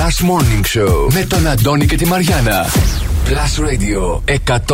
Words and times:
Last 0.00 0.22
Morning 0.30 0.78
Show 0.78 1.12
με 1.12 1.24
τον 1.24 1.46
Αντώνη 1.46 1.86
και 1.86 1.96
τη 1.96 2.06
Μαριάνα. 2.06 2.66
Plus 3.26 3.60
Radio 3.64 4.20
102,6. 4.56 4.66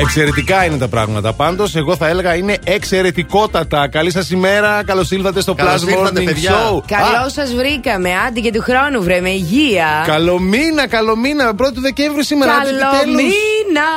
Εξαιρετικά 0.00 0.64
είναι 0.64 0.76
τα 0.76 0.88
πράγματα. 0.88 1.32
Πάντως, 1.32 1.76
εγώ 1.76 1.96
θα 1.96 2.08
έλεγα 2.08 2.34
είναι 2.34 2.58
εξαιρετικότατα. 2.64 3.88
Καλή 3.88 4.10
σας 4.10 4.30
ημέρα. 4.30 4.84
Καλώς 4.84 5.10
ήλθατε 5.10 5.40
στο 5.40 5.54
Plus 5.58 5.62
Morning 5.62 6.28
Show. 6.28 6.82
Καλώ 6.86 7.28
σας 7.28 7.54
βρήκαμε. 7.54 8.10
Άντι 8.26 8.40
και 8.40 8.52
του 8.52 8.62
χρόνου, 8.62 9.02
βρε, 9.02 9.20
με 9.20 9.30
υγεία. 9.30 10.04
Καλό 10.06 10.38
μήνα, 10.38 10.88
καλό 10.88 11.16
μήνα. 11.16 11.52
1η 11.58 11.80
Δεκέμβρη 11.80 12.24
σήμερα. 12.24 12.52
Καλό 12.52 13.06
μήνα. 13.06 13.88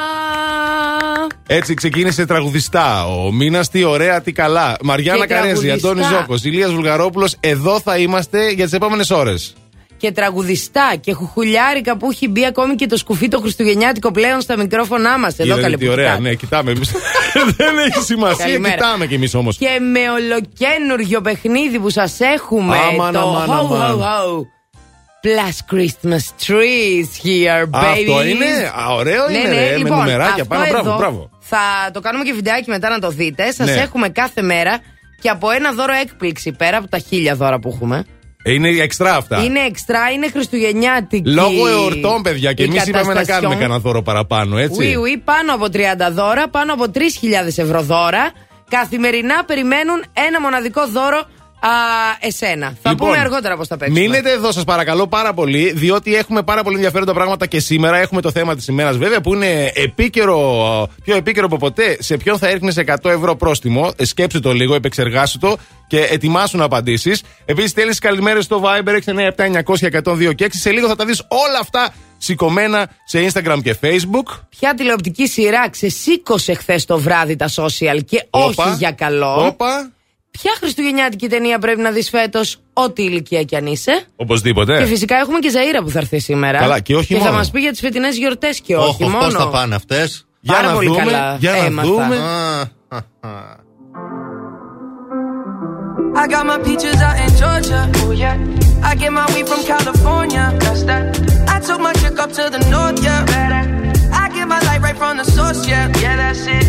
Έτσι 1.48 1.74
ξεκίνησε 1.74 2.26
τραγουδιστά. 2.26 3.06
Ο 3.06 3.32
μήνας, 3.32 3.70
τι 3.70 3.84
ωραία, 3.84 4.22
τι 4.22 4.32
καλά. 4.32 4.76
Μαριάννα 4.84 5.28
Καρέζη, 5.28 5.70
Αντώνης 5.72 6.08
Ζώκος, 6.08 6.44
Ηλίας 6.44 6.72
Βουλγαρόπουλος. 6.74 7.36
Εδώ 7.40 7.80
θα 7.80 7.98
είμαστε 7.98 8.50
για 8.50 8.64
τις 8.64 8.74
επόμενες 8.74 9.10
ώρες 9.10 9.54
και 10.04 10.12
τραγουδιστά 10.12 10.96
και 11.00 11.14
χουχουλιάρικα 11.14 11.98
που 11.98 12.12
έχει 12.12 12.28
μπει 12.28 12.46
ακόμη 12.46 12.76
και 12.76 12.86
το 12.88 12.98
σκουφί 12.98 13.28
το 13.28 13.40
χριστουγεννιάτικο 13.40 14.12
πλέον 14.12 14.42
στα 14.42 14.58
μικρόφωνά 14.58 15.20
μας. 15.20 15.40
Εδώ 15.40 15.62
καλή 15.62 15.78
Τι 15.78 15.88
ωραία, 15.88 16.20
ναι, 16.20 16.34
κοιτάμε 16.34 16.72
εμείς. 16.72 16.92
Δεν 17.58 17.78
έχει 17.78 18.04
σημασία, 18.04 18.46
Καλημέρα. 18.46 18.76
κοιτάμε 18.76 19.08
κι 19.08 19.14
εμείς 19.14 19.34
όμως. 19.34 19.58
Και 19.58 19.80
με 19.92 20.00
ολοκένουργιο 20.10 21.22
παιχνίδι 21.22 21.80
που 21.80 21.90
σας 21.90 22.20
έχουμε. 22.20 22.78
Αμάν, 22.78 23.14
το 23.14 23.20
αμάν, 23.20 23.48
ho, 23.48 23.72
ho, 23.72 24.00
ho. 24.00 24.46
Plus 25.24 25.58
Christmas 25.72 26.24
trees 26.46 27.08
here, 27.24 27.64
baby. 27.70 27.86
Αυτό 27.86 28.26
είναι, 28.26 28.72
α, 28.82 28.94
ωραίο 28.94 29.28
ναι, 29.28 29.38
είναι, 29.38 29.50
ναι, 29.50 29.70
ρε, 29.70 29.78
λοιπόν, 29.78 29.98
με 29.98 30.04
νουμεράκια 30.04 30.46
πάνω, 30.46 30.66
μπράβο, 30.70 30.96
μπράβο. 30.96 31.30
Θα 31.40 31.92
το 31.94 32.00
κάνουμε 32.00 32.24
και 32.24 32.34
βιντεάκι 32.34 32.70
μετά 32.70 32.90
να 32.90 33.00
το 33.00 33.10
δείτε. 33.10 33.52
Σας 33.52 33.68
ναι. 33.68 33.74
έχουμε 33.74 34.10
κάθε 34.10 34.42
μέρα 34.42 34.80
και 35.22 35.30
από 35.30 35.50
ένα 35.50 35.72
δώρο 35.72 35.94
έκπληξη 35.94 36.52
πέρα 36.52 36.78
από 36.78 36.88
τα 36.88 36.98
χίλια 36.98 37.36
δώρα 37.36 37.60
που 37.60 37.70
έχουμε. 37.74 38.06
Είναι 38.46 38.70
εξτρά 38.70 39.16
αυτά. 39.16 39.44
Είναι 39.44 39.60
εξτρά, 39.60 40.12
είναι 40.12 40.30
χριστουγεννιάτικη. 40.30 41.30
Λόγω 41.30 41.68
εορτών, 41.68 42.22
παιδιά. 42.22 42.54
Και 42.54 42.64
εμείς 42.64 42.86
είπαμε 42.86 43.14
να 43.14 43.24
κάνουμε 43.24 43.54
κανένα 43.56 43.80
δώρο 43.80 44.02
παραπάνω, 44.02 44.58
έτσι. 44.58 44.80
Oui, 44.80 44.98
oui, 44.98 45.22
πάνω 45.24 45.54
από 45.54 45.66
30 45.66 46.12
δώρα, 46.12 46.48
πάνω 46.50 46.74
από 46.74 46.86
3.000 46.94 47.00
ευρώ 47.56 47.82
δώρα. 47.82 48.32
Καθημερινά 48.70 49.44
περιμένουν 49.46 50.04
ένα 50.28 50.42
μοναδικό 50.42 50.88
δώρο 50.88 51.22
Α, 51.64 51.70
εσένα. 52.20 52.78
Θα 52.82 52.90
λοιπόν, 52.90 53.08
πούμε 53.08 53.20
αργότερα 53.20 53.58
πώς 53.58 53.68
θα 53.68 53.78
παίξουμε. 53.78 54.00
Μείνετε 54.00 54.32
εδώ, 54.32 54.52
σας 54.52 54.64
παρακαλώ 54.64 55.08
πάρα 55.08 55.34
πολύ, 55.34 55.72
διότι 55.76 56.16
έχουμε 56.16 56.44
πάρα 56.44 56.64
πολύ 56.64 56.76
ενδιαφέροντα 56.76 57.14
πράγματα 57.14 57.46
και 57.46 57.60
σήμερα. 57.60 57.98
Έχουμε 57.98 58.22
το 58.22 58.32
θέμα 58.32 58.56
της 58.56 58.68
ημέρας, 58.68 58.98
βέβαια, 58.98 59.22
που 59.22 59.34
είναι 59.34 59.72
επίκαιρο, 59.74 60.90
πιο 61.04 61.16
επίκαιρο 61.16 61.46
από 61.46 61.58
ποτέ. 61.58 61.98
Σε 62.00 62.18
ποιον 62.18 62.38
θα 62.38 62.48
έρθει 62.48 62.84
100 63.04 63.10
ευρώ 63.10 63.36
πρόστιμο. 63.36 63.92
Ε, 63.96 64.06
σκέψου 64.06 64.40
το 64.40 64.54
λίγο, 64.54 64.76
επεξεργάσου 64.76 65.40
το 65.40 65.56
και 65.88 66.00
ετοιμάσου 66.00 66.58
να 66.58 66.64
απαντήσεις. 66.64 67.24
Επίσης, 67.46 67.70
στέλνεις 67.70 68.00
καλημέρες 68.00 68.44
στο 68.44 68.64
Viber 68.64 69.00
697-900-102 70.04 70.34
και 70.36 70.46
6. 70.46 70.50
Σε 70.50 70.72
λίγο 70.72 70.88
θα 70.88 70.96
τα 70.96 71.06
δεις 71.06 71.26
όλα 71.28 71.60
αυτά 71.62 71.94
σηκωμένα 72.18 72.90
σε 73.06 73.26
Instagram 73.32 73.60
και 73.64 73.76
Facebook. 73.82 74.40
Ποια 74.50 74.74
τηλεοπτική 74.74 75.28
σειρά 75.28 75.70
ξεσήκωσε 75.70 76.54
χθες 76.54 76.86
το 76.86 77.00
βράδυ 77.00 77.36
τα 77.36 77.50
social 77.56 78.00
και 78.06 78.26
όχι 78.30 78.76
για 78.78 78.92
καλό; 78.92 79.46
Όπα. 79.46 79.92
Ποια 80.40 80.52
χριστουγεννιάτικη 80.60 81.28
ταινία 81.30 81.60
πρέπει 81.60 81.82
να 81.82 81.92
δεις 81.92 82.10
φέτος, 82.10 82.58
ό,τι 82.74 83.04
ηλικία 83.04 83.44
κι 83.44 83.56
αν 83.56 83.66
είσαι. 83.66 84.06
Οπωσδήποτε. 84.16 84.78
Και 84.78 84.86
φυσικά 84.86 85.16
έχουμε 85.16 85.40
και 85.40 85.50
Ζαήρα 85.50 85.84
που 85.84 85.90
θα 85.90 86.00
έρθει 86.00 86.20
σήμερα. 86.20 86.60
Καλά, 86.60 86.80
και 86.80 86.96
όχι 86.96 87.08
και 87.08 87.14
μόνο. 87.16 87.26
θα 87.30 87.32
μας 87.36 87.52
πει 87.52 87.60
για 87.60 87.72
τις 87.72 87.80
φετινές 87.80 88.18
γιορτές 88.18 88.60
και 88.62 88.76
όχι, 88.76 88.90
όχι 88.90 89.04
μόνο. 89.12 89.26
Πώ 89.26 89.30
θα 89.32 89.48
πάνε 89.50 89.76
αυτές; 89.76 90.26
Για 90.40 90.54
Πάρα 90.56 90.68
να 90.68 90.74
πολύ 90.74 90.88
δούμε. 90.88 91.00
καλά. 91.04 91.36
Για 91.40 91.52
να 91.52 91.58
Έμαθα. 91.58 91.88
δούμε. 91.88 92.18
I 96.16 96.28
got 96.36 96.46
my 96.52 96.60
peaches 96.68 96.98
out 97.08 97.18
in 97.26 97.32
Georgia. 97.42 97.82
Oh 98.04 98.12
yeah. 98.24 98.38
I 98.90 98.92
get 99.02 99.12
my 99.20 99.26
weed 99.34 99.48
from 99.52 99.62
California. 99.74 100.44
That's 100.64 100.84
that. 100.90 101.04
I 101.56 101.58
took 101.68 101.80
my 101.88 101.94
chick 102.02 102.18
up 102.24 102.32
to 102.38 102.44
the 102.56 102.62
north, 102.74 102.98
yeah. 103.08 103.22
Better. 103.34 103.62
I 104.24 104.26
get 104.36 104.46
my 104.54 104.62
light 104.68 104.82
right 104.88 104.98
from 105.02 105.14
the 105.22 105.26
source, 105.36 105.62
yeah. 105.72 105.86
Yeah, 106.04 106.16
that's 106.22 106.44
it. 106.58 106.68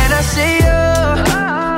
And 0.00 0.10
I 0.20 0.22
say, 0.34 0.50
oh, 0.76 1.77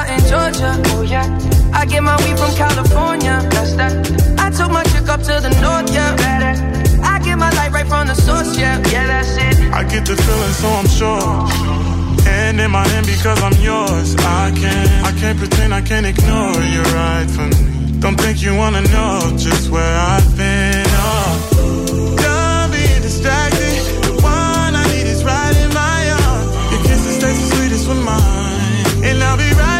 out 0.00 0.08
in 0.10 0.20
Georgia. 0.28 0.72
Oh 0.96 1.02
yeah. 1.02 1.26
I 1.72 1.84
get 1.86 2.02
my 2.02 2.16
weed 2.22 2.38
from 2.38 2.52
California. 2.54 3.36
That's 3.50 3.74
that. 3.74 3.92
I 4.38 4.50
took 4.50 4.70
my 4.70 4.84
chick 4.84 5.08
up 5.08 5.20
to 5.28 5.34
the 5.44 5.52
north. 5.62 5.92
Yeah, 5.92 6.16
better. 6.16 6.52
I 7.02 7.18
get 7.24 7.36
my 7.36 7.50
light 7.58 7.72
right 7.72 7.86
from 7.86 8.06
the 8.06 8.14
source. 8.14 8.56
Yeah, 8.58 8.76
yeah, 8.92 9.06
that's 9.06 9.36
it. 9.36 9.72
I 9.72 9.82
get 9.84 10.06
the 10.06 10.16
feeling, 10.16 10.54
so 10.62 10.68
I'm 10.80 10.88
sure. 10.98 11.30
And 12.26 12.60
in 12.60 12.70
my 12.70 12.86
hand 12.88 13.06
because 13.06 13.40
I'm 13.42 13.56
yours. 13.60 14.16
I 14.16 14.52
can't, 14.60 14.90
I 15.08 15.12
can't 15.20 15.38
pretend, 15.38 15.74
I 15.74 15.82
can't 15.82 16.06
ignore 16.06 16.60
you 16.74 16.82
right 16.98 17.28
from 17.30 17.50
me. 17.50 18.00
Don't 18.00 18.16
think 18.16 18.42
you 18.42 18.56
wanna 18.56 18.82
know 18.82 19.36
just 19.36 19.70
where 19.70 19.94
I've 20.12 20.36
been. 20.36 20.86
Oh, 20.88 22.16
done 22.16 22.70
being 22.70 23.02
distracted. 23.02 23.76
The 24.06 24.14
one 24.22 24.72
I 24.82 24.84
need 24.92 25.06
is 25.14 25.22
right 25.24 25.56
in 25.64 25.70
my 25.74 26.00
arms. 26.24 26.48
Your 26.72 26.82
kisses 26.88 27.18
taste 27.22 27.40
the 27.42 27.56
sweetest 27.56 27.88
with 27.88 28.02
mine, 28.04 29.04
and 29.04 29.22
I'll 29.22 29.36
be 29.36 29.52
right 29.64 29.79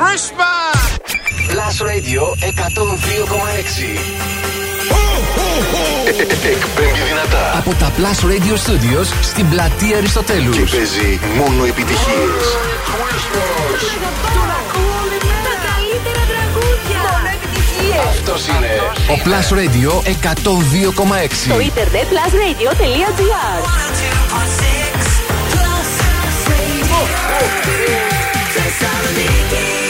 Christmas! 0.00 0.78
Plus 1.52 1.76
Radio 1.90 2.22
102,6 2.40 2.50
Εκπέμπει 6.44 7.00
δυνατά. 7.08 7.58
Από 7.58 7.74
τα 7.74 7.92
Plus 7.96 8.20
Radio 8.30 8.54
Studios 8.66 9.06
στην 9.22 9.48
πλατεία 9.48 9.96
Αριστοτέλους. 9.96 10.56
Και 10.56 10.76
παίζει 10.76 11.20
μόνο 11.36 11.64
επιτυχίες. 11.64 12.44
Αυτός 18.08 18.46
είναι. 18.46 18.80
Ο 19.10 19.20
Plus 19.24 19.48
Radio 19.54 19.92
102,6 20.02 21.34
Στο 21.44 21.60
ίντερνετ 21.60 22.06
plusradio.gr 22.10 23.60
Cuando 28.82 29.89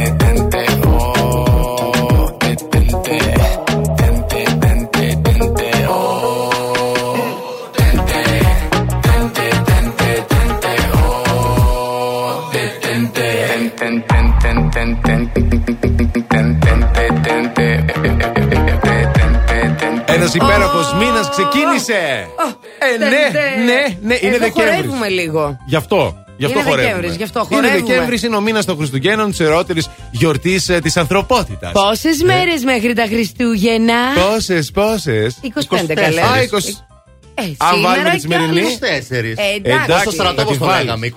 υπέροχος 20.33 20.93
μήνας 20.93 21.29
ξεκίνησε. 21.29 22.27
Ε, 22.93 22.97
ναι, 22.97 23.07
ναι, 23.07 23.97
ναι, 24.01 24.17
είναι 24.21 24.35
Εδώ 24.35 24.45
Δεκέμβρης. 24.45 24.53
χορεύουμε 24.53 25.07
λίγο. 25.09 25.57
Γι' 25.65 25.75
αυτό. 25.75 26.23
Γι' 26.37 26.45
αυτό 26.45 26.59
Είναι 26.59 26.69
χορεύουμε. 26.69 26.93
Δεκέμβρης, 26.95 27.15
γι' 27.15 27.23
αυτό 27.23 27.47
Είναι 27.51 27.61
χορεύουμε. 27.61 27.87
Δεκέμβρης, 27.93 28.23
είναι 28.23 28.35
ο 28.35 28.41
μήνας 28.41 28.65
των 28.65 28.77
Χριστουγέννων, 28.77 29.29
της 29.29 29.39
ερώτηρη 29.39 29.83
γιορτής 30.11 30.65
της 30.83 30.97
ανθρωπότητας. 30.97 31.71
Πόσες 31.71 32.23
μέρες 32.23 32.63
μέχρι 32.63 32.93
τα 32.93 33.05
Χριστούγεννα; 33.05 33.93
Πόσες, 34.29 34.71
πόσες; 34.71 35.37
25 35.41 35.93
καλές. 35.93 36.23
Α, 36.23 36.41
20. 36.41 36.85
Ε, 37.35 37.41
Αν 37.57 37.73
σήμερα 37.75 37.89
βάλουμε 37.93 38.09
τη 38.09 38.15
κι 38.15 38.21
σημερινή. 38.21 38.59
άλλες. 38.59 38.73
24. 38.73 39.37
Ε, 39.37 39.55
εντάξει. 39.55 39.83
Εντάξει, 39.83 40.05
Το 40.05 40.11
στρατό 40.11 40.35
θα 40.35 40.41
όπως 40.41 40.53
τη 40.53 40.59
το 40.59 40.65
βάλεις. 40.65 40.85
λέγαμε. 40.85 41.05
24 41.07 41.11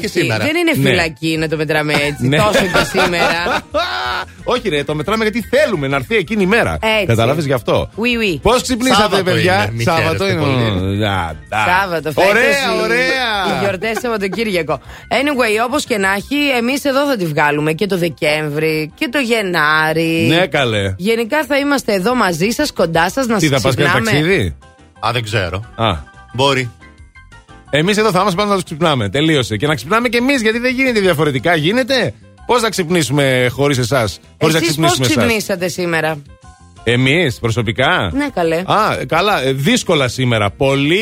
και 0.00 0.06
Όχι, 0.06 0.18
σήμερα. 0.18 0.44
Δεν 0.44 0.56
είναι 0.56 0.72
Ναι. 0.76 0.88
φυλακή 0.88 1.36
να 1.38 1.48
το 1.48 1.56
μετράμε 1.56 1.92
έτσι. 1.92 2.26
Ναι. 2.28 2.36
Τόσο 2.36 2.50
και 2.74 2.84
σήμερα. 2.98 3.42
Όχι, 4.54 4.68
ρε, 4.68 4.84
το 4.84 4.94
μετράμε 4.94 5.22
γιατί 5.22 5.40
θέλουμε 5.50 5.86
να 5.88 5.96
έρθει 5.96 6.16
εκείνη 6.16 6.42
η 6.42 6.46
μέρα. 6.46 6.78
Έτσι. 6.82 7.06
Καταλάβει 7.06 7.42
γι' 7.42 7.52
αυτό; 7.52 7.90
Oui, 7.96 8.00
oui. 8.36 8.38
Πώς 8.42 8.62
ξυπνήσατε, 8.62 9.00
Σάββατο 9.02 9.22
παιδιά; 9.22 9.54
είναι, 9.62 9.72
μη 9.72 9.82
Σάββατο 9.82 10.24
χαίρεστε 10.24 10.32
είναι. 10.50 10.80
πολύ. 10.80 11.06
Α, 11.06 11.36
α. 11.48 11.64
Σάββατο, 11.78 12.10
φέτος 12.12 12.30
Ωραία, 12.30 12.42
οι- 12.44 12.82
ωραία. 12.82 13.56
Οι 13.56 13.62
γιορτές 13.62 13.98
Σαββατοκύριακο. 14.02 14.80
Anyway, 15.08 15.64
όπως 15.66 15.84
και 15.84 15.96
να 15.98 16.08
έχει, 16.12 16.36
εμείς 16.58 16.84
εδώ 16.84 17.06
θα 17.06 17.16
τη 17.16 17.26
βγάλουμε 17.26 17.72
και 17.72 17.86
το 17.86 17.96
Δεκέμβρη 17.98 18.92
και 18.94 19.08
το 19.12 19.18
Γενάρη. 19.18 20.26
Ναι, 20.28 20.46
καλέ. 20.46 20.94
Γενικά 20.96 21.44
θα 21.48 21.56
είμαστε 21.58 21.92
εδώ 21.92 22.14
μαζί 22.14 22.48
σας, 22.50 22.72
κοντά 22.72 23.10
σας, 23.10 23.26
να 23.26 23.36
Τι 23.38 23.46
σας 23.46 23.60
θα 23.60 23.68
πας 23.68 23.76
κάνει 23.76 23.88
ξυπνάμε. 23.90 24.10
ταξίδι; 24.10 24.56
Α, 25.06 25.10
δεν 25.12 25.22
ξέρω. 25.22 25.64
Α. 25.74 25.96
Μπορεί. 26.32 26.70
Εμείς 27.70 27.96
εδώ 27.96 28.10
θα 28.10 28.18
είμαστε 28.20 28.36
πάντα 28.36 28.50
να 28.50 28.54
τους 28.56 28.64
ξυπνάμε. 28.64 29.08
Τελείωσε. 29.08 29.56
Και 29.56 29.66
να 29.66 29.74
ξυπνάμε 29.74 30.08
και 30.08 30.16
εμείς, 30.16 30.42
γιατί 30.42 30.58
δεν 30.58 30.74
γίνεται 30.74 31.00
διαφορετικά. 31.00 31.54
Γίνεται. 31.56 32.14
Πώς 32.46 32.62
να 32.62 32.68
ξυπνήσουμε 32.68 33.48
χωρίς 33.52 33.78
εσάς, 33.78 34.20
χωρίς 34.40 34.54
να 34.54 34.60
Εσείς 34.60 34.74
πώς 34.76 34.90
ξυπνήσουμε 34.90 35.06
εσάς; 35.06 35.16
ξυπνήσατε 35.24 35.68
σήμερα; 35.68 36.22
Εμείς 36.84 37.38
προσωπικά; 37.38 38.10
Ναι, 38.12 38.28
καλέ. 38.34 38.56
Α, 38.56 39.04
καλά. 39.06 39.42
ε, 39.42 39.52
Δύσκολα 39.52 40.08
σήμερα. 40.08 40.50
Πολύ 40.50 40.98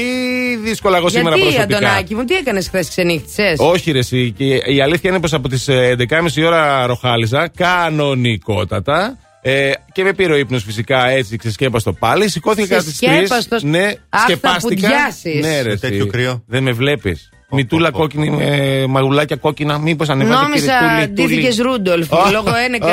δύσκολα 0.62 0.96
εγώ 0.96 1.08
σήμερα 1.08 1.36
Γιατί, 1.36 1.50
προσωπικά. 1.52 1.76
Αντωνάκη 1.78 2.14
μου, 2.14 2.24
τι 2.24 2.34
έκανες 2.34 2.68
χθες, 2.68 2.88
ξενύχτησες; 2.88 3.58
Όχι, 3.58 3.90
ρε, 3.92 3.98
εσύ. 3.98 4.34
Και 4.36 4.44
η 4.44 4.80
αλήθεια 4.82 5.10
είναι 5.10 5.20
πως 5.20 5.32
από 5.32 5.48
τις 5.48 5.68
11.30 5.68 6.42
ώρα 6.46 6.86
ροχάλιζα 6.86 7.48
κανονικότατα. 7.56 9.18
Ε, 9.50 9.72
και 9.92 10.02
με 10.02 10.12
πήρε 10.12 10.32
ο 10.32 10.36
ύπνος 10.36 10.62
φυσικά 10.64 11.06
έτσι 11.08 11.36
ξεσκέπαστο 11.36 11.92
πάλι. 11.92 12.28
Σηκώθηκα 12.28 12.66
κατά 12.66 12.82
τι 12.82 12.90
3. 13.00 13.06
Ξεσκέπαστος. 13.08 13.62
Ναι, 13.62 13.84
Αχ, 13.86 13.94
θα 14.08 14.18
σκεπάστηκα. 14.20 14.74
πουδιάσεις. 14.88 15.40
Ναι, 15.46 15.62
ρε, 15.62 15.68
Με 15.68 15.76
τέτοιο 15.76 15.96
εσύ. 15.98 16.06
κρύο. 16.08 16.42
Δεν 16.46 16.62
με 16.62 16.72
βλέπεις. 16.72 17.30
Μητούλα 17.50 17.90
πω, 17.90 17.92
πω. 17.92 17.98
κόκκινη 17.98 18.30
με 18.30 18.84
μαγουλάκια 18.88 19.36
κόκκινα. 19.36 19.78
Μήπως 19.78 20.08
ανεβάζει 20.08 20.42
Νόμιζα 20.42 20.72
ντύθηκε 21.12 21.62
Ρούντολφ 21.62 22.12
Α, 22.14 22.30
λόγω 22.30 22.50
ένεκα 22.66 22.86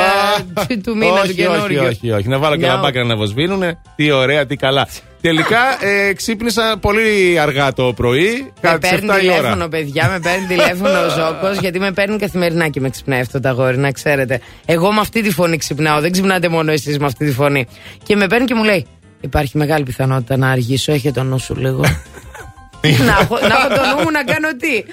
α, 0.54 0.66
του 0.82 0.96
μήνα 0.96 1.12
όχι, 1.12 1.28
του 1.28 1.34
καινούριου. 1.34 1.78
Όχι, 1.82 1.88
όχι, 1.88 2.10
όχι. 2.10 2.28
Να 2.28 2.38
βάλω 2.38 2.56
και 2.56 2.64
No. 2.64 2.68
λαμπάκια 2.68 3.04
να 3.04 3.16
βοσβήνουνε. 3.16 3.78
Τι 3.96 4.10
ωραία, 4.10 4.46
τι 4.46 4.56
καλά. 4.56 4.88
Τελικά 5.20 5.58
ε, 5.80 6.12
ξύπνησα 6.12 6.76
πολύ 6.80 7.38
αργά 7.40 7.72
το 7.72 7.92
πρωί. 7.96 8.42
Με 8.42 8.50
Κατά 8.60 8.78
τι 8.78 8.88
7 8.88 8.90
παίρνει 8.90 9.06
η 9.06 9.10
ώρα. 9.28 9.36
τηλέφωνο, 9.36 9.68
παιδιά, 9.68 10.08
με 10.08 10.20
παίρνει 10.20 10.46
τηλέφωνο 10.46 10.98
ο 11.04 11.08
Ζώκος, 11.08 11.58
γιατί 11.60 11.78
με 11.78 11.92
παίρνει 11.92 12.16
καθημερινά 12.18 12.68
και 12.68 12.80
με 12.80 12.90
ξυπνάει 12.90 13.20
αυτό 13.20 13.40
το 13.40 13.48
αγόρι, 13.48 13.78
να 13.78 13.90
ξέρετε. 13.90 14.40
Εγώ 14.64 14.92
με 14.92 15.00
αυτή 15.00 15.22
τη 15.22 15.30
φωνή 15.30 15.56
ξυπνάω, 15.56 16.00
δεν 16.00 16.12
ξυπνάτε 16.12 16.48
μόνο 16.48 16.72
εσείς 16.72 16.98
με 16.98 17.06
αυτή 17.06 17.26
τη 17.26 17.32
φωνή. 17.32 17.66
Και 18.02 18.16
με 18.16 18.26
παίρνει 18.26 18.46
και 18.46 18.54
μου 18.54 18.64
λέει: 18.64 18.86
Υπάρχει 19.20 19.58
μεγάλη 19.58 19.84
πιθανότητα 19.84 20.36
να 20.36 20.50
αργήσω, 20.50 20.92
έχει 20.92 21.12
το 21.12 21.22
νου 21.22 21.38
σου 21.38 21.54
λίγο. 21.56 21.80
να, 22.80 23.18
έχω, 23.20 23.38
να 23.38 23.46
έχω 23.46 23.68
το 23.68 23.96
νου 23.96 24.02
μου 24.02 24.10
να 24.10 24.24
κάνω 24.24 24.48
τι; 24.56 24.84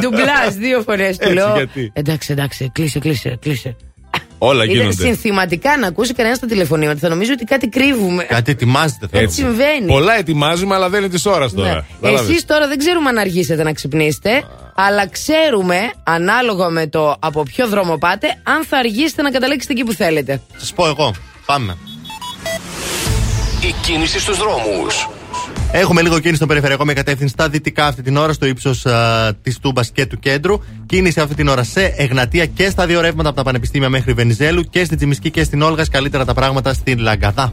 Ντουμπλάζ 0.00 0.54
δύο 0.54 0.82
φορές 0.82 1.16
του 1.16 1.22
Έτσι, 1.22 1.34
λέω. 1.34 1.54
γιατί; 1.56 1.90
Εντάξει, 1.94 2.32
εντάξει, 2.32 2.70
κλείσε, 2.74 2.98
κλείσε, 2.98 3.38
κλείσε. 3.40 3.76
Όλα 4.44 4.64
γίνονται. 4.64 4.92
Συνθηματικά 4.92 5.76
να 5.76 5.86
ακούσει 5.86 6.12
κανένας 6.14 6.38
τα 6.38 6.46
τηλεφωνήματα 6.46 6.98
θα 6.98 7.08
νομίζω 7.08 7.32
ότι 7.32 7.44
κάτι 7.44 7.68
κρύβουμε. 7.68 8.22
Κάτι 8.22 8.50
ετοιμάζεται. 8.50 9.08
Έτσι 9.10 9.34
συμβαίνει. 9.36 9.86
Πολλά 9.86 10.18
ετοιμάζουμε, 10.18 10.74
αλλά 10.74 10.88
δεν 10.88 11.00
είναι 11.00 11.08
της 11.08 11.26
ώρας 11.26 11.52
τώρα. 11.52 11.86
Ναι. 12.00 12.10
Εσείς 12.10 12.44
τώρα 12.44 12.68
δεν 12.68 12.78
ξέρουμε 12.78 13.08
αν 13.08 13.18
αργήσετε 13.18 13.62
να 13.62 13.72
ξυπνήσετε, 13.72 14.42
αλλά 14.74 15.08
ξέρουμε, 15.08 15.92
ανάλογα 16.04 16.68
με 16.68 16.86
το 16.86 17.16
από 17.18 17.42
ποιο 17.42 17.68
δρόμο 17.68 17.96
πάτε, 17.96 18.26
αν 18.42 18.64
θα 18.64 18.76
αργήσετε 18.78 19.22
να 19.22 19.30
καταλήξετε 19.30 19.72
εκεί 19.72 19.84
που 19.84 19.92
θέλετε. 19.92 20.40
Σας 20.56 20.72
πω 20.72 20.86
εγώ. 20.86 21.14
Πάμε. 21.46 21.76
Η 23.68 23.74
κίνηση 23.82 24.20
στους 24.20 24.38
δρόμους. 24.38 25.08
Έχουμε 25.72 26.02
λίγο 26.02 26.18
κίνηση 26.18 26.36
στο 26.36 26.46
περιφερειακό 26.46 26.84
με 26.84 26.92
κατεύθυνση 26.92 27.32
στα 27.32 27.48
δυτικά 27.48 27.86
αυτή 27.86 28.02
την 28.02 28.16
ώρα, 28.16 28.32
στο 28.32 28.46
ύψος 28.46 28.86
της 29.42 29.58
Τούμπας 29.58 29.90
και 29.90 30.06
του 30.06 30.18
κέντρου. 30.18 30.60
Κίνηση 30.86 31.20
αυτή 31.20 31.34
την 31.34 31.48
ώρα 31.48 31.62
σε 31.62 31.94
Εγνατία 31.96 32.46
και 32.46 32.70
στα 32.70 32.86
δύο 32.86 33.00
ρεύματα 33.00 33.28
από 33.28 33.36
τα 33.38 33.44
πανεπιστήμια 33.44 33.88
μέχρι 33.88 34.12
Βενιζέλου 34.12 34.62
και 34.62 34.84
στην 34.84 34.96
Τσιμισκή 34.96 35.30
και 35.30 35.44
στην 35.44 35.62
Όλγας. 35.62 35.88
Καλύτερα 35.88 36.24
τα 36.24 36.34
πράγματα 36.34 36.74
στην 36.74 36.98
Λαγκαδά. 36.98 37.52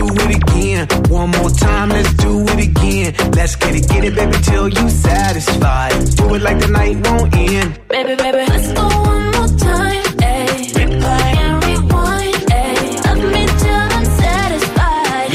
it 0.31 0.43
again. 0.43 0.87
One 1.09 1.29
more 1.31 1.49
time, 1.49 1.89
let's 1.89 2.13
do 2.13 2.43
it 2.43 2.59
again. 2.69 3.13
Let's 3.31 3.55
get 3.55 3.75
it, 3.75 3.87
get 3.87 4.03
it, 4.03 4.15
baby, 4.15 4.37
till 4.43 4.67
you 4.69 4.89
satisfied. 4.89 5.93
Do 6.15 6.35
it 6.35 6.41
like 6.41 6.59
the 6.59 6.67
night 6.67 6.95
won't 7.07 7.35
end. 7.35 7.79
Baby, 7.89 8.15
baby, 8.15 8.43
let's 8.47 8.71
go 8.73 8.87
one 8.87 9.25
more 9.35 9.51
time. 9.57 10.03
Ay. 10.21 10.69
Replay 10.77 11.31
and 11.45 11.55
rewind. 11.65 12.43
Ay. 12.51 12.75
Love 13.05 13.23
me 13.33 13.43
till 13.61 13.85
I'm 13.97 14.05
satisfied. 14.21 15.29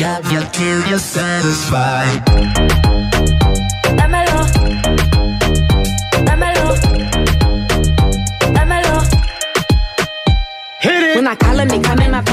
Till 0.52 0.80
you're 0.88 0.98
satisfied. 0.98 2.18
Dámelo. 3.98 4.40
Dámelo. 6.26 6.68
Dámelo. 8.56 8.96
Hit 10.80 11.02
it. 11.02 11.16
When 11.16 11.26
I 11.26 11.34
call 11.34 11.58
him, 11.60 11.70
he 11.70 11.78
my 11.78 12.05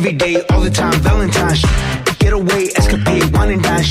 Every 0.00 0.14
day, 0.14 0.42
all 0.48 0.62
the 0.62 0.70
time, 0.70 0.98
Valentine's. 1.02 1.60
Get 2.18 2.32
away, 2.32 2.70
escapade, 2.74 3.22
wine 3.34 3.50
and 3.50 3.62
dine. 3.62 3.84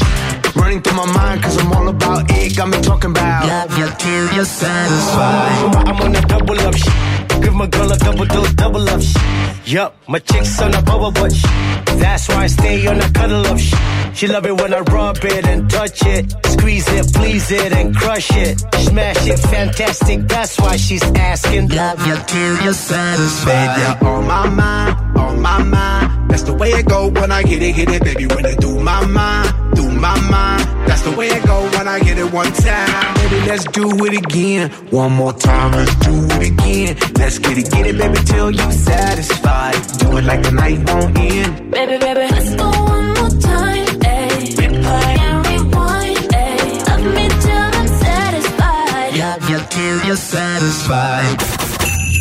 Running 0.55 0.81
through 0.81 0.97
my 0.97 1.05
mind, 1.13 1.43
cause 1.43 1.55
I'm 1.59 1.71
all 1.71 1.87
about 1.87 2.25
it. 2.31 2.57
Got 2.57 2.69
me 2.69 2.81
talking 2.81 3.11
about 3.11 3.45
love 3.45 3.77
you 3.77 3.87
till 3.99 4.33
you're 4.33 4.43
satisfied. 4.43 5.85
I'm 5.87 6.01
on 6.01 6.11
that 6.13 6.27
double 6.27 6.59
up 6.61 6.73
shit. 6.73 7.08
Give 7.41 7.53
my 7.53 7.67
girl 7.67 7.91
a 7.91 7.97
double 7.97 8.25
dose, 8.25 8.53
double 8.53 8.89
up 8.89 9.01
shit. 9.01 9.21
Yup, 9.65 9.95
my 10.07 10.19
chick's 10.19 10.61
on 10.61 10.73
a 10.73 10.81
bubble 10.81 11.11
butt 11.11 11.31
shit. 11.31 11.51
That's 11.99 12.27
why 12.29 12.43
I 12.43 12.47
stay 12.47 12.87
on 12.87 12.99
a 12.99 13.09
cuddle 13.11 13.45
up 13.47 13.57
shit. 13.59 13.79
She 14.15 14.27
love 14.27 14.45
it 14.45 14.55
when 14.59 14.73
I 14.73 14.79
rub 14.79 15.17
it 15.23 15.45
and 15.45 15.69
touch 15.69 16.05
it. 16.05 16.33
Squeeze 16.47 16.87
it, 16.89 17.13
please 17.13 17.51
it, 17.51 17.71
and 17.71 17.95
crush 17.95 18.29
it. 18.35 18.59
Smash 18.87 19.27
it, 19.27 19.39
fantastic. 19.39 20.27
That's 20.27 20.59
why 20.59 20.75
she's 20.75 21.03
asking. 21.03 21.69
Love 21.69 22.05
you 22.07 22.15
till 22.27 22.61
you're 22.63 22.73
satisfied. 22.73 23.75
Baby, 23.75 23.81
you're 23.81 24.09
on 24.11 24.27
my 24.27 24.49
mind, 24.49 25.17
on 25.17 25.41
my 25.41 25.63
mind. 25.63 26.29
That's 26.29 26.43
the 26.43 26.53
way 26.53 26.69
it 26.71 26.87
go 26.87 27.07
when 27.09 27.31
I 27.31 27.43
hit 27.43 27.61
it, 27.61 27.73
hit 27.73 27.89
it, 27.89 28.03
baby. 28.03 28.25
When 28.27 28.45
I 28.45 28.55
do 28.55 28.79
my 28.79 29.05
mind, 29.05 29.75
do 29.75 29.89
my 29.89 30.19
mind. 30.29 30.78
That's 30.99 31.11
the 31.11 31.17
way 31.17 31.27
it 31.27 31.45
go 31.45 31.61
when 31.77 31.87
I 31.87 31.99
get 32.01 32.17
it 32.17 32.29
one 32.33 32.51
time. 32.51 33.13
Baby, 33.15 33.47
let's 33.47 33.63
do 33.71 33.87
it 34.03 34.17
again. 34.17 34.69
One 34.91 35.13
more 35.13 35.31
time, 35.31 35.71
let's 35.71 35.95
do 35.95 36.11
it 36.35 36.51
again. 36.51 36.97
Let's 37.15 37.39
get 37.39 37.57
it, 37.57 37.71
get 37.71 37.85
it, 37.87 37.97
baby, 37.97 38.19
till 38.25 38.51
you 38.51 38.69
satisfied. 38.69 39.79
Do 39.99 40.17
it 40.17 40.25
like 40.25 40.43
the 40.43 40.51
night 40.51 40.79
won't 40.89 41.17
end. 41.17 41.71
Baby, 41.71 41.99
baby, 41.99 42.27
let's 42.35 42.53
go 42.53 42.67
one 42.67 43.13
more 43.15 43.29
time. 43.39 43.87
Ay. 44.03 44.43
Replay 44.59 45.19
and 45.23 45.47
rewind. 45.47 46.35
Ay. 46.35 46.83
Love 46.89 47.05
me 47.15 47.29
till 47.47 47.69
I'm 47.79 47.87
satisfied. 48.03 49.15
Love 49.23 49.49
you 49.49 49.59
till 49.69 50.05
you're 50.05 50.17
satisfied. 50.17 51.39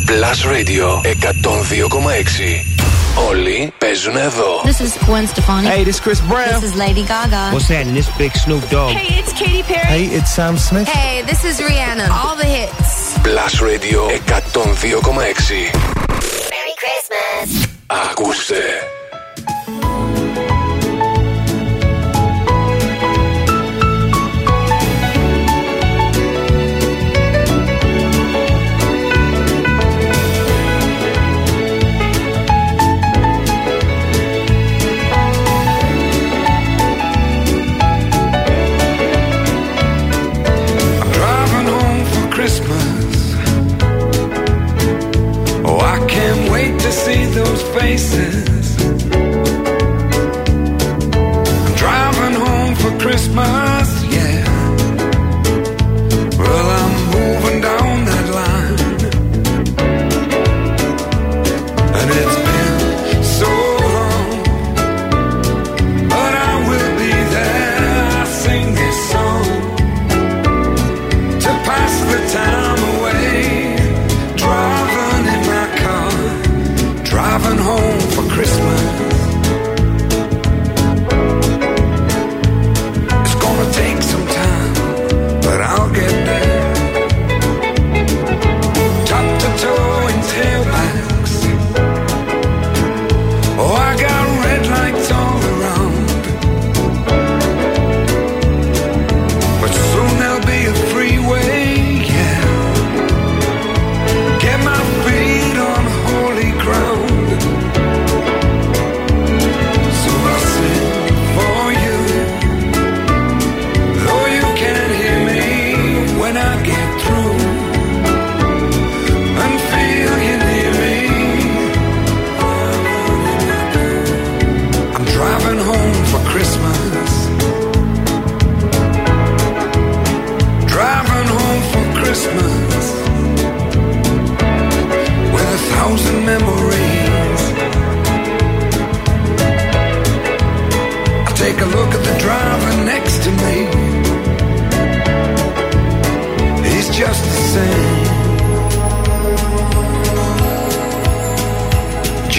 Plus 0.07 0.45
Radio 0.45 1.01
102,6. 1.01 2.88
Όλοι 3.28 3.72
παίζουν 3.78 4.16
εδώ. 4.16 4.62
This 4.64 4.80
is 4.86 4.92
Gwen 5.06 5.26
Stefani. 5.32 5.66
Hey, 5.72 5.82
this 5.88 5.96
is 5.98 6.00
Chris 6.06 6.20
Brown. 6.30 6.60
This 6.60 6.66
is 6.70 6.74
Lady 6.84 7.04
Gaga. 7.12 7.42
What's 7.54 7.68
happening? 7.74 7.94
This 8.00 8.10
Big 8.22 8.32
Snoop 8.44 8.64
Dogg. 8.74 8.92
Hey, 9.00 9.10
it's 9.20 9.32
Katy 9.40 9.62
Perry. 9.70 9.88
Hey, 9.94 10.04
it's 10.16 10.30
Sam 10.36 10.54
Smith. 10.68 10.88
Hey, 10.98 11.14
this 11.30 11.42
is 11.50 11.54
Rihanna. 11.68 12.06
All 12.20 12.36
the 12.42 12.48
hits. 12.56 12.90
Plus 13.28 13.54
Radio 13.70 14.00
102,6. 14.08 15.72
Merry 16.54 16.74
Christmas. 16.82 17.48
Ακούστε. 18.02 18.64
See 46.91 47.25
those 47.25 47.61
faces. 47.73 48.48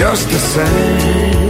Just 0.01 0.31
the 0.31 0.39
same. 0.39 1.50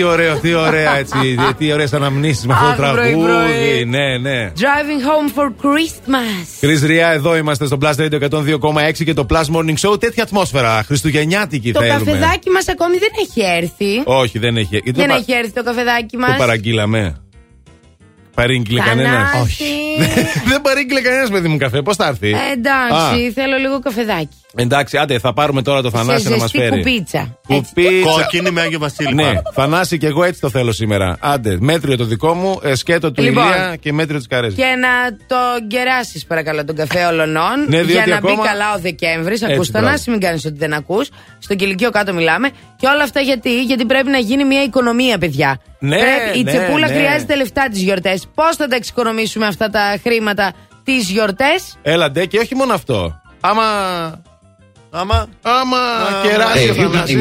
Τι 0.00 0.06
ωραίο, 0.06 0.36
τι 0.38 0.54
ωραία 0.54 0.96
έτσι. 0.96 1.34
τι 1.58 1.72
ωραίες 1.72 1.92
αναμνήσεις 1.92 2.46
με 2.46 2.52
αυτό 2.54 2.74
το 2.76 2.84
Αχ, 2.84 2.92
πρωί, 2.92 3.06
τραγούδι. 3.06 3.26
πρωί. 3.32 3.84
Ναι, 3.84 4.18
ναι. 4.18 4.52
Driving 4.56 5.02
home 5.08 5.38
for 5.38 5.46
Christmas. 5.46 6.46
Κρυ 6.60 6.86
Ριά, 6.86 7.08
εδώ 7.08 7.36
είμαστε 7.36 7.66
στο 7.66 7.78
Plus 7.82 7.94
Radio 7.94 8.28
102,6 8.30 8.92
και 9.04 9.14
το 9.14 9.26
Plus 9.30 9.56
Morning 9.56 9.74
Show. 9.90 10.00
Τέτοια 10.00 10.22
ατμόσφαιρα. 10.22 10.82
Χριστουγεννιάτικη 10.86 11.72
Το 11.72 11.80
θέλουμε. 11.80 11.98
καφεδάκι 12.04 12.50
μας 12.50 12.68
ακόμη 12.68 12.98
δεν 12.98 13.08
έχει 13.20 13.40
έρθει. 13.56 14.02
Όχι, 14.04 14.38
δεν 14.38 14.56
έχει. 14.56 14.68
Γιατί 14.70 14.92
Δεν 14.92 15.08
το, 15.08 15.14
έχει 15.14 15.32
έρθει 15.32 15.52
το 15.52 15.62
καφεδάκι 15.64 16.16
το 16.16 16.26
μα. 16.26 16.34
παραγγείλαμε. 16.36 17.16
Παρήγγειλε 18.34 18.80
κανένας; 18.80 19.28
Όχι. 19.42 19.64
δεν 20.50 20.60
παρήγγειλε 20.62 21.00
κανένας, 21.00 21.30
παιδί 21.30 21.48
μου, 21.48 21.56
καφέ. 21.56 21.82
Πώς 21.82 21.96
θα 21.96 22.06
έρθει; 22.06 22.28
εντάξει, 22.52 23.32
θέλω 23.34 23.56
λίγο 23.56 23.80
καφεδάκι. 23.80 24.36
Εντάξει, 24.54 24.96
άντε, 24.96 25.18
θα 25.18 25.32
πάρουμε 25.32 25.62
τώρα 25.62 25.82
το 25.82 25.90
Θανάση 25.90 26.22
Σε 26.22 26.28
να 26.28 26.36
μας 26.36 26.50
ζεστή 26.50 26.58
φέρει. 26.58 26.76
κουπίτσα. 26.82 27.38
Κουπίτσα. 27.46 28.10
Κόκκινη 28.10 28.50
με 28.50 28.60
Άγιο 28.60 28.78
Βασίλη. 28.78 29.14
Ναι, 29.14 29.22
πάνω. 29.24 29.42
Θανάση 29.54 29.98
και 29.98 30.06
εγώ 30.06 30.24
έτσι 30.24 30.40
το 30.40 30.50
θέλω 30.50 30.72
σήμερα. 30.72 31.16
Άντε, 31.20 31.56
μέτριο 31.60 31.96
το 31.96 32.04
δικό 32.04 32.34
μου, 32.34 32.60
ε, 32.62 32.74
σκέτο 32.74 33.12
του 33.12 33.22
Λοιπόν. 33.22 33.44
Ηλία 33.44 33.76
και 33.80 33.92
μέτριο 33.92 34.18
της 34.18 34.26
Καρέζης. 34.26 34.56
Και 34.58 34.64
να 34.64 35.16
το 35.26 35.36
γκεράσει 35.66 36.26
παρακαλώ 36.26 36.64
τον 36.64 36.76
καφέ 36.76 37.04
ολονών 37.04 37.64
Ναι, 37.68 37.76
διότι 37.76 37.92
για 37.92 38.06
να 38.06 38.16
ακόμα- 38.16 38.34
μπει 38.34 38.48
καλά 38.48 38.74
ο 38.74 38.78
Δεκέμβρης. 38.78 39.42
Έτσι, 39.42 39.54
Ακού 39.54 39.62
τον 39.70 39.80
μπράβο. 39.80 39.94
Άση, 39.94 40.10
μην 40.10 40.20
κάνεις 40.20 40.44
ότι 40.44 40.56
δεν 40.58 40.72
ακούς. 40.72 41.08
Στο 41.38 41.54
κηλικείο 41.54 41.90
κάτω 41.90 42.12
μιλάμε. 42.14 42.48
Και 42.76 42.86
όλα 42.86 43.02
αυτά 43.02 43.20
γιατί, 43.20 43.62
γιατί 43.62 43.84
πρέπει 43.86 44.08
να 44.10 44.18
γίνει 44.18 44.44
μια 44.44 44.62
οικονομία, 44.62 45.18
παιδιά. 45.18 45.60
Ναι, 45.78 45.96
πρέπει, 45.98 46.38
η 46.38 46.42
ναι, 46.42 46.50
τσεπούλα 46.50 46.88
ναι. 46.88 46.94
χρειάζεται 46.94 47.36
λεφτά 47.36 47.68
τις 47.70 47.82
γιορτές. 47.82 48.26
Πώς 48.34 48.56
θα 48.56 48.66
τα 48.66 48.76
εξοικονομήσουμε 48.76 49.46
αυτά 49.46 49.68
τα 49.70 49.98
χρήματα 50.02 50.52
τις 50.84 51.10
γιορτές; 51.10 51.76
Έλα 51.82 52.10
ντε, 52.10 52.24
και 52.26 52.38
όχι 52.38 52.54
μόνο 52.54 52.72
αυτό. 52.74 53.20
Άμα. 53.40 53.62
Άμα. 54.90 55.26
Άμα 55.42 55.78
κεράσει 56.22 56.70
ο 56.70 56.74
Θανάσης. 56.74 57.16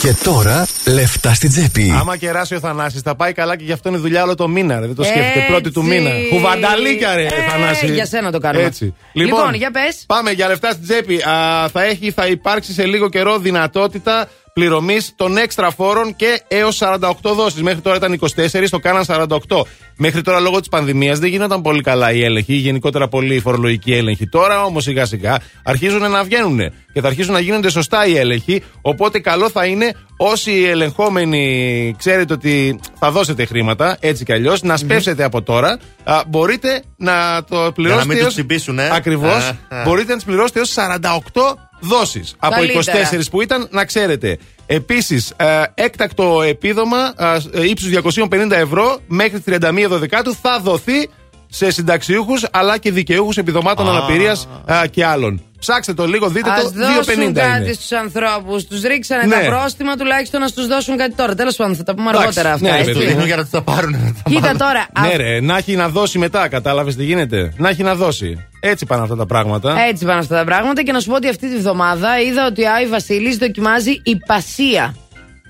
Και 0.00 0.14
τώρα 0.24 0.66
λεφτά 0.86 1.34
στην 1.34 1.50
τσέπη. 1.50 1.94
Άμα 2.00 2.16
κεράσει 2.16 2.54
ο 2.54 2.58
Θανάσης, 2.58 3.00
θα 3.00 3.14
πάει 3.14 3.32
καλά 3.32 3.56
και 3.56 3.64
γι' 3.64 3.72
αυτό 3.72 3.88
είναι 3.88 3.98
δουλειά 3.98 4.22
όλο 4.22 4.34
το 4.34 4.48
μήνα. 4.48 4.80
Ρε. 4.80 4.86
Δεν 4.86 4.94
το 4.94 5.02
σκέφτεται 5.02 5.38
Έτσι. 5.38 5.46
πρώτη 5.50 5.70
του 5.70 5.84
μήνα. 5.84 6.10
Χουβανταλίκια, 6.32 7.14
ρε, 7.14 7.24
Ε, 7.26 7.28
Θανάση. 7.50 7.86
για 7.92 8.06
σένα 8.06 8.30
το 8.30 8.38
κάνουμε. 8.38 8.64
Έτσι. 8.64 8.94
Λοιπόν, 9.12 9.54
για 9.54 9.70
πες. 9.70 10.04
Πάμε 10.06 10.30
για 10.30 10.46
λεφτά 10.48 10.70
στην 10.70 10.82
τσέπη. 10.82 11.16
Α, 11.22 11.68
θα, 11.72 11.82
έχει, 11.82 12.10
θα 12.10 12.26
υπάρξει 12.26 12.72
σε 12.72 12.86
λίγο 12.86 13.08
καιρό 13.08 13.38
δυνατότητα 13.38 14.28
πληρωμής 14.52 15.12
των 15.16 15.36
έξτρα 15.36 15.70
φόρων 15.70 16.16
και 16.16 16.42
έως 16.48 16.78
48 16.82 17.12
δόσεις. 17.22 17.62
Μέχρι 17.62 17.80
τώρα 17.80 17.96
ήταν 17.96 18.12
24, 18.12 18.68
το 18.70 18.78
κάναν 18.78 19.04
48. 19.06 19.62
Μέχρι 19.96 20.20
τώρα 20.22 20.40
λόγω 20.40 20.58
της 20.58 20.68
πανδημίας 20.68 21.18
δεν 21.18 21.28
γινόταν 21.30 21.62
πολύ 21.62 21.80
καλά 21.80 22.12
οι 22.12 22.24
έλεγχοι, 22.24 22.54
γενικότερα 22.54 23.08
πολύ 23.08 23.40
φορολογικοί 23.40 23.92
έλεγχοι. 23.94 24.26
Τώρα 24.28 24.64
όμως 24.64 24.82
σιγά 24.82 25.04
σιγά 25.06 25.38
αρχίζουν 25.64 26.10
να 26.10 26.22
βγαίνουν 26.24 26.58
και 26.92 27.00
θα 27.00 27.06
αρχίσουν 27.08 27.32
να 27.32 27.40
γίνονται 27.40 27.70
σωστά 27.70 28.06
οι 28.06 28.16
έλεγχοι. 28.16 28.62
Οπότε 28.80 29.18
καλό 29.20 29.50
θα 29.50 29.66
είναι 29.66 29.92
όσοι 30.16 30.52
ελεγχόμενοι 30.70 31.94
ξέρετε 31.98 32.32
ότι 32.32 32.80
θα 32.98 33.10
δώσετε 33.10 33.44
χρήματα, 33.44 33.96
έτσι 34.00 34.24
κι 34.24 34.32
αλλιώς, 34.32 34.62
να 34.62 34.76
σπεύσετε 34.76 35.24
από 35.24 35.42
τώρα. 35.42 35.78
Α, 36.04 36.20
μπορείτε 36.26 36.82
να 36.96 37.44
το 37.48 37.72
πληρώσετε. 37.74 38.06
μην 38.06 38.14
τους 38.16 38.22
έως- 38.24 38.32
τσιμπήσουν, 38.34 38.78
ε. 38.78 38.88
Ακριβώς. 38.92 39.30
Α, 39.68 39.76
α. 39.76 39.82
Μπορείτε 39.84 40.12
να 40.12 40.18
τι 40.18 40.24
πληρώσετε 40.24 40.58
έως 40.58 40.70
48 40.70 41.56
δόσεις. 41.82 42.34
Από 42.38 42.54
Καλύτερα. 42.54 43.08
24 43.10 43.30
που 43.30 43.42
ήταν, 43.42 43.68
να 43.70 43.84
ξέρετε. 43.84 44.38
Επίσης, 44.66 45.32
έκτακτο 45.74 46.42
επίδομα 46.42 47.14
ύψους 47.62 47.88
250 47.88 48.50
ευρώ 48.50 48.98
μέχρι 49.06 49.40
31 49.46 49.98
Δεκάτου 49.98 50.34
θα 50.42 50.60
δοθεί 50.62 51.08
σε 51.48 51.70
συνταξιούχους 51.70 52.46
αλλά 52.52 52.78
και 52.78 52.92
δικαιούχους 52.92 53.36
επιδομάτων 53.36 53.86
Α. 53.86 53.90
αναπηρίας 53.90 54.48
και 54.90 55.04
άλλων. 55.04 55.42
Ψάξτε 55.64 55.94
το 55.94 56.06
λίγο, 56.06 56.28
δείτε 56.28 56.50
Α 56.50 56.54
το. 56.54 56.68
2,50 56.68 56.72
δώσουν 57.04 57.32
κάτι 57.34 57.62
είναι. 57.64 57.72
στους 57.72 57.92
ανθρώπους. 57.92 58.64
Τους 58.66 58.82
ρίξανε 58.82 59.24
Ναι. 59.24 59.34
τα 59.34 59.40
πρόστιμα, 59.46 59.96
τουλάχιστον 59.96 60.40
να 60.40 60.48
του 60.50 60.66
δώσουν 60.66 60.96
κάτι 60.96 61.14
τώρα. 61.14 61.34
Τέλος 61.34 61.56
πάντων, 61.56 61.76
θα 61.76 61.82
τα 61.82 61.94
πούμε 61.94 62.08
Εντάξει, 62.10 62.26
αργότερα 62.26 62.52
αυτά. 62.54 62.68
ναι, 62.68 62.74
ρε 62.74 62.78
έτσι. 62.82 62.92
παιδί 62.92 62.98
Το 62.98 63.04
μου. 63.04 63.10
δίνουν 63.10 63.26
για 63.26 63.36
να 63.36 63.42
του 63.42 63.48
τα 63.52 63.62
πάρουν. 63.62 63.90
να 63.90 63.98
τα 63.98 64.22
Κοίτα 64.30 64.40
πάρουν. 64.40 64.58
τώρα. 64.58 64.86
Ναι, 65.00 65.08
α- 65.08 65.16
ρε, 65.16 65.40
να 65.40 65.56
έχει 65.56 65.76
να 65.76 65.88
δώσει 65.88 66.18
μετά, 66.18 66.48
κατάλαβες 66.48 66.96
τι 66.96 67.04
γίνεται. 67.04 67.52
Να 67.56 67.68
έχει 67.68 67.82
να 67.82 67.94
δώσει. 67.94 68.46
Έτσι 68.60 68.86
πάνε 68.86 69.02
αυτά 69.02 69.16
τα 69.16 69.26
πράγματα. 69.26 69.80
Έτσι 69.88 70.04
πάνε 70.04 70.18
αυτά 70.18 70.36
τα 70.36 70.44
πράγματα 70.44 70.82
και 70.82 70.92
να 70.92 71.00
σου 71.00 71.08
πω 71.08 71.14
ότι 71.14 71.28
αυτή 71.28 71.48
τη 71.50 71.56
βδομάδα 71.56 72.20
είδα 72.20 72.46
ότι 72.46 72.62
ο 72.64 72.72
Άι 72.76 72.86
Βασίλης 72.86 73.36
δοκιμάζει 73.36 74.00
υπασία. 74.04 74.94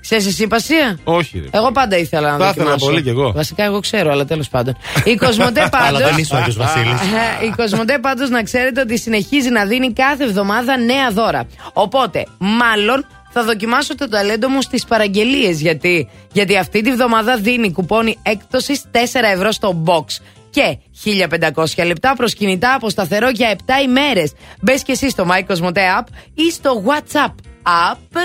Ξέρει 0.03 0.25
εσύ 0.25 0.47
πασία. 0.47 0.97
Όχι, 1.03 1.39
ρε. 1.39 1.47
Εγώ 1.51 1.71
πάντα 1.71 1.97
ήθελα 1.97 2.31
να 2.31 2.37
Θα 2.37 2.49
ήθελα 2.49 2.53
δοκιμάσω. 2.53 2.85
πολύ 2.85 3.01
κι 3.01 3.09
εγώ. 3.09 3.31
Βασικά 3.31 3.63
εγώ 3.63 3.79
ξέρω, 3.79 4.11
αλλά 4.11 4.25
τέλος 4.25 4.49
πάντων. 4.49 4.77
Η 5.13 5.15
Κοσμοτέ 5.15 5.67
πάντω. 5.71 5.85
Αλλά 5.85 5.99
δεν 5.99 6.17
είσαι 6.17 6.35
ο 6.35 6.37
Άγιος 6.37 6.55
Βασίλης. 6.55 6.99
η 7.47 7.53
Κοσμοτέ 7.55 7.99
πάντως 8.01 8.29
να 8.29 8.43
ξέρετε 8.43 8.81
ότι 8.81 8.97
συνεχίζει 8.97 9.49
να 9.49 9.65
δίνει 9.65 9.93
κάθε 9.93 10.23
εβδομάδα 10.23 10.77
νέα 10.77 11.09
δώρα. 11.11 11.45
Οπότε, 11.73 12.25
μάλλον 12.37 13.05
θα 13.29 13.43
δοκιμάσω 13.43 13.95
το 13.95 14.09
ταλέντο 14.09 14.49
μου 14.49 14.61
στις 14.61 14.85
παραγγελίες. 14.85 15.61
Γιατί, 15.61 16.09
γιατί 16.31 16.57
αυτή 16.57 16.81
τη 16.81 16.91
βδομάδα 16.91 17.37
δίνει 17.37 17.71
κουπόνι 17.71 18.17
έκπτωσης 18.23 18.83
4 18.91 18.97
ευρώ 19.33 19.51
στο 19.51 19.83
box. 19.85 20.05
Και 20.49 20.77
1500 21.53 21.85
λεπτά 21.85 22.13
προς 22.15 22.33
κινητά 22.33 22.73
από 22.73 22.89
σταθερό 22.89 23.29
για 23.29 23.49
7 23.49 23.71
ημέρες. 23.83 24.31
Μπες 24.61 24.83
και 24.83 24.91
εσύ 24.91 25.09
στο 25.09 25.27
My 25.31 25.51
Cosmote 25.51 25.99
App 25.99 26.03
ή 26.33 26.51
στο 26.51 26.83
WhatsApp 26.87 27.33
App 27.91 28.17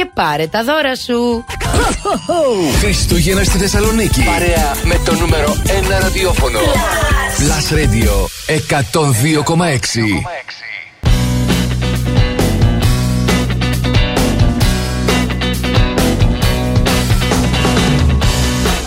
και 0.00 0.10
πάρε 0.14 0.46
τα 0.46 0.64
δώρα 0.64 0.96
σου. 0.96 1.44
Χριστούγεννα 2.78 3.44
στη 3.44 3.58
Θεσσαλονίκη. 3.58 4.22
Παρέα 4.22 4.74
με 4.84 5.00
το 5.04 5.14
νούμερο 5.14 5.56
1 5.66 6.00
ραδιόφωνο. 6.00 6.58
Plus 7.38 7.66
Radio 7.78 8.12
102,6. 8.46 9.60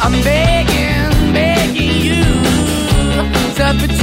I'm 0.06 0.16
begging, 0.30 1.34
begging 1.38 1.98
you 2.08 2.24
to 3.58 3.66
put 3.80 4.03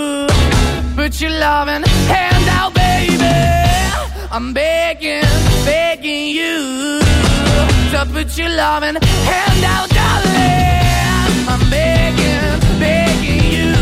Put 1.11 1.19
your 1.19 1.31
loving 1.31 1.83
hand 1.83 2.47
out, 2.47 2.73
baby. 2.73 3.25
I'm 4.31 4.53
begging, 4.53 5.21
begging 5.65 6.27
you. 6.27 7.01
To 7.91 8.05
put 8.13 8.37
your 8.37 8.47
loving 8.47 8.95
hand 8.95 9.63
out, 9.65 9.89
darling. 9.89 11.49
I'm 11.51 11.69
begging, 11.69 12.79
begging 12.79 13.43
you. 13.43 13.73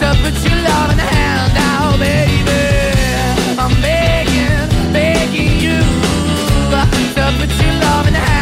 To 0.00 0.08
put 0.20 0.36
your 0.44 0.60
loving 0.68 0.98
hand 0.98 1.56
out, 1.72 1.98
baby. 1.98 2.60
I'm 3.58 3.72
begging, 3.80 4.92
begging 4.92 5.58
you. 5.58 5.80
To 7.16 7.32
put 7.38 7.50
your 7.64 7.74
loving 7.80 8.12
hand. 8.12 8.33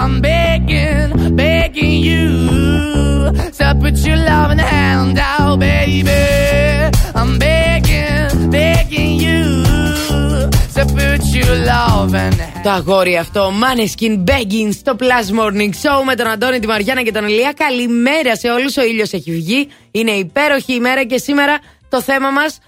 I'm 0.00 0.20
begging, 0.20 1.10
begging 1.42 1.96
you 2.08 2.26
to 3.58 3.66
put 3.82 3.96
your 4.08 4.20
love 4.30 4.48
in 4.52 4.58
the 4.62 4.68
hand 4.76 5.18
out, 5.18 5.58
baby. 5.58 6.22
I'm 7.20 7.32
begging, 7.46 8.50
begging 8.58 9.12
you 9.26 9.42
to 10.76 10.82
put 10.98 11.22
your 11.38 11.54
love 11.72 12.14
in 12.14 12.32
the 12.40 12.46
hand. 12.52 12.62
Το 12.62 12.70
αγόρι 12.70 13.16
αυτό, 13.16 13.52
Maneskin 13.62 14.24
Begging 14.24 14.68
στο 14.72 14.96
Plus 14.98 15.40
Morning 15.40 15.70
Show 15.82 16.02
με 16.04 16.14
τον 16.14 16.26
Αντώνη, 16.26 16.58
τη 16.58 16.66
Μαριάννα 16.66 17.02
και 17.02 17.12
τον 17.12 17.24
Ελία. 17.24 17.52
Καλημέρα 17.52 18.36
σε 18.36 18.48
όλους. 18.48 18.76
Ο 18.76 18.84
ήλιος 18.84 19.12
έχει 19.12 19.32
βγει. 19.32 19.68
Είναι 19.90 20.10
υπέροχη 20.10 20.74
ημέρα 20.74 21.04
και 21.04 21.18
σήμερα 21.18 21.58
το 21.88 22.02
θέμα 22.02 22.30
μας 22.30 22.58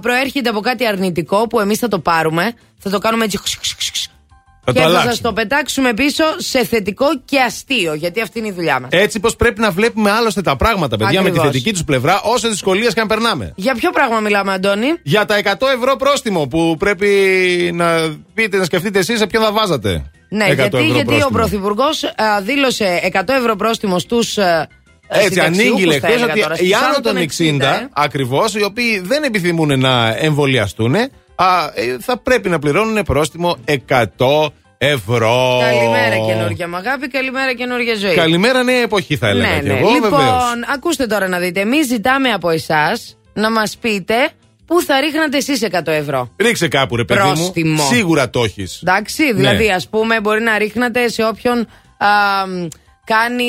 προέρχεται 0.00 0.48
από 0.48 0.60
κάτι 0.60 0.86
αρνητικό 0.86 1.46
που 1.46 1.60
εμείς 1.60 1.78
θα 1.78 1.88
το 1.88 1.98
πάρουμε. 1.98 2.52
Θα 2.78 2.90
το 2.90 2.98
κάνουμε 2.98 3.24
έτσι. 3.24 3.38
Θα 4.64 4.72
και 4.72 4.78
το 4.78 4.84
θα 4.84 4.90
σας 4.90 5.02
αλλάξουμε. 5.02 5.28
το 5.28 5.32
πετάξουμε 5.32 5.94
πίσω 5.94 6.24
σε 6.36 6.64
θετικό 6.64 7.06
και 7.24 7.40
αστείο. 7.40 7.94
Γιατί 7.94 8.20
αυτή 8.20 8.38
είναι 8.38 8.48
η 8.48 8.52
δουλειά 8.52 8.80
μας. 8.80 8.88
Έτσι 8.92 9.20
πως 9.20 9.36
πρέπει 9.36 9.60
να 9.60 9.70
βλέπουμε 9.70 10.10
άλλωστε 10.10 10.42
τα 10.42 10.56
πράγματα, 10.56 10.96
παιδιά, 10.96 11.22
με 11.22 11.28
Ακριβώς. 11.28 11.40
τη 11.40 11.46
θετική 11.46 11.72
τους 11.72 11.84
πλευρά, 11.84 12.20
όσε 12.24 12.48
δυσκολίες 12.48 12.94
και 12.94 13.00
αν 13.00 13.06
περνάμε. 13.06 13.52
Για 13.56 13.74
ποιο 13.74 13.90
πράγμα 13.90 14.20
μιλάμε, 14.20 14.52
Αντώνη; 14.52 14.86
Για 15.02 15.24
τα 15.24 15.36
100 15.36 15.66
ευρώ 15.76 15.96
πρόστιμο 15.96 16.46
που 16.46 16.76
πρέπει 16.78 17.10
να 17.74 18.16
πείτε, 18.34 18.56
να 18.56 18.64
σκεφτείτε 18.64 18.98
εσείς 18.98 19.18
σε 19.18 19.26
ποιον 19.26 19.42
θα 19.42 19.52
βάζατε. 19.52 20.10
Ναι, 20.28 20.44
100 20.44 20.54
γιατί, 20.54 20.76
ευρώ 20.76 20.80
γιατί 20.80 21.14
ο 21.14 21.28
πρόστιμο. 21.32 21.38
Πρωθυπουργός 21.38 22.04
δήλωσε 22.42 23.10
100 23.12 23.22
ευρώ 23.38 23.56
πρόστιμο 23.56 23.98
στους. 23.98 24.36
Έτσι, 25.12 25.40
ανήγγειλε 25.40 25.94
χθε 25.94 26.22
ότι 26.22 26.38
οι 26.38 26.74
άνω 26.74 27.00
των 27.02 27.16
60, 27.16 27.60
ε. 27.60 27.88
ακριβώς, 27.92 28.54
οι 28.54 28.62
οποίοι 28.62 29.00
δεν 29.00 29.22
επιθυμούν 29.22 29.80
να 29.80 30.16
εμβολιαστούν, 30.16 30.94
α, 31.42 31.70
ε, 31.74 31.96
θα 32.00 32.18
πρέπει 32.18 32.48
να 32.48 32.58
πληρώνουν 32.58 33.02
πρόστιμο 33.04 33.56
100 33.64 34.46
ευρώ. 34.78 35.58
Καλημέρα 35.60 36.16
καινούργια 36.26 36.68
μου 36.68 36.76
αγάπη, 36.76 37.08
καλημέρα 37.08 37.54
καινούργια 37.54 37.94
ζωή. 37.94 38.14
Καλημέρα 38.14 38.62
νέα 38.62 38.80
εποχή 38.82 39.16
θα 39.16 39.28
έλεγα 39.28 39.48
ναι, 39.48 39.60
και 39.60 39.68
ναι. 39.68 39.78
εγώ, 39.78 39.90
λοιπόν, 39.90 40.10
βεβαίως. 40.10 40.42
ακούστε 40.74 41.06
τώρα 41.06 41.28
να 41.28 41.38
δείτε. 41.38 41.60
Εμείς 41.60 41.86
ζητάμε 41.86 42.30
από 42.30 42.50
εσάς 42.50 43.18
να 43.32 43.50
μας 43.50 43.76
πείτε 43.76 44.14
πού 44.66 44.82
θα 44.82 45.00
ρίχνατε 45.00 45.36
εσείς 45.36 45.66
100 45.70 45.86
ευρώ. 45.86 46.30
Ρίξε 46.36 46.68
κάπου 46.68 46.96
ρε 46.96 47.04
παιδί 47.04 47.20
Πρόστιμο. 47.20 47.82
μου. 47.82 47.88
Σίγουρα 47.92 48.30
το 48.30 48.44
έχεις. 48.44 48.80
Εντάξει, 48.82 49.32
δηλαδή, 49.34 49.70
ας 49.70 49.88
πούμε, 49.88 50.20
μπορεί 50.20 50.40
να 50.42 50.58
ρίχνατε 50.58 51.08
σε 51.08 51.24
όποιον 51.24 51.58
α, 51.98 52.06
μ, 52.46 52.66
κάνει. 53.04 53.44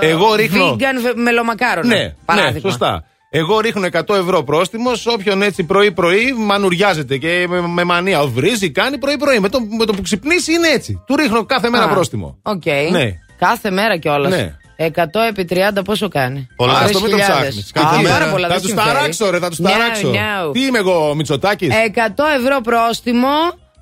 α, 0.00 0.06
Εγώ 0.06 0.34
ρίχνω- 0.34 0.74
Vegan 0.80 1.00
βε- 1.02 1.16
μελομακάρονα. 1.16 1.86
Ναι, 1.86 1.94
ναι, 2.02 2.14
παράδειγμα. 2.24 2.70
σωστά. 2.70 3.04
Εγώ 3.30 3.60
ρίχνω 3.60 3.86
100 3.92 4.14
ευρώ 4.14 4.42
πρόστιμο 4.44 5.00
σε 5.00 5.08
όποιον 5.08 5.42
έτσι 5.42 5.64
πρωί-πρωί 5.64 6.32
μανουριάζεται 6.36 7.16
και 7.16 7.46
με, 7.48 7.60
με 7.60 7.84
μανία 7.84 8.26
βρίζει, 8.26 8.70
κάνει 8.70 8.98
πρωί-πρωί. 8.98 9.38
Με 9.40 9.48
το, 9.48 9.58
με 9.78 9.84
το 9.84 9.92
που 9.92 10.02
ξυπνήσει 10.02 10.52
είναι 10.52 10.68
έτσι. 10.68 11.02
Του 11.06 11.16
ρίχνω 11.16 11.44
κάθε 11.44 11.68
μέρα 11.70 11.84
Α, 11.84 11.88
πρόστιμο. 11.88 12.38
Οκ. 12.42 12.64
Ναι. 12.90 13.10
Κάθε 13.38 13.70
μέρα 13.70 13.96
κιόλας. 13.98 14.30
Ναι. 14.32 14.54
100 14.78 15.04
επί 15.28 15.46
30 15.50 15.84
πόσο 15.84 16.08
κάνει; 16.08 16.46
Πολλά. 16.56 16.72
Τρεις 16.78 16.84
Άστο, 16.84 17.00
μην 17.00 17.10
το 17.10 17.16
χιλιάδες. 17.16 17.36
ψάχνεις. 17.48 17.68
Α, 17.68 17.80
Κάθε 17.80 18.02
πάρα 18.02 18.18
μέρα. 18.18 18.30
πολλά, 18.30 18.46
Θα 18.46 18.52
δεν 18.52 18.62
τους 18.62 18.70
συμφέρει. 18.70 18.94
ταράξω, 18.94 19.30
ρε, 19.30 19.38
θα 19.38 19.48
τους 19.48 19.58
No, 19.60 19.62
ταράξω. 19.62 20.10
no. 20.10 20.52
Τι 20.52 20.64
είμαι 20.64 20.78
εγώ, 20.78 21.14
Μητσοτάκης; 21.14 21.68
100 21.74 22.24
ευρώ 22.38 22.60
πρόστιμο 22.60 23.28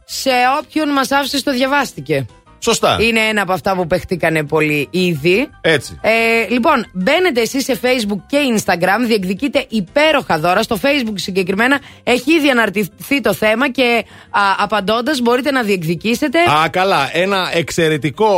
σε 0.05 0.31
όποιον 0.63 0.89
μας 0.93 1.11
άφησε 1.11 1.39
στο 1.39 1.53
διαβάστηκε. 1.53 2.27
Σωστά. 2.65 2.97
Είναι 3.01 3.21
ένα 3.21 3.43
από 3.43 3.53
αυτά 3.53 3.75
που 3.75 3.87
παιχτήκανε 3.87 4.45
πολύ 4.45 4.89
ήδη. 4.91 5.49
Έτσι. 5.61 5.99
Ε, 6.01 6.11
λοιπόν, 6.49 6.87
μπαίνετε 6.93 7.41
εσείς 7.41 7.65
σε 7.65 7.81
Facebook 7.83 8.21
και 8.27 8.39
Instagram, 8.57 9.07
διεκδικείτε 9.07 9.65
υπέροχα 9.69 10.39
δώρα. 10.39 10.63
Στο 10.63 10.79
Facebook 10.83 11.15
συγκεκριμένα 11.15 11.81
έχει 12.03 12.33
ήδη 12.33 12.49
αναρτηθεί 12.51 13.21
το 13.21 13.35
θέμα 13.35 13.71
και 13.71 14.05
απαντώντας 14.59 15.21
μπορείτε 15.21 15.51
να 15.51 15.63
διεκδικήσετε. 15.63 16.39
Α, 16.39 16.69
καλά. 16.69 17.11
Ένα 17.13 17.51
εξαιρετικό 17.53 18.29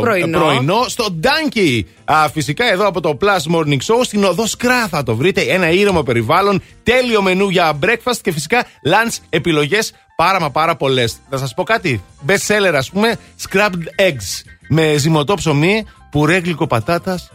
Πρωινό. 0.00 0.84
στο 0.88 1.10
Ντάνκι. 1.10 1.86
Α, 2.04 2.28
φυσικά 2.32 2.72
εδώ 2.72 2.86
από 2.86 3.00
το 3.00 3.18
Plus 3.20 3.56
Morning 3.56 3.78
Show 3.86 4.00
στην 4.02 4.24
οδό 4.24 4.46
Σκρά 4.46 4.88
θα 4.88 5.02
το 5.02 5.16
βρείτε. 5.16 5.40
Ένα 5.40 5.70
ήρεμο 5.70 6.02
περιβάλλον, 6.02 6.62
τέλειο 6.82 7.22
μενού 7.22 7.48
για 7.48 7.78
breakfast 7.82 8.18
και 8.22 8.32
φυσικά 8.32 8.64
lunch 8.64 9.16
επιλογές 9.30 9.92
πάρα 10.16 10.40
μα 10.40 10.50
πάρα 10.50 10.76
πολλές. 10.76 11.16
Θα 11.30 11.36
σας 11.38 11.54
πω 11.54 11.62
κάτι. 11.62 12.02
Best 12.26 12.32
seller, 12.32 12.74
ας 12.74 12.90
πούμε, 12.90 13.16
scrubbed 13.48 14.02
eggs 14.08 14.42
με 14.68 14.94
ζυμωτό 14.96 15.34
ψωμί, 15.34 15.84
πουρέ 16.10 16.36
γλυκοπατάτας. 16.36 17.30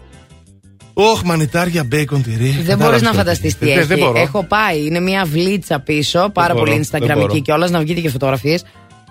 Όχ, 0.93 1.21
μανιτάρια, 1.23 1.83
μπέικον, 1.83 2.23
τυρί. 2.23 2.35
Δεν 2.49 2.51
Κατάλαβες 2.65 2.77
μπορεί 2.77 3.01
να 3.01 3.11
τώρα 3.11 3.13
φανταστείς 3.13 3.57
τι 3.57 3.65
Δεν- 3.65 3.77
έχει. 3.77 3.87
Δεν 3.87 3.97
μπορώ. 3.97 4.19
Έχω 4.19 4.43
πάει. 4.43 4.85
Είναι 4.85 4.99
μια 4.99 5.25
βλίτσα 5.25 5.79
πίσω, 5.79 6.29
πάρα 6.33 6.53
μπορώ, 6.53 6.65
πολύ 6.65 6.81
δεν 6.91 6.99
μπορώ. 6.99 7.25
Instagramική 7.25 7.41
κιόλας, 7.41 7.69
να 7.71 7.79
βγείτε 7.79 8.01
και 8.01 8.09
φωτογραφίες. 8.09 8.63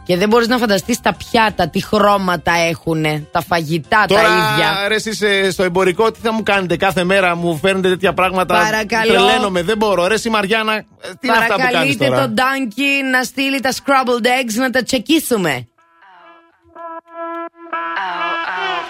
Και 0.09 0.17
δεν 0.17 0.29
μπορείς 0.29 0.49
να 0.49 0.59
φανταστείς 0.59 1.01
τα 1.01 1.15
πιάτα, 1.15 1.69
τι 1.69 1.85
χρώματα 1.85 2.53
έχουν, 2.53 3.05
τα 3.31 3.43
φαγητά 3.49 4.05
Τώρα, 4.09 4.23
τα 4.23 4.29
ίδια. 4.29 4.89
ρε, 4.89 4.95
εσείς, 4.95 5.23
ε, 5.23 5.51
στο 5.51 5.63
εμπορικό, 5.63 6.11
τι 6.11 6.19
θα 6.23 6.33
μου 6.33 6.43
κάνετε 6.43 6.77
κάθε 6.77 7.05
μέρα, 7.05 7.35
μου 7.35 7.57
φέρνετε 7.57 7.89
τέτοια 7.89 8.15
πράγματα. 8.15 8.55
Παρακαλώ. 8.55 9.13
Τρελαίνομαι, 9.13 9.63
δεν 9.63 9.77
μπορώ. 9.77 10.07
Ρε, 10.07 10.15
η 10.25 10.29
Μαριάννα, 10.29 10.75
ε, 10.75 10.85
τι 11.21 11.27
είναι 11.29 11.37
αυτά 11.37 11.55
που 11.55 11.61
κάνεις 11.61 11.73
Παρακαλείτε 11.73 12.07
τώρα; 12.07 12.21
τον 12.21 12.35
Ντάνκι 12.35 13.03
να 13.13 13.23
στείλει 13.23 13.61
τα 13.61 13.73
scrambled 13.73 14.27
eggs 14.27 14.55
να 14.55 14.71
τα 14.71 14.83
τσεκίσουμε. 14.83 15.69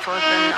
Why 0.09 0.58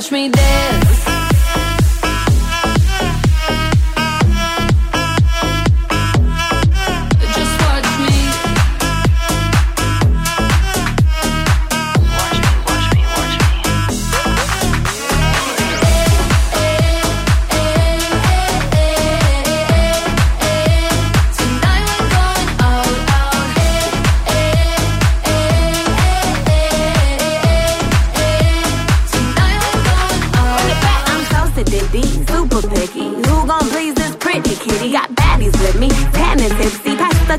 Watch 0.00 0.10
me 0.10 0.30
dance. 0.30 0.89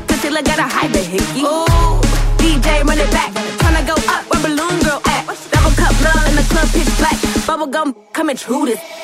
the 0.00 0.06
concealer, 0.06 0.42
got 0.42 0.58
a 0.58 0.62
hyper 0.62 0.98
hickey. 0.98 1.42
Ooh, 1.42 2.00
DJ 2.38 2.84
run 2.84 2.98
it 2.98 3.10
back, 3.10 3.32
tryna 3.58 3.86
go 3.86 3.94
up 4.08 4.24
where 4.30 4.42
balloon 4.42 4.80
girl 4.80 5.00
at. 5.06 5.26
Double 5.52 5.70
cup 5.76 5.94
love 6.02 6.28
in 6.28 6.36
the 6.36 6.42
club, 6.48 6.68
pitch 6.72 6.98
black. 6.98 7.46
Bubble 7.46 7.66
gum 7.66 7.94
coming 8.12 8.36
true 8.36 8.66
this. 8.66 9.01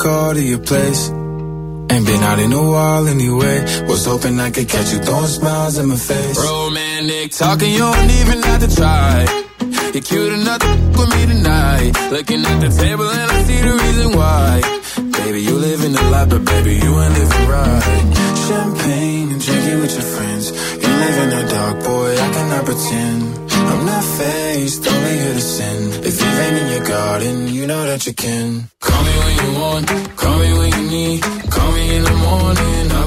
Call 0.00 0.32
to 0.34 0.42
your 0.42 0.58
place. 0.58 1.10
Ain't 1.92 2.06
been 2.06 2.22
out 2.22 2.38
in 2.38 2.52
a 2.52 2.64
while 2.74 3.06
anyway. 3.06 3.56
Was 3.86 4.06
hoping 4.06 4.40
I 4.40 4.50
could 4.50 4.68
catch 4.68 4.92
you 4.92 4.98
throwing 5.00 5.26
smiles 5.26 5.76
in 5.78 5.86
my 5.88 5.96
face. 5.96 6.36
Romantic 6.38 7.32
talking, 7.32 7.70
you 7.70 7.84
don't 7.92 8.10
even 8.20 8.42
have 8.42 8.60
to 8.64 8.70
try. 8.74 9.14
You're 9.92 10.06
cute 10.10 10.32
enough 10.32 10.60
to 10.60 10.72
with 10.98 11.10
me 11.14 11.22
tonight. 11.34 11.92
Looking 12.10 12.42
at 12.50 12.58
the 12.64 12.70
table 12.82 13.08
and 13.10 13.30
I 13.30 13.42
see 13.48 13.60
the 13.68 13.74
reason 13.84 14.08
why. 14.16 14.50
Baby, 15.18 15.40
you 15.42 15.54
live 15.68 15.84
in 15.84 15.92
the 15.92 16.04
life, 16.14 16.28
but 16.30 16.44
baby, 16.44 16.74
you 16.84 16.92
ain't 17.02 17.14
living 17.20 17.46
right. 17.54 17.84
Champagne 18.46 19.28
and 19.32 19.42
drinking 19.44 19.80
with 19.82 19.94
your 19.98 20.08
friends. 20.14 20.44
You 20.82 20.90
live 21.04 21.16
in 21.24 21.30
the 21.36 21.42
dark, 21.54 21.76
boy, 21.84 22.10
I 22.26 22.28
cannot 22.36 22.64
pretend. 22.64 23.22
I'm 23.70 23.84
not 23.86 24.04
faced, 24.18 24.86
only 24.86 25.14
here 25.22 25.34
to 25.34 25.40
sin. 25.40 25.78
If 26.08 26.14
you 26.20 26.30
ain't 26.44 26.56
in 26.62 26.68
your 26.74 26.86
garden, 26.86 27.48
you 27.48 27.66
know 27.66 27.84
that 27.84 28.06
you 28.06 28.14
can. 28.14 28.68
Call 28.80 29.02
me 29.04 29.14
when 29.24 29.29
you 29.42 29.52
want, 29.60 29.86
call 30.16 30.38
me 30.38 30.52
when 30.58 30.70
you 30.72 30.90
need. 30.90 31.22
Call 31.22 31.72
me 31.72 31.96
in 31.96 32.04
the 32.04 32.16
morning, 32.26 32.99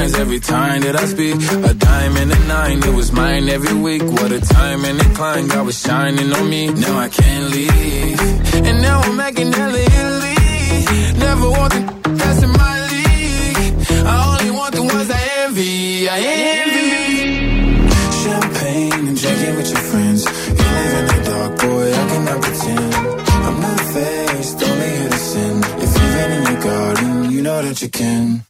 times 0.00 0.14
every 0.14 0.40
time 0.40 0.80
that 0.82 0.96
I 0.96 1.04
speak. 1.04 1.34
A 1.70 1.74
dime 1.74 2.16
and 2.16 2.32
a 2.32 2.40
nine, 2.46 2.78
it 2.88 2.94
was 2.94 3.12
mine 3.12 3.48
every 3.48 3.76
week. 3.86 4.02
What 4.02 4.32
a 4.32 4.40
time 4.40 4.84
and 4.84 4.98
a 5.00 5.08
climb, 5.18 5.48
God 5.48 5.66
was 5.66 5.78
shining 5.78 6.32
on 6.32 6.48
me. 6.48 6.72
Now 6.72 6.96
I 7.06 7.08
can't 7.08 7.46
leave. 7.54 8.20
And 8.66 8.76
now 8.82 9.00
I'm 9.00 9.16
making 9.16 9.52
hella 9.52 9.80
Italy. 9.96 10.38
Never 11.26 11.48
want 11.58 11.72
the 11.74 11.82
that's 12.20 12.42
in 12.46 12.52
my 12.64 12.76
league. 12.92 13.74
I 14.12 14.16
only 14.30 14.50
want 14.58 14.72
the 14.74 14.84
ones 14.94 15.10
I 15.10 15.22
envy. 15.44 16.08
I 16.08 16.18
envy. 16.54 16.88
Champagne 18.22 19.06
and 19.10 19.16
drinking 19.22 19.54
with 19.58 19.70
your 19.74 19.84
friends. 19.90 20.20
You 20.58 20.68
live 20.78 20.94
in 21.00 21.06
the 21.12 21.20
dark, 21.30 21.52
boy, 21.62 21.86
I 22.00 22.04
cannot 22.10 22.38
pretend. 22.44 22.94
I'm 23.46 23.56
not 23.66 23.80
faced, 23.94 24.62
only 24.68 24.94
sin. 25.30 25.56
If 25.84 25.90
you've 25.96 26.14
been 26.16 26.30
in 26.36 26.42
your 26.50 26.60
garden, 26.68 27.30
you 27.32 27.42
know 27.42 27.62
that 27.62 27.82
you 27.82 27.90
can. 27.90 28.49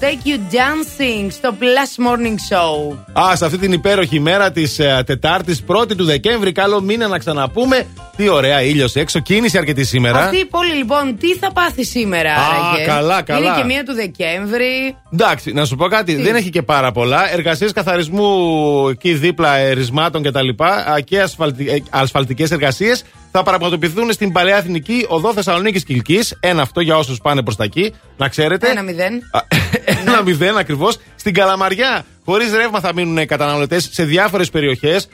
Take 0.00 0.28
You 0.28 0.38
Dancing 0.54 1.26
στο 1.30 1.54
Plus 1.60 2.06
Morning 2.06 2.54
Show. 2.54 2.96
Α, 3.28 3.36
σε 3.36 3.44
αυτή 3.44 3.58
την 3.58 3.72
υπέροχη 3.72 4.20
μέρα 4.20 4.50
της 4.50 4.78
uh, 4.80 5.04
Τετάρτης, 5.06 5.64
1η 5.66 5.96
του 5.96 6.04
Δεκέμβρη, 6.04 6.52
καλό 6.52 6.80
μήνα 6.80 7.08
να 7.08 7.18
ξαναπούμε. 7.18 7.86
Τι 8.16 8.28
ωραία 8.28 8.62
ήλιος 8.62 8.94
έξω, 8.94 9.20
κίνηση 9.20 9.58
αρκετή 9.58 9.84
σήμερα. 9.84 10.18
Αυτή 10.18 10.36
η 10.36 10.44
πόλη 10.44 10.72
λοιπόν 10.72 11.16
τι 11.18 11.36
θα 11.36 11.52
πάθει 11.52 11.84
σήμερα, 11.84 12.32
Α, 12.32 12.36
άραγε; 12.36 12.84
καλά, 12.84 13.22
καλά. 13.22 13.38
Είναι 13.38 13.60
και 13.60 13.64
μία 13.64 13.84
του 13.84 13.94
Δεκέμβρη. 13.94 14.96
Εντάξει, 15.12 15.52
να 15.52 15.64
σου 15.64 15.76
πω 15.76 15.86
κάτι, 15.86 16.14
δεν 16.14 16.36
έχει 16.36 16.50
και 16.50 16.62
πάρα 16.62 16.92
πολλά. 16.92 17.32
Εργασίες 17.32 17.72
καθαρισμού 17.72 18.88
εκεί 18.88 19.14
δίπλα 19.14 19.56
ερισμάτων 19.56 20.22
κτλ. 20.22 20.48
και 21.04 21.20
ασφαλτι... 21.20 21.82
ασφαλτικές 21.90 22.50
εργασίες 22.50 23.04
θα 23.30 23.42
πραγματοποιηθούν 23.42 24.12
στην 24.12 24.32
Παλαιά 24.32 24.56
Εθνική 24.56 25.06
Οδό 25.08 25.32
Θεσσαλονίκη 25.32 25.84
Κυλκή. 25.84 26.20
Ένα 26.40 26.62
αυτό 26.62 26.80
για 26.80 26.96
όσους 26.96 27.20
πάνε 27.20 27.42
προς 27.42 27.56
τα 27.56 27.64
εκεί, 27.64 27.94
να 28.16 28.28
ξέρετε. 28.28 28.70
Ένα 28.70 28.82
μηδέν. 28.82 29.22
Ένα 30.06 30.22
μηδέν 30.22 30.56
ακριβώς. 30.56 30.98
Στην 31.16 31.34
Καλαμαριά, 31.34 32.04
χωρίς 32.24 32.52
ρεύμα 32.52 32.80
θα 32.80 32.92
μείνουν 32.94 33.16
οι 33.16 33.26
καταναλωτές 33.26 33.88
σε 33.92 34.04
διάφορες 34.04 34.50
περιοχές. 34.50 35.08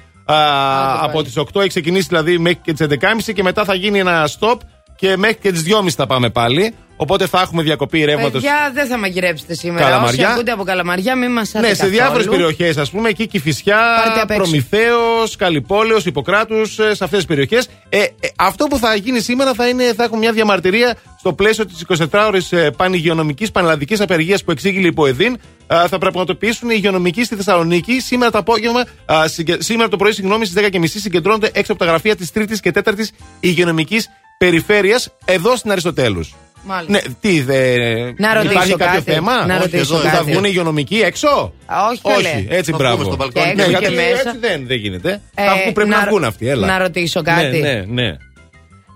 από 1.00 1.22
τις 1.22 1.36
8 1.36 1.60
έχει 1.60 1.68
ξεκινήσει 1.68 2.06
δηλαδή 2.08 2.38
μέχρι 2.38 2.58
και 2.62 2.72
τις 2.72 2.86
11.30 3.26 3.32
και 3.34 3.42
μετά 3.42 3.64
θα 3.64 3.74
γίνει 3.74 3.98
ένα 3.98 4.28
stop 4.38 4.56
και 4.96 5.16
μέχρι 5.16 5.36
και 5.36 5.52
τις 5.52 5.62
2.30 5.82 5.88
θα 5.90 6.06
πάμε 6.06 6.30
πάλι. 6.30 6.74
Οπότε 6.96 7.26
θα 7.26 7.40
έχουμε 7.40 7.62
διακοπή 7.62 8.04
ρεύματος. 8.04 8.32
Παιδιά, 8.32 8.70
δεν 8.74 8.86
θα 8.86 8.98
μαγειρέψετε 8.98 9.54
σήμερα. 9.54 9.84
Καλαμαριά. 9.84 10.26
Όσοι 10.26 10.32
ακούτε 10.34 10.50
από 10.52 10.64
καλαμαριά, 10.64 11.16
μην 11.16 11.32
μας 11.32 11.52
Ναι, 11.52 11.74
σε 11.74 11.86
διάφορες 11.86 12.26
περιοχές, 12.26 12.76
ας 12.76 12.90
πούμε, 12.90 13.08
εκεί 13.08 13.26
Κυφυσιά, 13.26 13.78
Πάρτε 14.04 14.20
απ' 14.20 14.30
έξω. 14.30 14.42
Προμηθέο, 14.42 14.98
Καλυπόλεω, 15.38 15.98
Ιπποκράτους, 16.04 16.72
σε 16.74 16.82
αυτές 16.90 17.08
τις 17.10 17.24
περιοχές. 17.24 17.68
Ε, 17.88 17.98
ε, 17.98 18.06
αυτό 18.36 18.66
που 18.66 18.78
θα 18.78 18.94
γίνει 18.94 19.20
σήμερα 19.20 19.54
θα, 19.54 19.68
είναι, 19.68 19.92
θα 19.96 20.04
έχουμε 20.04 20.18
μια 20.18 20.32
διαμαρτυρία 20.32 20.96
στο 21.18 21.32
πλαίσιο 21.32 21.66
της 21.66 21.84
24ωρη 22.10 22.40
πανηγειονομικής 22.76 23.50
πανελλαδικής 23.50 24.00
απεργίας 24.00 24.44
που 24.44 24.50
εξήγηλε 24.50 24.86
η 24.86 24.92
ΠΟΕΔΗΝ. 24.92 25.38
Α, 25.66 25.84
θα 25.88 25.98
πραγματοποιήσουν 25.98 26.70
οι 26.70 26.74
υγειονομικοί 26.76 27.24
στη 27.24 27.36
Θεσσαλονίκη. 27.36 28.00
Σήμερα 28.00 28.30
το 28.30 28.38
απόγευμα, 28.38 28.84
α, 29.12 29.28
συγκε- 29.28 29.62
σήμερα 29.62 29.88
το 29.88 29.96
πρωί, 29.96 30.12
συγγνώμη, 30.12 30.44
στις 30.46 30.62
10.30 30.62 30.98
συγκεντρώνονται 31.00 31.50
έξω 31.52 31.72
από 31.72 31.84
τα 31.84 31.90
γραφεία 31.90 32.16
της 32.16 32.30
3η 32.34 32.60
και 32.60 32.70
4η 32.70 33.08
υγειονομικής 33.40 34.08
περιφέρειας 34.38 35.12
εδώ 35.24 35.56
στην 35.56 35.70
Αριστοτέλους. 35.70 36.34
Μάλιστα. 36.66 36.92
Ναι, 36.92 37.14
τι, 37.20 37.40
δε, 37.42 37.76
Να 38.16 38.34
ρωτήσω 38.34 38.52
υπάρχει 38.52 38.70
κάποιο 38.76 38.86
κάτι. 39.00 39.10
θέμα; 39.12 39.46
Να 39.46 39.54
Όχι, 39.54 39.62
ρωτήσω 39.62 39.94
εδώ. 39.94 40.04
Θα 40.08 40.10
κάτι. 40.16 40.30
βγουν 40.30 40.44
οι 40.44 40.48
υγειονομικοί 40.50 41.00
έξω; 41.00 41.52
Α, 41.66 41.76
όχι, 41.90 42.00
καλέ. 42.02 42.28
όχι 42.28 42.46
έτσι 42.50 42.70
Θα 42.70 42.76
μπράβο. 42.76 42.96
βγούμε 42.96 43.08
στο 43.12 43.16
μπαλκόνι. 43.16 43.46
Και 43.46 43.54
Ναι, 43.54 43.62
έξω 43.62 43.70
γιατί 43.70 43.84
και 43.86 44.00
μέσα. 44.00 44.28
έτσι 44.28 44.38
δεν, 44.40 44.66
δεν 44.66 44.76
γίνεται. 44.76 45.20
Ε, 45.34 45.46
Αφού 45.46 45.72
πρέπει 45.72 45.88
να, 45.90 45.98
να- 46.00 46.06
βγουν 46.06 46.24
αυτοί, 46.24 46.48
έλα. 46.48 46.66
να 46.66 46.78
ρωτήσω 46.78 47.22
κάτι. 47.22 47.58
Ναι, 47.60 47.72
ναι, 47.72 47.84
ναι. 47.88 48.16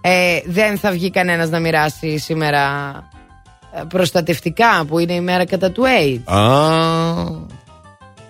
Ε, 0.01 0.41
δεν 0.47 0.79
θα 0.79 0.91
βγει 0.91 1.11
κανένας 1.11 1.49
να 1.51 1.59
μοιράσει 1.61 2.19
σήμερα 2.19 2.93
ε, 3.75 3.81
προστατευτικά 3.89 4.85
που 4.89 4.99
είναι 4.99 5.13
η 5.13 5.21
μέρα 5.21 5.45
κατά 5.47 5.71
του 5.71 5.83
AIDS; 5.85 6.33
Α, 6.35 6.49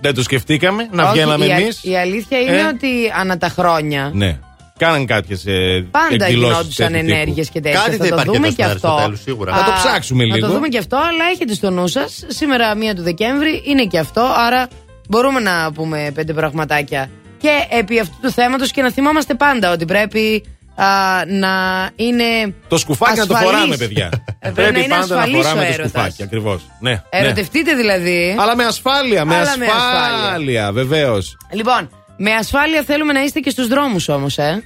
δεν 0.01 0.15
το 0.15 0.23
σκεφτήκαμε 0.23 0.89
να 0.93 1.03
Όχι, 1.03 1.13
βγαίναμε 1.13 1.45
η, 1.47 1.53
α- 1.53 1.57
εμείς; 1.57 1.85
η 1.85 1.97
αλήθεια 1.97 2.39
είναι 2.41 2.59
Ε. 2.59 2.65
ότι 2.65 2.89
ανά 3.21 3.39
τα 3.39 3.49
χρόνια 3.49 4.11
Ναι. 4.15 4.39
Κάναν 4.79 5.07
κάποιες 5.07 5.47
ε, 5.47 5.87
πάντα 5.91 6.07
εκδηλώσεις 6.25 6.35
γινόντουσαν 6.51 6.87
τέτοιου 6.93 7.01
τύπου. 7.07 7.15
ενέργειες 7.15 7.49
και 7.49 7.61
τέτοια. 7.61 7.81
Κάτι 7.81 7.97
θα 7.97 8.05
θα 8.05 8.09
το 8.11 8.15
υπάρχει 8.15 8.27
δούμε 8.27 8.47
εδώ 8.47 8.57
και 8.57 8.63
στην 8.63 8.75
αυτό. 8.75 8.89
Αριστοτέλου, 8.89 9.17
σίγουρα. 9.25 9.53
Θα 9.57 9.65
το 9.65 9.73
ψάξουμε 9.75 10.25
Να 10.25 10.35
λίγο. 10.35 10.47
το 10.47 10.53
δούμε 10.53 10.69
και 10.69 10.79
αυτό, 10.79 10.97
αλλά 10.97 11.25
έχετε 11.35 11.55
στο 11.55 11.71
νου 11.71 11.87
σας. 11.87 12.25
Σήμερα, 12.27 12.75
1 12.75 12.95
του 12.97 13.03
Δεκέμβρη, 13.03 13.63
είναι 13.67 13.85
και 13.85 13.99
αυτό. 13.99 14.21
Άρα 14.47 14.69
μπορούμε 15.09 15.41
να 15.41 15.73
πούμε 15.73 16.11
πέντε 16.15 16.33
πραγματάκια. 16.33 17.11
Και 17.39 17.51
επί 17.79 18.01
αυτού 18.01 18.15
του 18.23 18.31
θέματος 18.31 18.71
και 18.71 18.83
να 18.83 18.91
θυμόμαστε 18.91 19.35
πάντα 19.35 19.73
ότι 19.73 19.85
πρέπει 19.85 20.45
α, 20.75 20.85
να 21.27 21.51
είναι. 21.97 22.55
Το 22.69 22.79
σκουφάκι 22.79 23.19
να 23.19 23.27
το 23.27 23.35
ασφαλής. 23.35 23.55
φοράμε, 23.55 23.77
παιδιά. 23.77 24.11
Ε, 24.39 24.51
πρέπει 24.51 24.73
να 24.73 24.79
είναι 24.79 24.89
πάντα 24.89 25.07
να 25.07 25.15
ασφαλής 25.21 25.37
φοράμε 25.47 25.61
ο 25.61 25.65
το 25.67 25.73
έρωτας. 25.73 25.91
σκουφάκι, 25.91 26.23
ακριβώς. 26.23 26.63
Ναι, 26.81 26.91
ναι. 26.91 27.03
Ερωτευτείτε 27.11 27.75
δηλαδή. 27.75 28.37
Αλλά 28.39 28.57
με 28.57 28.65
ασφάλεια, 28.65 29.25
με 29.25 29.35
Αλλά 29.35 29.57
με 29.59 29.65
ασφάλεια. 29.67 30.25
ασφάλεια, 30.25 30.73
βεβαίως. 30.73 31.37
Λοιπόν, 31.53 31.91
με 32.19 32.35
ασφάλεια 32.35 32.83
θέλουμε 32.83 33.13
να 33.13 33.23
είστε 33.23 33.41
και 33.41 33.51
στους 33.51 33.69
δρόμους 33.69 34.09
όμως, 34.09 34.39
ε. 34.39 34.63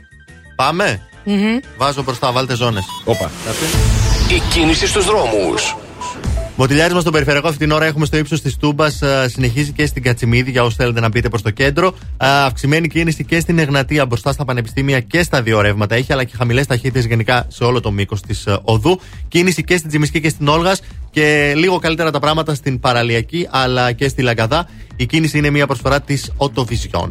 Πάμε. 0.57 1.01
Μμμ. 1.25 1.59
Βάζω 1.77 2.03
μπροστά, 2.03 2.33
βάλτε 2.33 2.55
ζώνες. 2.55 2.85
Όπα. 3.05 3.31
Η 4.29 4.43
κίνηση 4.53 4.87
στους 4.87 5.05
δρόμους. 5.05 5.77
Μοτιλιάρισμα 6.57 7.01
στον 7.01 7.13
περιφερειακό 7.13 7.49
αυτή 7.49 7.59
την 7.59 7.71
ώρα 7.71 7.85
έχουμε 7.85 8.07
στο 8.07 8.17
ύψος 8.17 8.41
της 8.41 8.57
Τούμπας. 8.57 9.01
Συνεχίζει 9.27 9.73
και 9.73 9.87
στην 9.87 10.03
Κατσιμίδη 10.03 10.51
για 10.51 10.63
όσους 10.63 10.77
θέλετε 10.77 11.01
να 11.01 11.09
μπείτε 11.09 11.29
προς 11.29 11.43
το 11.43 11.51
κέντρο. 11.51 11.95
Α, 12.17 12.45
Αυξημένη 12.45 12.89
κίνηση 12.89 13.25
και 13.25 13.41
στην 13.41 13.59
Εγνατία 13.59 14.07
μπροστά 14.07 14.33
στα 14.33 14.45
πανεπιστήμια 14.45 15.01
και 15.01 15.23
στα 15.23 15.43
δύο 15.43 15.61
ρεύματα 15.61 15.95
έχει, 15.95 16.13
αλλά 16.13 16.25
και 16.25 16.37
χαμηλές 16.37 16.67
ταχύτητες 16.67 17.05
γενικά 17.05 17.47
σε 17.49 17.65
όλο 17.65 17.81
το 17.81 17.91
μήκος 17.91 18.21
της 18.21 18.45
οδού. 18.63 19.01
Κίνηση 19.29 19.65
και 19.65 19.77
στην 19.77 19.89
Τζιμισκή 19.89 20.21
και 20.21 20.29
στην 20.29 20.49
Όλγας 20.49 20.81
και 21.11 21.53
λίγο 21.57 21.79
καλύτερα 21.79 22.11
τα 22.11 22.19
πράγματα 22.19 22.55
στην 22.55 22.81
Παραλιακή 22.81 23.49
αλλά 23.51 23.93
και 23.93 24.09
στη 24.09 24.23
Λαγκαδά. 24.23 24.69
Η 24.97 25.07
κίνηση 25.07 25.39
είναι 25.39 25.51
μια 25.51 25.67
προσφορά 25.67 26.01
της 26.01 26.33
Οτοβιζιόν. 26.37 27.09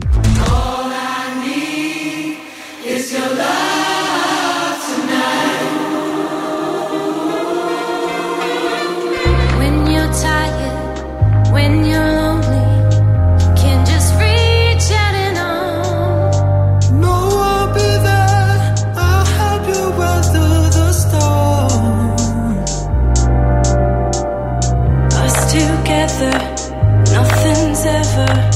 Nothing's 27.11 27.85
ever 27.85 28.50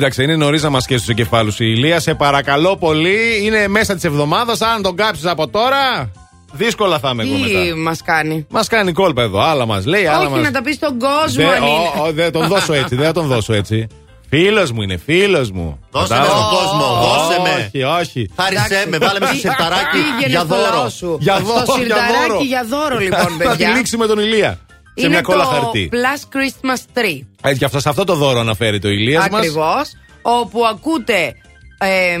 Κοίταξε, 0.00 0.22
είναι 0.22 0.36
νωρίς 0.36 0.62
να 0.62 0.70
μας 0.70 0.86
και 0.86 0.96
στου 0.96 1.10
εγκεφάλους 1.10 1.60
η 1.60 1.64
Ηλία. 1.76 2.00
Σε 2.00 2.14
παρακαλώ 2.14 2.76
πολύ, 2.76 3.18
είναι 3.44 3.68
μέσα 3.68 3.94
της 3.94 4.04
εβδομάδας. 4.04 4.60
Αν 4.60 4.82
τον 4.82 4.96
κάψεις 4.96 5.26
από 5.26 5.48
τώρα, 5.48 6.10
δύσκολα 6.52 6.98
θα 6.98 7.10
είμαι 7.12 7.22
εγώ 7.22 7.36
μετά. 7.36 7.60
Τι 7.62 7.74
μας 7.74 8.02
κάνει; 8.02 8.46
Μας 8.50 8.68
κάνει 8.68 8.92
κόλπα 8.92 9.22
εδώ. 9.22 9.40
Άλλα 9.40 9.66
μας 9.66 9.86
λέει, 9.86 10.06
άλλα 10.06 10.18
Όχι 10.26 10.30
μας... 10.30 10.42
να 10.42 10.50
τα 10.50 10.62
πεις 10.62 10.74
στον 10.74 10.98
κόσμο 10.98 11.44
Δεν 11.44 11.48
αν 11.52 11.62
είναι. 11.62 11.90
ο- 12.00 12.06
ο- 12.06 12.12
δεν 12.12 12.32
τον 12.32 12.46
δώσω 12.46 12.72
έτσι, 12.72 12.94
δεν 12.96 13.06
θα 13.06 13.12
τον 13.12 13.26
δώσω 13.26 13.52
έτσι. 13.52 13.86
Φίλος 14.28 14.72
μου 14.72 14.82
είναι, 14.82 14.96
φίλος 15.04 15.50
μου. 15.50 15.78
Δώσε 15.90 16.12
με 16.12 16.18
Κατάλαβα. 16.18 16.42
στον 16.46 16.58
κόσμο, 16.58 16.84
δώσε 17.02 17.40
με. 17.42 17.70
Όχι, 17.72 18.00
όχι. 18.00 18.30
Χάρισέ 18.40 18.86
με, 18.88 18.98
βάλε 18.98 19.20
με 19.20 19.26
στο 19.26 19.36
σερταράκι 19.36 19.84
Πήγαινε 19.92 20.26
για 20.26 20.38
στο 20.40 20.48
δώρο. 20.54 20.76
λαό 20.76 20.88
σου; 20.88 21.16
Για 21.20 21.34
Στο 21.34 21.44
δώρο, 21.44 21.62
για 21.64 21.74
σιρταράκι 21.74 22.28
δώρο. 22.28 22.40
για 22.44 22.64
δώρο, 22.70 22.98
λοιπόν, 22.98 23.20
Θα 23.20 23.26
τη 23.26 23.36
παιδιά. 23.36 23.68
λήξει 23.76 23.96
με 23.96 24.06
τον 24.06 24.18
Ηλία. 24.18 24.58
Σε 25.00 25.06
Είναι 25.06 25.14
μια 25.14 25.20
κόλλα 25.22 25.44
το 25.44 25.50
χαρτί. 25.50 25.90
Plus 25.92 26.36
Christmas 26.36 26.98
Tree. 26.98 27.20
Έτσι, 27.42 27.58
γι' 27.58 27.64
αυτό, 27.64 27.80
σε 27.80 27.88
αυτό 27.88 28.04
το 28.04 28.14
δώρο 28.14 28.40
αναφέρει 28.40 28.78
το 28.78 28.88
Ηλίας 28.88 29.28
μας. 29.28 29.38
Ακριβώς. 29.40 29.92
Όπου 30.22 30.66
ακούτε 30.66 31.34
ε, 31.78 32.16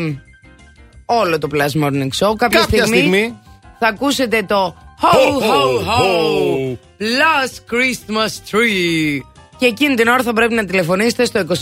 όλο 1.04 1.38
το 1.38 1.48
Plus 1.52 1.82
Morning 1.84 2.08
Show. 2.18 2.34
Κάποια, 2.36 2.60
Κάποια 2.60 2.86
στιγμή. 2.86 3.38
θα 3.78 3.88
ακούσετε 3.88 4.42
το 4.42 4.76
Ho 5.00 5.16
Ho, 5.16 5.42
Ho 5.42 5.50
ho, 5.50 5.80
Ho 5.86 6.72
ho. 6.72 6.78
Plus 6.98 7.74
Christmas 7.74 8.32
Tree. 8.50 9.20
Και 9.58 9.66
εκείνη 9.66 9.94
την 9.94 10.08
ώρα 10.08 10.22
θα 10.22 10.32
πρέπει 10.32 10.54
να 10.54 10.64
τηλεφωνήσετε 10.64 11.24
στο 11.24 11.40
23 11.48 11.54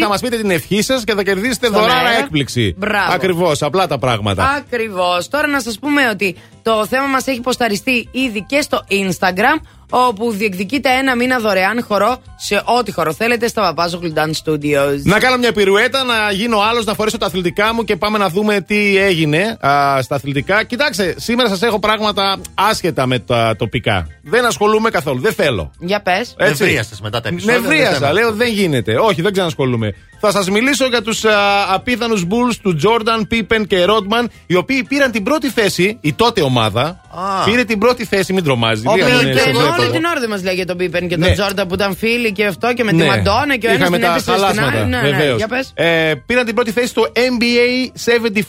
Θα 0.01 0.07
μας 0.07 0.21
πείτε 0.21 0.37
την 0.37 0.49
ευχή 0.51 0.81
σας 0.81 1.03
και 1.03 1.13
θα 1.13 1.23
κερδίσετε 1.23 1.67
Στον 1.67 1.79
δωράρα 1.81 2.07
αέρα. 2.07 2.19
έκπληξη. 2.23 2.73
Μπράβο. 2.77 3.13
Ακριβώς, 3.13 3.61
απλά 3.61 3.87
τα 3.87 3.97
πράγματα. 3.97 4.43
Ακριβώς. 4.57 5.27
Τώρα 5.27 5.47
να 5.47 5.59
σας 5.59 5.79
πούμε 5.79 6.09
ότι 6.09 6.35
το 6.61 6.85
θέμα 6.85 7.05
μας 7.05 7.27
έχει 7.27 7.41
ποσταριστεί 7.41 8.07
ήδη 8.11 8.45
και 8.47 8.61
στο 8.61 8.85
Instagram, 8.89 9.61
όπου 10.07 10.31
διεκδικείται 10.31 10.89
ένα 10.89 11.15
μήνα 11.15 11.39
δωρεάν 11.39 11.83
χορό 11.87 12.17
σε 12.37 12.61
ό,τι 12.65 12.91
χορό 12.91 13.13
θέλετε 13.13 13.47
στα 13.47 13.61
Παπάζο 13.61 13.99
Dance 14.15 14.49
Studios. 14.49 14.99
Να 15.03 15.19
κάνω 15.19 15.37
μια 15.37 15.51
πυρουέτα, 15.51 16.03
να 16.03 16.31
γίνω 16.31 16.57
άλλος, 16.59 16.85
να 16.85 16.93
φορέσω 16.93 17.17
τα 17.17 17.25
αθλητικά 17.25 17.73
μου 17.73 17.83
και 17.83 17.95
πάμε 17.95 18.17
να 18.17 18.29
δούμε 18.29 18.61
τι 18.61 18.97
έγινε 18.97 19.57
α, 19.67 20.01
στα 20.01 20.15
αθλητικά. 20.15 20.63
Κοιτάξτε, 20.63 21.15
σήμερα 21.17 21.49
σας 21.49 21.61
έχω 21.61 21.79
πράγματα 21.79 22.37
άσχετα 22.53 23.05
με 23.05 23.19
τα 23.19 23.55
τοπικά. 23.57 24.07
Δεν 24.23 24.45
ασχολούμαι 24.45 24.89
καθόλου, 24.89 25.21
δεν 25.21 25.33
θέλω. 25.33 25.71
Για 25.79 26.01
πες. 26.01 26.35
Έτσι. 26.37 26.63
Νευρίασες 26.63 27.01
μετά 27.01 27.21
τα 27.21 27.29
επεισόδια, 27.29 27.53
δεν 27.59 27.69
Νευρίασα, 27.69 27.93
θέμα. 27.93 28.11
λέω 28.13 28.31
δεν 28.31 28.49
γίνεται. 28.51 28.97
Όχι, 28.97 29.21
δεν 29.21 29.31
ξανασχολούμαι. 29.31 29.93
Θα 30.19 30.31
σας 30.31 30.49
μιλήσω 30.49 30.85
για 30.87 31.01
τους 31.01 31.23
απίθανους 31.73 32.25
Bulls 32.29 32.55
του 32.61 32.79
Jordan, 32.83 33.21
Pippen 33.33 33.67
και 33.67 33.85
Rodman, 33.87 34.25
οι 34.45 34.55
οποίοι 34.55 34.83
πήραν 34.83 35.11
την 35.11 35.23
πρώτη 35.23 35.49
θέση, 35.49 35.97
η 36.01 36.13
τότε 36.13 36.41
ομάδα. 36.41 36.81
Α. 36.83 37.43
Πήρε 37.45 37.63
την 37.63 37.79
πρώτη 37.79 38.05
θέση, 38.05 38.33
μην 38.33 38.43
τρομάζει. 38.43 38.87
Ο 38.87 38.93
Λίγα 38.95 39.05
Πίπεν 39.05 39.25
μήνες 39.25 39.41
σε 39.41 39.45
και 39.49 39.51
βλέπω 39.57 39.73
όλη 39.73 39.83
εδώ. 39.83 39.91
την 39.93 40.05
ώρα 40.05 40.19
δεν 40.19 40.29
μας 40.29 40.43
λέει 40.43 40.53
για 40.53 40.65
τον 40.65 40.77
Πίπεν 40.77 41.07
και 41.07 41.17
τον 41.17 41.27
Ναι. 41.27 41.33
Τζόρντα 41.33 41.65
που 41.67 41.73
ήταν 41.73 41.95
φίλοι 41.95 42.31
και 42.31 42.45
αυτό 42.45 42.73
και 42.73 42.83
με 42.83 42.91
τη 42.91 42.97
Ναι. 42.97 43.05
Μαντόνα 43.05 43.57
και 43.57 43.67
ο 43.67 43.69
ένας 43.69 43.81
Είχαμε 43.81 43.97
την 43.97 44.05
τα 44.05 44.11
έπεσε 44.11 44.19
στην 44.31 44.33
χαλάσματα, 44.33 44.79
άλλη. 44.79 44.89
Ναι, 44.89 45.01
ναι, 45.01 45.09
βεβαίως. 45.09 45.37
για 45.37 45.47
πες. 45.47 45.71
Ε, 45.73 46.13
πήραν 46.25 46.45
την 46.45 46.55
πρώτη 46.55 46.71
θέση 46.71 46.87
στο 46.87 47.11
NBA 47.13 47.91
75 48.05 48.41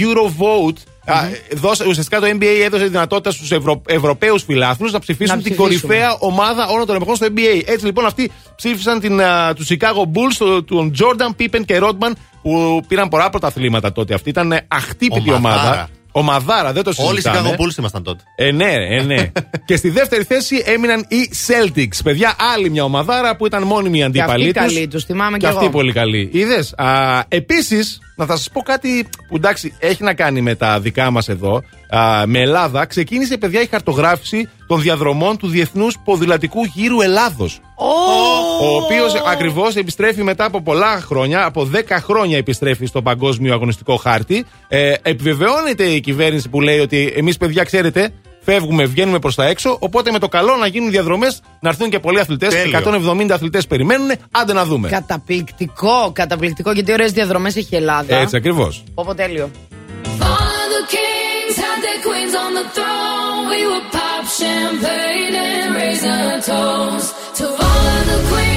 Euro 0.00 0.24
Vote. 0.40 0.78
Α, 1.06 1.20
δώσε- 1.54 1.86
ουσιαστικά 1.86 2.20
το 2.20 2.26
NBA 2.26 2.60
έδωσε 2.64 2.84
δυνατότητα 2.86 3.30
στους 3.30 3.50
Ευρω, 3.50 3.82
Ευρωπαίους 3.86 4.42
φιλάθλους 4.42 4.92
να 4.92 4.98
ψηφίσουν 4.98 5.36
Να 5.36 5.42
την 5.42 5.54
ψηφίσουμε. 5.56 5.86
κορυφαία 5.86 6.16
ομάδα 6.18 6.66
όλων 6.66 6.86
των 6.86 6.96
εποχών 6.96 7.16
στο 7.16 7.26
NBA. 7.26 7.62
Έτσι 7.66 7.84
λοιπόν 7.84 8.06
αυτοί 8.06 8.30
ψήφισαν 8.56 9.00
την, 9.00 9.20
α, 9.22 9.52
τους 9.54 9.66
Chicago 9.70 10.02
Bulls, 10.02 10.34
το- 10.38 10.62
τον 10.64 10.92
Jordan, 10.98 11.42
Pippen 11.42 11.60
και 11.64 11.78
Rodman 11.82 12.12
που 12.42 12.82
πήραν 12.88 13.08
πολλά 13.08 13.30
πρωταθλήματα 13.30 13.92
τότε. 13.92 14.14
Αυτή 14.14 14.28
ήταν 14.28 14.52
ε, 14.52 14.64
αχτύπητη 14.68 15.30
Ομαδάρα. 15.32 15.60
ομάδα. 15.62 15.88
Ομαδάρα, 16.12 16.72
δεν 16.72 16.82
το 16.82 16.92
Όλοι 16.96 17.18
οι 17.18 17.20
συζητάμε. 17.20 17.50
Chicago 17.58 17.60
Bulls 17.62 17.78
ήμασταν 17.78 18.02
τότε. 18.02 18.22
Ε, 18.36 18.50
ναι, 18.50 18.72
ε, 18.90 19.02
ναι. 19.02 19.32
και 19.66 19.76
στη 19.76 19.88
δεύτερη 19.90 20.22
θέση 20.24 20.62
έμειναν 20.66 21.04
οι 21.08 21.30
Celtics. 21.46 21.98
Παιδιά, 22.04 22.34
άλλη 22.54 22.70
μια 22.70 22.84
ομαδάρα 22.84 23.36
που 23.36 23.46
ήταν 23.46 23.62
μόνιμη 23.62 23.98
Και 23.98 24.04
αντίπαλοι 24.04 24.48
αυτή 24.48 24.52
τους. 24.60 24.74
καλή, 24.74 24.88
τους 24.88 25.04
θυμάμαι 25.04 25.36
Και 25.36 25.44
κι 25.46 25.46
αυτή 25.52 25.62
εγώ. 25.64 25.72
πολύ 25.72 25.92
καλή. 25.92 26.28
Είδες. 26.32 26.74
Επίσης, 27.28 27.98
να 28.16 28.26
θα 28.26 28.36
σας 28.36 28.50
πω 28.52 28.60
κάτι 28.60 29.08
που 29.28 29.36
εντάξει 29.36 29.74
έχει 29.78 30.02
να 30.02 30.14
κάνει 30.14 30.40
με 30.40 30.54
τα 30.54 30.80
δικά 30.80 31.10
μας 31.10 31.28
εδώ. 31.28 31.62
Α, 31.88 32.26
με 32.26 32.40
Ελλάδα. 32.40 32.86
Ξεκίνησε, 32.86 33.36
παιδιά, 33.36 33.60
η 33.60 33.66
χαρτογράφηση 33.66 34.48
των 34.66 34.80
διαδρομών 34.80 35.36
του 35.36 35.48
Διεθνούς 35.48 35.98
Ποδηλατικού 36.04 36.64
Γύρου 36.64 37.00
Ελλάδος. 37.00 37.60
Ο 38.60 38.76
οποίος 38.76 39.14
ακριβώς 39.26 39.76
επιστρέφει 39.76 40.22
μετά 40.22 40.44
από 40.44 40.62
πολλά 40.62 41.00
χρόνια, 41.00 41.44
από 41.44 41.70
10 41.72 42.00
χρόνια 42.00 42.36
επιστρέφει 42.36 42.86
στο 42.86 43.02
παγκόσμιο 43.02 43.52
αγωνιστικό 43.52 43.96
χάρτη. 43.96 44.44
Ε, 44.68 44.94
επιβεβαιώνεται 45.02 45.84
η 45.84 46.00
κυβέρνηση 46.00 46.48
που 46.48 46.60
λέει 46.60 46.78
ότι 46.78 47.12
εμείς, 47.16 47.36
παιδιά, 47.36 47.64
ξέρετε, 47.64 48.12
φεύγουμε, 48.46 48.84
βγαίνουμε 48.84 49.18
προς 49.18 49.34
τα 49.34 49.44
έξω. 49.44 49.76
Οπότε 49.80 50.10
με 50.10 50.18
το 50.18 50.28
καλό 50.28 50.56
να 50.56 50.66
γίνουν 50.66 50.90
διαδρομές, 50.90 51.40
να 51.60 51.68
έρθουν 51.68 51.90
και 51.90 51.98
πολλοί 51.98 52.20
αθλητές. 52.20 52.54
Τέλειο. 52.54 52.78
170 52.78 53.30
αθλητές 53.30 53.66
περιμένουν. 53.66 54.10
Άντε 54.30 54.52
να 54.52 54.64
δούμε. 54.64 54.88
Καταπληκτικό, 54.88 56.10
καταπληκτικό 56.12 56.72
γιατί 56.72 56.92
ωραίες 56.92 57.12
διαδρομές 57.12 57.56
έχει 57.56 57.68
η 57.70 57.76
Ελλάδα. 57.76 58.16
Έτσι 58.16 58.36
ακριβώς. 58.36 58.84
Πω 58.94 59.14
τέλειο. 59.14 59.50
All 60.20 60.66
the 60.76 60.84
kings 60.94 61.56
had 61.64 61.78
their 61.86 62.00
queens 62.06 62.34
on 62.44 62.50
the 62.58 62.66
throne. 62.76 63.40
We 63.52 63.60
would 63.70 63.86
pop 63.96 64.24
champagne 64.40 65.34
and 65.48 65.68
raise 65.78 66.04
our 66.16 66.36
toast 66.50 67.08
to 67.38 67.44
all 67.66 67.84
of 67.96 68.04
the 68.10 68.18
queens 68.30 68.55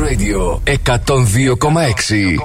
Radio 0.00 0.58
102,6. 0.60 2.38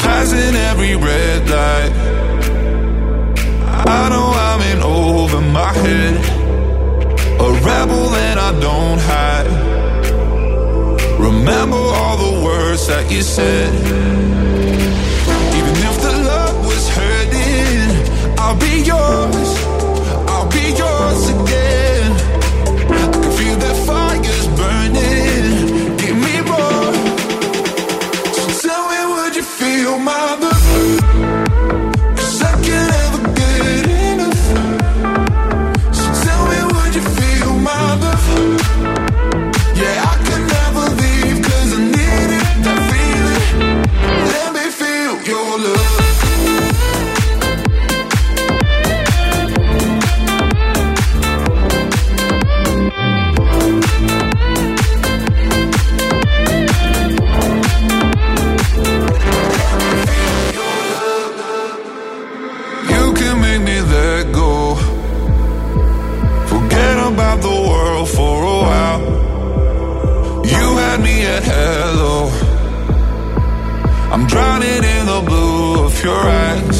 Passing 0.00 0.56
every 0.70 0.96
red 0.96 1.50
light. 1.50 1.92
I 3.86 4.08
know 4.08 4.32
I'm 4.48 4.60
in 4.72 4.80
over 4.82 5.40
my 5.42 5.72
head. 5.72 6.16
A 7.38 7.48
rebel 7.68 8.14
and 8.14 8.40
I 8.40 8.50
don't 8.60 9.00
hide. 9.12 9.50
Remember 11.20 11.76
all 11.76 12.16
the 12.16 12.44
words 12.44 12.86
that 12.86 13.10
you 13.12 13.20
said. 13.22 13.72
I'll 18.46 18.58
be 18.58 18.82
yours. 18.82 19.50
I'll 20.28 20.48
be 20.50 20.64
yours 20.76 21.28
again. 21.30 21.63
At 71.36 71.42
hello. 71.42 72.30
I'm 74.12 74.26
drowning 74.26 74.82
in 74.96 75.06
the 75.12 75.22
blue 75.26 75.84
of 75.84 75.94
your 76.04 76.22
eyes. 76.44 76.73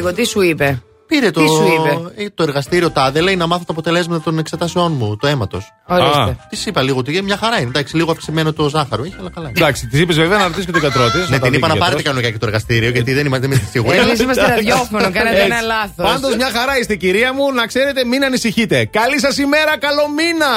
Λίγο, 0.00 0.12
τι 0.12 0.24
σου 0.24 0.40
είπε; 0.40 0.82
Πήρε 1.06 1.30
το, 1.30 1.40
Τι 1.40 1.48
σου 1.48 1.66
είπε; 1.78 2.22
ε, 2.22 2.26
το 2.34 2.42
εργαστήριο 2.42 2.90
τάδε, 2.90 3.20
λέει 3.20 3.36
να 3.36 3.46
μάθω 3.46 3.64
τα 3.64 3.72
αποτελέσματα 3.72 4.22
των 4.22 4.38
εξετάσεών 4.38 4.92
μου, 4.92 5.16
το 5.16 5.26
αίματος. 5.26 5.72
Ορίστε. 5.86 6.36
Της 6.48 6.66
είπα 6.66 6.82
λίγο 6.82 6.98
ότι 6.98 7.22
μια 7.22 7.36
χαρά 7.36 7.58
είναι. 7.58 7.68
Εντάξει, 7.68 7.96
λίγο 7.96 8.10
αυξημένο 8.10 8.52
το 8.52 8.68
ζάχαρο 8.68 9.04
έχει, 9.04 9.14
αλλά 9.18 9.30
καλά. 9.30 9.48
είναι. 9.48 9.58
Εντάξει, 9.58 9.86
της 9.86 10.00
είπες 10.00 10.16
βέβαια 10.16 10.38
να 10.38 10.44
ρωτήσεις 10.44 10.64
και 10.64 10.72
τον 10.72 10.80
γιατρό 10.80 11.10
της. 11.10 11.28
Ναι, 11.28 11.38
την 11.38 11.52
είπα 11.52 11.68
να 11.68 11.76
πάρετε 11.76 12.02
κανονικά 12.02 12.30
και 12.30 12.38
το 12.38 12.46
εργαστήριο, 12.46 12.90
γιατί 12.90 13.12
δεν 13.12 13.26
είμαστε 13.26 13.46
εμεί 13.46 13.54
σίγουροι. 13.70 13.96
Εμείς 13.96 14.20
είμαστε 14.20 14.46
ραδιόφωνο, 14.46 15.10
κάνατε 15.16 15.42
ένα 15.42 15.60
λάθος. 15.60 16.10
Πάντως 16.10 16.36
μια 16.36 16.50
χαρά 16.50 16.78
είστε, 16.78 16.96
κυρία 16.96 17.32
μου, 17.32 17.52
να 17.52 17.66
ξέρετε, 17.66 18.04
μην 18.04 18.24
ανησυχείτε. 18.24 18.84
Καλή 18.84 19.20
σας 19.20 19.38
ημέρα, 19.38 19.78
καλό 19.78 20.08
μήνα! 20.16 20.54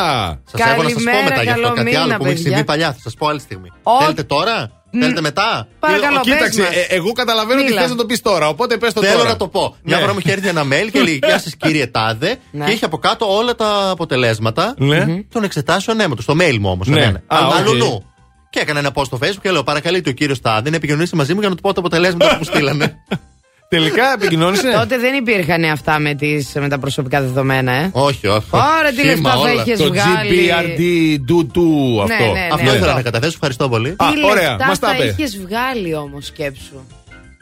Σας 0.51 0.61
έχω 0.61 0.81
να 0.83 0.89
σας 0.89 1.03
πω 1.03 1.03
Καλημέρα, 1.03 1.23
μετά 1.23 1.43
γι' 1.43 1.49
αυτό 1.49 1.61
καλό 1.61 1.75
κάτι 1.75 1.89
μήνα, 1.89 2.01
άλλο 2.01 2.15
που 2.17 2.23
μου 2.23 2.29
έχεις 2.29 2.41
παιδιά. 2.41 2.57
συμβεί 2.57 2.71
παλιά. 2.71 2.91
Θα 2.93 2.99
σας 3.03 3.13
πω 3.13 3.27
άλλη 3.27 3.39
στιγμή. 3.39 3.69
Ω. 3.83 3.99
Θέλετε 3.99 4.23
τώρα, 4.23 4.82
θέλετε 4.99 5.21
μετά; 5.21 5.67
Παρακαλώ, 5.79 6.19
πες 6.19 6.33
Κοίταξε, 6.33 6.61
μας. 6.61 6.69
ε, 6.75 6.85
εγώ 6.89 7.11
καταλαβαίνω 7.11 7.59
ότι 7.59 7.69
Μίλα. 7.69 7.81
θες 7.81 7.89
να 7.89 7.95
το 7.95 8.05
πεις 8.05 8.21
τώρα, 8.21 8.47
οπότε 8.47 8.77
πες 8.77 8.93
το 8.93 9.01
τώρα. 9.01 9.11
Θέλω 9.13 9.23
να 9.23 9.35
το 9.35 9.47
πω. 9.47 9.75
Μια 9.83 9.95
Ναι. 9.95 10.01
φορά 10.01 10.13
μου 10.13 10.19
είχε 10.19 10.31
έρθει 10.31 10.47
ένα 10.47 10.63
mail 10.63 10.89
και 10.91 11.01
λέει 11.01 11.19
Γεια 11.27 11.39
σας 11.39 11.55
κύριε 11.55 11.87
Τάδε. 11.87 12.37
Ναι. 12.51 12.65
Και 12.65 12.71
είχε 12.71 12.85
από 12.85 12.97
κάτω 12.97 13.35
όλα 13.35 13.55
τα 13.55 13.89
αποτελέσματα 13.89 14.73
Ναι. 14.77 15.05
των 15.31 15.43
εξετάσεων 15.43 15.99
αίματος. 15.99 16.21
Στο 16.21 16.33
mail 16.39 16.57
μου 16.59 16.69
όμως. 16.69 16.87
Ναι. 16.87 17.11
Α, 17.27 17.37
οκ. 17.47 17.53
Αλλού. 17.55 18.03
Και 18.49 18.59
έκανα 18.59 18.79
ένα 18.79 18.91
post 18.93 19.05
στο 19.05 19.19
facebook 19.23 19.41
και 19.41 19.51
λέω 19.51 19.63
Παρακαλείται 19.63 20.09
ο 20.09 20.13
κύριος 20.13 20.41
Τάδε 20.41 20.69
να 20.69 20.75
επικοινωνήσει 20.75 21.15
μαζί 21.15 21.33
μου 21.33 21.39
για 21.39 21.49
να 21.49 21.55
του 21.55 21.61
πω 21.61 21.73
τα 21.73 21.79
αποτελέσματα 21.79 22.29
που 22.29 22.35
μου 22.37 22.43
στείλανε. 22.43 22.95
Τελικά 23.77 24.13
επικοινώνησε; 24.13 24.71
Τότε 24.79 24.97
δεν 24.97 25.13
υπήρχαν 25.13 25.63
αυτά 25.63 25.99
με, 25.99 26.13
τις, 26.15 26.51
με 26.59 26.67
τα 26.69 26.79
προσωπικά 26.79 27.21
δεδομένα, 27.21 27.71
ε. 27.71 27.89
όχι, 27.93 28.27
όχι. 28.27 28.47
Ωραία, 28.51 28.91
τι 28.91 29.01
Χύμα 29.01 29.09
λεφτά 29.11 29.29
θα 29.31 29.37
όλα. 29.39 29.51
είχε 29.51 29.75
Το 29.75 29.83
βγάλει. 29.83 30.29
GBRD 30.29 30.81
do 31.31 31.39
to 31.57 31.61
Ναι, 32.07 32.13
αυτό. 32.13 32.25
ναι, 32.25 32.31
ναι. 32.31 32.47
Αυτό 32.51 32.69
Ναι. 32.71 32.77
ήθελα 32.77 32.93
να 32.93 33.01
καταθέσω. 33.01 33.31
Ευχαριστώ 33.33 33.69
πολύ. 33.69 33.89
Α, 33.89 33.95
Τι 34.13 34.25
ωραία, 34.31 34.49
λεφτά 34.49 34.65
μας 34.67 34.79
τα 34.79 34.87
θα 34.87 34.95
είπε. 34.95 35.03
είχες 35.17 35.37
βγάλει 35.37 35.95
όμως, 35.95 36.25
σκέψου. 36.25 36.85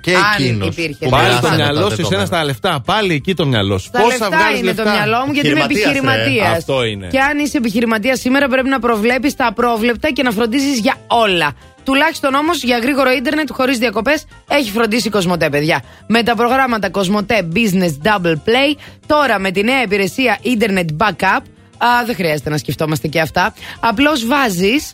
Και 0.01 0.13
Αν 0.15 0.21
εκείνος. 0.39 0.67
υπήρχε. 0.67 1.07
Πάλι 1.09 1.23
Μοιράσανε 1.27 1.41
το 1.41 1.47
τα 1.47 1.55
μυαλό 1.55 1.89
σου, 1.89 2.01
εσένα 2.01 2.25
στα 2.25 2.43
λεφτά. 2.45 2.81
Πάλι 2.85 3.13
εκεί 3.13 3.33
το 3.35 3.45
μυαλό 3.45 3.77
σου. 3.77 3.89
Τα 3.91 3.99
Πόσα 3.99 4.09
λεφτά 4.17 4.27
βγάζει 4.37 4.57
είναι 4.57 4.65
λεφτά; 4.65 4.83
το 4.83 4.89
μυαλό 4.89 5.23
μου 5.25 5.31
γιατί 5.33 5.47
είμαι 5.47 5.61
Επιχειρηματίας, 5.63 6.17
ε. 6.17 6.21
επιχειρηματίας. 6.21 6.57
Αυτό 6.57 6.83
είναι. 6.85 7.07
Και 7.07 7.19
αν 7.19 7.39
είσαι 7.39 7.57
επιχειρηματίας 7.57 8.19
σήμερα 8.19 8.47
πρέπει 8.47 8.69
να 8.69 8.79
προβλέπεις 8.79 9.35
τα 9.35 9.45
απρόβλεπτα 9.47 10.11
και 10.11 10.23
να 10.23 10.31
φροντίζεις 10.31 10.79
για 10.79 10.95
όλα. 11.07 11.51
Τουλάχιστον 11.91 12.33
όμως 12.33 12.63
για 12.63 12.77
γρήγορο 12.77 13.11
ίντερνετ 13.11 13.49
χωρίς 13.51 13.77
διακοπές 13.77 14.25
έχει 14.47 14.71
φροντίσει 14.71 15.07
η 15.07 15.09
Κοσμοτέ, 15.09 15.49
παιδιά. 15.49 15.83
Με 16.07 16.23
τα 16.23 16.35
προγράμματα 16.35 16.89
Κοσμοτέ 16.89 17.47
Business 17.53 17.91
Double 18.03 18.33
Play, 18.33 18.75
τώρα 19.05 19.39
με 19.39 19.51
τη 19.51 19.63
νέα 19.63 19.81
υπηρεσία 19.81 20.39
Internet 20.43 20.85
Backup. 20.97 21.41
Α, 21.77 22.05
δεν 22.05 22.15
χρειάζεται 22.15 22.49
να 22.49 22.57
σκεφτόμαστε 22.57 23.07
και 23.07 23.21
αυτά. 23.21 23.53
Απλώς 23.79 24.25
βάζεις 24.25 24.93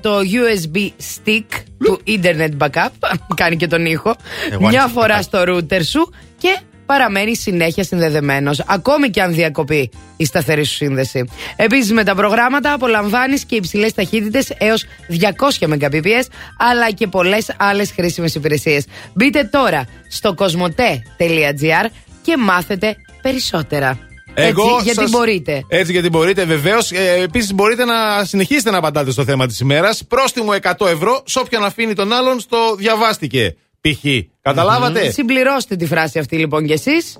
το 0.00 0.18
USB 0.18 0.76
stick 0.86 1.46
του 1.84 2.00
Internet 2.06 2.50
Backup, 2.58 2.88
κάνει 3.34 3.56
και 3.56 3.66
τον 3.66 3.86
ήχο, 3.86 4.16
Εγώ 4.50 4.68
μια 4.68 4.68
άνοιξα 4.68 5.00
φορά 5.00 5.16
το 5.16 5.22
στο 5.22 5.42
router 5.46 5.84
σου 5.84 6.12
και 6.38 6.58
παραμένει 6.92 7.36
συνέχεια 7.36 7.84
συνδεδεμένος, 7.84 8.62
ακόμη 8.66 9.10
και 9.10 9.22
αν 9.22 9.34
διακοπεί 9.34 9.90
η 10.16 10.24
σταθερή 10.24 10.64
σου 10.64 10.74
σύνδεση. 10.74 11.28
Επίσης, 11.56 11.92
με 11.92 12.04
τα 12.04 12.14
προγράμματα 12.14 12.72
απολαμβάνεις 12.72 13.44
και 13.44 13.54
υψηλές 13.54 13.92
ταχύτητες 13.94 14.50
έως 14.58 14.84
200 15.08 15.66
Mbps, 15.68 16.24
αλλά 16.58 16.90
και 16.90 17.06
πολλές 17.06 17.46
άλλες 17.58 17.90
χρήσιμες 17.92 18.34
υπηρεσίες. 18.34 18.84
Μπείτε 19.14 19.44
τώρα 19.44 19.86
στο 20.08 20.34
κοσμοτέ.gr 20.34 21.86
και 22.22 22.36
μάθετε 22.36 22.96
περισσότερα. 23.22 23.98
Έτσι, 24.34 24.60
γιατί 24.82 24.98
σας- 25.00 25.10
μπορείτε. 25.10 25.62
Έτσι, 25.68 25.92
γιατί 25.92 26.08
μπορείτε, 26.08 26.44
βεβαίως. 26.44 26.90
Ε, 26.92 27.20
Επίσης, 27.22 27.54
μπορείτε 27.54 27.84
να 27.84 28.24
συνεχίσετε 28.24 28.70
να 28.70 28.78
απαντάτε 28.78 29.10
στο 29.10 29.24
θέμα 29.24 29.46
της 29.46 29.60
ημέρας. 29.60 30.04
Πρόστιμο 30.08 30.52
100 30.52 30.86
ευρώ 30.88 31.22
σε 31.26 31.38
όποιον 31.38 31.64
αφήνει 31.64 31.94
τον 31.94 32.12
άλλον 32.12 32.40
στο 32.40 32.74
διαβάστηκε. 32.78 33.56
Π.χ. 33.80 34.04
καταλαβατε 34.42 35.10
Συμπληρώστε 35.10 35.76
τη 35.76 35.86
φράση 35.86 36.18
αυτή 36.18 36.36
λοιπόν 36.36 36.66
κι 36.66 36.72
εσείς. 36.72 37.18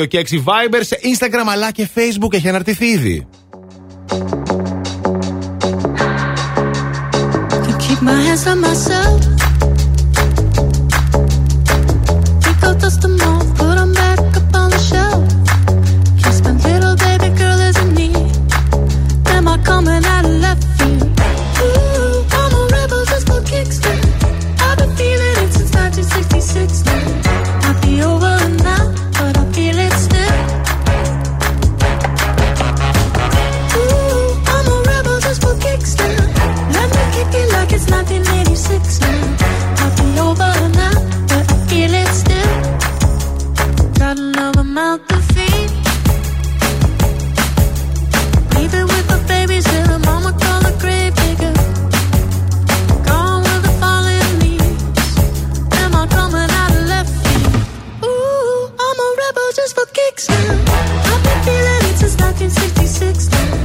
697-900-102 0.00 0.08
και 0.08 0.26
6 0.30 0.34
Viber 0.34 0.80
σε 0.80 1.00
Instagram 1.02 1.46
αλλά 1.48 1.70
και 1.70 1.88
Facebook 1.94 2.32
έχει 2.32 2.48
αναρτηθεί 2.48 2.86
ήδη. 2.86 3.26
Can 7.64 7.76
keep 7.84 8.00
my 8.02 8.18
hands 8.26 8.46
on 8.46 8.58
myself. 8.60 9.33
I've 60.16 61.24
been 61.24 61.42
feeling 61.42 61.90
it 61.90 61.98
since 61.98 62.16
1966. 62.20 63.63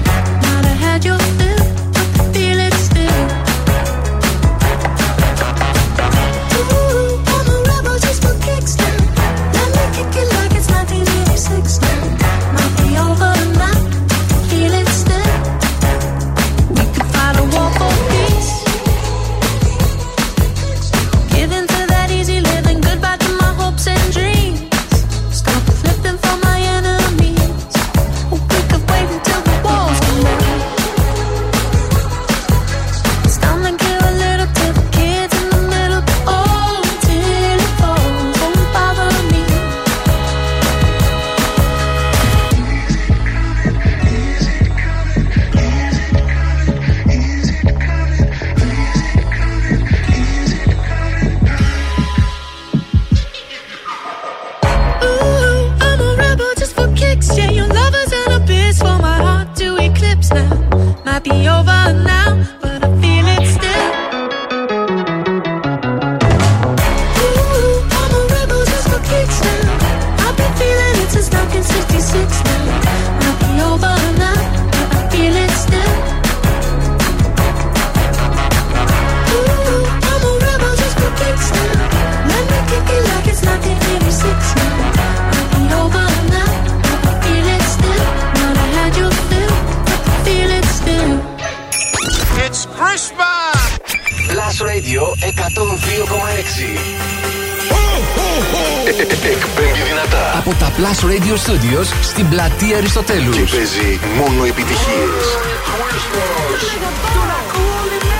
Εκπέμπει 99.24 99.82
δυνατά 99.88 100.38
από 100.38 100.54
τα 100.60 100.72
Plus 100.78 101.00
Radio 101.06 101.36
Studios 101.46 101.88
στην 102.02 102.30
πλατεία 102.30 102.78
Αριστοτέλους 102.78 103.36
και 103.36 103.44
παίζει 103.56 104.00
μόνο 104.18 104.44
επιτυχίες. 104.44 105.26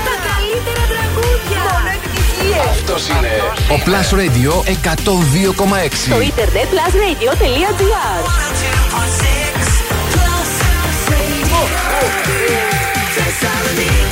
Τα 0.08 0.14
καλύτερα 0.28 0.84
τραγούδια. 0.92 1.60
Μόνο 1.70 1.88
επιτυχίες. 1.98 2.66
Αυτός 2.70 3.08
είναι 3.08 3.32
ο 3.74 3.76
Plus 3.86 4.08
Radio 4.20 4.52
102,6. 4.68 6.10
Το 6.10 6.20
ίντερνετ 6.20 6.68
plusradio.gr 6.74 8.22
Θεσσαλονίκη 13.16 14.09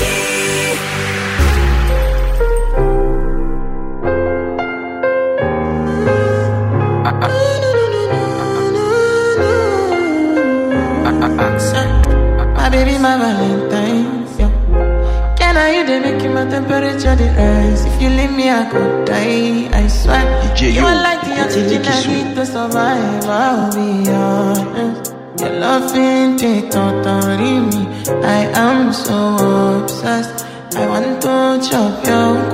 my 13.00 13.16
Valentine's. 13.16 14.38
Yeah. 14.38 14.50
Can 15.38 15.56
I 15.56 15.70
you 15.76 15.86
they 15.86 16.00
make 16.00 16.22
my 16.32 16.44
temperature 16.48 17.16
rise? 17.36 17.84
If 17.84 18.02
you 18.02 18.08
leave 18.10 18.32
me, 18.32 18.50
I 18.50 18.68
could 18.70 19.06
die. 19.06 19.68
I 19.72 19.86
swear. 19.86 20.24
DJ 20.42 20.74
you 20.74 20.84
are 20.84 21.02
like 21.02 21.22
the 21.22 21.40
oxygen 21.40 21.82
I 21.86 22.06
need 22.06 22.34
to 22.36 22.44
survive. 22.46 23.24
I'll 23.24 23.72
be 23.72 24.10
honest. 24.10 25.14
Your 25.40 25.50
love 25.60 25.96
ain't 25.96 26.42
it, 26.42 26.72
totally 26.72 27.60
me. 27.70 27.86
I 28.24 28.50
am 28.66 28.92
so 28.92 29.82
obsessed. 29.82 30.46
I 30.74 30.86
want 30.86 31.22
to 31.22 31.70
chop 31.70 32.04
your 32.04 32.47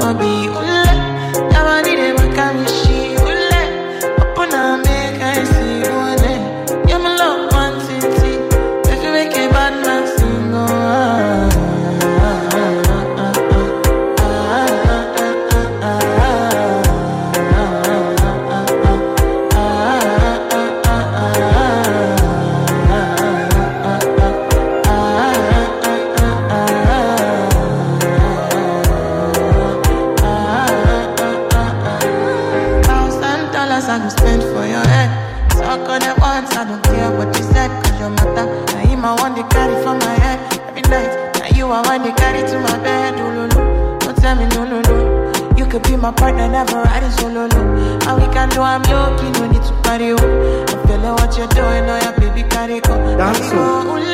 Dancing. 53.16 54.13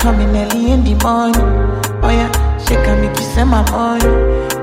Coming 0.00 0.34
early 0.34 0.70
in 0.72 0.82
the 0.82 0.94
morning. 1.04 1.48
Oh 2.02 2.08
yeah, 2.08 2.30
she 2.64 2.74
can 2.74 3.00
make 3.02 3.16
you 3.16 3.22
send 3.34 3.50
my 3.50 3.60
money. 3.70 4.04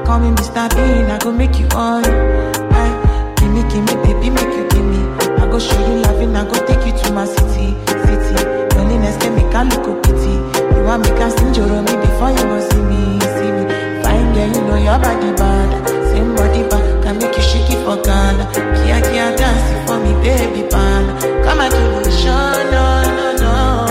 Call 0.06 0.20
me 0.20 0.30
Mr. 0.36 0.66
Bean, 0.76 1.06
I 1.12 1.18
go 1.20 1.32
make 1.32 1.60
you 1.60 1.68
want. 1.74 2.08
Aye, 2.08 3.34
gimme, 3.38 3.62
gimme, 3.70 3.94
baby, 4.04 4.30
make 4.32 4.50
you 4.58 4.68
gimme. 4.70 4.98
I 5.38 5.46
go 5.50 5.60
show 5.60 5.78
you 5.88 6.02
loving, 6.02 6.36
I 6.36 6.44
go 6.44 6.58
take 6.66 6.86
you 6.88 6.94
to 7.04 7.14
my 7.14 7.26
city, 7.26 7.78
city. 7.86 8.36
Loneliness 8.76 9.18
can 9.22 9.36
make 9.36 9.54
I 9.54 9.64
look 9.64 9.86
a 9.86 9.94
pity. 10.02 10.34
You 10.76 10.84
want 10.84 11.06
me 11.06 11.12
I 11.14 11.30
sing 11.30 11.54
me 11.54 11.94
before 12.02 12.32
you 12.34 12.44
go 12.50 12.58
see 12.70 12.82
me, 12.90 13.20
see 13.38 13.52
me. 13.54 13.64
Fine 14.02 14.34
girl, 14.34 14.50
you 14.50 14.62
know 14.66 14.78
your 14.82 14.98
body 14.98 15.32
bad. 15.38 15.70
Same 16.10 16.34
body 16.36 16.64
bad, 16.68 17.04
can 17.04 17.18
make 17.20 17.36
you 17.38 17.44
shake 17.44 17.70
it 17.70 17.80
for 17.86 17.98
Ghana. 18.02 18.44
Kia, 18.82 18.98
kia, 19.06 19.38
dance 19.38 19.66
for 19.86 19.98
me, 20.02 20.14
baby, 20.26 20.68
pan. 20.68 21.04
Come 21.46 21.62
and 21.62 21.72
do 21.72 22.10
the 22.10 22.12
show, 22.12 22.54
no, 22.74 22.86
no, 23.06 23.28
no. 23.38 23.87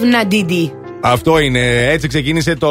Daphna 0.00 0.24
Didi. 0.24 0.72
Αυτό 1.02 1.38
είναι. 1.38 1.86
Έτσι 1.90 2.08
ξεκίνησε 2.08 2.54
το 2.54 2.68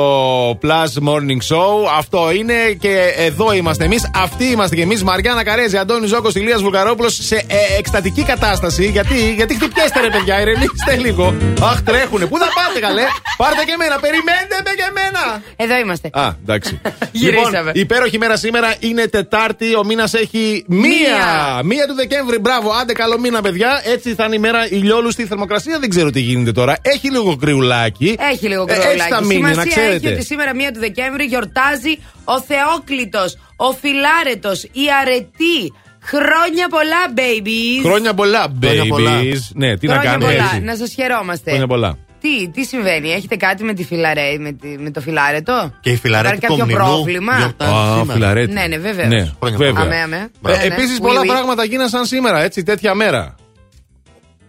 Plus 0.50 1.08
Morning 1.08 1.56
Show. 1.56 1.88
Αυτό 1.98 2.32
είναι 2.32 2.54
και 2.80 3.14
εδώ 3.18 3.54
είμαστε 3.54 3.84
εμείς. 3.84 4.12
Αυτοί 4.16 4.46
είμαστε 4.46 4.76
και 4.76 4.82
εμείς. 4.82 5.04
Μαριάννα 5.04 5.44
Καρέζη, 5.44 5.78
Αντώνη 5.78 6.08
Ζόκο, 6.08 6.30
Ηλίας 6.34 6.62
Βουλγαρόπουλος 6.62 7.18
σε 7.22 7.36
ε, 7.36 7.78
εκστατική 7.78 8.24
κατάσταση. 8.24 8.86
Γιατί, 8.86 9.34
γιατί 9.34 9.56
χτυπιέστε 9.56 10.00
ρε 10.02 10.10
παιδιά, 10.10 10.42
ηρεμήστε 10.42 10.96
λίγο. 11.00 11.34
Αχ, 11.62 11.82
τρέχουνε. 11.82 12.26
Πού 12.26 12.38
θα 12.38 12.48
πάτε, 12.70 12.80
καλέ. 12.88 13.06
Πάρτε 13.38 13.64
και 13.68 13.72
εμένα, 13.78 13.96
περιμένετε 14.06 14.56
με 14.66 14.72
και 14.80 14.86
εμένα. 14.92 15.24
Εδώ 15.56 15.76
είμαστε. 15.84 16.10
Α, 16.14 16.28
εντάξει. 16.44 16.82
Γυρίσαμε. 17.22 17.50
λοιπόν, 17.58 17.72
υπέροχη 17.74 18.18
μέρα 18.18 18.38
σήμερα 18.38 18.76
είναι 18.80 19.08
Τετάρτη. 19.08 19.76
Ο 19.76 19.84
μήνας 19.84 20.14
έχει 20.14 20.64
μία. 20.68 20.90
Μία. 20.90 21.62
Μία 21.64 21.88
του 21.88 21.94
Δεκέμβρη. 21.94 22.38
Μπράβο, 22.40 22.72
άντε 22.82 22.94
καλό 22.94 23.20
μήνα, 23.20 23.42
παιδιά. 23.42 23.82
Έτσι 23.86 24.14
θα 24.16 24.24
είναι 24.26 24.36
η 24.36 24.40
μέρα 24.40 24.68
ηλιόλουστη. 24.70 25.22
Η 25.22 25.26
θερμοκρασία 25.26 25.80
δεν 25.80 25.90
ξέρω 25.90 26.10
τι 26.10 26.20
γίνεται 26.20 26.52
τώρα. 26.52 26.76
Έχει 26.82 27.10
λίγο 27.12 27.36
κρυουλάκι. 27.36 28.16
Έχει 28.32 28.48
λίγο 28.48 28.66
Ε, 28.68 28.74
κρυολάκι. 28.74 28.94
έτσι 28.96 29.08
θα 29.10 29.24
μείνει, 29.24 29.42
να 29.42 29.48
Σημασία 29.50 29.72
ξέρετε. 29.72 29.96
έχει 30.08 30.08
ότι 30.16 30.26
σήμερα 30.26 30.52
1 30.54 30.58
του 30.74 30.80
Δεκέμβρη 30.80 31.24
γιορτάζει 31.24 32.00
ο 32.24 32.42
Θεόκλητος, 32.42 33.38
ο 33.56 33.72
Φιλάρετος, 33.72 34.64
η 34.64 34.86
Αρετή. 35.02 35.74
Χρόνια 36.04 36.68
πολλά, 36.70 37.02
babies. 37.16 37.84
Χρόνια 37.84 38.14
πολλά, 38.14 38.52
Χρόνια 38.64 38.86
πολλά. 38.88 39.20
babies. 39.22 39.40
Ναι, 39.54 39.78
τι 39.78 39.88
να 39.88 39.94
Χρόνια 39.94 40.10
κάνουμε 40.12 40.32
πολλά. 40.32 40.44
έτσι. 40.44 40.60
Να 40.60 40.76
σας 40.76 40.94
χαιρόμαστε. 40.94 41.50
Χρόνια 41.50 41.68
πολλά. 41.68 41.98
Τι, 42.22 42.50
τι 42.50 42.64
συμβαίνει, 42.66 43.12
έχετε 43.12 43.36
κάτι 43.36 43.64
με 43.64 43.74
τη 43.74 43.84
φιλαρέ, 43.84 44.38
με, 44.40 44.52
τη- 44.52 44.78
με 44.78 44.92
το 44.92 45.02
φιλάρετο; 45.02 45.74
Και 45.82 45.90
η 45.90 45.96
φιλαρέτη 45.96 46.36
Υπάρχει 46.36 46.48
κάποιο 46.58 46.74
Κομνηνού 46.76 46.94
πρόβλημα; 46.96 47.38
γιορτάζει 47.38 47.72
Α, 47.72 47.98
σήμερα. 48.00 48.14
φιλαρέτη. 48.14 48.52
Ναι, 48.54 48.66
ναι, 48.68 48.78
βεβαίως. 48.78 49.08
Ναι, 49.08 49.30
Χρόνια 49.40 49.58
βέβαια. 49.58 49.84
Αμέ, 49.84 49.96
αμέ. 49.96 50.16
Ε, 50.48 50.52
Ναι, 50.52 50.58
ναι. 50.58 50.64
Επίσης, 50.64 50.98
Oui, 50.98 51.02
πολλά 51.02 51.22
oui. 51.22 51.26
πράγματα 51.26 51.64
γίνασαν 51.64 52.06
σήμερα, 52.06 52.42
έτσι, 52.42 52.64
τέτοια 52.64 52.94
μέρα. 52.94 53.36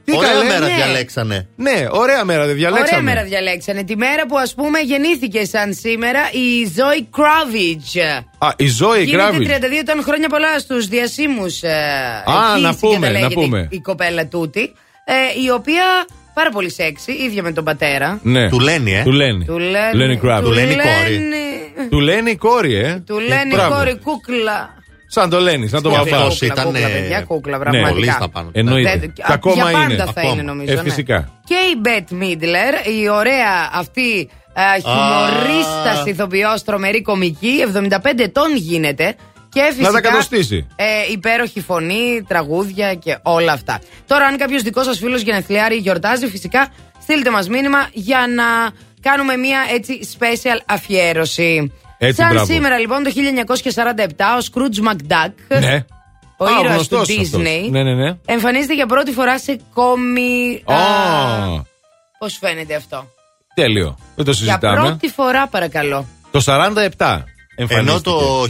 Τι 0.04 0.16
Ωραία 0.16 0.32
καλέ. 0.32 0.44
μέρα 0.44 0.66
ναι. 0.66 0.74
διαλέξανε. 0.74 1.48
Ναι, 1.56 1.86
ωραία 1.90 2.24
μέρα, 2.24 2.46
δεν 2.46 2.54
διαλέξαμε. 2.54 3.00
Ωραία 3.00 3.14
μέρα 3.14 3.26
διαλέξανε. 3.28 3.84
Τη 3.84 3.96
μέρα 3.96 4.26
που 4.26 4.38
ας 4.38 4.54
πούμε 4.54 4.78
γεννήθηκε 4.78 5.44
σαν 5.44 5.74
σήμερα 5.74 6.20
η 6.32 6.72
Ζωή 6.76 7.08
Κράβιτζ. 7.10 7.96
Α, 8.38 8.48
η 8.56 8.66
Ζωή 8.68 9.02
Γίνεται 9.02 9.28
Γκράβι. 9.28 9.46
32 9.46 9.78
ετών 9.80 10.02
χρόνια 10.02 10.28
πολλά 10.28 10.58
στους 10.58 10.86
διασύμους 10.86 11.62
ε, 11.62 11.68
Α, 11.68 12.52
εκεί 12.54 12.62
να 12.62 12.74
πούμε, 12.74 12.94
συγκαταλέγεται 12.94 13.34
να 13.34 13.40
πούμε. 13.40 13.58
Η, 13.60 13.76
η 13.76 13.80
κοπέλα 13.80 14.26
τούτη, 14.26 14.72
ε, 15.04 15.14
η 15.44 15.50
οποία 15.50 15.84
πάρα 16.40 16.50
πολύ 16.52 16.70
σεξy, 16.78 17.12
ίδια 17.26 17.42
με 17.42 17.52
τον 17.52 17.64
πατέρα. 17.64 18.18
Ναι. 18.22 18.48
Του 18.48 18.60
λένε, 18.60 18.90
ε. 18.90 19.02
Του 19.02 19.12
λένε. 19.12 19.44
Του 19.44 19.58
λένε, 19.58 19.88
Του 19.90 19.96
λένε 19.98 20.16
Γκράβι. 20.16 20.44
Του 20.46 20.52
λένε 20.52 20.72
η 20.72 20.76
κόρη. 20.76 21.12
λένε- 21.14 21.88
Του 21.90 22.00
λένε 22.00 22.30
η 22.30 22.36
κόρη, 22.36 22.74
ε. 22.74 23.02
Του 23.06 23.18
λένε 23.18 23.42
η 23.52 23.54
Μπράβο. 23.54 23.74
κόρη 23.74 23.98
κούκλα. 24.04 24.78
Σαν 25.06 25.30
το 25.30 25.40
λένε, 25.40 25.66
σαν 25.66 25.82
το 25.82 25.88
Και 25.90 25.96
παπά. 25.96 26.16
αυτός 26.16 26.32
Κούκλα, 26.38 26.52
ήταν, 26.52 26.64
κούκλα, 26.64 26.88
ε, 26.88 26.92
παιδιά, 27.00 27.20
κούκλα, 27.22 27.56
ναι, 27.56 27.62
πραγματικά. 27.62 27.94
πολύ 27.94 28.10
στα 28.10 28.28
πάνω. 28.28 28.48
Εννοείται. 28.52 28.96
Δεν- 28.98 29.12
Και 29.12 29.22
ακόμα 29.26 29.54
για 29.54 29.64
πάντα 29.64 29.84
είναι. 29.84 29.96
θα 29.96 30.04
Ακόμα. 30.16 30.32
είναι 30.32 30.42
νομίζω. 30.42 30.72
Ε, 30.72 30.74
ναι. 30.74 30.82
φυσικά. 30.82 31.40
Και 31.44 31.54
η 31.54 31.78
Μπέτ 31.80 32.10
Μίτλερ, 32.10 32.74
η 32.74 33.08
ωραία 33.08 33.70
αυτή 33.72 34.28
ε, 34.54 34.80
χιουμορίστα 34.80 36.02
ηθοποιό, 36.06 36.48
τρομερή 36.64 37.02
κομική, 37.02 37.52
75 37.60 38.22
ετών 38.22 38.56
γίνεται. 38.56 39.14
Και 39.52 39.62
φυσικά. 39.68 39.90
τα 39.92 40.00
κατοστήσει. 40.00 40.66
Ε, 40.76 40.84
υπέροχη 41.12 41.60
φωνή, 41.60 42.22
τραγούδια 42.28 42.94
και 42.94 43.18
όλα 43.22 43.52
αυτά. 43.52 43.80
Τώρα, 44.06 44.24
αν 44.26 44.36
κάποιος 44.36 44.62
δικός 44.62 44.84
σας 44.84 44.98
φίλος 44.98 45.20
γενεθλιάρη 45.22 45.76
γιορτάζει, 45.76 46.26
φυσικά 46.26 46.68
στείλτε 47.02 47.30
μας 47.30 47.48
μήνυμα 47.48 47.88
για 47.92 48.18
να 48.36 48.44
κάνουμε 49.00 49.36
μια 49.36 49.60
έτσι 49.74 50.00
special 50.18 50.58
αφιέρωση. 50.66 51.72
Έτσι, 51.98 52.20
Σαν 52.22 52.30
μπράβο. 52.32 52.52
σήμερα 52.52 52.78
λοιπόν 52.78 53.02
το 53.02 53.10
1947 53.10 54.38
ο 54.38 54.46
Scrooge 54.52 54.88
McDuck 54.90 55.58
Ναι. 55.60 55.84
ο 56.36 56.44
Α, 56.44 56.48
ήρωας 56.60 56.74
γνωστός 56.74 57.08
του 57.08 57.20
αυτός. 57.20 57.40
Disney 57.40 57.70
Ναι, 57.70 57.82
ναι, 57.82 57.94
ναι. 57.94 58.16
εμφανίζεται 58.26 58.74
για 58.74 58.86
πρώτη 58.86 59.12
φορά 59.12 59.38
σε 59.38 59.60
κόμι. 59.74 60.62
Α, 60.66 60.76
Πώς 62.18 62.36
φαίνεται 62.40 62.74
αυτό; 62.74 63.06
τέλειο. 63.54 63.98
Δεν 64.16 64.24
το 64.24 64.30
Για 64.30 64.34
συζητάμε. 64.46 64.80
πρώτη 64.80 65.08
φορά, 65.08 65.46
παρακαλώ. 65.46 66.06
Το 66.30 66.40
47 66.46 67.22
Ενώ 67.56 67.68
εμφανίστηκε. 67.72 68.10
το 68.10 68.46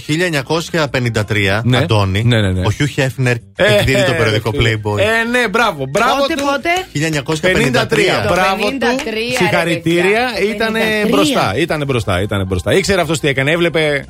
1953, 0.88 1.60
Ναι. 1.64 1.76
Αντώνη, 1.76 2.24
Ναι, 2.24 2.40
ναι, 2.40 2.52
ναι. 2.52 2.66
ο 2.66 2.70
Χιου 2.70 2.86
Χέφνερ 2.86 3.36
Ε, 3.56 3.74
εκδίδει 3.74 4.04
το 4.04 4.12
ε, 4.12 4.16
περιοδικό 4.16 4.50
φίλε. 4.50 4.70
Playboy. 4.74 4.98
Ε, 4.98 5.24
ναι, 5.30 5.48
μπράβο. 5.48 5.84
Μπράβο 5.90 6.20
Πότε, 6.20 6.34
του. 6.34 6.42
πότε; 6.44 6.68
1953. 6.92 8.22
Το 8.26 8.32
Μπράβο 8.34 8.66
53, 8.68 8.70
του. 8.70 9.10
ρε 9.10 9.36
Συγχαρητήρια. 9.36 10.02
παιδιά. 10.02 10.30
Το 10.38 10.48
Ήταν 10.54 10.74
53. 11.06 11.10
μπροστά. 11.10 11.52
Ήταν 11.56 11.82
μπροστά. 11.86 12.20
Ήταν 12.22 12.46
μπροστά. 12.46 12.72
Ήξερε 12.74 13.00
αυτός 13.00 13.20
τι 13.20 13.28
έκανε. 13.28 13.50
Έβλεπε 13.50 14.04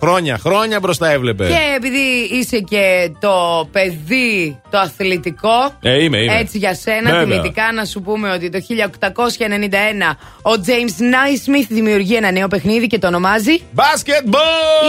χρόνια. 0.00 0.38
Χρόνια 0.38 0.78
μπροστά 0.80 1.10
έβλεπε. 1.10 1.46
Και 1.46 1.74
επειδή 1.76 2.28
είσαι 2.32 2.58
και 2.58 3.12
το 3.20 3.68
παιδί 3.72 4.60
το 4.70 4.78
αθλητικό. 4.78 5.74
Ε, 5.80 6.02
είμαι, 6.02 6.18
είμαι. 6.18 6.38
Έτσι 6.38 6.58
για 6.58 6.74
σένα, 6.74 7.10
Βέβαια. 7.10 7.24
τιμητικά 7.24 7.72
να 7.72 7.84
σου 7.84 8.02
πούμε 8.02 8.30
ότι 8.30 8.50
το 8.50 8.58
1891 8.58 10.16
ο 10.42 10.50
James 10.66 11.02
Naismith 11.02 11.66
δημιουργεί 11.68 12.14
ένα 12.14 12.30
νέο 12.30 12.48
παιχνίδι 12.48 12.86
και 12.86 12.98
το 12.98 13.06
ονομάζει. 13.06 13.60
Basketball! 13.76 14.34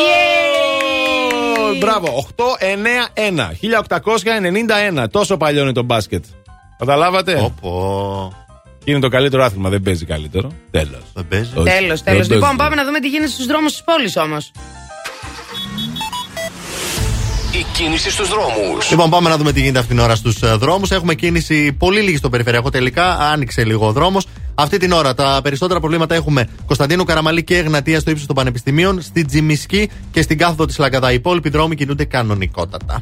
Yay! 0.01 1.77
Μπράβο, 1.79 2.27
8-9-1. 2.35 3.51
1891. 5.03 5.09
Τόσο 5.11 5.37
παλιό 5.37 5.61
είναι 5.61 5.71
το 5.71 5.83
μπάσκετ. 5.83 6.23
Καταλάβατε; 6.77 7.39
Όπω. 7.43 8.33
Είναι 8.83 8.99
το 8.99 9.07
καλύτερο 9.09 9.43
άθλημα. 9.43 9.69
Δεν 9.69 9.81
παίζει 9.81 10.05
καλύτερο. 10.05 10.51
Τέλος. 10.71 11.01
Δεν 11.13 11.27
παίζει. 11.27 11.51
Τέλος, 11.63 12.03
τέλος. 12.03 12.29
Λοιπόν, 12.29 12.55
πάμε 12.55 12.75
να 12.75 12.85
δούμε 12.85 12.99
τι 12.99 13.07
γίνεται 13.07 13.29
στους 13.31 13.45
δρόμους 13.45 13.71
της 13.71 13.83
πόλης 13.83 14.17
όμως. 14.17 14.51
Η 17.61 17.65
κίνηση 17.73 18.11
στους 18.11 18.29
δρόμους. 18.29 18.89
Λοιπόν, 18.89 19.09
πάμε 19.09 19.29
να 19.29 19.37
δούμε 19.37 19.51
τι 19.51 19.59
γίνεται 19.59 19.79
αυτήν 19.79 19.95
την 19.95 20.05
ώρα 20.05 20.15
στους 20.15 20.57
δρόμους. 20.57 20.91
Έχουμε 20.91 21.15
κίνηση 21.15 21.73
πολύ 21.73 22.01
λίγη 22.01 22.17
στο 22.17 22.29
περιφερειακό 22.29 22.69
τελικά. 22.69 23.17
Άνοιξε 23.17 23.63
λίγο 23.63 23.87
ο 23.87 23.91
δρόμος. 23.91 24.27
Αυτή 24.55 24.77
την 24.77 24.91
ώρα 24.91 25.13
τα 25.13 25.39
περισσότερα 25.43 25.79
προβλήματα 25.79 26.15
έχουμε 26.15 26.47
Κωνσταντίνου 26.65 27.03
Καραμαλή 27.03 27.43
και 27.43 27.57
Εγνατία 27.57 27.99
στο 27.99 28.11
ύψος 28.11 28.25
των 28.25 28.35
Πανεπιστημίων, 28.35 29.01
στην 29.01 29.27
Τζιμισκή 29.27 29.89
και 30.11 30.21
στην 30.21 30.37
κάθοδο 30.37 30.65
της 30.65 30.77
Λαγκαδά. 30.77 31.11
Οι 31.11 31.15
υπόλοιποι 31.15 31.49
δρόμοι 31.49 31.75
κινούνται 31.75 32.05
κανονικότατα. 32.05 33.01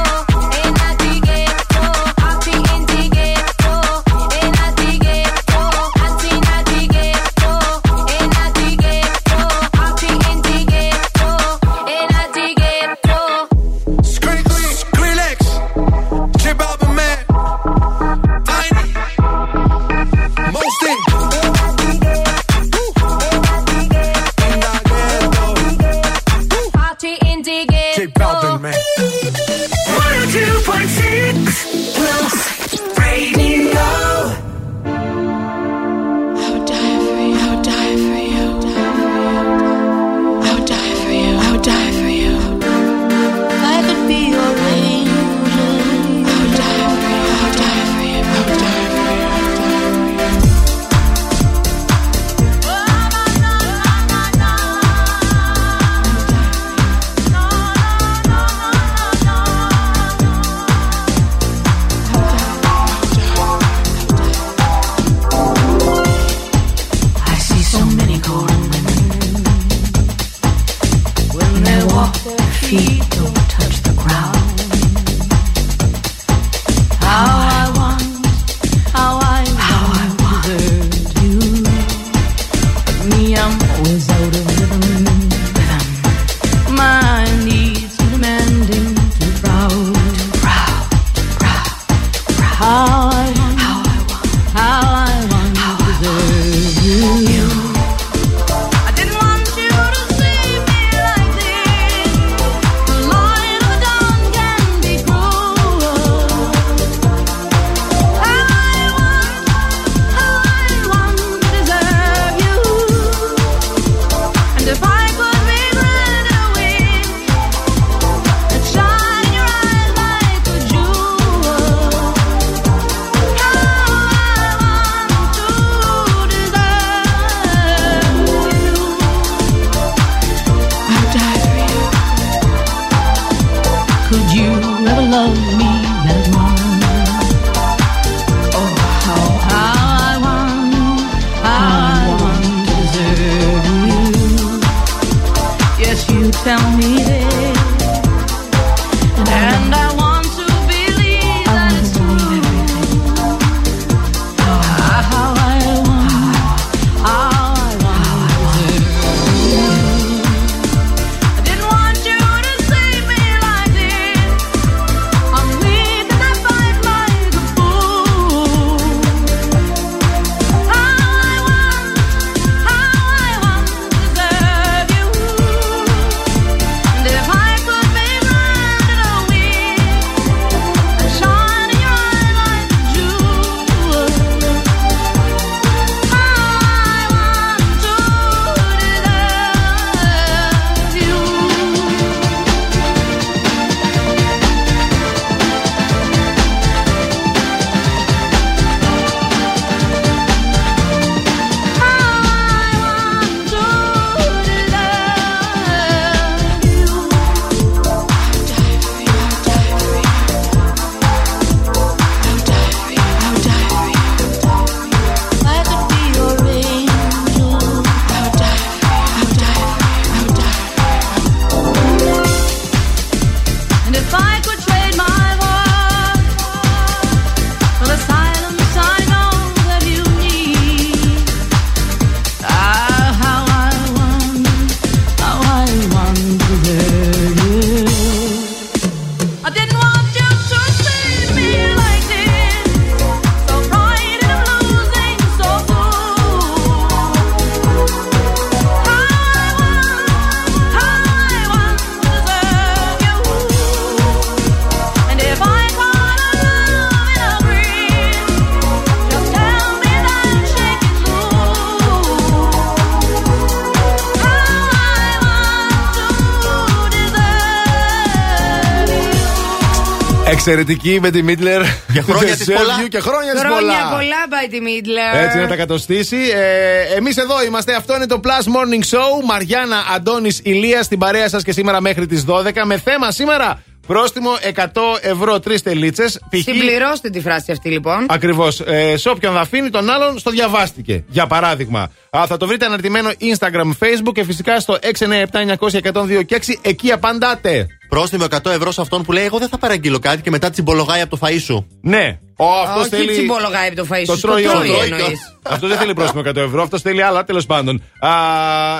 Εξαιρετική 270.51 270.99
με 271.01 271.09
τη 271.11 271.23
Μίτλερ. 271.23 271.61
Και 271.93 272.01
χρόνια 272.01 272.35
της 272.35 272.47
Deserve 272.49 272.55
πολλά. 272.57 272.83
you 272.83 272.87
Και 272.89 272.99
χρόνια 272.99 273.31
της 273.31 273.41
Χρόνια 273.41 273.57
πολλά. 273.59 273.89
πολλά, 273.95 274.27
πάει 274.29 274.47
τη 274.47 274.61
Μίτλερ. 274.61 275.23
Έτσι 275.23 275.37
να 275.37 275.47
τα 275.47 275.55
κατοστήσει. 275.55 276.17
Ε, 276.33 276.95
Εμείς 276.95 277.17
εδώ 277.17 277.43
είμαστε. 277.43 277.75
Αυτό 277.75 277.95
είναι 277.95 278.05
το 278.05 278.19
Plus 278.23 278.27
Morning 278.47 278.95
Show. 278.97 279.25
Μαριάννα 279.25 279.77
Αντώνης 279.95 280.39
Ηλίας 280.43 280.85
στην 280.85 280.99
παρέα 280.99 281.29
σας 281.29 281.43
και 281.43 281.51
σήμερα 281.51 281.81
μέχρι 281.81 282.05
τις 282.05 282.25
12. 282.27 282.65
Με 282.65 282.77
θέμα 282.77 283.11
σήμερα 283.11 283.63
πρόστιμο 283.87 284.29
100 284.55 284.63
ευρώ 285.01 285.39
τρεις 285.39 285.61
τελίτσες. 285.63 286.19
Συμπληρώστε 286.31 287.09
τη 287.09 287.21
φράση 287.21 287.51
αυτή 287.51 287.69
λοιπόν. 287.69 288.05
Ακριβώς. 288.09 288.59
Ε, 288.59 288.97
σε 288.97 289.09
όποιον 289.09 289.33
θα 289.33 289.39
αφήνει 289.39 289.69
τον 289.69 289.89
άλλον, 289.89 290.19
στο 290.19 290.31
διαβάστηκε. 290.31 291.03
Για 291.07 291.27
παράδειγμα. 291.27 291.91
Α, 292.09 292.23
θα 292.27 292.37
το 292.37 292.47
βρείτε 292.47 292.65
αναρτημένο 292.65 293.09
Instagram, 293.19 293.71
Facebook 293.85 294.11
και 294.13 294.23
φυσικά 294.23 294.59
στο 294.59 294.77
697-900-102 294.81 296.21
και 296.25 296.35
6. 296.35 296.57
Εκεί 296.61 296.91
απαντάτε. 296.91 297.65
Πρόστιμο 297.95 298.25
100 298.29 298.45
ευρώ 298.45 298.71
σε 298.71 298.81
αυτόν 298.81 299.03
που 299.03 299.11
λέει: 299.11 299.25
Εγώ 299.25 299.37
δεν 299.37 299.49
θα 299.49 299.57
παραγγείλω 299.57 299.99
κάτι 299.99 300.21
και 300.21 300.29
μετά 300.29 300.49
τσιμπολογάει 300.49 301.01
από 301.01 301.17
το 301.17 301.27
φαΐ 301.27 301.39
σου. 301.41 301.67
Ναι. 301.81 302.19
Ο, 302.35 302.45
αυτός 302.63 302.81
Όχι 302.81 302.89
θέλει... 302.89 303.11
τσιμπολογάει 303.11 303.67
από 303.67 303.75
το 303.75 303.87
φαΐ 303.91 304.03
Το 304.05 304.15
σου, 304.15 304.21
τρώει 304.21 304.43
το 304.43 304.49
όλο. 304.51 304.59
τρώει 304.59 304.77
εννοείς. 304.79 305.19
Αυτό 305.43 305.67
δεν 305.67 305.77
θέλει 305.77 305.93
πρόστιμο 305.93 306.21
100 306.27 306.35
ευρώ, 306.35 306.61
αυτός 306.61 306.81
θέλει 306.81 307.01
άλλα, 307.03 307.23
τέλος 307.23 307.45
πάντων. 307.45 307.83
Α, 307.99 308.09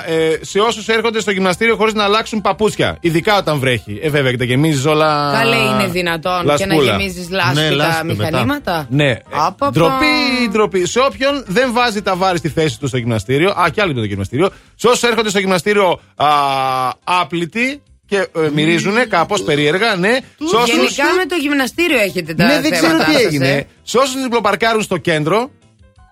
ε, 0.08 0.40
σε 0.42 0.60
όσους 0.60 0.88
έρχονται 0.88 1.20
στο 1.20 1.32
γυμναστήριο 1.32 1.76
χωρίς 1.76 1.94
να 1.94 2.04
αλλάξουν 2.04 2.42
παπούτσια. 2.42 2.98
Ειδικά 3.00 3.38
όταν 3.38 3.60
βρέχει. 3.60 4.00
Ε, 4.04 4.10
βέβαια, 4.10 4.32
και 4.32 4.38
τα 4.38 4.44
γεμίζεις 4.44 4.86
όλα. 4.86 5.32
Καλέ 5.34 5.56
είναι 5.56 5.88
δυνατόν 5.88 6.40
και 6.40 6.66
να 6.66 6.74
λασκούλα. 6.76 6.92
γεμίζεις 6.98 7.30
λάστιχα 7.30 7.62
Ναι, 7.62 7.70
λάστιχα 7.70 8.04
μηχανήματα; 8.04 8.86
Ναι. 8.90 9.18
Απαπα. 9.32 9.70
Ντροπή, 9.72 10.50
ντροπή. 10.52 10.86
Σε 10.86 11.00
όποιον 11.00 11.44
δεν 11.48 11.74
βάζει 11.74 12.02
τα 12.02 12.16
βάρη 12.16 12.38
στη 12.38 12.50
θέση 12.50 12.80
του 12.80 12.88
στο 12.88 12.98
γυμναστήριο. 12.98 13.50
Α, 13.50 13.70
και 13.74 13.82
άλλοι 13.82 13.94
με 13.94 14.00
το 14.00 14.06
γυμναστήριο. 14.06 14.50
Σε 14.76 14.88
όσους 14.88 15.04
έρχονται 15.04 15.30
στο 15.30 15.40
γυμναστήριο 15.40 16.00
α, 16.16 16.28
άπλητοι 17.04 17.82
και 18.12 18.18
ε, 18.18 18.50
μυρίζουν 18.54 19.08
κάπως 19.10 19.44
περίεργα, 19.44 19.96
ναι. 19.96 20.12
Σε 20.50 20.56
όσους- 20.56 20.70
Γενικά 20.76 21.04
με 21.18 21.26
το 21.26 21.36
γυμναστήριο 21.36 22.00
έχετε 22.00 22.34
τα 22.34 22.46
ναι, 22.46 22.62
δεν 22.62 22.72
ξέρω 22.72 22.88
θέματα 22.88 23.06
τι 23.06 23.12
σας, 23.14 23.24
έγινε. 23.24 23.50
ε. 23.52 23.64
Σε 23.84 23.98
όσου 23.98 24.20
διπλοπαρκάρουν 24.20 24.82
στο 24.82 24.98
κέντρο 24.98 25.52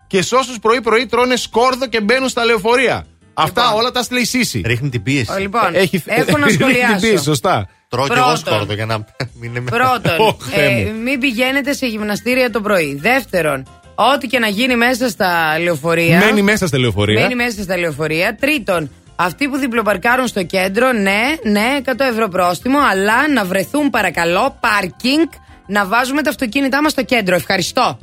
και 0.07 0.21
σε 0.21 0.35
όσου 0.35 0.59
πρωί-πρωί 0.59 1.05
τρώνε 1.05 1.35
σκόρδο 1.35 1.87
και 1.87 2.01
μπαίνουν 2.01 2.29
στα 2.29 2.45
λεωφορεία. 2.45 3.05
Αυτά 3.33 3.71
όλα 3.73 3.91
τα 3.91 4.03
στείλει 4.03 4.21
η 4.21 4.25
Σύση. 4.25 4.61
Ρίχνει 4.65 4.89
την 4.89 5.03
πίεση. 5.03 5.39
Λοιπόν, 5.39 5.69
Έχει 5.75 6.03
έχω 6.05 6.37
να 6.37 6.45
ρίχνει 6.47 6.57
την 6.65 6.75
σχολιάσω. 6.75 7.07
πίεση, 7.07 7.23
σωστά. 7.23 7.69
Τρώω 7.89 8.05
κι 8.05 8.11
εγώ 8.13 8.21
Πρώτον. 8.21 8.37
σκόρδο 8.37 8.73
για 8.73 8.85
να 8.85 9.05
μην 9.39 9.55
είναι 9.55 9.69
Πρώτον, 9.71 10.19
Ωχ, 10.27 10.35
Θεέ 10.51 10.65
ε, 10.65 10.83
μου. 10.85 11.01
μην 11.03 11.19
πηγαίνετε 11.19 11.73
σε 11.73 11.85
γυμναστήρια 11.85 12.49
το 12.51 12.61
πρωί. 12.61 12.95
Δεύτερον, 13.01 13.67
ό,τι 13.95 14.27
και 14.27 14.39
να 14.39 14.47
γίνει 14.47 14.75
μέσα 14.75 15.09
στα 15.09 15.59
λεωφορεία. 15.59 16.17
Μένει 16.19 16.41
μέσα 16.41 16.67
στα 16.67 16.77
λεωφορεία. 16.79 17.21
Μένει 17.21 17.35
μέσα 17.35 17.61
στα 17.63 17.77
λεωφορεία. 17.77 18.35
Τρίτον, 18.39 18.91
αυτοί 19.21 19.47
που 19.47 19.57
διπλοπαρκάρουν 19.57 20.27
στο 20.27 20.43
κέντρο, 20.43 20.91
ναι, 20.91 21.21
ναι, 21.43 21.77
100 21.85 21.91
ευρώ 22.11 22.27
πρόστιμο, 22.27 22.79
αλλά 22.91 23.29
να 23.33 23.45
βρεθούν 23.45 23.89
παρακαλώ 23.89 24.57
πάρκινγκ 24.59 25.27
να 25.65 25.85
βάζουμε 25.85 26.21
τα 26.21 26.29
αυτοκίνητά 26.29 26.81
μας 26.81 26.91
στο 26.91 27.03
κέντρο. 27.03 27.35
Ευχαριστώ. 27.35 27.99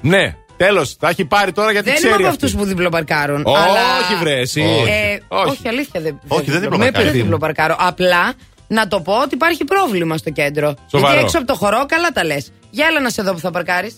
Ναι, 0.00 0.34
τέλος. 0.56 0.96
Τα 0.96 1.08
έχει 1.08 1.24
πάρει 1.24 1.52
τώρα 1.52 1.72
γιατί 1.72 1.88
δεν 1.88 1.94
ξέρει. 1.96 2.12
είμαι 2.12 2.22
από 2.22 2.32
αυτή. 2.32 2.44
αυτούς 2.44 2.60
που 2.60 2.66
διπλοπαρκάρουν. 2.66 3.42
Όχι, 3.44 3.62
αλλά... 3.62 4.18
βρε, 4.20 4.40
εσύ. 4.40 4.62
Ε, 4.62 5.18
Όχι. 5.28 5.50
όχι. 5.50 5.68
αλήθεια 5.68 6.00
δεν. 6.00 6.20
Όχι, 6.28 6.50
δεν 6.50 6.54
με 6.54 6.60
διπλοπαρκάρεις. 6.60 7.10
δεν 7.10 7.20
διπλοπαρκάρω. 7.22 7.76
Απλά 7.78 8.32
να 8.66 8.88
το 8.88 9.00
πω 9.00 9.12
ότι 9.12 9.34
υπάρχει 9.34 9.64
πρόβλημα 9.64 10.16
στο 10.16 10.30
κέντρο. 10.30 10.74
Σοβαρό. 10.90 11.12
Γιατί 11.12 11.24
έξω 11.24 11.38
από 11.38 11.46
το 11.46 11.54
χορό, 11.54 11.84
καλά 11.88 12.08
τα 12.08 12.24
λες. 12.24 12.52
Για 12.70 12.86
έλα 12.90 13.00
να 13.00 13.10
σε 13.10 13.22
δω 13.22 13.32
που 13.32 13.38
θα 13.38 13.50
παρκάρεις. 13.50 13.94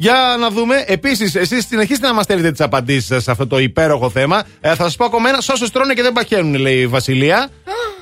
Για 0.00 0.36
να 0.38 0.50
δούμε. 0.50 0.84
Επίσης, 0.86 1.34
εσείς 1.34 1.66
συνεχίστε 1.66 2.06
να 2.06 2.14
μας 2.14 2.24
στέλνετε 2.24 2.50
τις 2.50 2.60
απαντήσεις 2.60 3.06
σα 3.06 3.20
σε 3.20 3.30
αυτό 3.30 3.46
το 3.46 3.58
υπέροχο 3.58 4.10
θέμα. 4.10 4.42
Ε, 4.60 4.74
θα 4.74 4.84
σας 4.84 4.96
πω 4.96 5.04
ακόμα 5.04 5.28
ένα. 5.28 5.40
Σε 5.40 5.52
όσου 5.52 5.70
τρώνε 5.70 5.94
και 5.94 6.02
δεν 6.02 6.12
παχαίνουν, 6.12 6.54
λέει 6.54 6.80
η 6.80 6.86
Βασιλεία. 6.86 7.48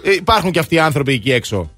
Ε, 0.02 0.12
υπάρχουν 0.12 0.50
και 0.50 0.58
αυτοί 0.58 0.74
οι 0.74 0.78
άνθρωποι 0.78 1.12
εκεί 1.12 1.32
έξω. 1.32 1.70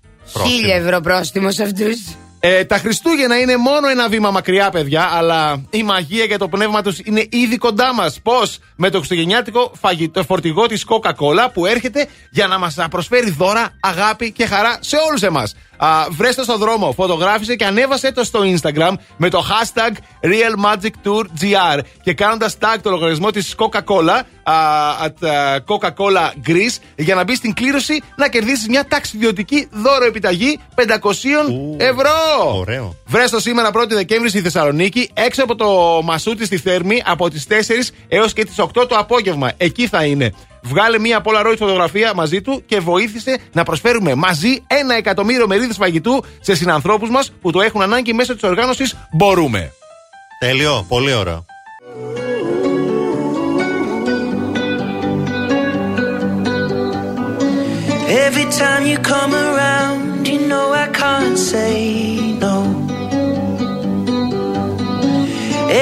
Χίλια 0.46 0.74
ευρώ 0.74 1.00
πρόστιμος 1.00 1.54
σε 1.54 1.62
αυτούς. 1.62 1.96
Ε, 2.40 2.64
τα 2.64 2.78
Χριστούγεννα 2.78 3.38
είναι 3.38 3.56
μόνο 3.56 3.88
ένα 3.88 4.08
βήμα 4.08 4.30
μακριά, 4.30 4.70
παιδιά, 4.70 5.08
αλλά 5.12 5.64
η 5.70 5.82
μαγεία 5.82 6.26
και 6.26 6.36
το 6.36 6.48
πνεύμα 6.48 6.82
τους 6.82 6.98
είναι 7.04 7.26
ήδη 7.30 7.56
κοντά 7.56 7.94
μας. 7.94 8.20
Πώς; 8.22 8.58
Με 8.76 8.90
το 8.90 8.96
χριστουγεννιάτικο 8.96 9.72
φαγητό 9.80 10.24
φορτηγό 10.24 10.66
της 10.66 10.84
Coca-Cola 10.88 11.48
που 11.52 11.66
έρχεται 11.66 12.06
για 12.30 12.46
να 12.46 12.58
μας 12.58 12.76
προσφέρει 12.90 13.30
δώρα, 13.30 13.68
αγάπη 13.80 14.32
και 14.32 14.46
χαρά 14.46 14.78
σε 14.80 14.96
όλους 15.08 15.22
εμάς. 15.22 15.54
Βρες 16.10 16.34
το 16.34 16.42
στο 16.42 16.56
δρόμο, 16.58 16.92
φωτογράφησε 16.92 17.56
και 17.56 17.64
ανέβασε 17.64 18.12
το 18.12 18.24
στο 18.24 18.40
Instagram 18.42 18.92
με 19.16 19.30
το 19.30 19.44
hashtag 19.48 19.92
Real 20.22 20.64
Magic 20.64 21.08
Tour 21.08 21.22
GR 21.40 21.80
και 22.02 22.14
κάνοντας 22.14 22.56
tag 22.60 22.76
το 22.82 22.90
λογαριασμό 22.90 23.30
της 23.30 23.54
Coca-Cola 23.58 24.20
α, 24.42 24.54
at 25.04 25.28
α, 25.28 25.56
Coca-Cola 25.66 26.48
Greece 26.48 26.76
για 26.96 27.14
να 27.14 27.24
μπει 27.24 27.34
στην 27.34 27.54
κλήρωση 27.54 28.02
να 28.16 28.28
κερδίσεις 28.28 28.68
μια 28.68 28.86
ταξιδιωτική 28.86 29.68
δώρο 29.72 30.04
επιταγή 30.04 30.58
500 30.74 30.84
ευρώ. 31.76 32.10
Ωραίο. 32.54 32.94
Βρες 33.06 33.30
το 33.30 33.40
σήμερα 33.40 33.70
1η 33.74 33.88
Δεκέμβρη 33.88 34.28
στη 34.28 34.40
Θεσσαλονίκη, 34.40 35.10
έξω 35.14 35.42
από 35.42 35.54
το 35.54 36.00
Μασούτι 36.04 36.44
στη 36.44 36.58
Θέρμη, 36.58 37.02
από 37.06 37.30
τις 37.30 37.46
4 37.48 37.52
έως 38.08 38.32
και 38.32 38.44
τις 38.44 38.58
8 38.58 38.88
το 38.88 38.96
απόγευμα. 38.96 39.52
Εκεί 39.56 39.86
θα 39.86 40.04
είναι. 40.04 40.32
Βγάλε 40.62 40.98
μία 40.98 41.22
Polaroid 41.24 41.56
φωτογραφία 41.58 42.14
μαζί 42.14 42.40
του 42.40 42.62
και 42.66 42.80
βοήθησε 42.80 43.38
να 43.52 43.62
προσφέρουμε 43.62 44.14
μαζί 44.14 44.62
ένα 44.66 44.94
εκατομμύριο 44.94 45.46
μερίδες 45.46 45.76
φαγητού 45.76 46.24
σε 46.40 46.54
συνανθρώπους 46.54 47.10
μας 47.10 47.32
που 47.40 47.50
το 47.50 47.60
έχουν 47.60 47.82
ανάγκη 47.82 48.12
μέσω 48.12 48.34
της 48.34 48.42
οργάνωσης 48.42 48.96
Μπορούμε. 49.12 49.72
Τέλειο, 50.38 50.84
πολύ 50.88 51.12
ωραίο. 51.12 51.44
Every 58.26 58.46
time 58.62 58.82
you 58.90 58.98
come 58.98 59.32
around, 59.46 60.26
you 60.26 60.40
know 60.50 60.66
I 60.84 60.86
can't 61.00 61.38
say 61.38 62.32
no. 62.44 62.56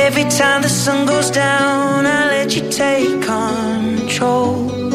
Every 0.07 0.27
time 0.41 0.61
the 0.67 0.69
sun 0.69 1.07
goes 1.07 1.31
down, 1.31 2.05
I 2.05 2.21
let 2.35 2.49
you 2.57 2.65
take 2.71 3.23
control. 4.19 4.88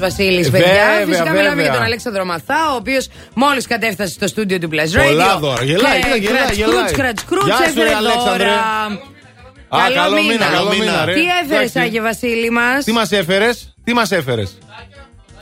Βασίλης, 0.00 0.46
Ε, 0.46 0.50
παιδιά. 0.50 0.66
βέβαια, 0.66 1.06
Φυσικά 1.06 1.24
βέβαια. 1.24 1.40
μιλάμε 1.42 1.62
για 1.62 1.72
τον 1.72 1.82
Αλέξανδρο 1.82 2.24
Μαθά, 2.24 2.72
ο 2.72 2.74
οποίος 2.76 3.08
μόλις 3.34 3.66
κατέφτασε 3.66 4.12
στο 4.12 4.26
στούντιο 4.26 4.58
του 4.58 4.68
Plus 4.72 4.98
Radio. 4.98 5.04
Πολλά 5.06 5.38
δώρα. 5.38 5.64
Γελάει, 5.64 6.00
κοίτα, 6.00 6.16
γελάει, 6.16 6.54
γελάει. 6.54 6.92
Κρατς 6.92 7.24
Κρούτ 7.24 7.44
Γεια 7.44 7.56
σου, 7.56 7.62
έφερε 7.66 7.88
ρε, 7.88 7.94
Αλέξανδρε. 7.94 8.44
δώρα. 8.44 8.54
Α, 9.84 9.90
καλό 9.94 10.22
μήνα, 10.22 10.46
καλό 10.46 10.72
μήνα, 10.78 11.04
ρε. 11.04 11.12
Τι 11.14 11.20
έφερες, 11.42 11.50
Εντάξει. 11.70 11.78
Άγιο 11.78 12.02
Βασίλη 12.02 12.50
μας; 12.50 12.84
Τι 12.84 12.92
μας 12.92 13.12
έφερες, 13.12 13.74
τι 13.84 13.92
μας 13.94 14.10
έφερες; 14.12 14.58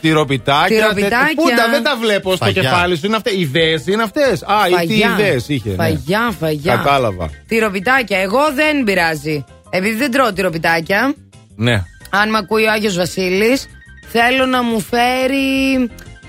Τυροπιτάκια. 0.00 0.76
Τυροπιτάκια. 0.76 1.18
τε- 1.26 1.34
Πού 1.34 1.48
τα 1.56 1.68
δεν 1.70 1.82
τα 1.82 1.96
βλέπω 1.96 2.34
στο 2.36 2.44
Φαγιά. 2.44 2.62
κεφάλι 2.62 2.96
σου. 2.96 3.06
Είναι 3.06 3.16
αυτές. 3.16 3.32
Ιδέες 3.32 3.86
είναι 3.86 4.02
αυτές. 4.02 4.42
Α, 4.42 4.82
ή 4.82 4.86
τι 4.86 4.94
ιδέες 4.94 5.48
είχε. 5.48 5.68
ναι. 5.68 5.74
Φαγιά, 5.76 6.32
φαγιά. 6.40 6.74
Κατάλαβα. 6.76 7.30
Τυροπιτάκια. 7.48 8.18
Εγώ 8.18 8.40
δεν 8.54 8.84
πειράζει. 8.84 9.44
Επειδή 9.70 9.96
δεν 9.96 10.10
τρώω 10.10 10.32
τυροπιτάκια, 10.32 11.14
Ναι. 11.56 11.82
αν 12.10 12.30
με 12.30 12.38
ακούει 12.38 12.64
ο 12.64 12.70
Άγιος 12.70 12.96
Βασίλης, 12.96 13.66
θέλω 14.12 14.46
να 14.46 14.62
μου 14.62 14.80
φέρει 14.80 15.74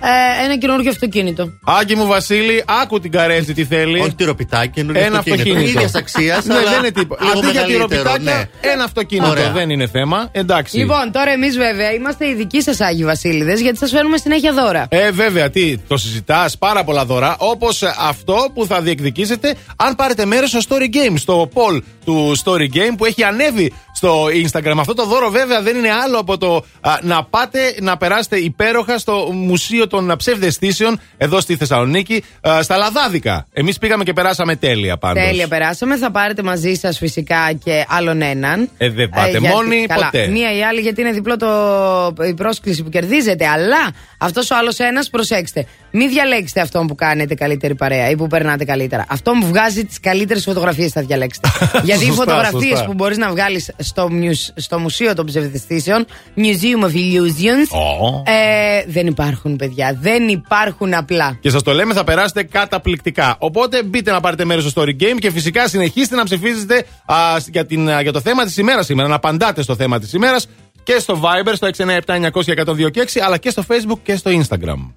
ε, 0.01 0.43
ένα 0.45 0.57
καινούργιο 0.57 0.89
αυτοκίνητο. 0.91 1.51
Άκη 1.65 1.95
μου 1.95 2.06
Βασίλη, 2.06 2.64
άκου 2.81 2.99
την 2.99 3.11
καρέζη 3.11 3.53
τι 3.53 3.65
θέλει. 3.65 3.99
Όχι 3.99 4.15
τυροπιτάκι, 4.15 4.69
καινούργιο 4.69 5.03
Ένα 5.03 5.18
αυτοκίνητο. 5.18 5.49
αυτοκίνητο. 5.49 5.77
Ίδιας 5.80 5.95
αξίας, 5.95 6.45
Ναι, 6.45 6.53
αλλά 6.53 6.69
δεν 6.69 6.80
είναι 6.80 6.91
τίποτα. 6.91 7.23
λίγο 7.23 7.38
Αντί 7.39 7.45
για 7.51 7.53
μεγαλύτερο, 7.53 7.88
τυροπιτάκια, 7.88 8.49
ναι. 8.61 8.69
ένα 8.72 8.84
αυτοκίνητο. 8.84 9.30
Ωραία. 9.30 9.51
Δεν 9.51 9.69
είναι 9.69 9.88
θέμα. 9.88 10.30
Εντάξει. 10.31 10.77
Λοιπόν, 10.77 11.11
τώρα 11.11 11.31
εμείς 11.31 11.57
βέβαια 11.57 11.91
είμαστε 11.93 12.27
οι 12.27 12.34
δικοί 12.34 12.61
σας 12.61 12.80
Άγιοι 12.81 13.03
Βασίλειδε, 13.03 13.53
γιατί 13.53 13.77
σας 13.77 13.89
φέρνουμε 13.91 14.18
συνέχεια 14.18 14.53
δώρα. 14.53 14.85
Ε, 14.89 15.11
βέβαια, 15.11 15.49
τι, 15.49 15.77
το 15.77 15.97
συζητάς 15.97 16.57
πάρα 16.57 16.84
πολλά 16.84 17.06
δώρα. 17.06 17.35
Όπως 17.39 17.84
αυτό 17.84 18.47
που 18.53 18.65
θα 18.65 18.81
διεκδικήσετε 18.81 19.56
αν 19.76 19.95
πάρετε 19.95 20.26
μέρος 20.26 20.49
στο 20.49 20.60
Story 20.69 20.95
Game, 20.95 21.14
στο 21.18 21.49
poll 21.53 21.80
του 22.06 22.35
Story 22.45 22.76
Game 22.76 22.93
που 22.97 23.06
έχει 23.06 23.23
ανέβει 23.23 23.73
στο 23.99 24.26
Instagram. 24.26 24.76
Αυτό 24.80 24.93
το 24.93 25.05
δώρο 25.05 25.30
βέβαια 25.30 25.61
δεν 25.61 25.76
είναι 25.77 25.91
άλλο 26.03 26.17
από 26.19 26.38
το 26.38 26.65
α, 26.81 26.93
να 27.01 27.23
πάτε 27.23 27.59
να 27.81 27.97
περάσετε 27.97 28.38
υπέροχα 28.38 28.97
στο 28.97 29.30
Μουσείο 29.34 29.88
των 29.88 30.13
Ψευδεστήσεων 30.17 30.99
εδώ 31.17 31.39
στη 31.39 31.55
Θεσσαλονίκη, 31.55 32.23
α, 32.41 32.61
στα 32.61 32.77
Λαδάδικα. 32.77 33.47
Εμείς 33.53 33.77
πήγαμε 33.77 34.03
και 34.03 34.13
περάσαμε 34.13 34.55
τέλεια 34.55 34.97
πάντως. 34.97 35.23
Τέλεια, 35.23 35.47
περάσαμε. 35.47 35.97
Θα 35.97 36.11
πάρετε 36.11 36.43
μαζί 36.43 36.73
σας 36.73 36.97
φυσικά 36.97 37.51
και 37.63 37.85
άλλον 37.89 38.21
έναν. 38.21 38.69
Ε, 38.77 38.89
δεν 38.89 39.09
πάτε 39.09 39.30
γιατί- 39.30 39.47
μόνοι 39.47 39.85
καλά, 39.88 40.05
ποτέ. 40.05 40.27
Μία 40.27 40.55
ή 40.57 40.63
άλλη, 40.63 40.80
γιατί 40.80 41.01
είναι 41.01 41.11
διπλό 41.11 41.38
το, 41.38 42.23
η 42.26 42.34
πρόσκληση 42.34 42.84
που 42.84 42.89
κερδίζετε. 42.89 43.47
Αλλά 43.47 43.91
αυτός 44.17 44.51
ο 44.51 44.55
άλλος 44.55 44.80
ένας, 44.80 45.09
προσέξτε. 45.09 45.65
Μην 45.91 46.09
διαλέξετε 46.09 46.61
αυτόν 46.61 46.88
που 46.88 46.95
κάνετε 46.95 47.34
καλύτερη 47.35 47.76
παρέα 47.76 48.09
ή 48.09 48.15
που 48.15 48.27
περνάτε 48.27 48.65
καλύτερα. 48.65 49.05
Αυτόν 49.09 49.39
που 49.39 49.45
βγάζει 49.47 49.85
τις 49.85 49.99
καλύτερες 49.99 50.43
φωτογραφίες 50.43 50.91
θα 50.91 51.01
διαλέξετε. 51.01 51.47
γιατί 51.84 52.03
οι 52.03 52.07
Σωστά, 52.07 52.23
φωτογραφίες 52.23 52.69
σωστά. 52.69 52.85
που 52.85 52.93
μπορείς 52.93 53.17
να 53.17 53.30
βγάλεις 53.30 53.71
στο, 53.90 54.10
μιους- 54.11 54.52
στο 54.56 54.80
Μουσείο 54.80 55.14
των 55.14 55.26
Ψευδεστήσεων, 55.26 56.06
Museum 56.38 56.84
of 56.86 56.94
Illusions, 56.94 57.70
Ω. 58.02 58.24
ε, 58.26 58.84
δεν 58.88 59.07
υπάρχουν, 59.07 59.56
παιδιά. 59.56 59.98
Δεν 60.02 60.28
υπάρχουν 60.28 60.94
απλά. 60.94 61.38
Και 61.41 61.49
σας 61.49 61.64
το 61.64 61.72
λέμε, 61.72 61.94
θα 61.94 62.03
περάσετε 62.03 62.44
καταπληκτικά. 62.44 63.36
Οπότε 63.40 63.84
μπείτε 63.84 64.11
να 64.11 64.20
πάρετε 64.20 64.45
μέρος 64.45 64.70
στο 64.70 64.82
Story 64.82 65.02
Game 65.03 65.18
και 65.20 65.32
φυσικά 65.32 65.68
συνεχίστε 65.68 66.16
να 66.16 66.24
ψηφίζετε 66.24 66.86
α, 67.06 67.16
για, 67.52 67.66
την, 67.66 67.90
α, 67.90 68.02
για 68.02 68.11
το 68.11 68.22
θέμα 68.22 68.45
της 68.45 68.57
ημέρας 68.57 68.86
σήμερα. 68.86 69.07
Να 69.07 69.16
απαντάτε 69.16 69.61
στο 69.61 69.76
θέμα 69.76 69.99
της 69.99 70.14
ημέρας 70.14 70.48
και 70.84 70.98
στο 70.99 71.22
Viber, 71.24 71.52
στο 71.56 71.68
697-900-1026, 71.68 73.20
αλλά 73.26 73.38
και 73.38 73.49
στο 73.49 73.64
Facebook 73.68 73.99
και 74.03 74.16
στο 74.16 74.32
Instagram. 74.32 74.91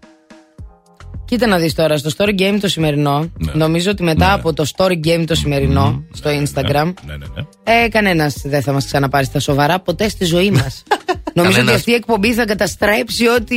Κοίτα 1.33 1.47
να 1.47 1.57
δεις 1.59 1.75
τώρα, 1.75 1.97
στο 1.97 2.11
story 2.17 2.41
game 2.41 2.59
το 2.61 2.69
σημερινό, 2.69 3.31
νομίζω 3.53 3.91
ότι 3.91 4.03
μετά 4.03 4.33
από 4.33 4.53
το 4.53 4.65
story 4.77 5.07
game 5.07 5.25
το 5.27 5.35
σημερινό 5.35 6.05
στο 6.13 6.31
Instagram, 6.31 6.93
Ναι, 7.07 7.17
ναι, 7.17 7.27
ναι. 7.35 7.83
ε, 7.85 7.89
κανένας 7.89 8.35
δεν 8.45 8.63
θα 8.63 8.73
μας 8.73 8.85
ξαναπάρει 8.85 9.25
στα 9.25 9.41
σοβαρά 9.41 9.81
ποτέ 9.81 10.09
στη 10.09 10.25
ζωή 10.25 10.51
μας. 10.51 10.83
νομίζω 11.35 11.47
ότι 11.47 11.55
Κανένας. 11.55 11.75
αυτή 11.75 11.91
η 11.91 11.95
εκπομπή 11.95 12.33
θα 12.35 12.45
καταστρέψει 12.45 13.29
ό,τι, 13.29 13.57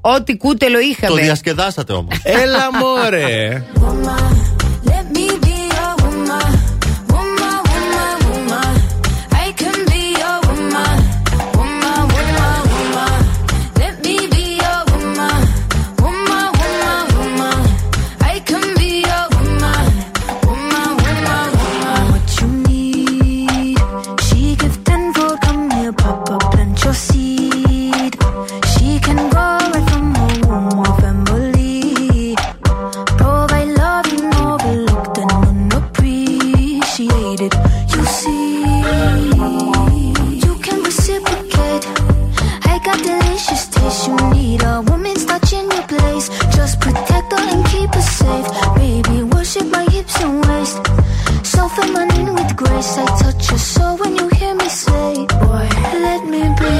ό,τι 0.00 0.36
κούτελο 0.36 0.74
Το 0.78 0.80
είχαμε. 0.80 1.20
διασκεδάσατε 1.20 1.92
όμως. 1.92 2.20
Έλα 2.22 2.68
μωρέ. 2.78 3.62
Place. 45.92 46.28
Just 46.56 46.80
protect 46.80 47.32
her 47.32 47.44
and 47.52 47.64
keep 47.72 47.90
her 47.94 48.06
safe. 48.20 48.48
Baby, 48.76 49.22
worship 49.34 49.66
my 49.66 49.84
hips 49.94 50.20
and 50.22 50.34
waist. 50.46 50.80
So 51.52 51.68
feminine 51.68 52.34
with 52.34 52.56
grace. 52.56 52.92
I 52.98 53.06
touch 53.22 53.50
your 53.50 53.58
soul 53.58 53.96
when 53.98 54.16
you 54.16 54.26
hear 54.38 54.54
me 54.54 54.68
say, 54.68 55.26
Boy, 55.44 55.68
let 56.06 56.20
me 56.32 56.42
be 56.60 56.72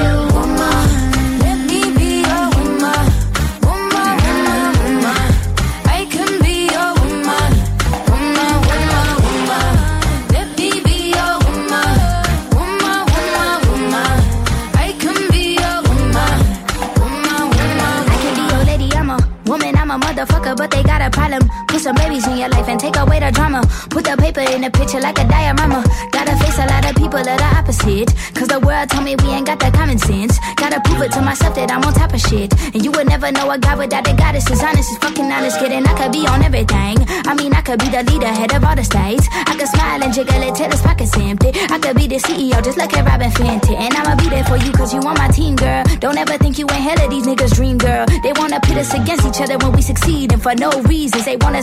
but 20.57 20.71
they 20.71 20.83
got 20.83 21.01
a 21.01 21.11
problem. 21.11 21.52
Some 21.83 21.97
babies 21.97 22.25
in 22.29 22.39
your 22.39 22.49
life 22.49 22.69
and 22.69 22.79
take 22.79 22.95
away 22.95 23.19
the 23.19 23.33
drama. 23.33 23.61
Put 23.91 24.05
the 24.05 24.15
paper 24.15 24.39
in 24.55 24.63
the 24.63 24.71
picture 24.71 25.01
like 25.01 25.19
a 25.19 25.27
diorama. 25.27 25.83
Gotta 26.13 26.39
face 26.39 26.55
a 26.63 26.67
lot 26.71 26.87
of 26.87 26.95
people 26.95 27.19
that 27.19 27.43
are 27.43 27.59
opposite. 27.59 28.07
Cause 28.39 28.47
the 28.47 28.61
world 28.63 28.87
told 28.89 29.03
me 29.03 29.17
we 29.19 29.35
ain't 29.35 29.51
got 29.51 29.59
that 29.59 29.75
common 29.75 29.99
sense. 29.99 30.39
Gotta 30.55 30.79
prove 30.79 31.03
it 31.03 31.11
to 31.19 31.23
myself 31.23 31.57
that 31.57 31.73
I'm 31.73 31.83
on 31.83 31.93
top 31.93 32.15
of 32.15 32.21
shit. 32.21 32.55
And 32.71 32.85
you 32.85 32.93
would 32.93 33.09
never 33.09 33.33
know 33.33 33.51
a 33.51 33.59
guy 33.59 33.75
without 33.75 34.07
a 34.07 34.15
goddess 34.15 34.49
is 34.49 34.63
honest, 34.63 34.95
is 34.95 34.99
fucking 34.99 35.27
honest, 35.27 35.59
kidding. 35.59 35.83
I 35.83 35.95
could 35.99 36.13
be 36.13 36.23
on 36.23 36.47
everything. 36.47 37.03
I 37.27 37.35
mean, 37.35 37.51
I 37.53 37.63
could 37.67 37.81
be 37.83 37.91
the 37.91 38.07
leader, 38.07 38.31
head 38.31 38.55
of 38.55 38.63
all 38.63 38.77
the 38.79 38.87
states. 38.87 39.27
I 39.33 39.59
could 39.59 39.67
smile 39.67 40.07
and 40.07 40.15
jiggle 40.15 40.39
it 40.39 40.55
till 40.55 40.71
his 40.71 40.83
pockets 40.87 41.19
empty. 41.19 41.51
I 41.67 41.83
could 41.83 41.97
be 41.99 42.07
the 42.07 42.23
CEO, 42.23 42.63
just 42.63 42.79
like 42.79 42.95
a 42.95 43.03
Robin 43.03 43.35
Fenty. 43.35 43.75
And 43.75 43.91
I'ma 43.91 44.15
be 44.23 44.31
there 44.31 44.47
for 44.47 44.55
you 44.57 44.71
cause 44.71 44.95
you 44.95 45.03
on 45.03 45.19
my 45.19 45.35
team, 45.35 45.57
girl. 45.59 45.83
Don't 45.99 46.17
ever 46.17 46.39
think 46.39 46.63
you 46.63 46.71
ain't 46.71 46.87
hell 46.87 47.03
of 47.03 47.11
these 47.11 47.27
niggas' 47.27 47.59
dream, 47.59 47.75
girl. 47.75 48.07
They 48.23 48.31
wanna 48.39 48.61
pit 48.63 48.79
us 48.79 48.95
against 48.95 49.27
each 49.27 49.43
other 49.43 49.59
when 49.59 49.75
we 49.75 49.83
succeed. 49.83 50.31
And 50.31 50.41
for 50.41 50.55
no 50.55 50.71
reasons, 50.87 51.25
they 51.25 51.35
wanna 51.43 51.63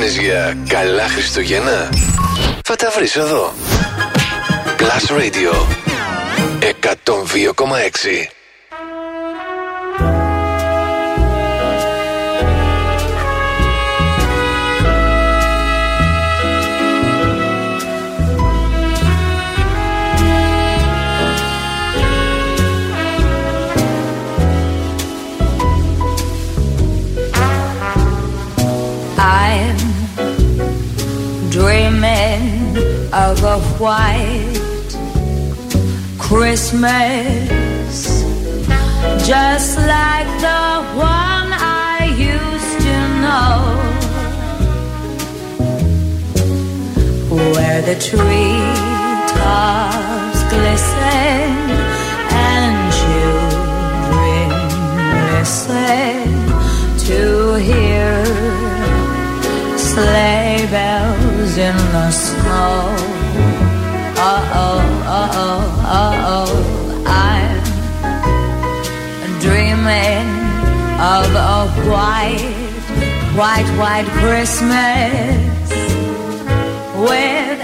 Ψάχνεις 0.00 0.18
για 0.18 0.56
καλά 0.68 1.08
Χριστούγεννα; 1.08 1.88
Θα 2.64 2.76
τα 2.76 2.90
βρεις 2.96 3.16
εδώ. 3.16 3.52
Plus 4.78 5.18
Radio 5.18 5.66
102,6 6.60 8.39
of 33.12 33.42
a 33.42 33.58
white 33.78 34.96
Christmas, 36.18 37.90
just 39.26 39.76
like 39.78 40.28
the 40.40 40.82
one 40.94 41.50
I 41.52 42.06
used 42.16 42.80
to 42.86 42.96
know, 43.24 43.56
where 47.52 47.82
the 47.82 47.96
tree 47.98 48.62
tops 49.34 50.42
glisten 50.52 51.50
and 52.30 52.92
children 53.00 54.50
listen 55.34 56.28
to 57.06 57.54
hear 57.58 58.79
sleigh 60.00 60.66
bells 60.70 61.56
in 61.58 61.76
the 61.94 62.10
snow. 62.10 62.96
Uh 64.16 64.58
oh, 64.64 64.80
uh 65.18 65.42
oh, 65.44 65.60
uh 66.00 66.34
oh. 66.36 66.50
I'm 67.22 67.62
dreaming 69.46 70.28
of 71.16 71.28
a 71.52 71.58
white, 71.90 72.56
white, 73.40 73.70
white 73.80 74.08
Christmas 74.20 75.70
with 77.08 77.58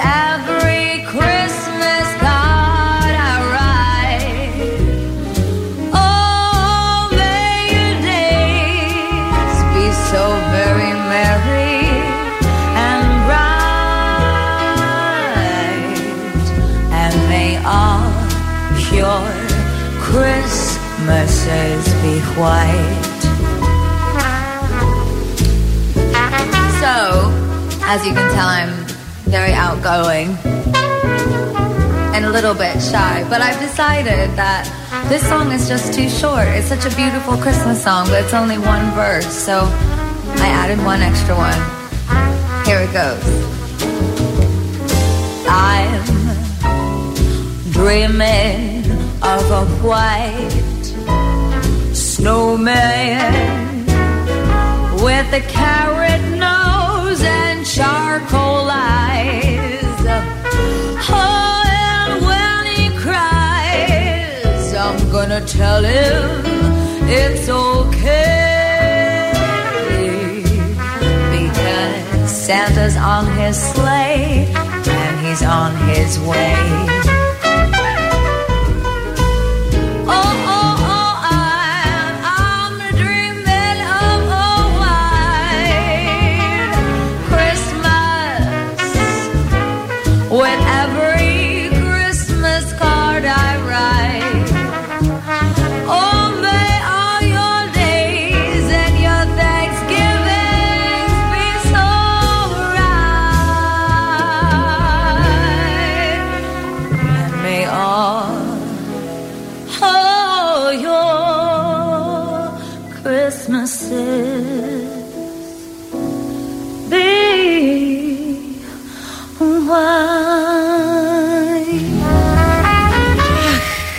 Christmases 21.56 21.92
be 22.02 22.20
white. 22.38 23.02
So, 26.80 27.32
as 27.84 28.06
you 28.06 28.12
can 28.12 28.30
tell, 28.34 28.48
I'm 28.48 28.84
very 29.24 29.52
outgoing 29.52 30.36
and 32.14 32.26
a 32.26 32.30
little 32.30 32.54
bit 32.54 32.80
shy, 32.82 33.24
but 33.30 33.40
I've 33.40 33.58
decided 33.58 34.30
that 34.36 34.68
this 35.08 35.26
song 35.28 35.50
is 35.52 35.68
just 35.68 35.94
too 35.94 36.08
short. 36.08 36.48
It's 36.48 36.68
such 36.68 36.84
a 36.84 36.94
beautiful 36.94 37.36
Christmas 37.38 37.82
song, 37.82 38.06
but 38.08 38.22
it's 38.24 38.34
only 38.34 38.58
one 38.58 38.90
verse, 38.92 39.26
so 39.26 39.60
I 40.36 40.48
added 40.48 40.78
one 40.84 41.00
extra 41.00 41.34
one. 41.34 41.58
Here 42.66 42.80
it 42.80 42.92
goes. 42.92 43.24
I'm 45.48 46.04
dreaming 47.72 48.90
of 49.22 49.50
a 49.50 49.64
white 49.82 50.65
snowman 52.16 53.84
with 55.04 55.28
a 55.34 55.42
carrot 55.48 56.22
nose 56.38 57.22
and 57.22 57.66
charcoal 57.66 58.68
eyes. 58.70 60.00
Oh, 61.10 61.62
and 61.68 62.24
when 62.24 62.62
he 62.74 62.88
cries, 63.04 64.72
I'm 64.74 65.10
gonna 65.12 65.42
tell 65.44 65.84
him 65.84 66.40
it's 67.06 67.50
okay 67.50 69.32
because 71.36 72.30
Santa's 72.30 72.96
on 72.96 73.26
his 73.36 73.56
sleigh 73.72 74.50
and 74.54 75.26
he's 75.26 75.42
on 75.42 75.76
his 75.90 76.18
way. 76.20 77.05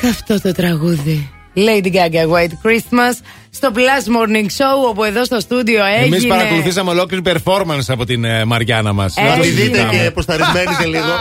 Αυτό 0.09 0.41
το 0.41 0.51
τραγούδι. 0.51 1.31
Lady 1.55 1.87
Gaga 1.93 2.29
White 2.33 2.67
Christmas 2.67 3.13
στο 3.49 3.71
Plus 3.75 4.05
Morning 4.15 4.45
Show 4.45 4.89
όπου 4.89 5.03
εδώ 5.03 5.25
στο 5.25 5.39
στούντιο 5.39 5.85
έγινε. 5.85 6.15
Εμεί 6.15 6.27
παρακολουθήσαμε 6.27 6.89
ολόκληρη 6.89 7.23
performance 7.25 7.85
από 7.87 8.05
την 8.05 8.23
ε, 8.23 8.45
Μαριάννα 8.45 8.93
μας. 8.93 9.15
Να 9.15 9.39
τη 9.39 9.47
δείτε 9.49 9.87
και 9.91 10.11
προσταρισμένη 10.11 10.73
σε 10.79 10.85
λίγο. 10.85 11.05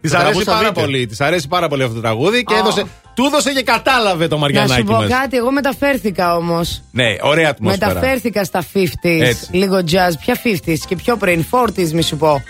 Της 0.00 0.10
Το 0.10 0.16
αρέσει 0.18 0.32
τραβούσα 0.32 0.50
πάρα 0.50 0.66
βίντεο. 0.68 0.84
πολύ. 0.84 1.06
Της 1.06 1.20
αρέσει 1.20 1.48
πάρα 1.48 1.68
πολύ 1.68 1.82
αυτό 1.82 1.94
το 1.94 2.00
τραγούδι 2.00 2.44
και 2.44 2.54
Α. 2.54 2.58
έδωσε, 2.58 2.84
του 3.14 3.24
έδωσε 3.24 3.52
και 3.52 3.62
κατάλαβε 3.62 4.28
το 4.28 4.36
Να 4.38 4.46
σου 4.46 4.54
Μαριανάκι 4.54 4.82
πω 4.84 4.92
μας. 4.96 5.08
κάτι, 5.08 5.36
εγώ 5.36 5.52
μεταφέρθηκα 5.52 6.36
όμως. 6.36 6.82
Ναι, 6.90 7.04
ωραία 7.20 7.48
ατμόσφαιρα. 7.50 7.86
Μεταφέρθηκα 7.88 8.44
στα 8.44 8.62
50s. 8.74 8.86
Έτσι. 9.02 9.46
Λίγο 9.50 9.76
jazz. 9.76 10.12
Ποια 10.20 10.40
50s 10.44 10.78
και 10.88 10.96
πιο 10.96 11.16
πριν, 11.16 11.44
40s, 11.50 11.90
μη 11.92 12.02
σου 12.02 12.16
πω. 12.16 12.42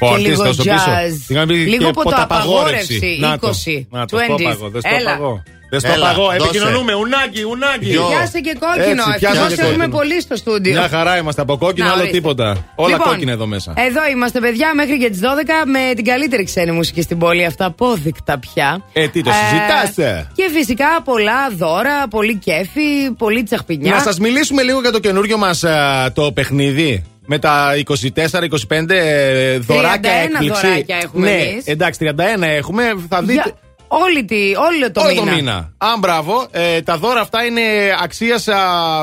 Forties, 0.00 0.16
και 0.16 0.28
λίγο 0.28 0.42
τόσο 0.44 0.62
πίσω. 0.62 0.74
jazz. 0.74 1.30
Είχαμε 1.30 1.46
πει 1.46 1.58
Λίγο 1.58 1.84
και 1.84 1.90
ποτοαπαγόρευση. 1.92 2.98
ποταπαγόρευση. 2.98 3.18
Να 3.20 3.38
το. 3.38 3.48
20. 3.48 3.86
Να 3.90 4.06
το, 4.06 4.16
στο 4.18 4.34
20s. 4.34 4.42
παγώ, 4.42 4.68
δεν 4.68 4.80
στο 4.80 4.90
Έλα. 4.98 5.10
παγώ. 5.10 5.42
Δεν 5.72 5.80
στο 5.80 5.92
Έλα, 5.92 6.06
παγώ. 6.06 6.22
δώσε. 6.24 6.36
Επικοινωνούμε. 6.36 6.94
Ουνάκι, 6.94 7.42
ουνάκι. 7.42 7.86
Πιάσε 7.86 8.40
και 8.40 8.56
κόκκινο. 8.64 9.02
Έτσι, 9.06 9.18
πιάσε 9.18 9.36
Ευτυχώς 9.36 9.54
και 9.54 9.60
έχουμε 9.60 9.76
κόκκινο. 9.76 9.96
πολύ 9.98 10.20
στο 10.20 10.36
στούντιο. 10.36 10.72
Μια 10.72 10.88
χαρά 10.88 11.16
είμαστε 11.18 11.40
από 11.42 11.56
κόκκινο, 11.56 11.86
Να, 11.86 11.92
άλλο 11.92 12.00
ορίστε. 12.00 12.16
τίποτα. 12.18 12.64
Όλα 12.74 12.88
Λοιπόν, 12.96 13.08
κόκκινα 13.08 13.32
εδώ 13.32 13.46
μέσα. 13.46 13.72
Εδώ 13.76 14.00
είμαστε, 14.12 14.40
παιδιά, 14.40 14.74
μέχρι 14.74 14.98
και 14.98 15.10
τις 15.10 15.20
12 15.20 15.24
με 15.66 15.94
την 15.94 16.04
καλύτερη 16.04 16.44
ξένη 16.44 16.70
μουσική 16.72 17.02
στην 17.02 17.18
πόλη. 17.18 17.44
Αυτά 17.44 17.64
απόδεικτα 17.64 18.38
πια. 18.38 18.82
Ε, 18.92 19.08
τι 19.08 19.22
το 19.22 19.30
συζητάτε. 19.32 20.26
Και 20.34 20.48
φυσικά 20.54 21.02
πολλά 21.04 21.50
δώρα, 21.56 22.08
πολύ 22.08 22.36
κέφι, 22.36 23.10
πολύ 23.18 23.42
τσαχπινιά. 23.42 23.94
Να 23.94 24.00
σας 24.00 24.18
μιλήσουμε 24.18 24.62
λίγο 24.62 24.80
για 24.80 24.90
το 24.92 24.98
καινούριο 24.98 25.36
μας 25.38 25.64
το 26.12 26.32
παιχνίδι. 26.32 27.04
Με 27.32 27.38
τα 27.38 27.72
24-25 27.86 28.88
ε, 28.88 29.58
δωράκια 29.58 30.10
31 30.12 30.24
έκπληξη. 30.24 30.60
δωράκια 30.66 30.96
έχουμε 30.96 31.30
ναι, 31.30 31.42
εμείς. 31.42 31.64
εντάξει, 31.66 32.12
31 32.38 32.42
έχουμε. 32.42 32.94
Θα 33.08 33.20
δείτε. 33.20 33.32
Για 33.32 33.54
όλη 33.88 34.24
τη, 34.24 34.36
όλο 34.36 34.92
το 34.92 35.00
Όλο 35.00 35.10
μήνα. 35.10 35.24
το 35.30 35.34
μήνα. 35.36 35.72
Α, 35.78 35.86
μπράβο. 35.98 36.46
Ε, 36.50 36.82
τα 36.82 36.96
δώρα 36.96 37.20
αυτά 37.20 37.44
είναι 37.44 37.60
αξίας 38.02 38.48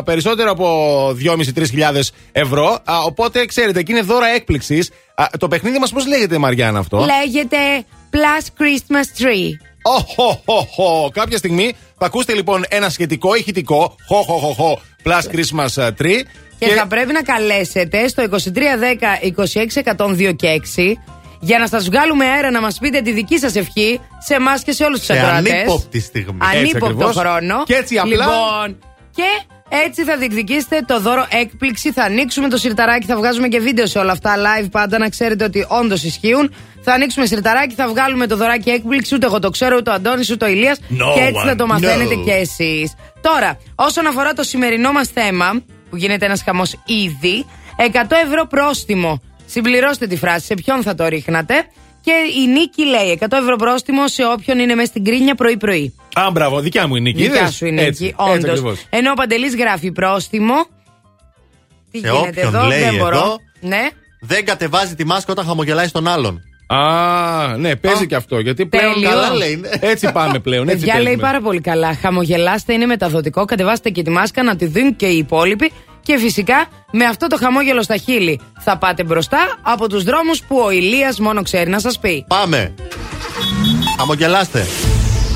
περισσότερο 0.04 0.52
από 0.52 1.10
2.500-3.000 1.10 2.02
ευρώ. 2.32 2.80
Α, 2.84 3.00
οπότε 3.06 3.46
ξέρετε, 3.46 3.80
εκεί 3.80 3.92
είναι 3.92 4.02
δώρα 4.02 4.28
έκπληξης. 4.28 4.90
Το 5.40 5.48
παιχνίδι 5.48 5.80
μας 5.80 5.92
πώς 5.92 6.08
λέγεται, 6.08 6.38
Μαριάννα, 6.38 6.80
αυτό; 6.80 6.98
Λέγεται 6.98 7.58
Plus 8.12 8.62
Christmas 8.62 9.22
Tree. 9.24 9.67
Οχοχοχο. 9.96 11.10
Κάποια 11.14 11.38
στιγμή 11.38 11.74
θα 11.98 12.06
ακούσετε 12.06 12.34
λοιπόν 12.34 12.64
ένα 12.70 12.90
σχετικό 12.90 13.36
ηχητικό. 13.36 13.96
Χοχοχοχο. 14.08 14.80
Plus 15.04 15.36
Christmas 15.36 15.84
uh, 15.84 15.88
Tree. 16.02 16.22
Και, 16.60 16.68
θα 16.68 16.88
πρέπει 16.88 17.14
να 17.14 17.22
καλέσετε 17.22 18.08
στο 18.08 18.24
2310 18.32 18.36
26 20.32 20.36
και 20.36 20.62
6 20.76 20.94
για 21.40 21.60
να 21.60 21.68
σας 21.68 21.86
βγάλουμε 21.86 22.26
αέρα 22.26 22.52
να 22.52 22.62
μας 22.62 22.78
πείτε 22.78 23.02
τη 23.02 23.12
δική 23.12 23.38
σας 23.40 23.56
ευχή 23.56 24.00
σε 24.26 24.34
εμάς 24.34 24.64
και 24.64 24.72
σε 24.72 24.84
όλους 24.84 24.98
τους 24.98 25.08
Σε 25.08 25.14
ακροατές. 25.14 25.52
ανύποπτη 25.52 26.00
στιγμή. 26.00 26.38
Έτσι 26.42 26.58
Ανύποπτο 26.58 26.86
ακριβώς. 26.86 27.16
χρόνο. 27.16 27.64
Και 27.64 27.74
έτσι 27.76 27.98
απλά- 27.98 28.12
Λοιπόν, 28.26 28.78
και 29.16 29.24
έτσι 29.70 30.04
θα 30.04 30.18
διεκδικήσετε 30.18 30.82
το 30.88 31.00
δώρο 31.00 31.28
έκπληξη. 31.30 31.92
Θα 31.92 32.04
ανοίξουμε 32.04 32.50
το 32.50 32.58
σιρταράκι, 32.58 33.06
θα 33.06 33.16
βγάζουμε 33.16 33.48
και 33.48 33.60
βίντεο 33.60 33.86
σε 33.86 34.00
όλα 34.00 34.12
αυτά 34.12 34.36
live 34.36 34.68
πάντα 34.72 34.98
να 34.98 35.10
ξέρετε 35.10 35.44
ότι 35.44 35.66
όντως 35.68 36.04
ισχύουν. 36.04 36.54
Θα 36.82 36.94
ανοίξουμε 36.94 37.26
σιρταράκι, 37.26 37.76
θα 37.76 37.88
βγάλουμε 37.88 38.28
το 38.28 38.36
δωράκι 38.36 38.70
έκπληξη. 38.70 39.16
Ούτε 39.16 39.26
εγώ 39.26 39.40
το 39.40 39.50
ξέρω, 39.50 39.76
ούτε 39.78 39.90
ο 39.90 39.94
Αντώνης, 39.94 40.32
ούτε 40.32 40.46
ο 40.46 40.48
Ηλίας 40.48 40.80
No 40.80 41.14
και 41.16 41.22
έτσι 41.22 41.42
θα 41.46 41.54
one 41.54 41.58
το 41.58 41.68
μαθαίνετε 41.68 42.16
knows. 42.16 42.24
και 42.26 42.32
εσείς. 42.32 42.94
Τώρα, 43.22 43.58
όσον 43.76 44.08
αφορά 44.08 44.34
το 44.34 44.44
σημερινό 44.44 44.92
μας 44.92 45.08
θέμα, 45.08 45.62
που 45.90 45.96
γίνεται 45.98 46.26
ένας 46.26 46.42
χαμός 46.42 46.76
ήδη, 46.86 47.46
100 47.78 48.16
ευρώ 48.26 48.46
πρόστιμο. 48.46 49.22
Συμπληρώστε 49.46 50.08
τη 50.08 50.18
φράση, 50.18 50.46
σε 50.46 50.54
ποιον 50.54 50.82
θα 50.82 50.96
το 50.96 51.08
ρίχνατε. 51.08 51.54
Και 52.08 52.40
η 52.44 52.48
Νίκη 52.48 52.86
λέει 52.86 53.20
100 53.22 53.28
ευρώ 53.42 53.56
πρόστιμο 53.56 54.08
σε 54.08 54.24
όποιον 54.26 54.60
είναι 54.60 54.76
μέσα 54.76 54.88
στην 54.88 55.04
κρίνια 55.04 55.36
πρωί-πρωί. 55.36 55.96
Α, 56.14 56.32
μπράβο, 56.32 56.60
δικιά 56.60 56.88
μου 56.88 56.96
η 56.96 57.02
νίκη. 57.02 57.22
Δικιά 57.24 57.40
είδες; 57.42 57.56
σου 57.56 57.66
είναι 57.66 57.82
Έτσι, 57.82 58.06
εκεί, 58.06 58.16
έτσι 58.20 58.32
όντως. 58.34 58.50
ακριβώς. 58.50 58.86
Ενώ 58.90 59.12
ο 59.12 59.14
Παντελής 59.14 59.56
γράφει 59.56 59.92
πρόστιμο. 59.92 60.54
Τι 61.92 62.00
Σε 62.00 62.08
γίνεται 62.10 62.28
όποιον 62.30 62.56
εδώ, 62.56 62.68
λέει 62.68 62.80
δεν 62.80 62.96
μπορώ. 62.96 63.18
εδώ. 63.18 63.38
Ναι. 63.60 63.88
Δεν 64.22 64.46
κατεβάζει 64.46 64.96
τη 64.96 65.06
μάσκα 65.06 65.32
όταν 65.32 65.46
χαμογελάει 65.46 65.88
στον 65.88 66.08
άλλον. 66.08 66.42
Α, 66.68 67.58
ναι, 67.58 67.76
παίζει 67.76 68.08
και 68.08 68.16
αυτό. 68.16 68.40
Γιατί 68.40 68.66
πλέον. 68.66 68.94
Τέλειο. 68.94 69.10
Καλά 69.10 69.34
λέει. 69.36 69.62
Έτσι 69.80 70.12
πάμε 70.12 70.40
πλέον. 70.40 70.68
Έτσι 70.70 70.80
Παιδιά 70.80 70.94
λέει 70.94 71.04
παίζουμε. 71.04 71.28
πάρα 71.28 71.42
πολύ 71.42 71.62
καλά. 71.62 71.94
Χαμογελάστε, 71.96 72.74
είναι 72.74 72.86
μεταδοτικό. 72.86 73.46
Κατεβάστε 73.46 73.90
και 73.90 74.02
τη 74.02 74.10
μάσκα 74.10 74.44
να 74.44 74.56
τη 74.56 74.66
δουν 74.66 74.96
και 74.96 75.06
οι 75.06 75.18
υπόλοιποι. 75.18 75.72
Και 76.08 76.18
φυσικά 76.18 76.68
με 76.92 77.06
αυτό 77.06 77.28
το 77.28 77.38
χαμόγελο 77.38 77.84
στα 77.84 77.98
χείλη 77.98 78.40
θα 78.60 78.78
πάτε 78.78 79.04
μπροστά 79.04 79.38
από 79.62 79.90
τους 79.90 80.04
δρόμους 80.04 80.42
που 80.42 80.58
ο 80.66 80.72
Ηλίας 80.72 81.20
μόνο 81.20 81.42
ξέρει 81.42 81.70
να 81.70 81.80
σας 81.80 82.00
πει. 82.00 82.26
Πάμε. 82.28 82.74
Χαμογελάστε. 83.98 84.66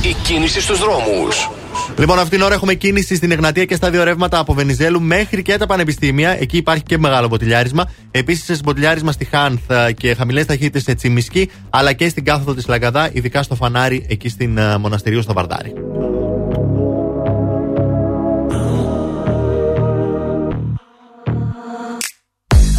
Η 0.03 0.15
κίνηση 0.23 0.61
στους 0.61 0.80
δρόμους. 0.80 1.49
Λοιπόν, 1.98 2.19
αυτήν 2.19 2.38
την 2.38 2.41
ώρα 2.41 2.53
έχουμε 2.53 2.73
κίνηση 2.73 3.15
στην 3.15 3.31
Εγνατία 3.31 3.65
και 3.65 3.76
στα 3.76 3.89
δύο 3.89 4.03
ρεύματα 4.03 4.39
από 4.39 4.53
Βενιζέλου 4.53 5.02
μέχρι 5.02 5.41
και 5.41 5.57
τα 5.57 5.65
πανεπιστήμια. 5.65 6.41
Εκεί 6.41 6.57
υπάρχει 6.57 6.84
και 6.84 6.98
μεγάλο 6.98 7.27
μποτιλιάρισμα. 7.27 7.91
Επίσης, 8.11 8.43
σε 8.43 8.60
μποτιλιάρισμα 8.64 9.11
στη 9.11 9.26
Χάνθ 9.26 9.72
ε, 9.72 9.91
και 9.91 10.14
χαμηλές 10.15 10.45
ταχύτητες 10.45 10.84
σε 10.84 10.93
Τσιμισκή, 10.93 11.49
αλλά 11.69 11.93
και 11.93 12.10
στην 12.10 12.26
κάθοδο 12.26 12.53
της 12.53 12.68
Λαγκαδά, 12.68 13.10
ειδικά 13.14 13.43
στο 13.43 13.56
φανάρι 13.56 14.06
εκεί 14.10 14.30
στην 14.30 14.57
ε, 14.57 14.77
Μοναστηρίου 14.77 15.22
στο 15.22 15.34
Βαρδάρι. 15.34 15.73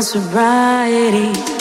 sobriety. 0.00 1.53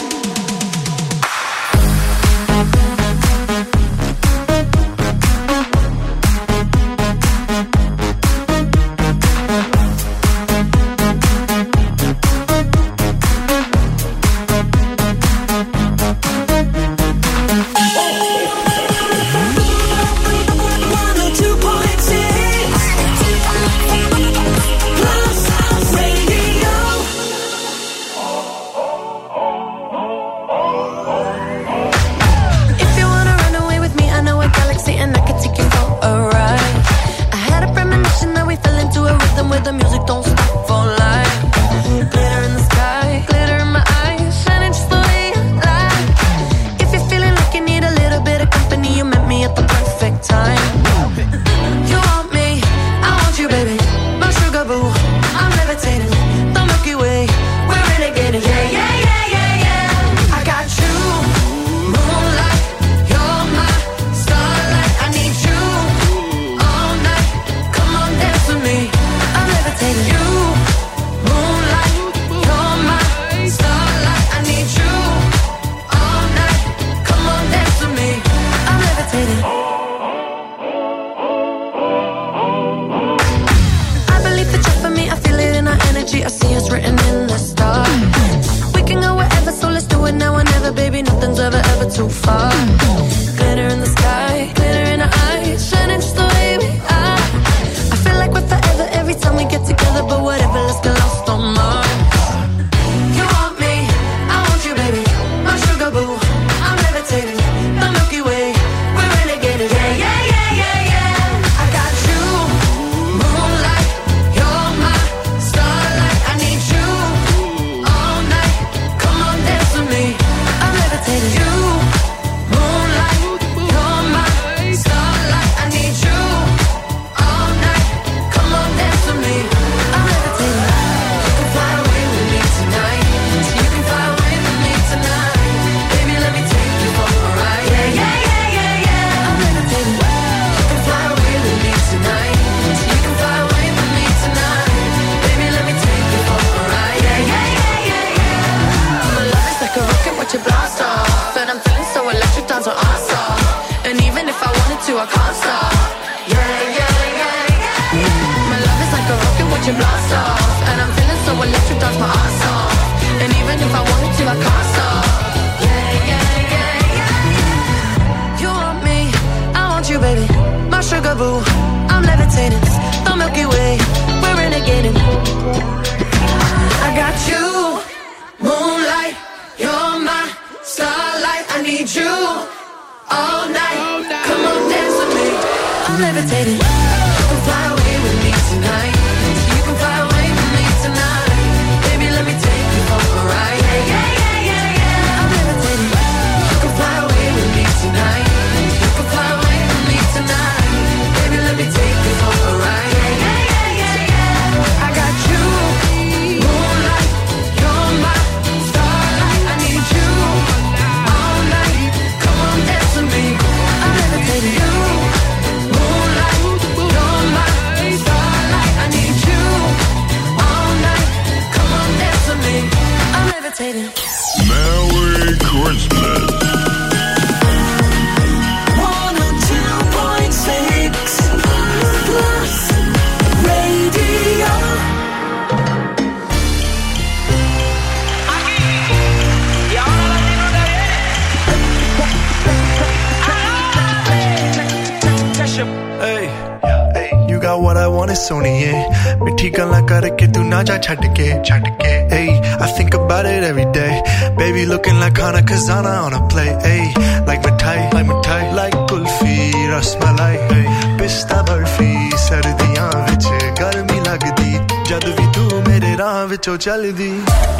चल 266.63 266.83
दी 266.97 267.09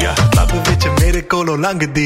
क्लब 0.02 0.52
बिच 0.66 0.86
मेरे 1.00 1.20
को 1.32 1.42
लंघ 1.56 1.82
दी 1.96 2.03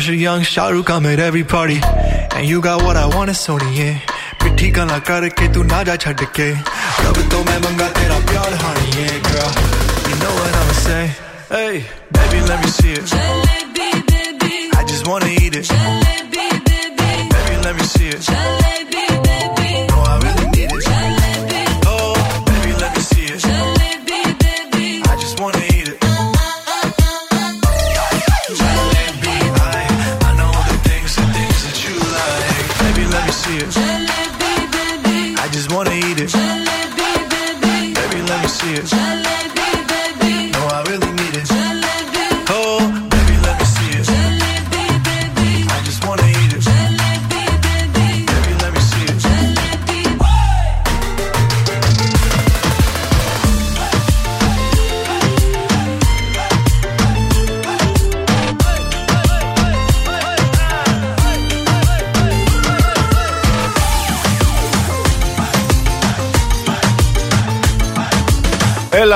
special 0.00 0.14
young 0.14 0.40
Shahrukh, 0.40 0.88
I'm 0.88 1.04
at 1.04 1.18
every 1.18 1.44
party. 1.44 1.78
And 2.34 2.48
you 2.48 2.62
got 2.62 2.82
what 2.82 2.96
I 2.96 3.04
want, 3.04 3.28
it's 3.28 3.48
only 3.50 3.68
yeah. 3.78 3.98
ਮਿੱਠੀ 4.42 4.70
ਗੱਲਾਂ 4.76 4.98
ਕਰਕੇ 5.08 5.48
ਤੂੰ 5.54 5.66
ਨਾ 5.66 5.82
ke. 5.84 5.96
ਛੱਡ 6.04 6.24
ਕੇ 6.34 6.48
main 7.04 7.28
ਤੋਂ 7.30 7.44
ਮੈਂ 7.44 7.58
ਮੰਗਾ 7.60 7.88
ਤੇਰਾ 8.00 8.18
ਪਿਆਰ 8.30 8.54
ਹਾਣੀਏ 8.64 9.06
girl 9.28 9.52
you 10.08 10.18
know 10.24 10.34
what 10.40 10.58
i'm 10.62 10.74
saying 10.82 11.14
hey 11.54 11.72
baby 12.18 12.44
let 12.50 12.66
me 12.66 12.76
see 12.80 12.98
it 12.98 13.49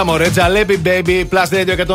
Καλά, 0.04 0.16
μωρέ. 0.18 0.30
Τζαλέπι, 0.30 0.80
baby. 0.84 1.24
Plus 1.30 1.48
Radio 1.54 1.86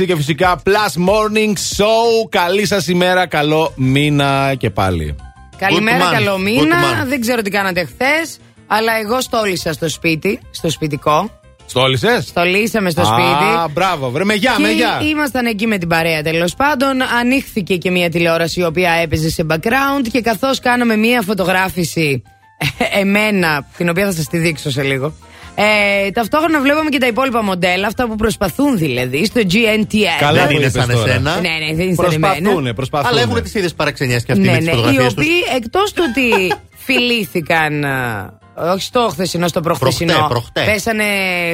102,6 0.00 0.06
και 0.06 0.16
φυσικά 0.16 0.62
Plus 0.64 1.08
Morning 1.08 1.52
Show. 1.52 2.28
Καλή 2.28 2.66
σας 2.66 2.88
ημέρα, 2.88 3.26
καλό 3.26 3.72
μήνα 3.76 4.54
και 4.58 4.70
πάλι. 4.70 5.16
Καλημέρα, 5.58 6.10
καλό 6.12 6.38
μήνα. 6.38 7.04
Δεν 7.06 7.20
ξέρω 7.20 7.42
τι 7.42 7.50
κάνατε 7.50 7.84
χθες, 7.84 8.38
αλλά 8.66 8.92
εγώ 8.98 9.20
στόλισα 9.20 9.72
στο 9.72 9.88
σπίτι, 9.88 10.40
στο 10.50 10.70
σπιτικό. 10.70 11.30
Στόλισες; 11.66 12.24
Στολίσαμε 12.26 12.90
στο 12.90 13.04
σπίτι. 13.04 13.58
Α, 13.58 13.68
μπράβο, 13.72 14.10
βρε, 14.10 14.24
μεγιά, 14.24 14.58
με 14.58 14.70
γεια. 14.70 15.00
Ήμασταν 15.02 15.46
εκεί 15.46 15.66
με 15.66 15.78
την 15.78 15.88
παρέα 15.88 16.22
τέλος 16.22 16.54
πάντων. 16.54 17.02
Ανοίχθηκε 17.20 17.76
και 17.76 17.90
μια 17.90 18.10
τηλεόραση 18.10 18.60
η 18.60 18.64
οποία 18.64 18.90
έπαιζε 18.92 19.30
σε 19.30 19.46
background 19.50 20.06
και 20.12 20.20
καθώς 20.20 20.60
κάναμε 20.60 20.96
μια 20.96 21.22
φωτογράφηση 21.22 22.22
εμένα, 23.02 23.66
την 23.76 23.88
οποία 23.88 24.04
θα 24.04 24.12
σας 24.12 24.26
τη 24.26 24.38
δείξω 24.38 24.70
σε 24.70 24.82
λίγο. 24.82 25.14
Ε, 25.60 26.10
ταυτόχρονα 26.10 26.60
βλέπαμε 26.60 26.88
και 26.88 26.98
τα 26.98 27.06
υπόλοιπα 27.06 27.42
μοντέλα, 27.42 27.86
αυτά 27.86 28.06
που 28.06 28.16
προσπαθούν 28.16 28.78
δηλαδή, 28.78 29.24
στο 29.24 29.40
GNTS. 29.40 29.96
Καλά 30.20 30.46
που 30.46 30.50
είναι 30.52 30.60
είπες 30.60 30.72
σαν 30.72 30.90
τώρα. 30.90 31.08
εσένα. 31.10 31.34
Ναι, 31.40 31.48
ναι, 31.48 31.74
δεν 31.74 31.86
είναι 31.86 31.94
σαν 31.94 32.12
εμένα. 32.12 32.32
Προσπαθούνε, 32.34 32.74
προσπαθούνε. 32.74 33.10
Αλλά 33.20 33.30
έχουν 33.30 33.42
τις 33.42 33.54
ίδιες 33.54 33.74
παραξενιές 33.74 34.24
και 34.24 34.32
αυτοί 34.32 34.44
Ναι, 34.44 34.50
με 34.52 34.56
τις 34.58 34.66
ναι, 34.66 34.72
οι 34.72 34.74
φωτογραφίες 34.74 35.14
τους. 35.14 35.24
οποίοι 35.24 35.36
εκτός 35.56 35.92
του 35.92 36.02
ότι 36.10 36.52
φιλήθηκαν. 36.86 37.84
α, 37.84 38.32
Όχι 38.72 38.82
στο 38.82 39.08
χθεσινό, 39.10 39.48
στο 39.48 39.60
προχθεσινό. 39.60 40.12
Προχτέ, 40.12 40.28
προχτέ. 40.32 40.64
Πέσανε 40.72 41.04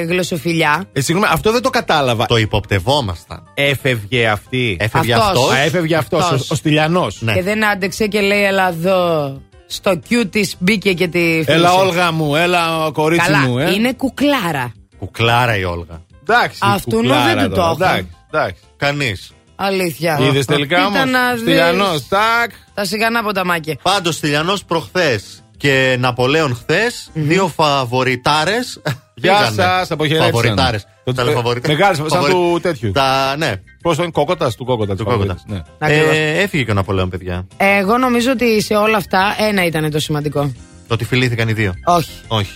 γλωσσοφιλιά. 0.07 0.83
Ε, 0.93 1.01
συγγνώμη, 1.01 1.31
αυτό 1.33 1.51
δεν 1.51 1.61
το 1.61 1.69
κατάλαβα. 1.69 2.25
Το 2.25 2.37
υποπτευόμασταν. 2.37 3.43
Έφευγε 3.53 4.27
αυτή. 4.27 4.77
Έφευγε 4.79 5.13
Αυτός. 5.13 5.27
αυτός. 5.29 5.51
Α, 5.51 5.57
έφευγε 5.57 5.95
αυτός, 5.95 6.23
Αυτός. 6.23 6.41
ο, 6.41 6.45
ο 6.49 6.55
Στυλιανός. 6.55 7.21
Ναι. 7.21 7.33
Και 7.33 7.41
δεν 7.43 7.65
άντεξε 7.65 8.07
και 8.07 8.21
λέει, 8.21 8.43
Ελά 8.43 8.67
εδώ. 8.67 9.41
Στο 9.67 9.99
Q 10.09 10.23
της 10.29 10.55
μπήκε 10.59 10.93
και 10.93 11.07
τη 11.07 11.19
φίλησε. 11.19 11.51
Έλα, 11.51 11.73
Όλγα 11.73 12.11
μου, 12.11 12.35
έλα, 12.35 12.89
κορίτσι 12.93 13.25
Καλά, 13.25 13.39
μου. 13.47 13.57
Ε. 13.59 13.71
είναι 13.73 13.93
κουκλάρα. 13.93 14.73
Κουκλάρα 14.97 15.57
η 15.57 15.63
Όλγα. 15.63 16.01
Εντάξει. 16.21 16.59
Αυτού 16.61 16.89
κουκλάρα 16.95 17.35
δεν 17.35 17.49
το 17.49 17.55
τώρα, 17.55 17.73
είχα. 17.73 17.89
Εντάξει, 17.89 18.07
εντάξει. 18.31 18.61
Κανείς. 18.77 19.31
Αλήθεια. 19.55 20.17
Είδες 20.21 20.45
τελικά 20.45 20.85
όμως; 20.85 20.91
Κοίτα 20.91 21.05
να 21.05 21.31
δεις. 21.31 21.41
Στυλιανός, 21.41 22.07
τάκ. 22.07 22.51
Τα 22.73 22.85
σιγανά 22.85 23.23
ποταμάκια. 23.23 23.75
Πάντως 23.81 24.15
Στυλιανός 24.15 24.63
προχθές 24.65 25.43
και 25.57 25.95
Ναπολέον 25.99 26.55
χθες, 26.55 27.09
δύο 27.13 27.47
φαβοριτάρες. 27.47 28.81
Γεια 29.17 29.51
σας, 29.55 29.91
αποχαιρέτησαν. 29.91 30.31
Φαβοριτάρες. 30.33 30.85
Το- 31.03 31.13
Τα 31.13 31.23
λέω 31.23 31.33
φαβοριτάρες. 31.33 31.77
Μεγάλες, 31.77 31.97
σαν 31.97 32.07
Φαβορι- 32.07 32.33
του 32.33 32.59
τέτοιου. 32.61 32.91
Τα, 32.91 33.35
ναι, 33.37 33.53
Πώς 33.81 33.97
είναι, 33.97 34.09
κόκοτας 34.11 34.55
του 34.55 34.65
κόκοτας. 34.65 34.97
του 34.97 35.03
κόκοτας. 35.05 35.43
Ναι. 35.47 35.61
Ακριβώς. 35.79 36.15
Ε, 36.15 36.41
έφυγε 36.41 36.63
και 36.63 36.71
ο 36.71 36.73
Ναπολέον, 36.73 37.09
παιδιά. 37.09 37.47
Εγώ 37.57 37.97
νομίζω 37.97 38.31
ότι 38.31 38.61
σε 38.61 38.75
όλα 38.75 38.97
αυτά 38.97 39.35
ένα 39.39 39.65
ήταν 39.65 39.91
το 39.91 39.99
σημαντικό. 39.99 40.51
Το 40.87 40.93
ότι 40.93 41.05
φιλήθηκαν 41.05 41.47
οι 41.49 41.53
δύο. 41.53 41.73
Όχι. 41.85 42.09
Όχι. 42.27 42.51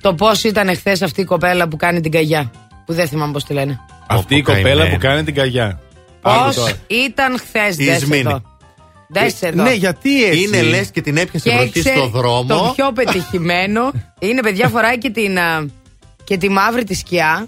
Το 0.00 0.14
πώς 0.14 0.44
ήταν 0.44 0.76
χθες 0.76 1.02
αυτή 1.02 1.20
η 1.20 1.24
κοπέλα 1.24 1.68
που 1.68 1.76
κάνει 1.76 2.00
την 2.00 2.10
καγιά. 2.10 2.50
Που 2.86 2.92
δεν 2.92 3.08
θυμάμαι 3.08 3.32
πώς 3.32 3.44
τη 3.44 3.52
λένε. 3.52 3.80
Αυτή 4.06 4.36
η 4.36 4.42
Πω, 4.42 4.52
πω, 4.52 4.56
κοπέλα 4.58 4.74
καημένη. 4.80 4.94
που 4.98 5.06
κάνει 5.06 5.24
την 5.24 5.34
καγιά. 5.34 5.80
Πώς 6.22 6.32
Άκου 6.32 6.54
τώρα. 6.54 6.72
ήταν 6.86 7.38
χθες, 7.38 7.78
Η 7.78 7.84
Δες 7.84 7.96
Ισμήνη. 7.96 8.20
εδώ. 8.20 8.42
Δες 9.08 9.42
εδώ. 9.42 9.62
Ναι, 9.62 9.72
γιατί 9.72 10.24
έτσι; 10.24 10.42
Είναι 10.42 10.62
λες 10.62 10.90
και 10.90 11.00
την 11.00 11.16
έπιασε 11.16 11.50
βροχή 11.50 11.68
Φτιάξε 11.68 11.92
στο 11.98 12.06
δρόμο. 12.08 12.44
Το 12.46 12.72
πιο 12.76 12.92
πετυχημένο 12.92 13.90
είναι, 14.18 14.40
παιδιά, 14.40 14.68
φοράει 14.68 14.98
και 14.98 15.10
την, 15.10 15.38
α, 15.38 15.66
και 16.28 16.36
τη 16.36 16.48
μαύρη 16.48 16.84
τη 16.84 16.94
σκιά. 16.94 17.46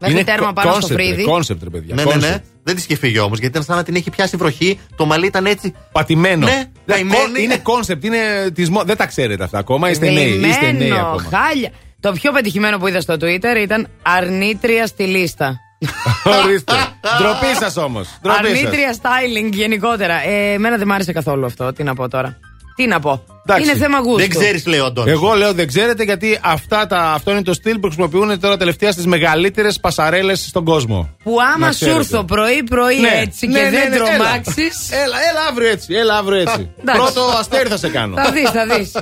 Μέχρι 0.00 0.24
τέρμα 0.24 0.52
πάνω 0.52 0.80
στο 0.80 0.86
φρύδι. 0.86 1.22
Concept, 1.24 1.62
ρε 1.62 1.70
παιδιά. 1.70 1.94
Ναι, 1.94 2.04
ναι, 2.04 2.14
ναι. 2.14 2.34
concept. 2.34 2.40
Δεν 2.62 2.74
τη 2.76 2.82
είχε 2.88 2.96
φύγει 2.96 3.18
όμως 3.18 3.38
γιατί 3.38 3.52
ήταν 3.52 3.62
σαν 3.66 3.76
να 3.76 3.82
την 3.82 3.94
έχει 3.94 4.10
πιάσει 4.10 4.36
βροχή. 4.36 4.80
Το 4.96 5.06
μαλλί 5.06 5.26
ήταν 5.26 5.46
έτσι. 5.46 5.74
Πατημένο. 5.92 6.46
Ναι, 6.46 6.64
καημένη. 6.86 7.42
είναι 7.42 7.56
concept, 7.56 8.04
είναι 8.04 8.50
της 8.54 8.70
μο- 8.70 8.84
Δεν 8.84 8.96
τα 8.96 9.06
ξέρετε 9.06 9.44
αυτά 9.44 9.58
ακόμα. 9.58 9.90
Είστε 9.90 10.10
νέοι. 10.10 10.28
Είστε 10.30 10.72
νέοι 10.72 10.88
Δεμένο, 10.88 11.06
ακόμα. 11.06 11.28
χάλια. 11.30 11.70
Το 12.00 12.12
πιο 12.12 12.32
πετυχημένο 12.32 12.78
που 12.78 12.86
είδα 12.86 13.00
στο 13.00 13.14
Twitter 13.14 13.56
ήταν 13.62 13.88
αρνήτρια 14.02 14.86
στη 14.86 15.02
λίστα. 15.04 15.60
Ορίστε. 16.44 16.72
Ντροπή 17.18 17.54
σας 17.60 17.76
όμως. 17.76 18.08
Αρνήτρια 18.22 18.96
styling 19.02 19.50
γενικότερα. 19.52 20.14
Ε, 20.26 20.52
εμένα 20.52 20.76
δεν 20.76 20.86
μ' 20.86 20.92
άρεσε 20.92 21.12
καθόλου 21.12 21.44
αυτό. 21.44 21.72
Τι 21.72 21.82
να 21.82 21.94
πω 21.94 22.08
τώρα. 22.08 22.38
Τι 22.76 22.86
να 22.86 23.00
πω; 23.00 23.24
Εντάξει. 23.46 23.70
Είναι 23.70 23.78
θέμα 23.78 23.98
γούστου. 23.98 24.16
Δεν 24.18 24.28
ξέρεις, 24.28 24.66
λέει 24.66 24.78
ο 24.80 24.84
Αντώνης. 24.84 25.12
Εγώ 25.12 25.34
λέω 25.34 25.52
δεν 25.52 25.66
ξέρετε 25.66 26.02
γιατί 26.04 26.38
αυτά 26.42 26.86
τα, 26.86 26.98
αυτό 27.12 27.30
είναι 27.30 27.42
το 27.42 27.52
στυλ 27.54 27.78
που 27.78 27.86
χρησιμοποιούν 27.86 28.40
τώρα 28.40 28.56
τελευταία 28.56 28.92
στις 28.92 29.06
μεγαλύτερες 29.06 29.80
πασαρέλες 29.80 30.46
στον 30.48 30.64
κόσμο. 30.64 31.10
Που 31.22 31.36
άμα 31.54 31.66
Να 31.66 31.72
σου 31.72 31.78
ξέρετε. 31.78 31.98
έρθω 31.98 32.24
πρωί-πρωί 32.24 32.98
Ναι, 33.00 33.08
έτσι 33.20 33.46
ναι, 33.46 33.58
και 33.58 33.64
ναι, 33.64 33.70
δεν 33.70 33.90
ναι, 33.90 33.96
έλα. 33.96 34.04
τρομάξεις. 34.04 34.90
Έλα, 34.90 35.16
έλα 35.30 35.40
αύριο 35.50 35.68
έτσι. 35.68 35.94
Έλα 35.94 36.14
αύριο 36.16 36.40
έτσι. 36.40 36.70
εντάξει. 36.80 37.00
Πρώτο 37.02 37.20
αστέρι 37.38 37.68
θα 37.68 37.76
σε 37.76 37.88
κάνω. 37.88 38.16
θα 38.16 38.30
δεις, 38.32 38.50
θα 38.50 38.66
δεις. 38.66 38.92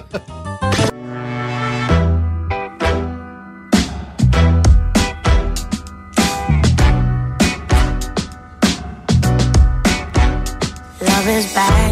Love 11.00 11.28
is 11.38 11.46
bad. 11.54 11.91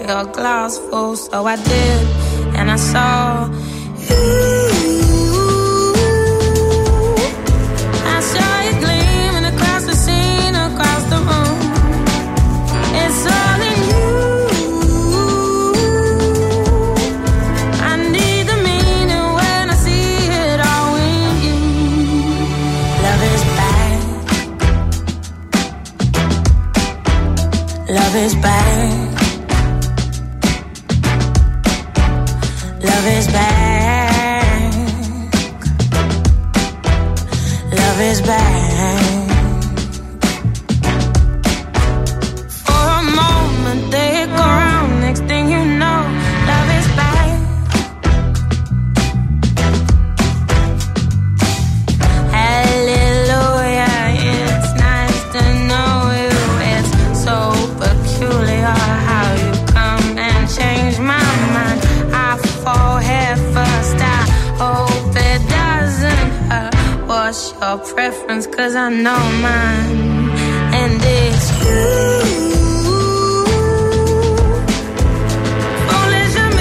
Your 0.00 0.24
glass 0.32 0.78
full. 0.78 1.16
So 1.16 1.46
I 1.46 1.56
did, 1.56 2.06
and 2.56 2.70
I 2.70 2.76
saw 2.76 3.48
you. 4.08 4.26
I 8.04 8.20
saw 8.20 8.55
preference? 68.10 68.46
Cause 68.46 68.76
I 68.76 68.88
know 68.88 69.22
mine, 69.42 70.30
and 70.80 71.00
it's 71.02 71.46
you. 71.64 72.36
Foolish 75.88 76.36
of 76.38 76.56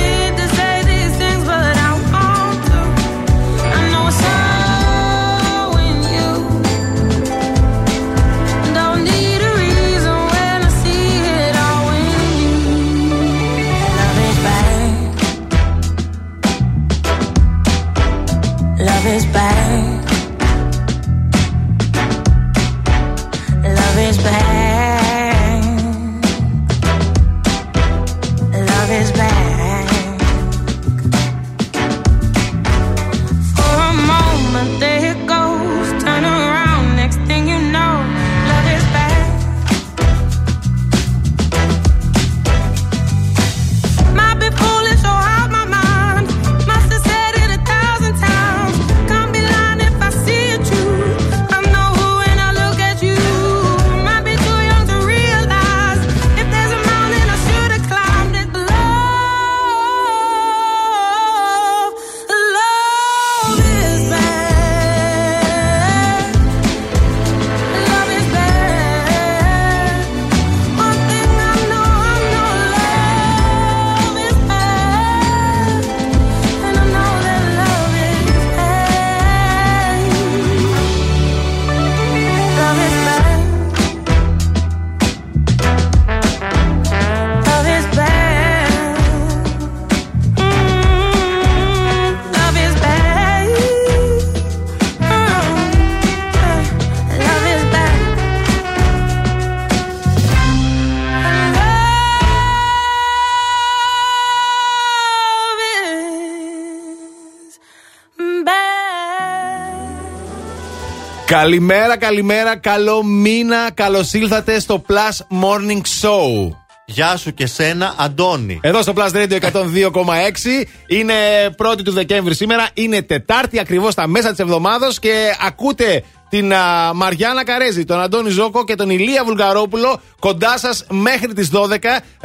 Καλημέρα, 111.42 111.98
καλημέρα, 111.98 112.58
καλό 112.58 113.04
μήνα. 113.04 113.72
Καλώς 113.74 114.14
ήλθατε 114.14 114.60
στο 114.60 114.86
Plus 114.88 115.42
Morning 115.44 115.82
Show. 116.02 116.56
Γεια 116.86 117.18
σου 117.18 117.34
και 117.34 117.46
σένα, 117.46 117.96
Αντώνη. 117.98 118.60
Εδώ 118.62 118.82
στο 118.82 118.94
Plus 118.96 119.12
Radio 119.12 119.40
102,6 119.40 120.66
είναι 120.88 121.14
1η 121.58 121.84
του 121.84 121.92
Δεκέμβρη 121.92 122.36
σήμερα. 122.36 122.70
Είναι 122.74 123.02
Τετάρτη 123.02 123.60
ακριβώς 123.60 123.94
στα 123.94 124.08
μέσα 124.08 124.30
της 124.30 124.40
εβδομάδας 124.40 125.00
και 125.00 125.36
ακούτε 125.48 126.04
την 126.36 126.54
α, 126.54 126.94
Μαριάννα 126.94 127.44
Καρέζη, 127.44 127.84
τον 127.86 128.00
Αντώνη 128.02 128.30
Ζόκο 128.30 128.64
και 128.64 128.76
τον 128.76 128.90
Ηλία 128.90 129.24
Βουλγαρόπουλο 129.26 130.00
κοντά 130.20 130.58
σας 130.58 130.86
μέχρι 130.90 131.34
τις 131.34 131.50
12 131.54 131.58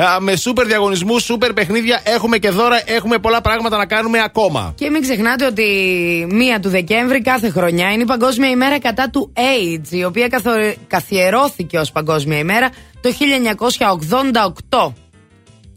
α, 0.03 0.21
με 0.21 0.37
σούπερ 0.37 0.67
διαγωνισμού, 0.67 1.19
σούπερ 1.19 1.53
παιχνίδια. 1.53 2.01
Έχουμε 2.05 2.39
και 2.39 2.51
δώρα, 2.51 2.83
έχουμε 2.85 3.19
πολλά 3.19 3.41
πράγματα 3.41 3.77
να 3.77 3.87
κάνουμε 3.87 4.21
ακόμα. 4.25 4.73
Και 4.77 4.91
μην 4.91 5.03
ξεχνάτε 5.03 5.47
ότι 5.47 5.65
μία 6.31 6.61
του 6.61 6.69
Δεκέμβρη 6.69 7.21
κάθε 7.23 7.51
χρονιά 7.51 7.93
είναι 7.93 8.03
η 8.03 8.07
Παγκόσμια 8.07 8.51
ημέρα 8.51 8.79
κατά 8.81 9.11
του 9.11 9.33
AIDS, 9.37 9.91
η 9.91 10.05
οποία 10.05 10.29
καθο- 10.29 10.75
καθιερώθηκε 10.87 11.79
ως 11.79 11.93
Παγκόσμια 11.93 12.39
ημέρα 12.39 12.71
το 13.01 13.11
1988. 13.11 14.93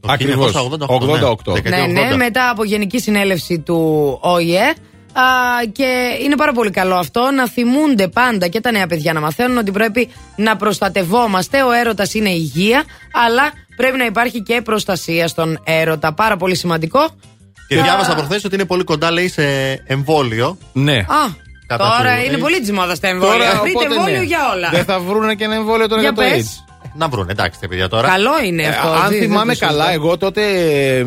Ακριβώς. 0.07 0.51
88. 0.87 1.53
Ναι, 1.69 2.01
ναι, 2.01 2.15
μετά 2.15 2.49
από 2.49 2.63
Γενική 2.63 2.99
Συνέλευση 2.99 3.59
του 3.59 4.17
ΟΗΕ. 4.21 4.73
Α, 5.13 5.23
και 5.71 6.17
είναι 6.23 6.35
πάρα 6.35 6.51
πολύ 6.51 6.69
καλό 6.71 6.95
αυτό 6.95 7.31
να 7.35 7.47
θυμούνται 7.47 8.07
πάντα 8.07 8.47
και 8.47 8.61
τα 8.61 8.71
νέα 8.71 8.87
παιδιά 8.87 9.13
να 9.13 9.19
μαθαίνουν 9.19 9.57
ότι 9.57 9.71
πρέπει 9.71 10.09
να 10.35 10.55
προστατευόμαστε. 10.55 11.63
Ο 11.63 11.71
έρωτας 11.71 12.13
είναι 12.13 12.29
υγεία, 12.29 12.83
αλλά 13.25 13.51
πρέπει 13.75 13.97
να 13.97 14.05
υπάρχει 14.05 14.41
και 14.41 14.61
προστασία 14.61 15.27
στον 15.27 15.59
έρωτα. 15.63 16.13
Πάρα 16.13 16.37
πολύ 16.37 16.55
σημαντικό. 16.55 17.09
Και 17.67 17.81
διάβασα 17.81 18.15
προχθές 18.15 18.43
ότι 18.45 18.55
είναι 18.55 18.65
πολύ 18.65 18.83
κοντά, 18.83 19.11
λέει, 19.11 19.27
σε 19.27 19.43
εμβόλιο. 19.87 20.57
Ναι. 20.73 20.97
Α, 20.97 21.41
Κατά 21.67 21.95
τώρα 21.97 22.15
του 22.15 22.25
είναι 22.25 22.35
AIDS. 22.35 22.39
πολύ 22.39 22.59
τη 22.61 22.71
μόδα 22.71 22.97
τα 22.99 23.07
εμβόλια. 23.07 23.33
Τώρα, 23.47 23.61
Βρείτε 23.61 23.77
οπότε, 23.79 23.93
εμβόλιο 23.95 24.17
ναι. 24.17 24.23
για 24.23 24.39
όλα. 24.55 24.69
Δεν 24.69 24.83
θα 24.85 24.99
βρουν 24.99 25.35
και 25.35 25.43
ένα 25.43 25.55
εμβόλιο 25.55 25.87
τώρα 25.87 26.01
Για 26.01 26.11
για, 26.15 26.23
το 26.23 26.29
πες. 26.35 26.63
AIDS. 26.67 26.72
Να 26.95 27.07
βρουν, 27.07 27.29
εντάξει, 27.29 27.59
τα 27.59 27.67
παιδιά 27.67 27.87
τώρα. 27.89 28.07
Καλό 28.07 28.31
είναι 28.45 28.63
Ε, 28.63 28.67
αυτό. 28.67 28.87
αν 28.87 29.09
δεν- 29.09 29.19
θυμάμαι 29.21 29.45
δεν 29.53 29.59
το 29.59 29.65
καλά, 29.65 29.85
συζητώ. 29.85 30.03
εγώ 30.05 30.17
τότε 30.17 30.41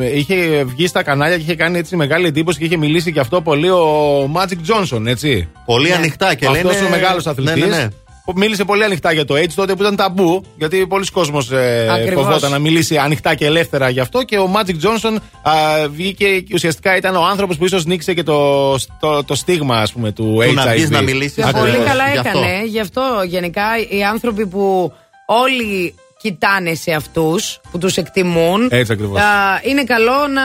ε, 0.00 0.16
είχε 0.18 0.64
βγει 0.64 0.86
στα 0.86 1.02
κανάλια 1.02 1.36
και 1.36 1.42
είχε 1.42 1.54
κάνει 1.54 1.78
έτσι 1.78 1.96
μεγάλη 1.96 2.26
εντύπωση 2.26 2.58
και 2.58 2.64
είχε 2.64 2.76
μιλήσει 2.76 3.12
και 3.12 3.20
αυτό 3.20 3.40
πολύ 3.42 3.70
ο 3.70 4.30
Magic 4.34 4.70
Johnson, 4.72 5.06
έτσι. 5.06 5.48
Πολύ 5.64 5.92
ανοιχτά 5.92 6.34
και 6.34 6.46
Αυτός 6.46 6.72
λένε. 6.74 6.86
ο 6.86 6.90
μεγάλος 6.90 7.26
αθλητή. 7.26 7.60
Ναι, 7.60 7.66
ναι, 7.66 7.76
ναι. 7.76 7.88
Μίλησε 8.34 8.64
πολύ 8.64 8.84
ανοιχτά 8.84 9.12
για 9.12 9.24
το 9.24 9.34
AIDS 9.34 9.52
τότε 9.54 9.74
που 9.74 9.82
ήταν 9.82 9.96
ταμπού, 9.96 10.44
γιατί 10.56 10.86
πολλοί 10.86 11.06
κόσμος 11.12 11.50
ε, 11.52 11.88
Ακριβώς. 11.92 12.24
φοβόταν 12.24 12.50
να 12.50 12.58
μιλήσει 12.58 12.96
ανοιχτά 12.96 13.34
και 13.34 13.44
ελεύθερα 13.46 13.88
γι' 13.88 14.00
αυτό. 14.00 14.22
Και 14.22 14.38
ο 14.38 14.50
Magic 14.54 14.70
Johnson 14.86 15.16
α, 15.42 15.52
βγήκε 15.88 16.40
και 16.40 16.54
ουσιαστικά 16.54 16.96
ήταν 16.96 17.16
ο 17.16 17.24
άνθρωπος 17.24 17.56
που 17.56 17.64
ίσως 17.64 17.84
νίξε 17.84 18.14
και 18.14 18.22
το, 18.22 18.70
το, 19.00 19.24
το 19.24 19.34
στίγμα 19.34 19.76
ας 19.78 19.92
πούμε, 19.92 20.12
του 20.12 20.38
HIV. 20.42 20.54
να 20.54 20.66
βγεις 20.66 20.90
να 20.90 21.00
μιλήσεις. 21.00 21.44
Ακριβώς. 21.44 21.70
Πολύ 21.70 21.84
καλά 21.84 22.04
Γι' 22.12 22.18
αυτό. 22.18 22.38
έκανε. 22.38 22.64
Γι' 22.66 22.80
αυτό 22.80 23.02
γενικά 23.26 23.62
οι 23.88 24.04
άνθρωποι 24.04 24.46
που 24.46 24.92
όλοι 25.26 25.94
κοιτάνε 26.18 26.74
σε 26.74 26.92
αυτούς, 26.92 27.60
που 27.70 27.78
τους 27.78 27.96
εκτιμούν. 27.96 28.68
Έτσι 28.70 28.92
ακριβώς. 28.92 29.20
α, 29.20 29.60
είναι 29.62 29.84
καλό 29.84 30.26
να, 30.26 30.42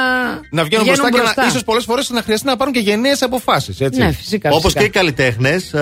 Να 0.51 0.63
βγαίνουν 0.63 0.85
μπροστά, 0.85 1.09
και 1.09 1.41
να, 1.41 1.47
ίσως 1.47 1.63
πολλές 1.63 1.83
φορές 1.83 2.09
να 2.09 2.21
χρειαστεί 2.21 2.47
να 2.47 2.57
πάρουν 2.57 2.73
και 2.73 2.79
γενναίες 2.79 3.21
αποφάσεις, 3.21 3.81
έτσι. 3.81 3.99
Ναι, 3.99 4.11
φυσικά. 4.11 4.49
Όπως 4.49 4.61
φυσικά. 4.61 4.79
και 4.79 4.85
οι 4.85 4.89
καλλιτέχνες 4.89 5.73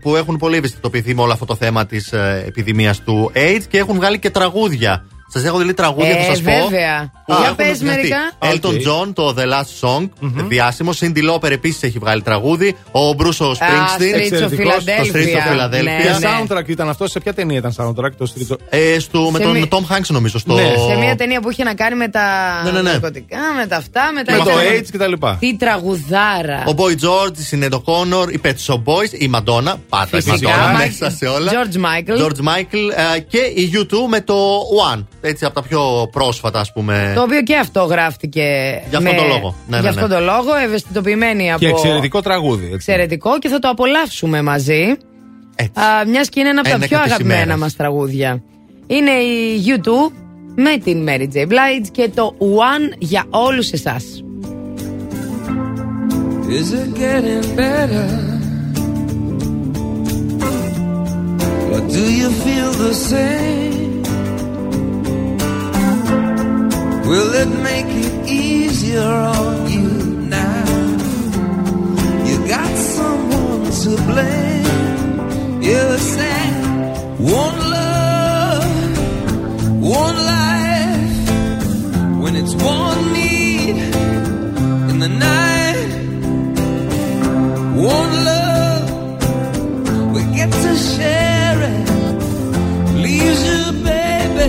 που 0.00 0.16
έχουν 0.16 0.36
πολύ 0.36 0.56
ευαισθητοποιηθεί 0.56 1.14
με 1.14 1.22
όλο 1.22 1.32
αυτό 1.32 1.44
το 1.44 1.56
θέμα 1.56 1.86
της 1.86 2.12
επιδημίας 2.46 3.00
του 3.00 3.32
AIDS 3.34 3.62
και 3.68 3.78
έχουν 3.78 3.94
βγάλει 3.94 4.18
και 4.18 4.30
τραγούδια. 4.30 5.04
Σας 5.28 5.44
έχω 5.44 5.58
δει 5.58 5.74
τραγούδια 5.74 6.10
Ε, 6.10 6.14
θα 6.22 6.22
σας 6.34 6.42
πω. 6.42 6.50
βέβαια. 6.50 7.12
που 7.26 7.34
Για 7.34 7.44
έχουν 7.44 7.56
πες 7.56 7.78
βγει. 7.78 7.84
μερικά. 7.84 8.16
Elton 8.38 8.74
OK. 8.74 8.80
John, 9.06 9.12
το 9.14 9.34
The 9.38 9.42
Last 9.42 9.88
Song, 9.88 10.08
διάσημο. 10.48 10.90
Cyndi 11.00 11.18
Lauper 11.30 11.50
επίσης 11.50 11.82
έχει 11.82 11.98
βγάλει 11.98 12.22
τραγούδι. 12.22 12.76
Ο 12.92 13.12
Bruce 13.12 13.50
Springsteen. 13.52 14.00
Streets 14.02 14.14
of 14.14 14.18
εξαιρετικός, 14.18 14.74
το 14.74 14.92
Streets 14.96 15.12
of 15.12 15.16
Philadelphia. 15.16 15.64
Philadelphia. 15.64 15.82
Ναι, 15.84 15.96
Ποια 16.02 16.18
ναι. 16.18 16.28
soundtrack 16.58 16.68
ήταν 16.68 16.88
αυτό, 16.88 17.08
σε 17.08 17.20
ποια 17.20 17.34
ταινία 17.34 17.58
ήταν 17.58 17.74
soundtrack, 17.76 18.10
το 18.18 18.32
Street 18.34 18.52
of- 18.52 18.56
Ε, 18.70 18.98
στο, 18.98 19.30
με 19.30 19.38
Σε 19.38 19.44
τον 19.44 19.52
μη- 19.56 19.68
Tom 19.70 19.76
Hanks 19.96 20.06
νομίζω. 20.08 20.38
Στο... 20.38 20.54
Ναι. 20.54 20.72
Σε 20.90 20.96
μια 20.98 21.16
ταινία 21.16 21.40
που 21.40 21.50
είχε 21.50 21.64
να 21.64 21.74
κάνει 21.74 21.96
με 21.96 22.08
τα 22.08 22.60
Ναι, 22.64 22.70
ναι, 22.70 22.82
ναι. 22.82 22.90
ναρκωτικά, 22.90 23.38
με 23.60 23.66
τα 23.66 23.76
αυτά, 23.76 24.12
με 24.14 24.22
τα. 24.22 24.32
με 24.32 24.38
το 24.38 24.50
είχε- 24.50 24.78
AIDS 24.80 24.88
κτλ. 24.92 25.26
Τι 25.38 25.56
τραγουδάρα. 25.56 26.64
Ο 26.66 26.72
Boy 26.76 26.90
George, 27.06 27.36
η 27.38 27.46
Sinead 27.50 27.70
O'Connor, 27.74 28.32
η 28.32 28.40
Pet 28.44 28.54
Shop 28.66 28.82
Boys, 28.84 29.12
η 29.12 29.30
Madonna. 29.34 29.74
Πάντα 29.88 30.16
η 30.16 30.20
Φυσικά. 30.20 30.34
Madonna 30.50 30.72
Μα- 30.72 30.78
μέσα 30.78 31.10
σε 31.10 31.26
όλα. 31.26 31.52
George 31.52 31.76
Michael. 31.76 32.18
George 32.22 32.40
Michael 32.48 33.14
ε, 33.16 33.18
και 33.20 33.38
η 33.38 33.70
U2 33.74 33.96
με 34.08 34.20
το 34.20 34.34
One. 34.92 35.04
Έτσι 35.28 35.44
από 35.44 35.54
τα 35.54 35.62
πιο 35.62 36.08
πρόσφατα, 36.12 36.60
ας 36.60 36.72
πούμε. 36.72 37.12
Το 37.14 37.22
οποίο 37.22 37.42
και 37.42 37.56
αυτό 37.56 37.82
γράφτηκε. 37.84 38.42
Για 38.88 38.98
αυτόν 38.98 39.16
τον 39.16 39.26
λόγο. 39.26 39.54
Ναι, 39.66 39.76
για 39.76 39.80
ναι, 39.82 39.88
αυτόν 39.88 40.08
ναι. 40.08 40.14
τον 40.14 40.24
λόγο, 40.24 40.54
ευαισθητοποιημένοι 40.64 41.50
από. 41.52 41.58
Και 41.60 41.68
εξαιρετικό 41.68 42.20
τραγούδι. 42.20 42.62
έτσι. 42.64 42.74
Εξαιρετικό 42.74 43.38
και 43.38 43.48
θα 43.48 43.58
το 43.58 43.68
απολαύσουμε 43.68 44.42
μαζί. 44.42 44.96
Έτσι. 45.56 45.72
Μιας 46.10 46.28
και 46.28 46.40
είναι 46.40 46.48
ένα 46.48 46.60
από 46.60 46.68
τα 46.68 46.74
Ένεκα 46.74 46.88
πιο 46.96 47.04
της 47.04 47.12
αγαπημένα 47.12 47.40
ημέρας. 47.40 47.60
μας 47.60 47.76
τραγούδια. 47.76 48.42
Είναι 48.86 49.10
η 49.10 49.62
U2 49.66 50.12
με 50.54 50.76
την 50.84 51.08
Mary 51.08 51.28
J. 51.34 51.42
Blige 51.46 51.86
και 51.92 52.10
το 52.14 52.34
One 52.38 52.94
για 52.98 53.24
όλους 53.30 53.72
εσάς. 53.72 54.04
Is 56.48 56.72
it 56.82 56.90
getting 57.04 57.44
better? 57.56 58.08
Or 61.74 61.80
do 61.96 62.04
you 62.20 62.28
feel 62.44 62.70
the 62.86 62.94
same? 63.10 63.75
Will 67.06 67.32
it 67.34 67.50
make 67.62 67.86
it 67.86 68.28
easier 68.28 69.00
on 69.00 69.70
you 69.70 69.88
now? 70.28 70.64
You 72.28 72.36
got 72.48 72.72
someone 72.76 73.70
to 73.82 73.90
blame. 74.10 75.62
You 75.62 75.98
say, 75.98 76.40
one 77.18 77.58
love, 77.76 78.98
one 79.80 80.16
life. 80.34 81.30
When 82.22 82.34
it's 82.36 82.54
one 82.54 83.12
need 83.12 83.76
in 84.90 84.98
the 84.98 85.08
night. 85.08 85.92
One 87.76 88.12
love, 88.30 88.84
we 90.14 90.20
get 90.34 90.50
to 90.50 90.76
share 90.76 91.58
it. 91.70 91.88
Leaves 93.04 93.42
you, 93.50 93.62
baby, 93.84 94.48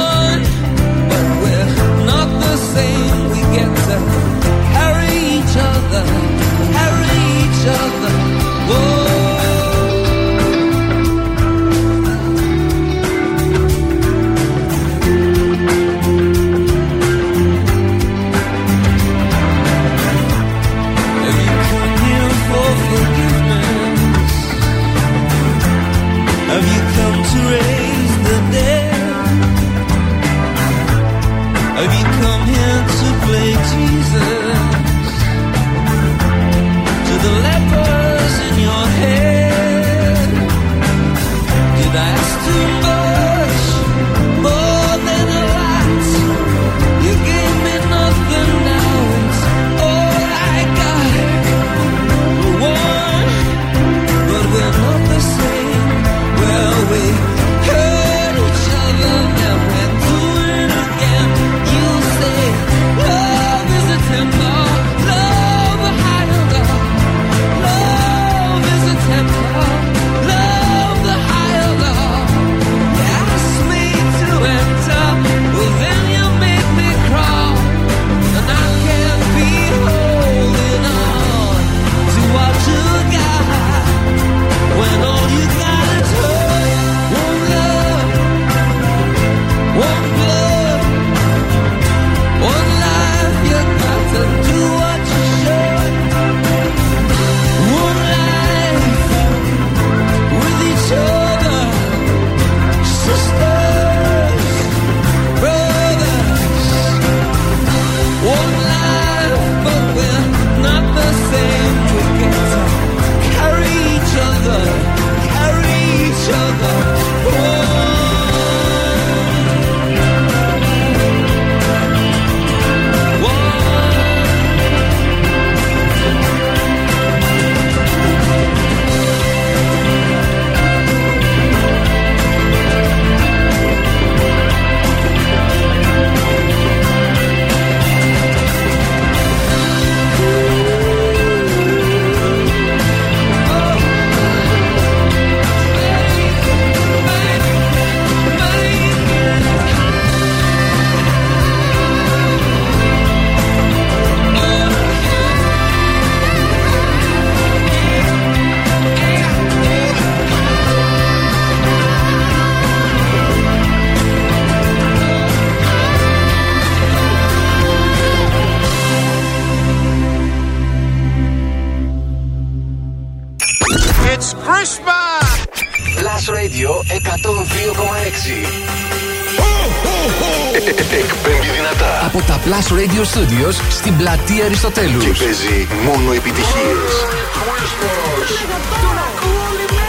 Radio 182.81 183.03
Studios 183.13 183.55
στην 183.69 183.97
πλατεία 183.97 184.45
Αριστοτέλους. 184.45 185.03
Και 185.03 185.23
παίζει 185.23 185.67
μόνο 185.85 186.13
επιτυχίες. 186.13 186.91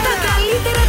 Τα 0.03 0.15
καλύτερα 0.27 0.81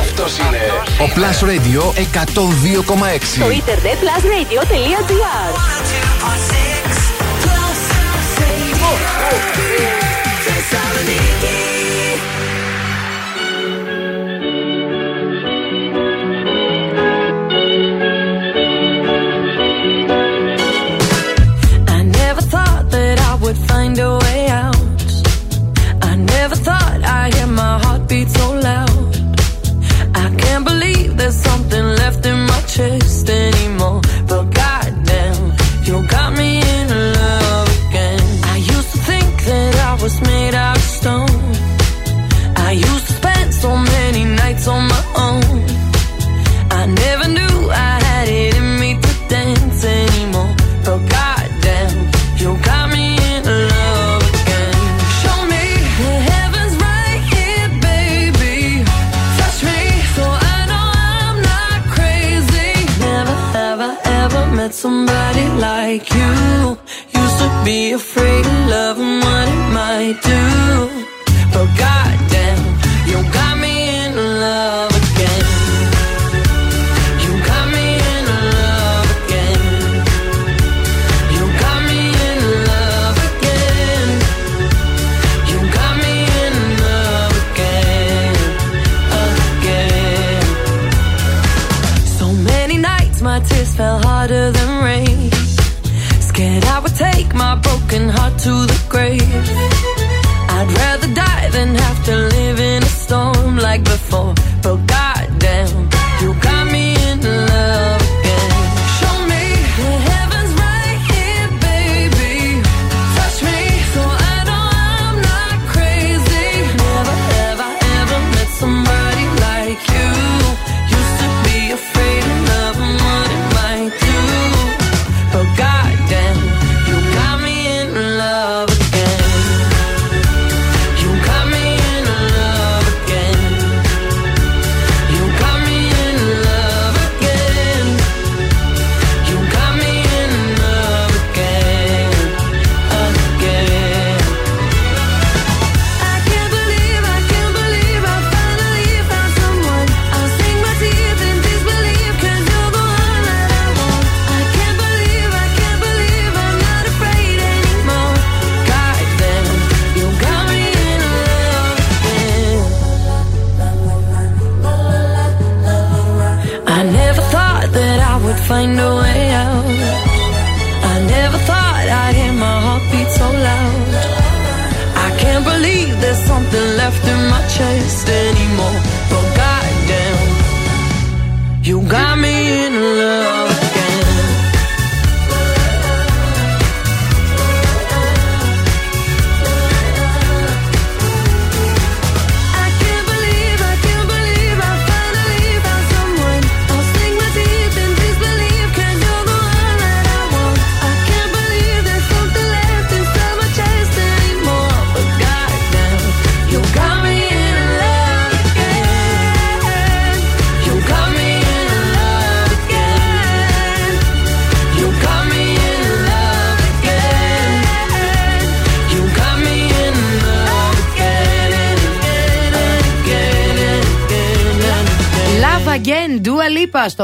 Αυτός 0.00 0.38
είναι 0.38 0.62
ο 0.98 1.06
Plus 1.14 1.38
Radio 1.44 1.82
102,6. 1.98 3.38
Το 3.38 3.46
internet 3.60 3.98
plusradio.gr. 4.02 5.52
Θεσσαλονίκη. 10.44 11.73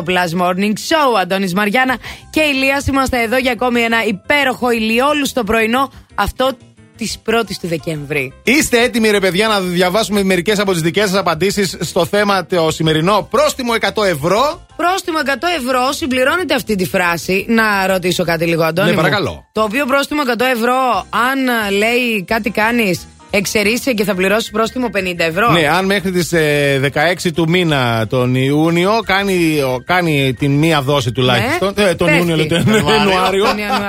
στο 0.00 0.12
Plus 0.12 0.42
Morning 0.42 0.72
Show. 0.72 1.20
Αντώνης 1.20 1.54
Μαριάνα 1.54 1.96
και 2.30 2.40
Ηλίας 2.40 2.86
είμαστε 2.86 3.22
εδώ 3.22 3.36
για 3.36 3.52
ακόμη 3.52 3.80
ένα 3.80 4.04
υπέροχο 4.04 4.70
ηλιόλου 4.70 5.26
στο 5.26 5.44
πρωινό. 5.44 5.92
Αυτό 6.14 6.50
της 6.96 7.18
1η 7.26 7.52
του 7.60 7.68
Δεκέμβρη. 7.68 8.32
Είστε 8.42 8.80
έτοιμοι, 8.82 9.10
ρε 9.10 9.20
παιδιά, 9.20 9.48
να 9.48 9.60
διαβάσουμε 9.60 10.22
μερικές 10.22 10.58
από 10.58 10.72
τις 10.72 10.80
δικές 10.80 11.08
σας 11.08 11.18
απαντήσεις 11.18 11.76
στο 11.80 12.04
θέμα 12.04 12.46
το 12.46 12.70
σημερινό. 12.70 13.28
Πρόστιμο 13.30 13.72
100 13.94 14.04
ευρώ. 14.04 14.66
Πρόστιμο 14.76 15.18
100 15.24 15.30
ευρώ, 15.58 15.92
συμπληρώνεται 15.92 16.54
αυτή 16.54 16.74
τη 16.74 16.86
φράση. 16.86 17.46
Να 17.48 17.86
ρωτήσω 17.86 18.24
κάτι 18.24 18.46
λίγο, 18.46 18.62
Αντώνη. 18.62 18.90
Ναι, 18.90 18.96
παρακαλώ. 18.96 19.30
Μου. 19.30 19.44
Το 19.52 19.62
οποίο 19.62 19.86
πρόστιμο 19.86 20.22
100 20.38 20.40
ευρώ, 20.54 21.06
αν 21.10 21.72
λέει 21.76 22.24
κάτι 22.24 22.50
κάνεις 22.50 23.06
Εξαιρείσαι 23.30 23.92
και 23.92 24.04
θα 24.04 24.14
πληρώσεις 24.14 24.50
πρόστιμο 24.50 24.88
50 24.94 25.14
ευρώ. 25.18 25.50
Ναι, 25.50 25.68
αν 25.68 25.84
μέχρι 25.84 26.10
τις 26.10 26.32
ε, 26.32 26.90
16 27.24 27.30
του 27.34 27.48
μήνα 27.48 28.06
τον 28.06 28.34
Ιούνιο 28.34 29.00
κάνει, 29.04 29.62
κάνει 29.84 30.34
τη 30.38 30.48
μία 30.48 30.80
δόση 30.82 31.12
τουλάχιστον. 31.12 31.72
Ναι. 31.76 31.88
Ε, 31.88 31.94
τον 31.94 32.08
Ιούνιο, 32.14 32.36
λέει, 32.36 32.46
τον 32.46 32.64
Ιανουάριο. 32.66 33.44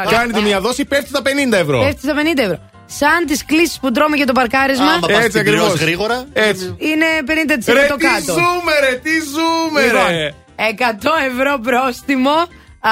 κάνει 0.10 0.32
τη 0.34 0.42
μία 0.42 0.60
δόση, 0.60 0.86
πέφτει 0.86 1.12
τα 1.12 1.22
50 1.22 1.60
ευρώ. 1.60 1.80
Πέφτει 1.80 2.08
τα 2.08 2.14
50 2.14 2.40
ευρώ. 2.40 2.60
Σαν 2.86 3.26
τις 3.28 3.46
κλήσεις 3.46 3.80
που 3.80 3.92
τρώμε 3.92 4.16
για 4.16 4.26
το 4.26 4.34
παρκάρισμα. 4.34 5.00
Έτσι, 5.08 5.40
ακριβώς. 5.40 5.74
Γρήγορα. 5.74 6.26
Έτσι. 6.34 6.76
Είναι 6.78 7.06
50% 7.26 7.74
ρε, 7.74 7.88
κάτω. 7.88 7.98
Τι 7.98 8.32
ζούμε, 8.32 8.74
ρε, 8.90 8.96
τι 9.04 9.12
ζουμερέ; 9.34 9.88
λοιπόν, 9.88 10.36
100 11.02 11.10
ευρώ 11.32 11.60
πρόστιμο. 11.60 12.48
Α, 12.84 12.90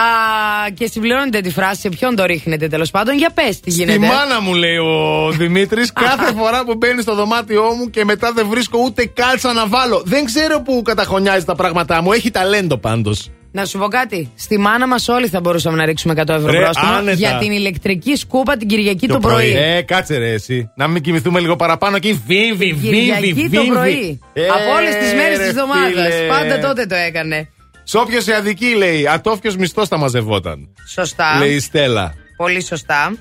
και 0.73 0.87
συμπληρώνετε 0.87 1.39
τη 1.41 1.49
φράση 1.49 1.81
σε 1.81 1.89
ποιον 1.89 2.15
το 2.15 2.25
ρίχνετε 2.25 2.67
τέλος 2.67 2.91
πάντων. 2.91 3.17
Για 3.17 3.29
πες 3.33 3.59
τι 3.59 3.69
γίνεται. 3.69 3.91
Στη 3.91 3.99
μάνα 4.05 4.41
μου 4.41 4.53
λέει 4.53 4.77
ο 4.77 5.31
Δημήτρης, 5.31 5.93
κάθε 5.93 6.33
φορά 6.33 6.63
που 6.63 6.75
μπαίνει 6.75 7.01
στο 7.01 7.15
δωμάτιό 7.15 7.63
μου 7.63 7.89
και 7.89 8.05
μετά 8.05 8.31
δεν 8.31 8.47
βρίσκω 8.49 8.79
ούτε 8.85 9.05
κάλτσα 9.05 9.53
να 9.53 9.67
βάλω. 9.67 10.01
Δεν 10.05 10.25
ξέρω 10.25 10.61
που 10.61 10.81
καταχωνιάζει 10.85 11.45
τα 11.45 11.55
πράγματά 11.55 12.01
μου. 12.01 12.11
Έχει 12.11 12.31
ταλέντο 12.31 12.77
πάντως. 12.77 13.29
Να 13.51 13.65
σου 13.65 13.77
πω 13.77 13.87
κάτι. 13.87 14.31
Στη 14.35 14.57
μάνα 14.59 14.87
μας 14.87 15.07
όλοι 15.07 15.27
θα 15.27 15.39
μπορούσαμε 15.39 15.77
να 15.77 15.85
ρίξουμε 15.85 16.13
100 16.17 16.29
ευρώ 16.29 16.51
Ρε, 16.51 16.59
πρόστιμο 16.59 16.91
άνετα. 16.91 17.17
για 17.17 17.37
την 17.41 17.51
ηλεκτρική 17.51 18.15
σκούπα 18.15 18.57
την 18.57 18.67
Κυριακή 18.67 19.07
το, 19.07 19.19
πρωί. 19.19 19.53
Ε, 19.57 19.81
κάτσε 19.81 20.17
ρε 20.17 20.31
εσύ. 20.33 20.69
Να 20.75 20.87
μην 20.87 21.01
κοιμηθούμε 21.01 21.39
λίγο 21.39 21.55
παραπάνω 21.55 21.95
εκεί. 21.95 22.21
Βίβι, 22.27 22.73
βίβι, 22.73 22.87
Κυριακή 22.89 23.33
βίβι. 23.33 23.55
το 23.55 23.63
πρωί. 23.73 24.19
Ε, 24.33 24.47
Από 24.47 24.73
όλες 24.77 24.95
τις 24.95 25.13
μέρες 25.13 25.37
ρε, 25.37 25.43
της 25.43 25.47
εβδομάδας. 25.51 25.87
φίλε. 26.13 26.27
Πάντα 26.27 26.59
τότε 26.67 26.85
το 26.85 26.95
έκανε. 26.95 27.49
Σε 27.89 27.97
όποιο 27.97 28.21
σε 28.21 28.35
αδική 28.35 28.75
λέει, 28.75 29.07
ατόφιο 29.07 29.53
μισθό 29.57 29.85
θα 29.85 29.97
μαζευόταν. 29.97 30.69
Σωστά. 30.87 31.37
Λέει 31.39 31.53
η 31.53 31.59
Στέλλα. 31.59 32.13
Πολύ 32.37 32.63
σωστά. 32.63 33.13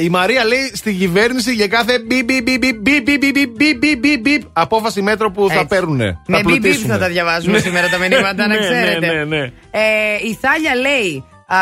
Η 0.00 0.08
Μαρία 0.08 0.44
λέει 0.44 0.70
στην 0.74 0.98
κυβέρνηση 0.98 1.52
για 1.52 1.66
κάθε 1.68 1.98
μπιπ, 1.98 2.24
μπιπ, 2.24 2.42
μπιπ, 2.42 3.78
μπιπ, 3.78 4.20
μπιπ, 4.20 4.42
απόφαση 4.52 5.02
μέτρο 5.02 5.30
που 5.30 5.48
θα 5.50 5.66
παίρνουν. 5.66 5.96
Με 6.26 6.42
μπιπ 6.44 6.64
θα 6.86 6.98
τα 6.98 7.08
διαβάζουμε 7.08 7.58
σήμερα 7.58 7.88
τα 7.88 7.98
μηνύματα, 7.98 8.46
να 8.46 8.56
ξέρετε. 8.56 9.06
Η 10.22 10.38
Θάλια 10.40 10.74
λέει, 10.74 11.24
α, 11.46 11.56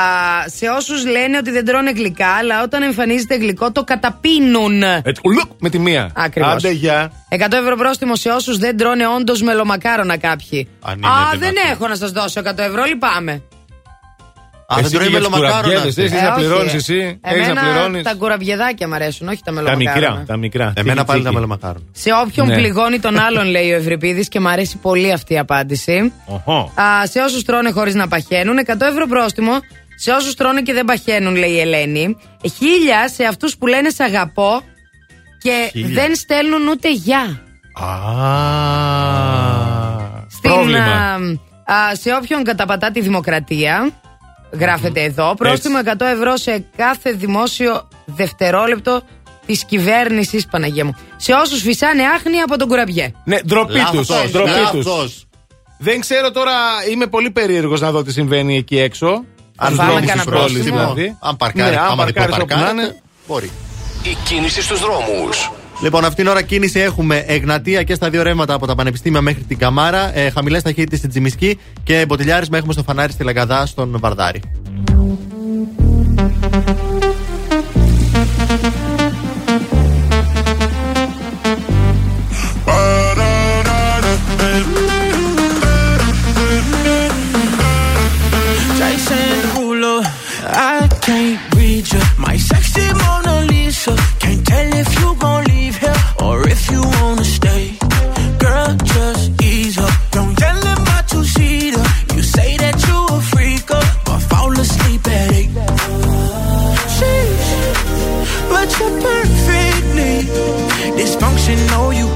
σε 0.47 0.67
όσους 0.69 1.07
λένε 1.07 1.37
ότι 1.37 1.51
δεν 1.51 1.65
τρώνε 1.65 1.91
γλυκά, 1.91 2.29
αλλά 2.29 2.63
όταν 2.63 2.83
εμφανίζεται 2.83 3.37
γλυκό 3.37 3.73
το 3.73 3.85
καταπίνουν. 3.85 4.83
Έτσι, 4.83 5.21
ουλουκ, 5.25 5.51
με 5.59 5.69
τη 5.71 5.79
μία. 5.79 6.11
Ακριβώς. 6.15 6.53
Άντε, 6.53 6.71
γεια. 6.71 7.13
100 7.31 7.37
ευρώ 7.53 7.77
πρόστιμο 7.77 8.17
σε 8.17 8.29
όσους 8.29 8.59
δεν 8.59 8.77
τρώνε 8.77 9.07
όντως 9.07 9.43
μελομακάρονα 9.43 10.17
κάποιοι. 10.17 10.69
Αν 10.83 10.97
είναι 10.97 11.07
Α, 11.07 11.11
δυνατόν. 11.13 11.39
δεν 11.39 11.55
έχω 11.73 11.89
να 11.89 11.95
σας 11.95 12.11
δώσω 12.11 12.41
100 12.41 12.59
ευρώ, 12.59 12.85
λυπάμαι. 12.85 13.43
Α, 14.67 14.75
δεν 14.77 14.85
Εσύ 14.85 14.95
τρώει 14.95 15.05
και 15.05 15.11
για 15.11 15.21
τους 15.21 15.29
μελομακάρονα. 15.29 15.63
κουραμπιέδες, 15.63 16.05
Εσύ 16.05 16.17
Ε, 16.17 16.21
να 16.23 16.29
όχι. 16.29 16.39
πληρώνεις 16.39 16.75
εσύ. 16.75 17.19
Έχεις 17.21 17.47
να 17.47 17.51
Εμένα 17.51 17.61
πληρώνεις. 17.61 18.03
τα 18.03 18.15
κουραμπιεδάκια 18.15 18.89
μου 18.89 18.95
αρέσουν, 18.95 19.29
όχι 19.29 19.37
τα 19.37 19.43
Τα 19.45 19.53
μελομακάρονα. 19.53 19.93
μικρά. 20.11 20.25
Τα 20.27 20.37
μικρά. 20.37 20.73
Εμένα 20.77 20.95
Τσίκι, 20.95 21.07
πάλι 21.07 21.07
τα 21.07 21.15
τσίκι. 21.29 21.35
μελομακάρονα. 21.35 21.85
Σε 21.93 22.11
όποιον 22.25 22.47
Ναι. 22.47 22.55
πληγώνει 22.55 22.99
τον 23.01 23.19
άλλον, 23.19 23.47
λέει 23.47 23.73
ο 23.73 23.75
Ευρυπίδης, 23.77 24.29
και 24.29 24.41
μου 24.41 24.49
αρέσει 24.49 24.77
πολύ 24.77 25.13
αυτή 25.13 25.35
η 25.35 25.39
απάντηση. 25.39 26.13
Οχο. 26.27 26.73
Α, 26.81 27.07
σε 27.07 27.21
όσους 27.21 27.43
τρώνε 27.43 27.71
χωρίς 27.71 27.95
να 27.95 28.09
παχαίνουν, 28.09 28.59
100 28.59 28.87
ευρώ 28.87 29.07
πρόστιμο. 29.07 29.53
Σε 29.97 30.11
όσους 30.11 30.35
τρώνε 30.35 30.63
και 30.63 30.73
δεν 30.73 30.85
παχαίνουν, 30.85 31.35
λέει 31.37 31.51
η 31.51 31.61
Ελένη. 31.61 32.17
Χίλια 32.59 33.09
σε 33.09 33.25
αυτούς 33.25 33.57
που 33.57 33.67
λένε 33.67 33.89
Σ' 33.91 34.01
αγαπώ 34.01 34.61
και 35.39 35.69
Χίλια. 35.73 35.89
δεν 36.03 36.15
στέλνουν 36.17 36.69
ούτε 36.69 36.93
γεια. 36.93 37.41
Α, 37.81 37.93
Στην, 40.29 40.51
Πρόβλημα. 40.51 40.85
α, 40.85 41.75
α, 41.75 41.95
σε 41.95 42.15
όποιον 42.23 42.45
καταπατά 42.45 42.91
τη 42.91 43.01
δημοκρατία, 43.01 43.91
γράφεται 44.51 45.03
εδώ, 45.03 45.35
πρόστιμο 45.35 45.79
100 45.99 46.07
ευρώ 46.07 46.37
σε 46.37 46.65
κάθε 46.77 47.13
δημόσιο 47.13 47.89
δευτερόλεπτο 48.05 49.03
της 49.47 49.65
κυβέρνησης 49.65 50.47
Παναγία 50.47 50.85
μου. 50.85 50.95
Σε 51.17 51.33
όσους 51.33 51.61
φυσάνε 51.63 52.03
άχνη 52.03 52.41
από 52.41 52.59
τον 52.59 52.69
κουραμπιέ. 52.69 53.13
Ναι, 53.25 53.41
ντροπή 53.43 53.73
τους. 53.93 54.09
Λάθος, 54.09 54.31
Ντροπή 54.31 54.51
λάθος. 54.51 54.85
τους. 54.85 55.25
Δεν 55.79 56.01
ξέρω 56.01 56.31
τώρα, 56.31 56.53
είμαι 56.91 57.07
πολύ 57.07 57.31
περίεργος 57.31 57.81
να 57.81 57.91
δω 57.91 58.03
τι 58.03 58.13
συμβαίνει 58.13 58.57
εκεί 58.57 58.79
έξω. 58.79 59.25
Θα 59.57 59.65
Στους 59.65 59.77
πάμε 59.77 59.91
δρόμους 59.91 60.09
κανένα 60.09 60.25
της 60.31 60.35
πόλης, 60.41 60.53
πρόστιμο. 60.53 60.77
δηλαδή. 60.79 61.17
Αν 61.21 61.37
παρκάρει, 61.37 61.71
Ναι, 61.75 61.81
αν 61.81 61.85
άμα 61.87 62.05
δεν 62.05 62.15
παρκάρεις 62.15 62.35
όπου 62.37 62.47
να 62.49 62.55
παρκάρετε, 62.57 62.83
είναι. 62.87 63.01
μπορεί. 63.27 63.51
Η 64.03 64.17
κίνηση 64.25 64.63
στους 64.63 64.81
δρόμους. 64.81 65.51
Λοιπόν, 65.85 66.05
αυτήν 66.05 66.25
την 66.25 66.33
ώρα 66.33 66.43
κίνηση 66.43 66.81
έχουμε 66.81 67.25
Εγνατία 67.27 67.83
και 67.83 67.95
στα 67.95 68.11
δύο 68.11 68.23
ρεύματα 68.23 68.55
από 68.55 68.67
τα 68.67 68.75
πανεπιστήμια 68.75 69.21
μέχρι 69.21 69.43
την 69.43 69.59
Καμάρα. 69.59 70.19
Ε, 70.19 70.31
Χαμηλές 70.31 70.63
ταχύτητες 70.63 70.99
στην 70.99 71.11
Τζιμισκή 71.11 71.59
και 71.83 72.05
μποτιλιάρισμα 72.09 72.57
έχουμε 72.57 72.73
στο 72.73 72.83
φανάρι 72.83 73.13
στη 73.13 73.25
Λαγκαδά 73.25 73.67
στον 73.67 73.97
Βαρδάρη. 74.01 74.41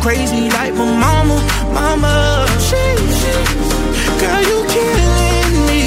Crazy 0.09 0.49
like 0.59 0.73
my 0.73 0.87
mama, 1.05 1.37
mama. 1.79 2.47
Sheesh, 2.67 3.25
girl, 4.21 4.43
you 4.51 4.59
killing 4.75 5.55
me. 5.69 5.83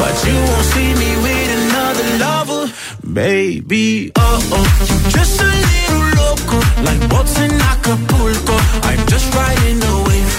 But 0.00 0.14
you 0.26 0.36
won't 0.48 0.66
see 0.72 0.90
me 1.02 1.10
with 1.24 1.48
another 1.58 2.08
lover, 2.24 2.62
baby. 3.20 4.12
Oh 4.16 4.56
oh, 4.56 4.68
just 5.16 5.40
a 5.40 5.50
little 5.68 6.06
loco, 6.20 6.58
like 6.86 7.00
boats 7.08 7.36
in 7.44 7.52
Acapulco. 7.72 8.56
I'm 8.88 9.02
just 9.12 9.26
riding 9.34 9.78
the 9.86 9.94
wave, 10.06 10.32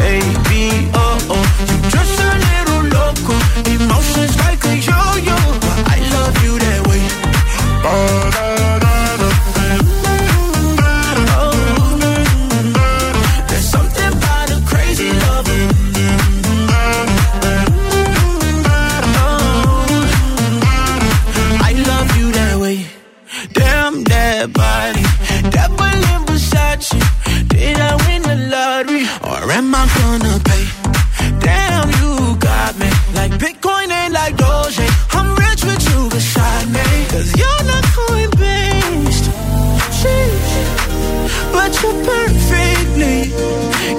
baby. 0.00 0.64
Oh 1.04 1.34
oh, 1.36 1.46
just 1.94 2.14
a 2.28 2.32
little 2.48 2.82
loco, 2.96 3.34
emotions 3.74 4.34
like 4.44 4.51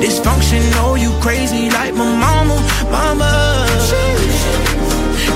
dysfunctional. 0.04 1.00
You 1.00 1.12
crazy 1.22 1.70
like 1.70 1.94
my 1.94 2.12
mama, 2.26 2.58
mama. 2.92 3.32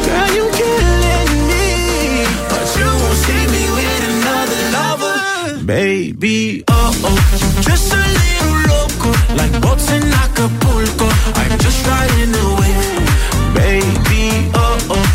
Girl, 0.06 0.30
you 0.38 0.46
killing 0.60 1.32
me, 1.52 1.68
but 2.52 2.68
you 2.80 2.90
won't 3.02 3.20
see 3.26 3.44
me 3.56 3.64
with 3.78 4.04
another 4.12 4.62
lover, 4.76 5.18
baby. 5.66 6.64
Oh 6.68 6.92
oh, 7.10 7.20
just 7.68 7.94
a 7.94 8.04
little 8.22 8.56
loco, 8.72 9.10
like 9.40 9.54
boats 9.62 9.90
in 9.92 10.04
Acapulco. 10.24 11.08
I'm 11.40 11.58
just 11.60 11.80
riding 11.88 12.34
wave, 12.60 13.08
baby. 13.60 14.52
Oh 14.54 14.96
oh, 14.96 15.06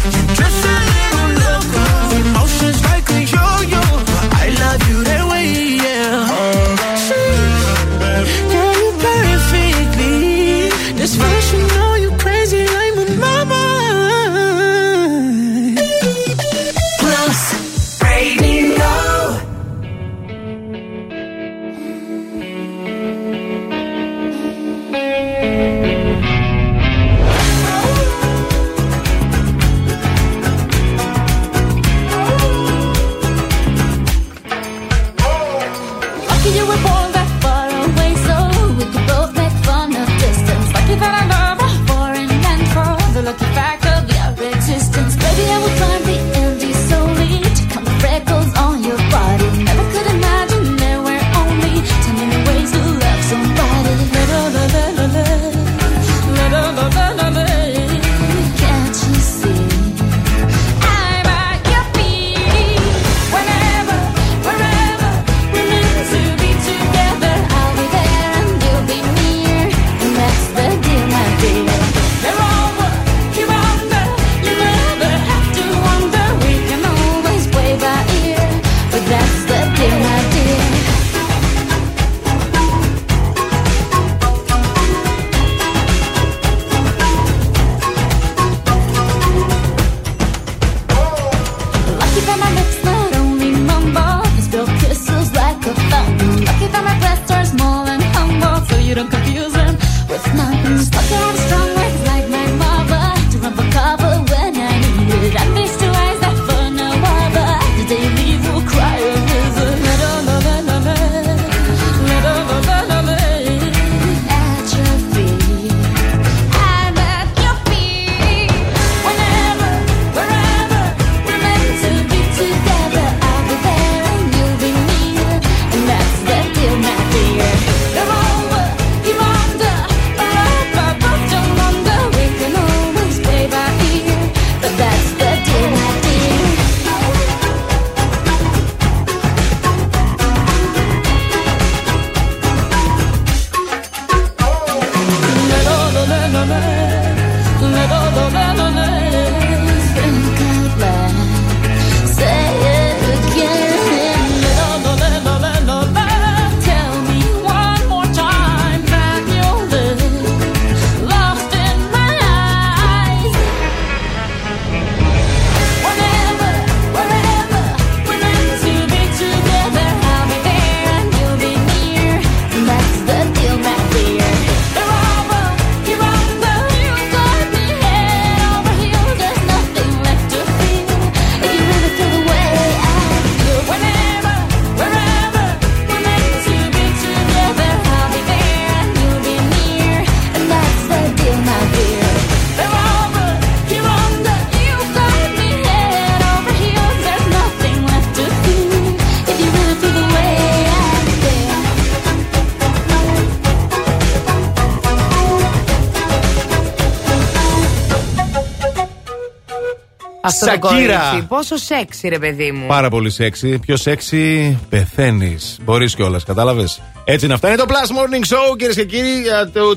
Αυτό 210.24 210.46
το 210.46 210.52
Σακύρα. 210.52 210.98
κορίτσι. 210.98 211.26
Πόσο 211.28 211.56
σεξι, 211.56 212.08
ρε 212.08 212.18
παιδί 212.18 212.52
μου. 212.52 212.66
Πάρα 212.66 212.88
πολύ 212.88 213.10
σεξι. 213.10 213.58
Πιο 213.58 213.76
σεξι 213.76 214.58
πεθαίνεις. 214.68 215.58
Μπορείς 215.62 215.94
κιόλας, 215.94 216.24
κατάλαβες; 216.24 216.80
Έτσι 217.04 217.24
είναι 217.24 217.34
αυτά. 217.34 217.48
Είναι 217.48 217.56
το 217.56 217.64
Plus 217.68 217.90
Morning 217.96 218.34
Show, 218.34 218.56
κυρίες 218.56 218.76
και 218.76 218.84
κύριοι, 218.84 219.22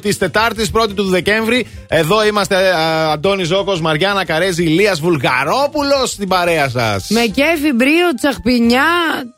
της 0.01 0.17
Τετάρτης, 0.17 0.71
1η 0.73 0.93
του 0.95 1.03
Δεκέμβρη. 1.03 1.67
Εδώ 1.87 2.25
είμαστε 2.25 2.55
α, 2.75 3.11
Αντώνης 3.11 3.47
Ζώκος, 3.47 3.81
Μαριάννα 3.81 4.25
Καρέζη, 4.25 4.63
Ηλίας 4.63 4.99
Βουλγαρόπουλος 4.99 6.09
στην 6.09 6.27
παρέα 6.27 6.69
σας. 6.69 7.05
Με 7.09 7.21
κέφι, 7.21 7.73
μπρίο, 7.73 8.13
τσαχπινιά. 8.19 8.83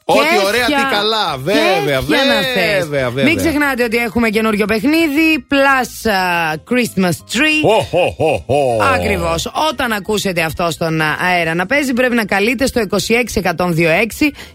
Ό,τι 0.05 0.19
κέφια. 0.19 0.41
ωραία, 0.47 0.65
τι 0.65 0.73
καλά. 0.95 1.37
Βέβαια, 1.37 1.99
Κέφια 1.99 2.17
να 2.25 2.33
θες. 2.41 2.79
βέβαια, 2.79 3.09
βέβαια. 3.09 3.23
Μην 3.23 3.35
ξεχνάτε 3.37 3.83
ότι 3.83 3.97
έχουμε 3.97 4.29
καινούριο 4.29 4.65
παιχνίδι. 4.65 5.45
Plus 5.51 6.09
α, 6.11 6.53
Christmas 6.69 7.35
Tree. 7.35 7.61
Χω, 7.61 7.81
χω, 7.81 8.13
χω, 8.17 8.43
χω. 8.47 8.83
Ακριβώς. 8.95 9.51
Όταν 9.69 9.91
ακούσετε 9.91 10.41
αυτό 10.41 10.71
στον 10.71 11.01
α, 11.01 11.17
αέρα 11.21 11.53
να 11.53 11.65
παίζει, 11.65 11.93
πρέπει 11.93 12.15
να 12.15 12.25
καλείτε 12.25 12.65
στο 12.65 12.81
26126 12.91 12.95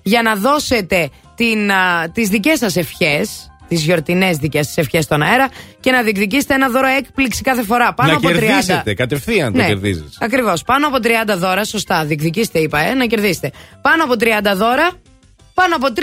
για 0.02 0.22
να 0.22 0.34
δώσετε 0.34 1.09
την, 1.43 1.70
α, 1.70 2.10
τις 2.12 2.28
δικές 2.28 2.59
σας 2.59 2.77
ευχές, 2.77 3.51
τις 3.69 3.82
γιορτινές 3.82 4.36
δικές 4.36 4.66
σας 4.66 4.77
ευχές 4.77 5.05
στον 5.05 5.23
αέρα 5.23 5.48
και 5.81 5.90
να 5.90 6.02
διεκδικήσετε 6.02 6.55
ένα 6.55 6.69
δώρο 6.69 6.86
έκπληξη 6.86 7.43
κάθε 7.43 7.62
φορά. 7.62 7.94
Πάνω 7.94 8.10
να 8.10 8.16
από 8.16 8.28
30. 8.28 8.39
κερδίσετε, 8.39 8.94
κατευθείαν 8.94 9.52
το 9.52 9.59
Ναι, 9.59 9.66
κερδίζεις. 9.66 10.19
Ακριβώς. 10.20 10.62
Πάνω 10.62 10.86
από 10.86 10.97
30 11.02 11.36
δώρα, 11.36 11.64
σωστά. 11.64 12.05
Διεκδικήστε, 12.05 12.59
είπα, 12.59 12.81
ε, 12.81 12.94
να 12.94 13.06
κερδίσετε. 13.06 13.51
Πάνω 13.82 14.05
από 14.05 14.16
30 14.16 14.55
δώρα, 14.56 14.90
πάνω 15.54 15.76
από 15.76 15.86
3.000 15.96 16.02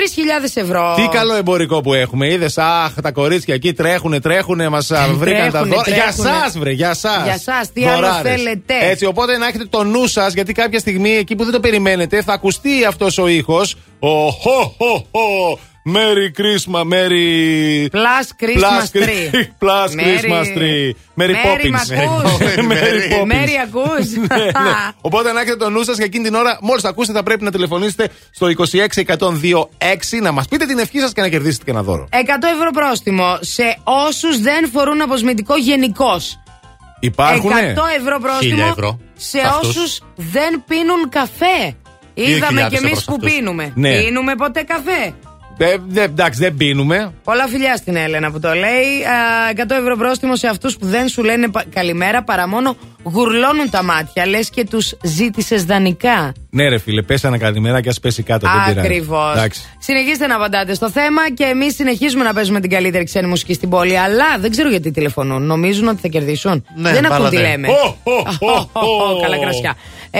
ευρώ. 0.53 0.93
Τι 0.95 1.07
καλό 1.17 1.33
εμπορικό 1.35 1.81
που 1.81 1.93
έχουμε. 1.93 2.27
Είδες, 2.27 2.57
αχ, 2.57 2.93
τα 3.01 3.11
κορίτσια 3.11 3.53
εκεί 3.53 3.73
τρέχουνε, 3.73 4.19
τρέχουνε, 4.19 4.69
μας 4.69 4.91
βρήκαν 5.13 5.51
τα 5.51 5.59
Τρέχουνε, 5.59 5.75
δώρα. 5.75 5.83
Για 5.91 6.03
τρέχουνε. 6.03 6.29
εσά, 6.29 6.59
βρε, 6.59 6.71
για 6.71 6.89
εσά. 6.89 7.21
Για 7.23 7.33
εσάς, 7.33 7.71
τι 7.73 7.85
άλλο 7.85 8.07
θέλετε. 8.23 8.73
Έτσι, 8.81 9.05
οπότε 9.05 9.37
να 9.37 9.47
έχετε 9.47 9.65
το 9.69 9.83
νου 9.83 10.07
σας, 10.07 10.33
γιατί 10.33 10.53
κάποια 10.53 10.79
στιγμή 10.79 11.09
εκεί 11.09 11.35
που 11.35 11.43
δεν 11.43 11.53
το 11.53 11.59
περιμένετε 11.59 12.21
θα 12.21 12.33
ακουστεί 12.33 12.85
αυτός 12.85 13.17
ο 13.17 13.27
ήχος. 13.27 13.75
Ο 13.99 14.09
χω, 14.29 14.73
χω, 14.77 15.05
χω. 15.11 15.59
Merry 15.95 16.27
Christmas, 16.39 16.83
Merry. 16.93 17.87
Plus 17.97 18.27
Christmas 18.41 18.89
Plus 18.91 19.03
tree. 19.03 19.27
Plus 19.63 19.89
Merry- 19.95 20.05
Christmas 20.07 20.47
tree. 20.57 20.87
Merry 21.19 21.33
Μέρι, 21.33 21.35
Poppins. 21.45 21.69
μ' 21.69 21.75
ακούς; 21.75 22.37
Merry 22.71 23.11
Poppins. 23.13 23.25
Μέρι, 23.25 23.53
ακούς; 23.63 24.07
Ναι, 24.29 24.43
ναι. 24.45 24.71
Οπότε 25.01 25.31
να 25.31 25.41
έχετε 25.41 25.55
το 25.55 25.69
νου 25.69 25.83
σας 25.83 25.97
και 25.97 26.03
εκείνη 26.03 26.23
την 26.23 26.35
ώρα, 26.35 26.57
μόλις 26.61 26.81
τα 26.81 26.89
ακούσετε, 26.89 27.17
θα 27.17 27.23
πρέπει 27.23 27.43
να 27.43 27.51
τηλεφωνήσετε 27.51 28.09
στο 28.31 28.47
26126 28.57 30.21
να 30.21 30.31
μας 30.31 30.47
πείτε 30.47 30.65
την 30.65 30.79
ευχή 30.79 30.99
σας 30.99 31.11
και 31.13 31.21
να 31.21 31.29
κερδίσετε 31.29 31.63
και 31.63 31.71
ένα 31.71 31.83
δώρο. 31.83 32.07
100 32.11 32.15
ευρώ 32.55 32.69
πρόστιμο 32.73 33.37
σε 33.41 33.77
όσους 33.83 34.39
δεν 34.41 34.69
φορούν 34.73 35.01
αποσμητικό 35.01 35.57
γενικώς. 35.57 36.39
100 36.43 36.99
Υπάρχουν. 36.99 37.51
ευρώ 37.99 38.19
πρόστιμο 38.21 38.65
1000 38.65 38.69
ευρώ. 38.69 38.99
σε 39.15 39.39
Αυτούς. 39.39 39.69
όσους 39.75 40.01
δεν 40.15 40.63
πίνουν 40.67 41.09
καφέ. 41.09 41.75
Είδαμε 42.13 42.61
2000 42.61 42.69
κι 42.69 42.75
εμείς 42.75 42.89
ευρώ 42.91 42.99
σε 42.99 43.05
που 43.05 43.15
αυτούς. 43.21 43.33
πίνουμε. 43.33 43.71
Ναι. 43.75 44.01
Πίνουμε 44.01 44.35
ποτέ 44.35 44.61
καφέ. 44.63 45.13
Ε, 45.61 45.75
δε- 45.87 46.01
εντάξει, 46.03 46.39
δεν 46.39 46.55
πίνουμε. 46.55 47.13
Πολλά 47.23 47.47
φιλιά 47.47 47.75
στην 47.75 47.95
Έλενα 47.95 48.31
που 48.31 48.39
το 48.39 48.53
λέει. 48.53 49.03
Α, 49.05 49.49
100 49.55 49.75
ευρώ 49.79 49.95
πρόστιμο 49.95 50.35
σε 50.35 50.47
αυτούς 50.47 50.77
που 50.77 50.85
δεν 50.85 51.07
σου 51.07 51.23
λένε 51.23 51.47
πα- 51.49 51.63
καλημέρα 51.73 52.23
παρά 52.23 52.47
μόνο 52.47 52.75
γουρλώνουν 53.03 53.69
τα 53.69 53.83
μάτια. 53.83 54.25
Λες 54.27 54.49
και 54.49 54.63
τους 54.65 54.93
ζήτησες 55.03 55.65
δανεικά. 55.65 56.33
Ναι, 56.49 56.67
ρε 56.69 56.77
φίλε, 56.77 57.01
πέσανε 57.01 57.37
καλημέρα 57.37 57.81
και 57.81 57.89
ας 57.89 57.99
πέσει 57.99 58.23
κάτω. 58.23 58.47
δεν 58.47 58.63
πειράζει. 58.65 58.87
Ακριβώς. 58.87 59.33
Εντάξει. 59.35 59.61
Συνεχίστε 59.79 60.27
να 60.27 60.35
απαντάτε 60.35 60.73
στο 60.73 60.89
θέμα 60.89 61.31
και 61.33 61.43
εμείς 61.43 61.75
συνεχίζουμε 61.75 62.23
να 62.23 62.33
παίζουμε 62.33 62.59
την 62.59 62.69
καλύτερη 62.69 63.03
ξένη 63.03 63.27
μουσική 63.27 63.53
στην 63.53 63.69
πόλη. 63.69 63.97
Αλλά 63.97 64.25
δεν 64.39 64.51
ξέρω 64.51 64.69
γιατί 64.69 64.91
τηλεφωνούν. 64.91 65.43
Νομίζουν 65.43 65.87
ότι 65.87 66.01
θα 66.01 66.07
κερδίσουν; 66.07 66.65
Ναι, 66.75 66.91
δεν 66.91 67.05
ακούν 67.05 67.17
μπάλα 67.17 67.29
τι 67.29 67.35
δεν. 67.35 67.45
λέμε. 67.49 67.67
Ω, 67.67 67.97
ω, 68.03 68.47
ω, 68.49 68.79
ω. 69.15 69.21
Καλά 69.21 69.37
κρασιά. 69.39 69.75
Ε, 70.11 70.19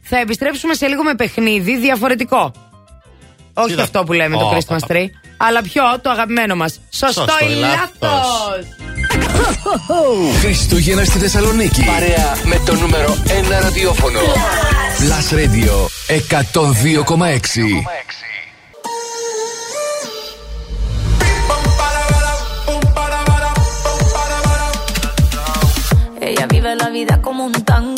θα 0.00 0.18
επιστρέψουμε 0.18 0.74
σε 0.74 0.86
λίγο 0.86 1.02
με 1.02 1.14
παιχνίδι 1.14 1.78
διαφορετικό. 1.78 2.52
Όχι 3.58 3.68
Κοίτα. 3.70 3.82
αυτό 3.82 4.02
που 4.04 4.12
λέμε 4.12 4.36
το 4.36 4.44
Ω, 4.44 4.56
Christmas 4.56 4.92
tree. 4.92 5.06
Αλλά 5.36 5.62
ποιο, 5.62 5.82
το 6.02 6.10
αγαπημένο 6.10 6.54
μας. 6.56 6.80
Σωστό 6.90 7.20
Σωστό 7.20 7.44
ή 7.44 7.48
ή 7.50 7.54
λάθος. 7.54 7.78
λάθος. 8.00 8.66
Χριστούγεννα 10.40 11.04
στη 11.04 11.18
Θεσσαλονίκη. 11.18 11.84
Παρέα 11.84 12.36
με 12.44 12.60
το 12.66 12.74
νούμερο 12.74 13.16
1 13.26 13.60
ραδιόφωνο. 13.62 14.20
Plus 15.00 15.28
Radio 15.38 15.74
102,6. 16.06 17.84
Ella 26.20 26.46
vive 26.46 26.74
la 26.76 26.88
vida 26.90 27.20
como 27.22 27.44
un 27.46 27.52
tango, 27.52 27.97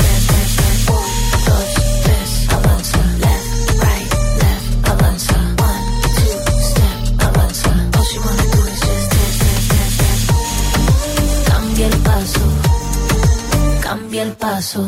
el 14.31 14.37
paso, 14.37 14.87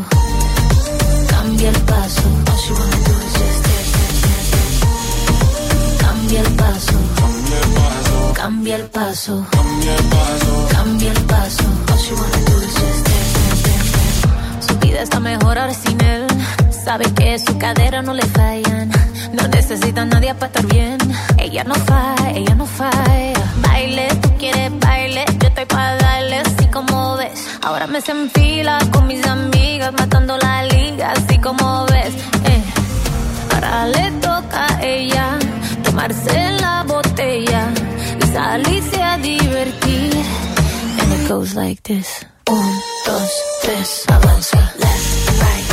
cambia 1.27 1.69
el 1.69 1.75
paso. 1.81 2.21
Cambia 5.99 6.41
el 6.41 6.53
paso, 6.55 6.93
cambia 8.37 8.75
el 8.77 8.85
paso, 8.89 10.67
cambia 10.71 11.11
el 11.11 11.21
paso. 11.23 11.63
Dance, 11.87 12.11
dance, 12.11 13.03
dance. 13.03 14.67
Su 14.67 14.79
vida 14.79 15.01
está 15.01 15.19
mejor 15.19 15.57
ahora 15.57 15.73
sin 15.73 15.99
él. 16.01 16.25
Sabe 16.85 17.05
que 17.13 17.37
su 17.39 17.57
cadera 17.57 18.01
no 18.01 18.13
le 18.13 18.23
fallan. 18.27 18.91
No 19.33 19.47
necesita 19.47 20.05
nadie 20.05 20.33
para 20.35 20.47
estar 20.47 20.65
bien. 20.67 20.97
Ella 21.37 21.63
no 21.63 21.75
falla, 21.75 22.31
ella 22.35 22.55
no 22.55 22.65
falla. 22.65 23.43
Baile, 23.67 24.07
tú 24.21 24.29
quieres 24.37 24.71
baile. 24.79 25.25
Yo 25.39 25.47
estoy 25.47 25.65
para 25.65 25.95
darle 25.97 26.37
así 26.37 26.65
como 26.67 27.17
ves. 27.17 27.47
Ahora 27.61 27.87
me 27.87 27.99
se 28.01 28.11
enfila 28.11 28.77
con 28.91 29.07
mis 29.07 29.25
amigas, 29.25 29.91
matando 29.93 30.37
la 30.37 30.63
liga, 30.63 31.11
así 31.11 31.37
como 31.39 31.85
ves. 31.87 32.13
Eh. 32.45 32.63
Ahora 33.53 33.87
le 33.87 34.11
toca 34.21 34.67
a 34.77 34.83
ella 34.83 35.25
tomarse 35.83 36.51
la 36.61 36.83
botella 36.83 37.69
y 38.21 38.27
salirse 38.27 39.01
a 39.01 39.17
divertir. 39.17 40.13
And 40.99 41.13
it 41.13 41.27
goes 41.27 41.55
like 41.55 41.81
this. 41.83 42.25
Un, 42.49 42.81
dos, 43.05 43.31
tres, 43.63 44.03
avanza. 44.09 44.57
Left, 44.77 45.41
right, 45.41 45.72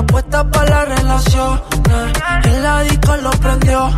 Está 0.00 0.12
puesta 0.14 0.50
para 0.50 0.70
la 0.70 0.84
relación. 0.96 1.60
El 2.44 2.62
la 2.62 2.82
disco 2.84 3.16
lo 3.16 3.30
prendió. 3.32 3.90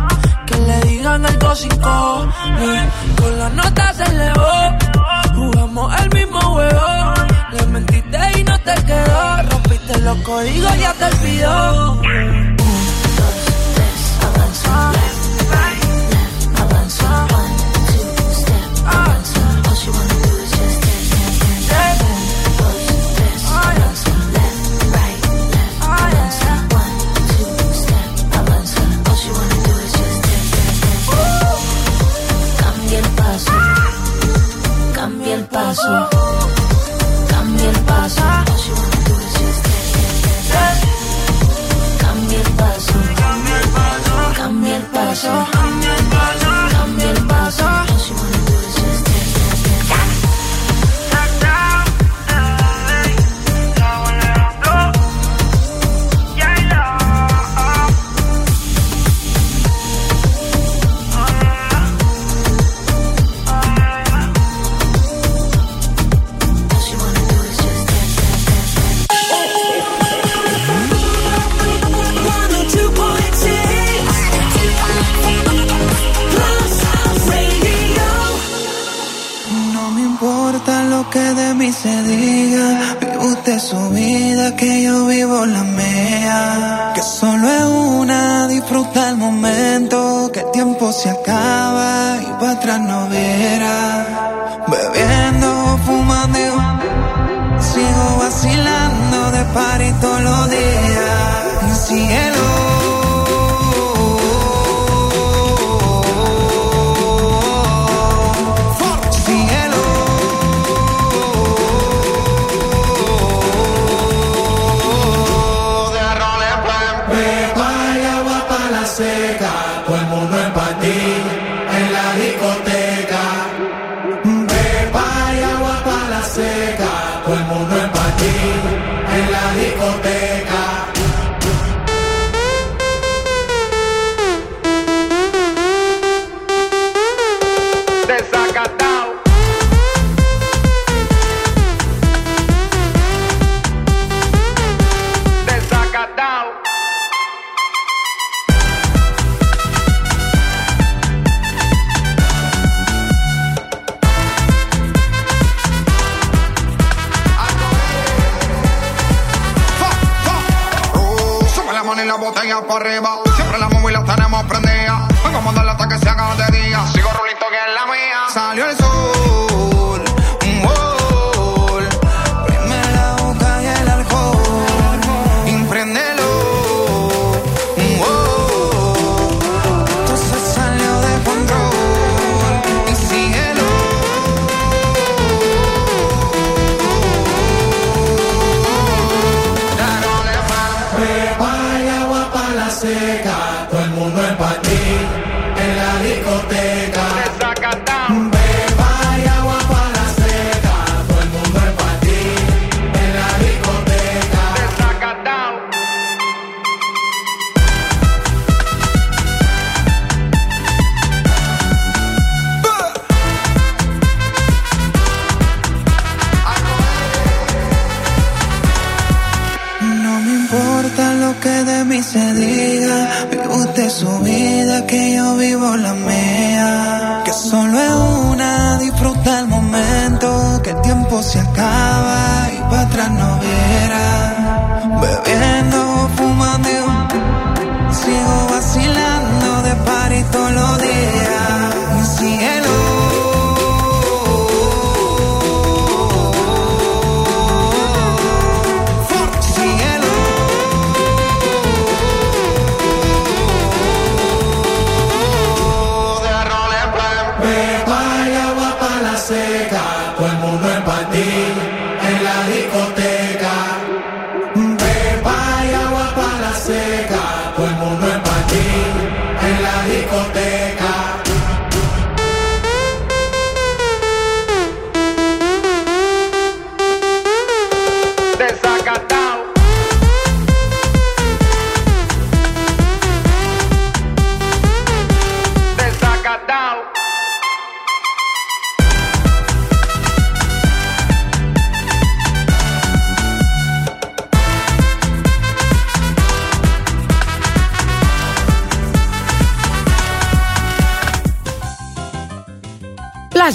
Que 0.45 0.55
le 0.57 0.81
digan 0.81 1.25
algo 1.25 1.55
sin 1.55 1.69
cojones. 1.77 2.91
Con 3.17 3.39
la 3.39 3.49
nota 3.49 3.93
se 3.93 4.03
elevó. 4.03 4.77
Jugamos 5.33 6.01
el 6.01 6.09
mismo 6.09 6.41
juego. 6.41 7.13
Le 7.53 7.65
mentiste 7.67 8.19
y 8.37 8.43
no 8.43 8.59
te 8.59 8.75
quedó. 8.83 9.43
Rompiste 9.49 9.99
los 10.01 10.17
códigos 10.17 10.75
y 10.75 10.79
ya 10.79 10.93
te 10.93 11.05
olvidó. 11.05 12.42
paso. 35.73 36.09
Cambia 37.29 37.69
el 37.69 37.79
paso. 37.79 38.21
Cambia 41.99 42.37
el 42.37 42.51
paso. 42.51 42.93
Cambia 44.37 44.77
el 44.77 44.83
paso. 44.83 45.47
Cambia 45.51 45.95
el 45.95 46.05
paso. 46.05 46.49
Cambia 46.71 47.11
el 47.11 47.27
paso. 47.27 47.82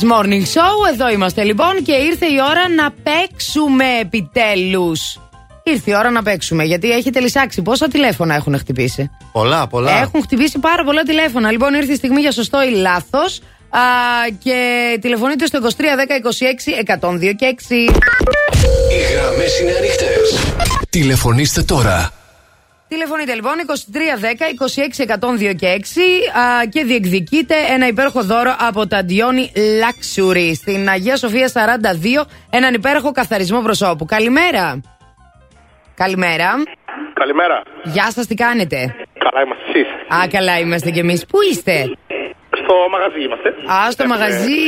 Morning 0.02 0.42
Show, 0.54 0.92
εδώ 0.92 1.08
είμαστε 1.08 1.44
λοιπόν 1.44 1.82
και 1.82 1.92
ήρθε 1.92 2.26
η 2.26 2.38
ώρα 2.50 2.68
να 2.68 2.90
παίξουμε 3.02 3.84
επιτέλους. 4.00 5.20
Ήρθε 5.62 5.90
η 5.90 5.94
ώρα 5.94 6.10
να 6.10 6.22
παίξουμε 6.22 6.64
γιατί 6.64 6.90
έχετε 6.90 7.20
λησάξει. 7.20 7.62
Πόσα 7.62 7.88
τηλέφωνα 7.88 8.34
έχουν 8.34 8.58
χτυπήσει; 8.58 9.10
Πολλά, 9.32 9.66
πολλά. 9.66 10.00
Έχουν 10.00 10.22
χτυπήσει 10.22 10.58
πάρα 10.58 10.84
πολλά 10.84 11.02
τηλέφωνα. 11.02 11.50
Λοιπόν, 11.50 11.74
ήρθε 11.74 11.92
η 11.92 11.96
στιγμή 11.96 12.20
για 12.20 12.32
σωστό 12.32 12.62
ή 12.62 12.70
λάθος. 12.70 13.40
Και 14.42 14.98
τηλεφωνείτε 15.00 15.46
στο 15.46 15.58
2310 15.62 15.66
26 16.16 16.98
102 17.00 17.34
και 17.36 17.46
6. 17.46 17.74
Οι 17.74 19.14
γραμμές 19.14 19.60
είναι 19.60 19.72
ανοιχτές. 19.78 20.52
Τηλεφωνήστε 20.90 21.62
τώρα. 21.62 22.12
Τηλεφωνείτε 22.88 23.34
λοιπόν 23.34 23.52
2310 25.00 25.08
26 25.46 25.50
102 25.50 25.54
και 25.56 25.80
6 26.34 26.38
α, 26.38 26.66
και 26.68 26.84
διεκδικείτε 26.84 27.54
ένα 27.74 27.86
υπέροχο 27.86 28.22
δώρο 28.24 28.56
από 28.58 28.86
τα 28.86 29.04
Dioni 29.08 29.44
Luxury 29.82 30.50
στην 30.54 30.88
Αγία 30.88 31.16
Σοφία 31.16 31.48
42, 31.48 32.24
έναν 32.50 32.74
υπέροχο 32.74 33.12
καθαρισμό 33.12 33.60
προσώπου. 33.62 34.04
Καλημέρα. 34.04 34.80
Καλημέρα. 35.94 36.50
Καλημέρα. 37.14 37.62
Γεια 37.82 38.10
σας, 38.10 38.26
τι 38.26 38.34
κάνετε; 38.34 38.76
Καλά 39.18 39.42
είμαστε 39.44 39.64
εσείς. 39.68 39.88
Α, 40.22 40.28
καλά 40.30 40.58
είμαστε 40.58 40.90
κι 40.90 40.98
εμείς. 40.98 41.26
Πού 41.26 41.38
είστε; 41.50 41.72
Στο 42.62 42.74
μαγαζί 42.90 43.20
είμαστε. 43.24 43.48
Α, 43.48 43.90
στο 43.90 44.02
Έχουμε- 44.02 44.18
μαγαζί. 44.18 44.60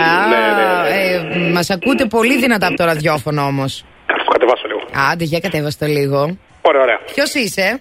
Α, 0.00 0.28
Ναι, 0.28 0.36
ναι, 0.36 1.32
ναι. 1.32 1.46
ε, 1.46 1.50
μας 1.52 1.70
ακούτε 1.70 2.04
πολύ 2.04 2.36
δυνατά 2.38 2.66
από 2.66 2.76
το 2.76 2.84
ραδιόφωνο 2.84 3.42
όμως. 3.42 3.84
Κάτσε 4.06 4.24
το 4.24 4.30
κατεβάσω 4.32 4.66
λίγο. 4.66 4.80
Άντε, 5.12 5.24
για 5.24 5.40
κατέβαστε 5.40 5.86
λίγο. 5.86 6.36
Ωραία, 6.62 6.82
ωραία. 6.82 6.93
Ποιος 7.12 7.34
είσαι; 7.34 7.80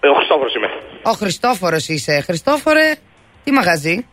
Ε, 0.00 0.08
Ο 0.08 0.14
Χριστόφορος 0.14 0.54
είμαι. 0.54 0.68
Ο 1.02 1.10
Χριστόφορος 1.10 1.88
είσαι. 1.88 2.20
Χριστόφορε, 2.20 2.94
τι 3.44 3.52
μαγαζί; 3.52 4.06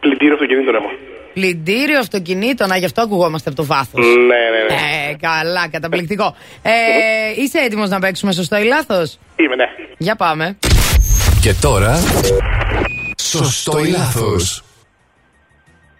Πλυντήριο 0.00 0.34
αυτοκινήτων 0.34 0.74
έχω. 0.74 0.90
Πλυντήριο 1.34 1.98
αυτοκινήτων. 1.98 2.72
Α, 2.72 2.76
γι' 2.76 2.84
αυτό 2.84 3.02
ακουγόμαστε 3.02 3.48
από 3.48 3.58
το 3.58 3.64
βάθος. 3.64 4.06
Ναι, 4.06 4.14
ναι, 4.24 4.62
ναι. 4.68 5.10
Ε, 5.10 5.16
καλά, 5.20 5.68
καταπληκτικό. 5.68 6.36
Ε, 6.62 6.70
είσαι 7.36 7.58
έτοιμος 7.58 7.88
να 7.88 7.98
παίξουμε 7.98 8.32
σωστό 8.32 8.56
ή 8.56 8.64
λάθος; 8.64 9.18
Είμαι, 9.36 9.54
ναι. 9.54 9.64
Για 9.98 10.16
πάμε. 10.16 10.58
Και 11.40 11.54
τώρα. 11.60 11.96
Σωστό 13.22 13.78
ή 13.78 13.88
λάθος. 13.88 14.62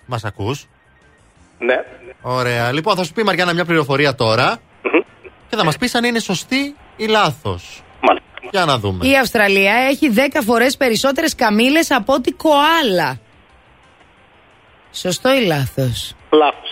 Μας 0.06 0.24
ακούς; 0.24 0.66
Ναι. 1.58 1.74
Ωραία. 2.22 2.72
Λοιπόν, 2.72 2.96
θα 2.96 3.04
σου 3.04 3.12
πει 3.12 3.22
Μαριάννα 3.22 3.52
μια 3.52 3.64
πληροφορία 3.64 4.14
τώρα. 4.14 4.56
Και 5.48 5.56
θα 5.56 5.64
μας 5.64 5.76
πεις 5.76 5.94
αν 5.94 6.04
είναι 6.04 6.18
σωστή 6.18 6.76
ή 7.02 7.06
λάθος; 7.06 7.82
Για 8.50 8.64
να 8.64 8.78
δούμε. 8.78 9.06
Η 9.06 9.16
Αυστραλία 9.18 9.74
έχει 9.90 10.08
10 10.08 10.42
φορές 10.42 10.76
περισσότερες 10.76 11.34
καμήλες 11.34 11.90
από 11.90 12.12
ότι 12.12 12.32
κοάλα. 12.32 13.18
Σωστό 14.92 15.34
ή 15.34 15.44
λάθος; 15.46 16.14
Λάθος. 16.30 16.70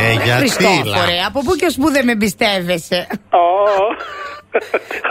Ε, 0.00 0.12
γιατί 0.12 0.38
Χριστόφορε, 0.38 1.20
από 1.26 1.40
πού 1.40 1.54
και 1.54 1.66
ως 1.66 1.74
πού 1.74 1.90
δεν 1.90 2.04
με 2.04 2.12
εμπιστεύεσαι; 2.12 3.06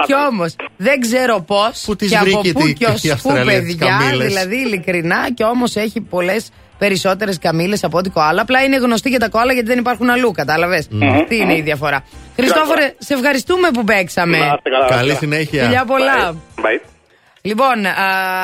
Κι 0.05 0.13
όμως 0.29 0.55
δεν 0.77 0.99
ξέρω 0.99 1.41
πώς 1.41 1.85
τις 1.97 2.09
και 2.09 2.15
από 2.17 2.25
βρήκε 2.25 2.51
πού 2.51 2.65
τη- 2.65 2.73
και 2.73 2.85
ως 2.85 3.03
η 3.03 3.07
πού, 3.07 3.13
Αυστραλία 3.13 3.61
τις 3.61 3.75
παιδιά. 3.75 3.97
καμήλες; 3.97 4.27
Δηλαδή, 4.27 4.55
ειλικρινά, 4.55 5.33
και 5.33 5.43
όμως 5.43 5.75
έχει 5.75 6.01
πολλές 6.01 6.49
περισσότερες 6.85 7.37
καμήλες 7.39 7.83
από 7.83 7.97
ό,τι 7.97 8.09
κοάλα. 8.09 8.41
Απλά 8.41 8.63
είναι 8.63 8.77
γνωστή 8.77 9.09
για 9.09 9.19
τα 9.19 9.29
κοάλα 9.29 9.53
γιατί 9.53 9.67
δεν 9.67 9.79
υπάρχουν 9.79 10.09
αλλού, 10.09 10.31
κατάλαβες; 10.31 10.87
Μμμ. 10.89 11.23
Τι 11.27 11.35
είναι 11.35 11.55
η 11.57 11.61
διαφορά. 11.61 12.03
Χριστόφορε, 12.35 12.93
σε 12.97 13.13
ευχαριστούμε 13.13 13.67
που 13.73 13.83
παίξαμε. 13.83 14.37
Να 14.37 14.45
είστε 14.45 14.69
καλά, 14.69 14.87
Καλή 14.87 15.07
να 15.07 15.13
είστε 15.13 15.25
καλά. 15.25 15.33
συνέχεια. 15.35 15.63
Φιλιά 15.63 15.85
πολλά. 15.85 16.35
Bye. 16.55 16.81
Λοιπόν, 17.41 17.85
α, 17.85 17.91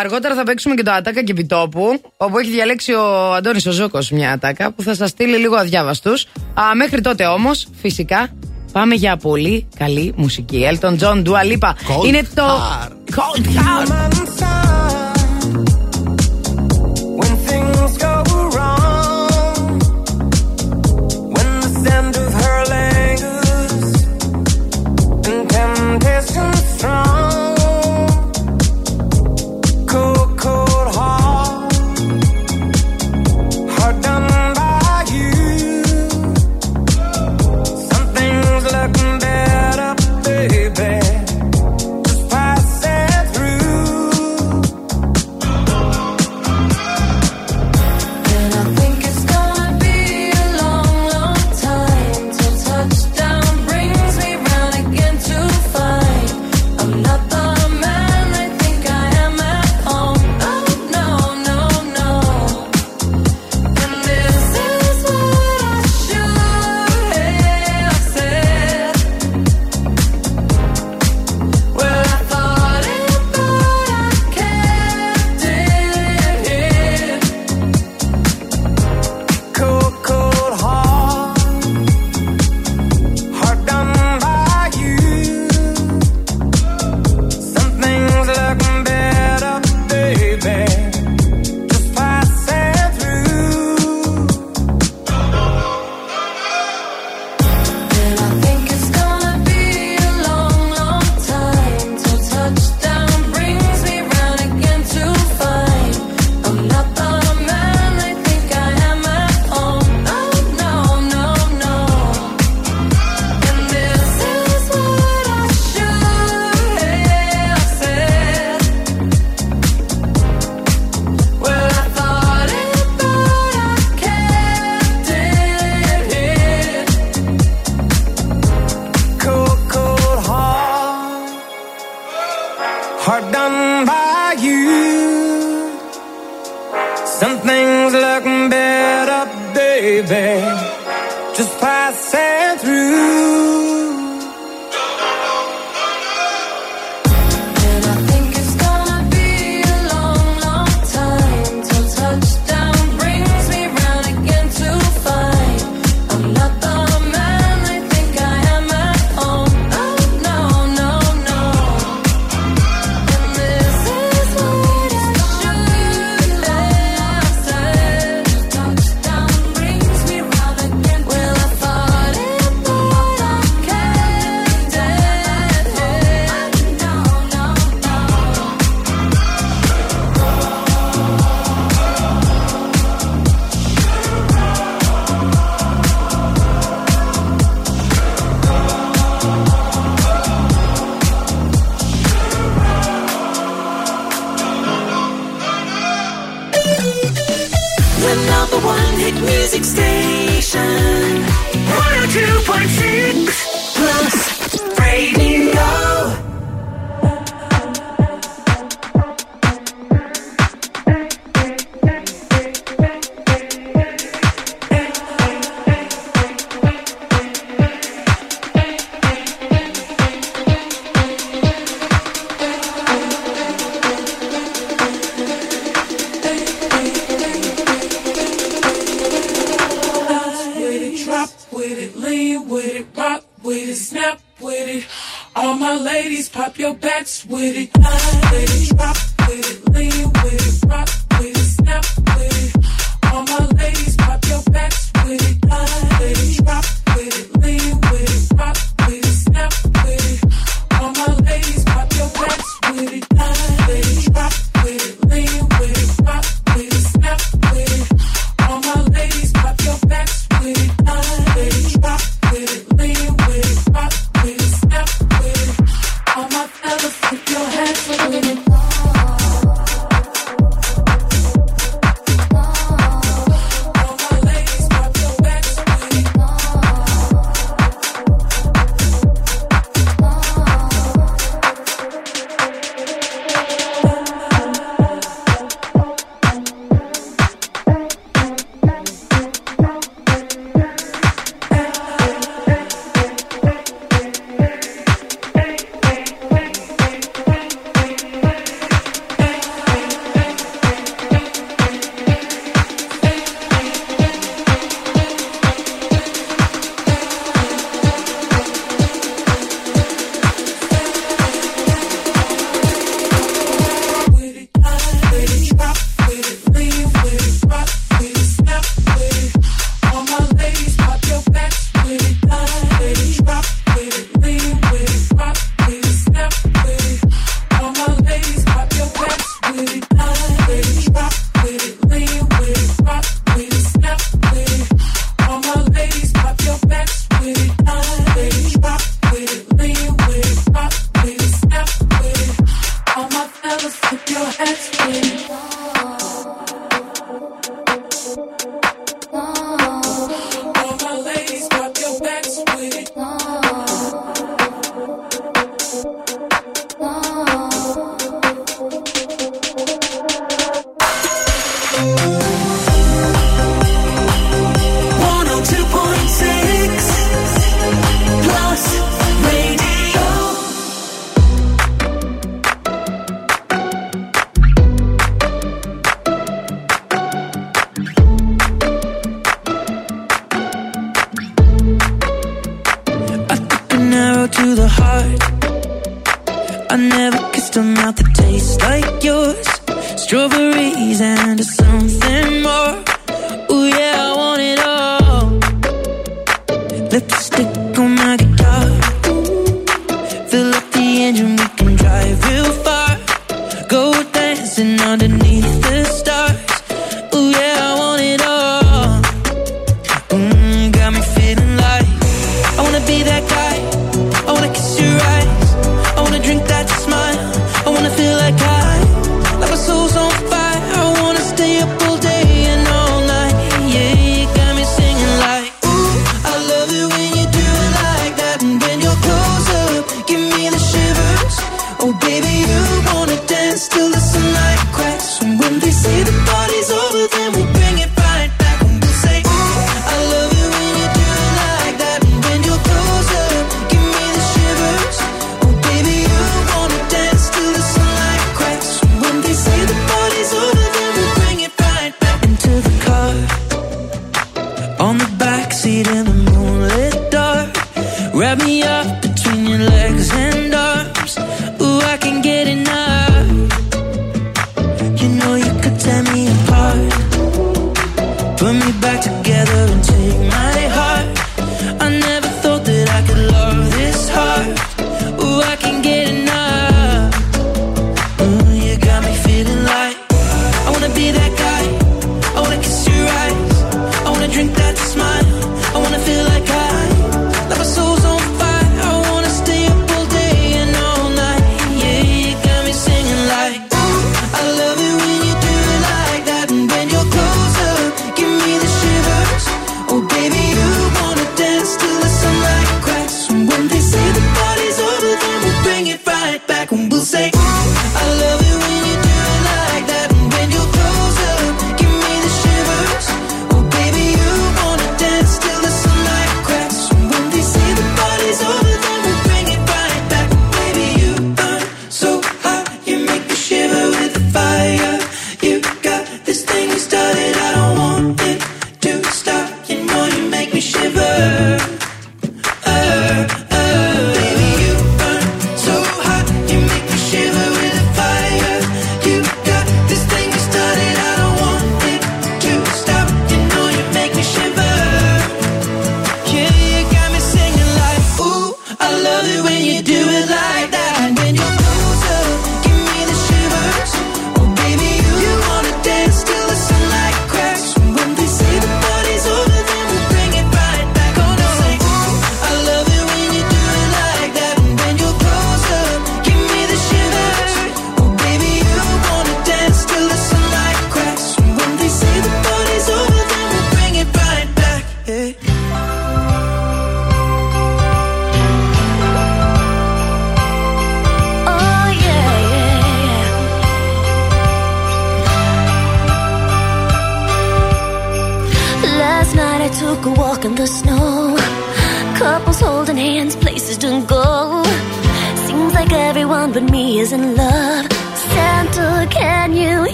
αργότερα 0.00 0.34
θα 0.34 0.42
παίξουμε 0.42 0.74
και 0.74 0.82
το 0.82 0.90
Ατάκα 0.90 1.22
και 1.22 1.32
Επιτόπου, 1.32 2.00
όπου 2.16 2.38
έχει 2.38 2.50
διαλέξει 2.50 2.92
ο 2.92 3.32
Αντώνης 3.34 3.66
ο 3.66 3.70
Ζώκος 3.70 4.10
μια 4.10 4.32
ατάκα 4.32 4.72
που 4.72 4.82
θα 4.82 4.94
σας 4.94 5.10
στείλει 5.10 5.36
λίγο 5.36 5.56
αδιάβαστους. 5.56 6.26
Α, 6.54 6.62
μέχρι 6.74 7.00
τότε 7.00 7.26
όμως, 7.26 7.68
φυσικά, 7.80 8.28
πάμε 8.72 8.94
για 8.94 9.16
πολύ 9.16 9.68
καλή 9.78 10.12
μουσική. 10.16 10.68
Elton 10.72 10.98
John, 10.98 11.22
Dua 11.24 11.42
Lipa. 11.52 11.70
Cold 11.70 12.06
Είναι 12.06 12.22
το 12.34 12.60
Cold 13.16 13.46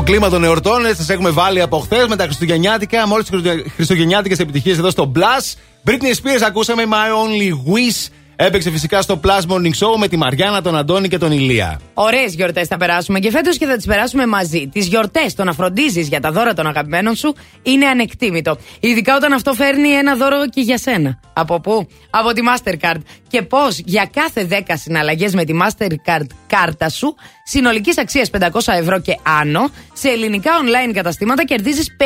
το 0.00 0.06
κλίμα 0.06 0.28
των 0.28 0.44
εορτών. 0.44 0.84
Ε, 0.84 0.94
σας 0.94 1.08
έχουμε 1.08 1.30
βάλει 1.30 1.60
από 1.60 1.78
χθες 1.78 2.06
με 2.06 2.16
τα 2.16 2.24
Χριστουγεννιάτικα, 2.24 3.06
Μόλις 3.06 3.26
τι 3.26 3.70
Χριστουγεννιάτικες 3.74 4.38
επιτυχίες 4.38 4.78
εδώ 4.78 4.90
στο 4.90 5.12
Blast. 5.16 5.58
Britney 5.90 5.92
Spears 5.92 6.42
ακούσαμε 6.46 6.82
My 6.86 6.92
Only 6.92 7.50
Wish. 7.50 8.08
Έπαιξε 8.36 8.70
φυσικά 8.70 9.02
στο 9.02 9.20
Plus 9.24 9.52
Morning 9.52 9.86
Show 9.86 9.96
με 9.98 10.08
τη 10.08 10.16
Μαριάννα, 10.16 10.62
τον 10.62 10.76
Αντώνη 10.76 11.08
και 11.08 11.18
τον 11.18 11.32
Ηλία. 11.32 11.80
Ωραίες 11.94 12.34
γιορτές 12.34 12.68
θα 12.68 12.76
περάσουμε 12.76 13.18
και 13.18 13.30
φέτος 13.30 13.58
και 13.58 13.66
θα 13.66 13.76
τις 13.76 13.86
περάσουμε 13.86 14.26
μαζί. 14.26 14.68
Τις 14.72 14.86
γιορτές, 14.86 15.34
το 15.34 15.44
να 15.44 15.52
φροντίζεις 15.52 16.08
για 16.08 16.20
τα 16.20 16.30
δώρα 16.32 16.54
των 16.54 16.66
αγαπημένων 16.66 17.14
σου 17.14 17.34
είναι 17.62 17.86
ανεκτήμητο. 17.86 18.56
Ειδικά 18.80 19.16
όταν 19.16 19.32
αυτό 19.32 19.52
φέρνει 19.52 19.88
ένα 19.88 20.16
δώρο 20.16 20.48
και 20.48 20.60
για 20.60 20.78
σένα. 20.78 21.20
Από 21.32 21.60
πού; 21.60 21.86
Από 22.10 22.32
τη 22.32 22.40
Mastercard. 22.54 23.00
Και 23.28 23.42
πώς 23.42 23.78
για 23.84 24.10
κάθε 24.12 24.46
10 24.50 24.60
συναλλαγές 24.74 25.34
με 25.34 25.44
τη 25.44 25.52
Mastercard 25.62 26.26
κάρτα 26.50 26.88
σου 26.88 27.14
συνολικής 27.44 27.98
αξίας 27.98 28.30
500 28.38 28.48
ευρώ 28.66 29.00
και 29.00 29.18
άνω 29.22 29.70
σε 29.92 30.08
ελληνικά 30.08 30.50
online 30.62 30.92
καταστήματα 30.94 31.44
κερδίζεις 31.44 31.96
50 31.98 32.02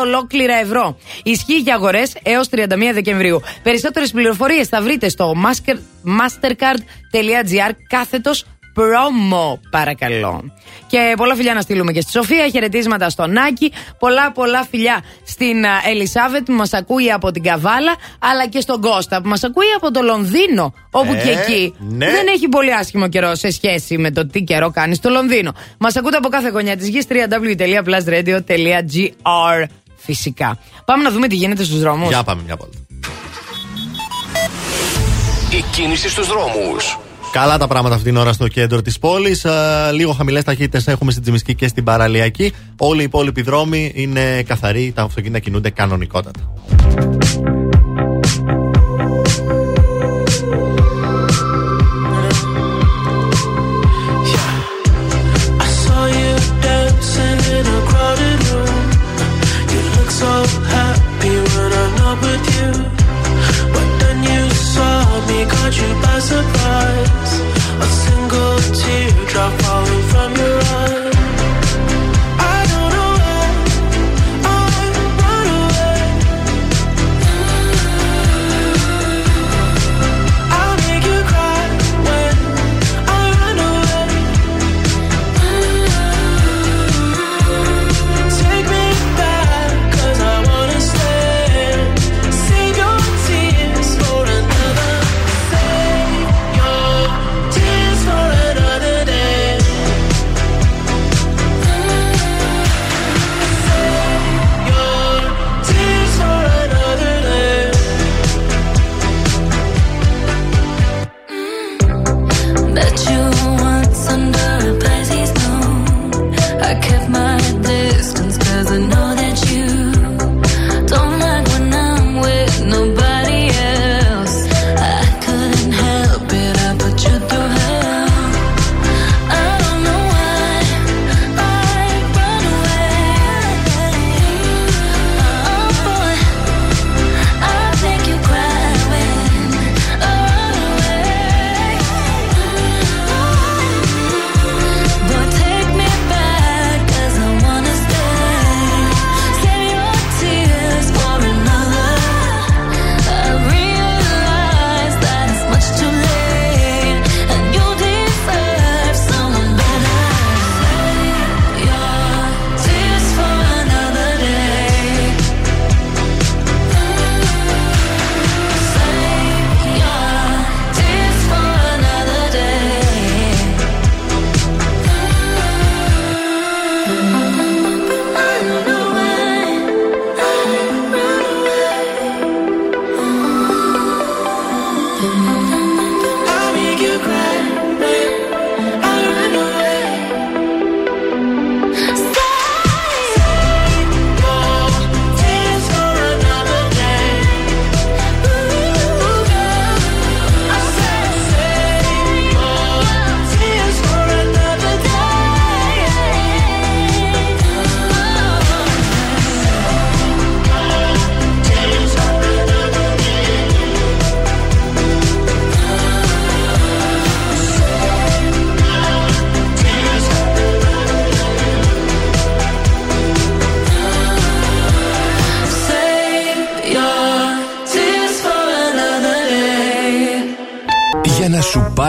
ολόκληρα 0.00 0.54
ευρώ. 0.54 0.98
Ισχύει 1.22 1.58
για 1.58 1.74
αγορές 1.74 2.16
έως 2.22 2.48
31 2.50 2.92
Δεκεμβρίου. 2.92 3.40
Περισσότερες 3.62 4.10
πληροφορίες 4.10 4.68
θα 4.68 4.82
βρείτε 4.82 5.08
στο 5.08 5.34
master- 5.44 5.78
mastercard.gr 6.20 7.70
κάθετος 7.88 8.46
promo, 8.76 9.58
παρακαλώ. 9.70 10.52
Και 10.86 11.14
πολλά 11.16 11.34
φιλιά 11.34 11.54
να 11.54 11.60
στείλουμε 11.60 11.92
και 11.92 12.00
στη 12.00 12.10
Σοφία, 12.10 12.48
χαιρετίσματα 12.48 13.10
στον 13.10 13.38
Άκη, 13.38 13.72
πολλά 13.98 14.32
πολλά 14.32 14.64
φιλιά 14.70 15.02
στην 15.24 15.64
α, 15.64 15.68
Ελισάβετ 15.88 16.44
που 16.44 16.52
μας 16.52 16.72
ακούει 16.72 17.12
από 17.12 17.30
την 17.30 17.42
Καβάλα, 17.42 17.94
αλλά 18.18 18.46
και 18.46 18.60
στον 18.60 18.80
Κώστα 18.80 19.22
που 19.22 19.28
μας 19.28 19.44
ακούει 19.44 19.66
από 19.76 19.90
το 19.90 20.02
Λονδίνο, 20.02 20.74
όπου 20.90 21.12
Ε, 21.12 21.16
και 21.16 21.30
εκεί 21.30 21.74
ναι. 21.78 22.10
δεν 22.10 22.26
έχει 22.26 22.48
πολύ 22.48 22.74
άσχημο 22.74 23.08
καιρό 23.08 23.34
σε 23.34 23.50
σχέση 23.50 23.98
με 23.98 24.10
το 24.10 24.26
τι 24.26 24.42
καιρό 24.42 24.70
κάνει 24.70 24.94
στο 24.94 25.10
Λονδίνο. 25.10 25.52
Μας 25.78 25.96
ακούτε 25.96 26.16
από 26.16 26.28
κάθε 26.28 26.48
γωνιά 26.48 26.76
της 26.76 26.88
γης 26.88 27.04
www.plusradio.gr 27.08 29.64
Φυσικά. 29.96 30.58
Πάμε 30.84 31.02
να 31.02 31.10
δούμε 31.10 31.28
τι 31.28 31.34
γίνεται 31.34 31.64
στους 31.64 31.80
δρόμους. 31.80 32.08
Για 32.08 32.22
πάμε 32.22 32.42
μια 32.46 32.56
βόλτα. 32.58 32.76
Η 35.50 35.64
κίνηση 35.72 36.08
στους 36.08 36.26
δρόμους. 36.26 36.98
Καλά 37.32 37.58
τα 37.58 37.66
πράγματα 37.66 37.94
αυτήν 37.94 38.12
την 38.12 38.20
ώρα 38.20 38.32
στο 38.32 38.48
κέντρο 38.48 38.82
της 38.82 38.98
πόλης. 38.98 39.46
Λίγο 39.94 40.12
χαμηλές 40.12 40.44
ταχύτητες 40.44 40.86
έχουμε 40.86 41.10
στην 41.10 41.22
Τζιμισκή 41.22 41.54
και 41.54 41.68
στην 41.68 41.84
Παραλιακή. 41.84 42.52
Όλοι 42.76 43.00
οι 43.00 43.04
υπόλοιποι 43.04 43.42
δρόμοι 43.42 43.92
είναι 43.94 44.42
καθαροί. 44.42 44.92
Τα 44.94 45.02
αυτοκίνητα 45.02 45.38
κινούνται 45.38 45.70
κανονικότατα. 45.70 46.40
I 66.64 66.91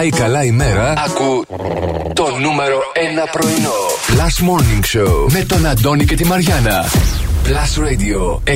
πάει 0.03 0.21
καλά 0.21 0.43
η 0.43 0.51
μέρα, 0.51 0.93
ακού 1.05 1.45
το 2.13 2.37
νούμερο 2.41 2.77
1 3.25 3.29
πρωινό. 3.31 3.71
Last 4.07 4.49
Morning 4.49 4.97
Show 4.97 5.31
με 5.31 5.45
τον 5.47 5.65
Αντώνη 5.65 6.05
και 6.05 6.15
τη 6.15 6.25
Μαριάνα. 6.25 6.85
Plus 7.45 7.83
Radio 7.83 8.39
102,6. 8.45 8.53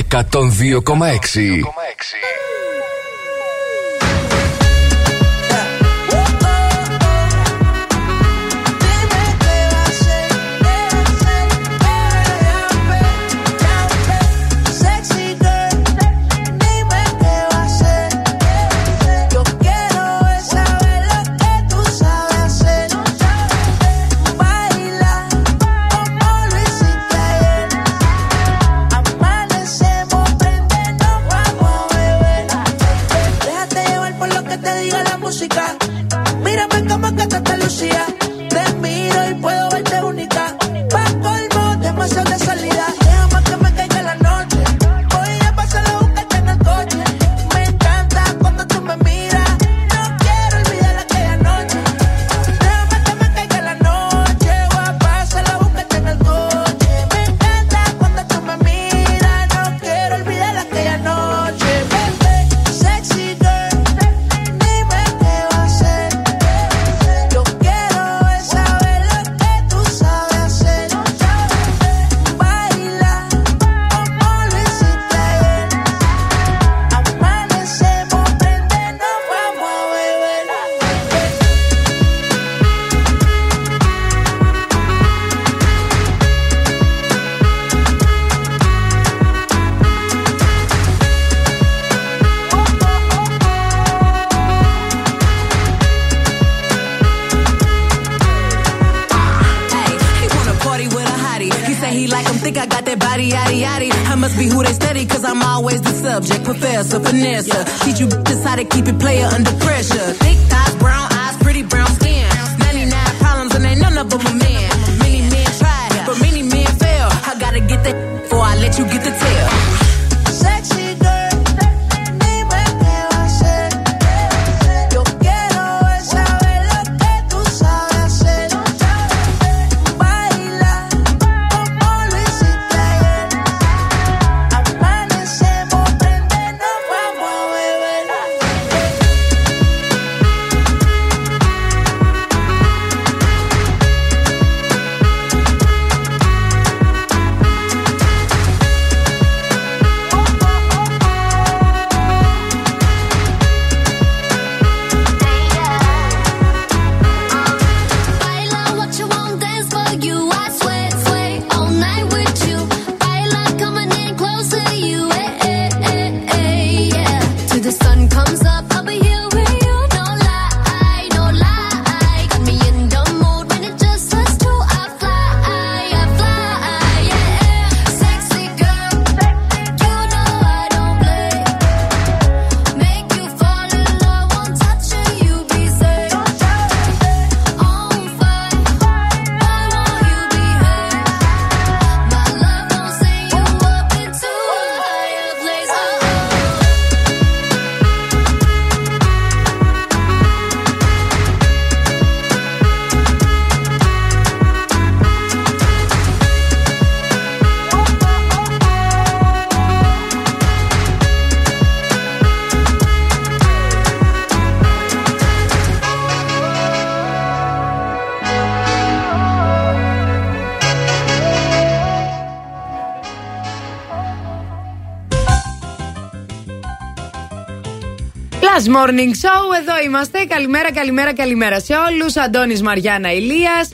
Morning 228.88 229.26
Show, 229.26 229.60
εδώ 229.60 229.72
είμαστε. 229.84 230.24
Καλημέρα, 230.24 230.72
καλημέρα, 230.72 231.14
καλημέρα 231.14 231.60
σε 231.60 231.74
όλους. 231.74 232.16
Αντώνης 232.16 232.62
Μαριάννα 232.62 233.12
Ηλίας. 233.12 233.72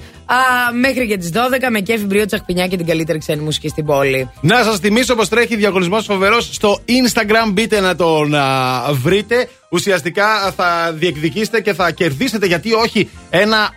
Μέχρι 0.81 1.07
και 1.07 1.17
τις 1.17 1.31
12 1.35 1.71
με 1.71 1.81
κέφι 1.81 2.05
μπρίο 2.05 2.27
τσαχπινιά 2.27 2.67
και 2.67 2.77
την 2.77 2.87
καλύτερη 2.87 3.19
ξένη 3.19 3.43
μουσική 3.43 3.69
στην 3.69 3.85
πόλη. 3.85 4.31
Να 4.41 4.63
σας 4.63 4.79
θυμίσω 4.79 5.15
πως 5.15 5.29
τρέχει 5.29 5.57
διαγωνισμός 5.57 6.05
φοβερός 6.05 6.49
στο 6.53 6.81
Instagram. 6.87 7.53
Μπείτε 7.53 7.81
να 7.81 7.97
τον 7.97 8.35
α, 8.35 8.83
βρείτε. 8.93 9.49
Ουσιαστικά 9.71 10.53
θα 10.57 10.93
διεκδικήσετε 10.95 11.61
και 11.61 11.73
θα 11.73 11.91
κερδίσετε, 11.91 12.47
γιατί 12.47 12.73
όχι, 12.73 13.11
ένα 13.31 13.75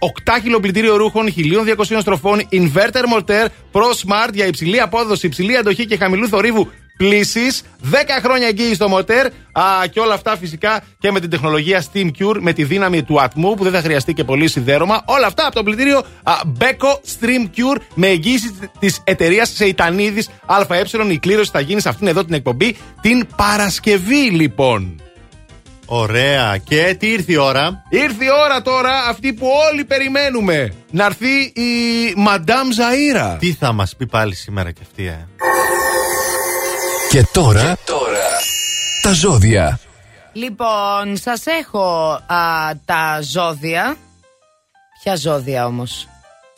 8 0.56 0.60
πλυντήριο 0.62 0.96
ρούχων 0.96 1.34
1200 1.78 1.98
στροφών 2.00 2.42
Inverter 2.52 3.18
Mortar 3.18 3.46
Pro 3.72 3.82
Smart 3.82 4.34
για 4.34 4.46
υψηλή 4.46 4.82
απόδοση, 4.82 5.26
υψηλή 5.26 5.58
αντοχή 5.58 5.86
και 5.86 5.98
χαμηλού 5.98 6.28
θορύβου 6.28 6.72
πλήση. 6.98 7.48
10 7.92 7.96
χρόνια 8.24 8.48
εγγύηση 8.48 8.74
στο 8.74 8.88
μοτέρ. 8.88 9.26
Α, 9.26 9.88
και 9.92 10.00
όλα 10.00 10.14
αυτά 10.14 10.38
φυσικά 10.38 10.84
και 11.00 11.12
με 11.12 11.20
την 11.20 11.30
τεχνολογία 11.30 11.84
Steam 11.94 12.06
Cure, 12.20 12.38
με 12.40 12.54
τη 12.54 12.64
δύναμη 12.64 13.04
του 13.04 13.22
ατμού 13.22 13.54
που 13.54 13.64
δεν 13.64 13.72
θα 13.72 13.82
χρειαστεί 13.82 14.14
και 14.14 14.24
πολύ 14.24 14.48
σιδέρωμα. 14.48 15.02
Όλα 15.06 15.28
αυτά 15.28 15.46
από 15.46 15.56
το 15.56 15.64
πλυντήριο 15.64 15.98
α, 16.24 16.34
Beko 16.60 16.92
Stream 16.92 17.44
Cure 17.44 17.82
με 17.94 18.08
εγγύηση 18.08 18.60
της 18.80 19.02
εταιρείας 19.04 19.50
Σεϊτανίδης 19.56 20.30
ΑΕ. 20.46 20.82
Η 21.10 21.18
κλήρωση 21.18 21.50
θα 21.54 21.60
γίνει 21.60 21.82
σε 21.82 21.90
αυτήν 21.90 22.08
εδώ 22.08 22.26
την 22.26 22.34
εκπομπή 22.34 22.76
την 23.02 23.28
Παρασκευή 23.36 24.30
λοιπόν. 24.32 25.02
Ωραία. 25.90 26.58
Και 26.58 26.96
τι 27.00 27.08
ήρθε 27.08 27.32
η 27.32 27.36
ώρα; 27.36 27.84
Ήρθε 27.90 28.26
η 28.26 28.28
ώρα 28.46 28.62
τώρα 28.62 28.92
αυτή 29.10 29.34
που 29.34 29.48
όλοι 29.72 29.86
περιμένουμε. 29.86 30.74
Να 30.92 31.06
έρθει 31.06 31.40
η 31.42 32.14
Μαντάμ 32.16 32.68
Ζαΐρα. 32.70 33.38
Τι 33.40 33.54
θα 33.54 33.72
μας 33.72 33.96
πει 33.96 34.06
πάλι 34.06 34.36
σήμερα 34.36 34.72
και 34.72 34.82
αυτή, 34.84 35.06
ε; 35.06 35.28
Και 37.18 37.28
τώρα, 37.34 37.78
τα 39.02 39.12
ζώδια. 39.14 39.80
Λοιπόν, 40.34 41.18
σας 41.22 41.46
έχω 41.46 42.10
α, 42.28 42.38
τα 42.86 43.20
ζώδια. 43.22 43.96
Ποια 45.04 45.16
ζώδια 45.16 45.66
όμως; 45.66 46.08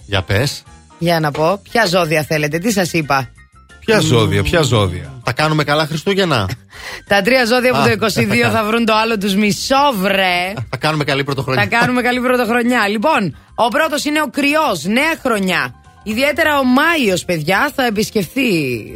Για 0.05 0.21
πες. 0.21 0.63
Για 0.97 1.19
να 1.19 1.31
πω. 1.31 1.59
Ποια 1.63 1.85
ζώδια 1.85 2.23
θέλετε, 2.23 2.57
τι 2.57 2.71
σας 2.71 2.93
είπα; 2.93 3.29
Ποια 3.79 3.99
ζώδια, 3.99 4.43
ποια 4.43 4.61
ζώδια; 4.61 5.13
Τα 5.23 5.31
κάνουμε 5.33 5.63
καλά 5.63 5.85
Χριστούγεννα; 5.85 6.49
Τα 7.09 7.21
τρία 7.21 7.45
ζώδια 7.45 7.71
που 7.71 7.77
Α, 7.77 7.81
το 7.81 7.87
δεν 7.87 7.99
θα 7.99 8.21
22 8.21 8.41
θα 8.41 8.49
κάνω. 8.51 8.67
βρουν 8.67 8.85
το 8.85 8.93
άλλο 8.93 9.17
τους 9.17 9.35
μισό, 9.35 9.93
βρε. 9.95 10.53
Θα 10.69 10.77
κάνουμε 10.77 11.03
καλή 11.03 11.23
πρωτοχρονιά. 11.23 11.61
Θα 11.63 11.67
κάνουμε 11.67 12.01
καλή 12.01 12.19
πρωτοχρονιά. 12.19 12.87
Λοιπόν, 12.87 13.37
ο 13.55 13.67
πρώτος 13.67 14.05
είναι 14.05 14.21
ο 14.21 14.27
κρυός, 14.27 14.83
νέα 14.83 15.17
χρονιά. 15.21 15.73
Ιδιαίτερα 16.03 16.59
ο 16.59 16.63
Μάιος, 16.63 17.25
παιδιά, 17.25 17.71
θα 17.75 17.85
επισκεφθεί 17.85 18.51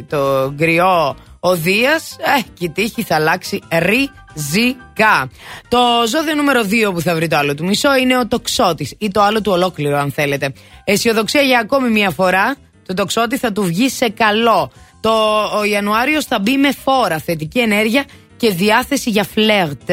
το 0.10 0.54
κρυό 0.58 1.16
ο 1.46 1.56
Δίας. 1.56 2.16
Ε, 2.20 2.42
και 2.54 2.66
η 2.66 2.70
τύχη 2.70 3.04
θα 3.04 3.16
αλλάξει 3.16 3.62
ριζικά. 3.72 5.30
Το 5.68 5.78
ζώδιο 6.08 6.36
νούμερο 6.36 6.62
2 6.90 6.94
που 6.94 7.02
θα 7.02 7.16
βρει 7.16 7.28
το 7.28 7.38
άλλο 7.38 7.56
του 7.56 7.66
μισό 7.66 7.96
είναι 7.96 8.18
ο 8.18 8.28
τοξότης 8.28 8.96
ή 8.98 9.10
το 9.12 9.22
άλλο 9.22 9.42
του 9.42 9.52
ολόκληρο, 9.52 9.98
αν 9.98 10.12
θέλετε. 10.12 10.54
Αισιοδοξία 10.84 11.42
για 11.42 11.60
ακόμη 11.60 11.90
μία 11.90 12.10
φορά. 12.10 12.56
Το 12.86 12.94
τοξότη 12.94 13.38
θα 13.38 13.52
του 13.52 13.64
βγει 13.64 13.90
σε 13.90 14.10
καλό. 14.10 14.72
Το, 15.00 15.12
ο 15.60 15.64
Ιανουάριος 15.64 16.26
θα 16.26 16.40
μπει 16.40 16.58
με 16.58 16.72
φόρα, 16.72 17.20
θετική 17.20 17.60
ενέργεια 17.60 18.06
και 18.38 18.50
διάθεση 18.50 19.10
για 19.10 19.24
φλερτ. 19.24 19.90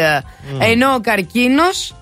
Ενώ 0.59 0.95
ο 0.95 1.01
καρκίνος 1.01 1.95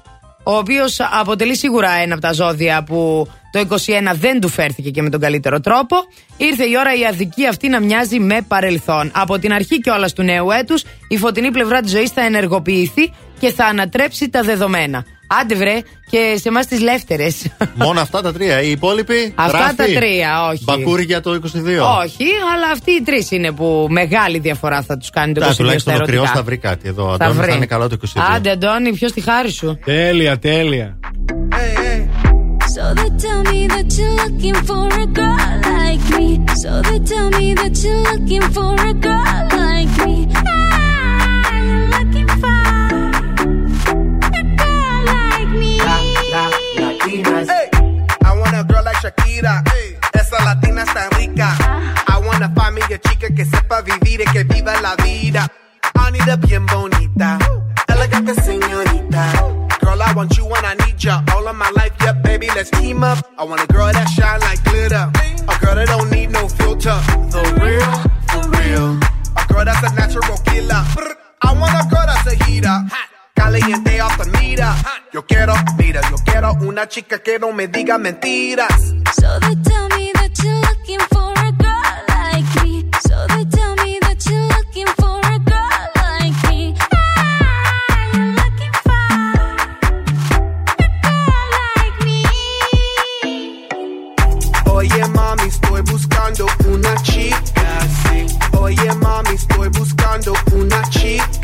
ο 0.43 0.57
οποίος 0.57 1.01
αποτελεί 1.21 1.57
σίγουρα 1.57 1.91
ένα 1.91 2.13
από 2.13 2.23
τα 2.23 2.33
ζώδια 2.33 2.83
που 2.83 3.29
το 3.51 3.67
21 3.69 3.77
δεν 4.15 4.41
του 4.41 4.49
φέρθηκε 4.49 4.91
και 4.91 5.03
με 5.03 5.11
τον 5.11 5.21
καλύτερο 5.21 5.61
τρόπο. 5.61 5.97
Ήρθε 6.37 6.65
η 6.65 6.77
ώρα 6.79 6.95
η 6.95 7.07
αδικία 7.07 7.49
αυτή 7.49 7.69
να 7.69 7.81
μοιάζει 7.81 8.19
με 8.19 8.41
παρελθόν. 8.49 9.11
Από 9.15 9.39
την 9.39 9.53
αρχή 9.53 9.81
κιόλας 9.81 10.13
του 10.13 10.23
νέου 10.23 10.51
έτους, 10.51 10.85
η 11.09 11.17
φωτεινή 11.17 11.51
πλευρά 11.51 11.81
της 11.81 11.91
ζωής 11.91 12.11
θα 12.11 12.21
ενεργοποιηθεί 12.25 13.13
και 13.39 13.53
θα 13.53 13.65
ανατρέψει 13.65 14.29
τα 14.29 14.43
δεδομένα. 14.43 15.05
Άντε 15.41 15.55
βρε 15.55 15.79
και 16.11 16.35
σε 16.41 16.49
εμάς 16.49 16.67
τις 16.67 16.81
λεύτερε. 16.81 17.27
Μόνο 17.85 18.01
αυτά 18.01 18.23
τα 18.23 18.33
τρία. 18.33 18.63
Οι 18.63 18.71
υπόλοιποι. 18.71 19.33
Αυτά 19.35 19.59
ράφι. 19.59 19.75
τα 19.77 19.85
τρία, 19.85 20.47
όχι. 20.51 20.65
Μπακούρι 20.65 21.05
για 21.05 21.21
το 21.21 21.31
22. 21.35 21.37
Όχι, 22.03 22.25
αλλά 22.55 22.71
αυτοί 22.73 22.91
οι 22.91 23.03
τρεις 23.03 23.31
είναι 23.31 23.53
που 23.53 23.87
μεγάλη 23.91 24.39
διαφορά 24.39 24.83
θα 24.83 24.97
τους 24.97 25.11
κάνει 25.11 25.33
το 25.33 25.41
22 25.41 25.49
Α, 25.49 25.53
στα 25.53 25.63
τουλάχιστον 25.63 25.95
ο 25.95 25.99
κρυό 25.99 26.13
ερωτικά. 26.15 26.37
θα 26.37 26.43
βρει 26.43 26.57
κάτι 26.57 26.89
εδώ. 26.89 27.05
Θα 27.07 27.13
Αντώνης, 27.25 27.37
βρει. 27.37 27.51
θα 27.51 27.57
είναι 27.57 27.67
καλό 27.67 27.89
το 27.89 27.97
22. 28.15 28.21
Άντε, 28.35 28.51
Αντώνη, 28.51 28.93
ποιος 28.93 29.13
τη 29.13 29.21
χάρη 29.21 29.51
σου; 29.51 29.79
Τέλεια, 29.85 30.39
τέλεια. 30.39 30.99
So 32.79 32.95
they 32.99 33.11
tell 33.25 33.43
me 33.53 33.61
that 33.75 33.89
you're 33.99 34.17
looking 34.23 34.59
for 34.69 34.87
a 35.05 35.07
girl 35.21 35.55
like 35.79 36.05
me. 36.17 36.27
So 36.63 36.71
they 36.89 37.01
tell 37.13 37.29
me 37.39 37.47
that 37.61 37.75
you're 37.83 38.03
looking 38.11 38.45
for 38.57 38.73
a 38.93 38.95
girl 39.07 39.41
like 39.63 39.93
me. 40.05 40.17
Latinas. 47.23 47.49
Hey. 47.49 47.71
I 48.25 48.39
want 48.39 48.55
a 48.55 48.65
girl 48.65 48.85
like 48.85 48.97
Shakira. 48.97 49.63
Hey. 49.69 49.99
Esa 50.15 50.43
latina 50.45 50.83
está 50.83 51.09
rica. 51.17 51.57
Ah. 51.61 52.05
I 52.07 52.19
want 52.19 52.43
a 52.43 52.49
familia 52.51 52.99
chica 52.99 53.29
que 53.35 53.45
sepa 53.45 53.83
vivir 53.83 54.21
y 54.21 54.25
que 54.33 54.45
viva 54.45 54.81
la 54.81 54.97
vida. 54.97 55.49
I 55.97 56.11
need 56.11 56.29
a 56.29 56.37
bien 56.37 56.67
bonita. 56.67 57.39
Elegante 57.89 58.35
señorita. 58.35 59.33
Girl, 59.81 60.03
I 60.03 60.13
want 60.15 60.37
you 60.37 60.45
when 60.45 60.65
I 60.65 60.75
need 60.85 60.99
ya. 60.99 61.23
All 61.35 61.47
of 61.47 61.57
my 61.57 61.71
life, 61.71 61.95
yeah, 62.01 62.13
baby, 62.13 62.49
let's 62.55 62.71
team 62.71 63.03
up. 63.03 63.19
I 63.39 63.45
want 63.45 63.63
a 63.63 63.67
girl 63.67 63.91
that 63.93 64.09
shine 64.09 64.41
like 64.41 64.63
glitter. 64.65 65.11
A 65.49 65.59
girl 65.65 65.75
that 65.75 65.89
don't 65.89 66.11
need 66.11 66.31
no 66.31 66.49
filter. 66.49 66.99
The 67.31 67.43
real, 67.63 67.91
the 68.33 68.49
real. 68.59 68.99
A 69.37 69.47
girl 69.53 69.65
that's 69.65 69.83
a 69.91 69.95
natural 69.95 70.39
killer. 70.45 70.85
I 71.43 71.53
want 71.55 71.73
a 71.73 71.89
girl 71.89 72.07
that's 72.07 72.33
a 72.33 72.45
heater. 72.45 72.79
caliente 73.39 74.01
hasta 74.01 74.25
mira. 74.41 74.75
Yo 75.13 75.25
quiero, 75.25 75.55
mira, 75.79 76.01
yo 76.11 76.17
quiero 76.25 76.53
una 76.61 76.89
chica 76.89 77.21
que 77.21 77.39
no 77.39 77.53
me 77.53 77.69
diga 77.69 77.97
mentiras. 77.99 78.95
So 79.15 79.39
they 79.41 79.55
tell 79.63 79.89
me 79.97 80.11
that 80.15 80.33
you're 80.43 80.61
looking 80.69 81.01
for 81.11 81.33
a 81.39 81.53
girl 81.53 82.05
like 82.09 82.63
me. 82.63 82.85
So 83.07 83.27
they 83.29 83.45
tell 83.47 83.75
me 83.77 83.99
that 84.01 84.19
you're 84.27 84.49
looking 84.57 84.89
for 84.99 85.21
a 85.21 85.39
girl 85.39 85.89
like 85.95 86.37
me. 86.49 86.75
Ah, 86.93 88.11
you're 88.13 88.35
looking 88.41 88.75
for 88.85 89.07
a 90.79 90.89
girl 91.05 91.47
like 91.59 91.99
me. 92.05 92.23
Oye 94.67 95.05
mami, 95.15 95.49
estoy 95.49 95.83
buscando 95.83 96.47
una 96.67 96.95
chica. 97.03 97.67
Sí. 98.03 98.27
Oye 98.59 98.93
mami, 98.95 99.31
estoy 99.35 99.69
buscando 99.69 100.35
una 100.53 100.83
chica. 100.91 101.38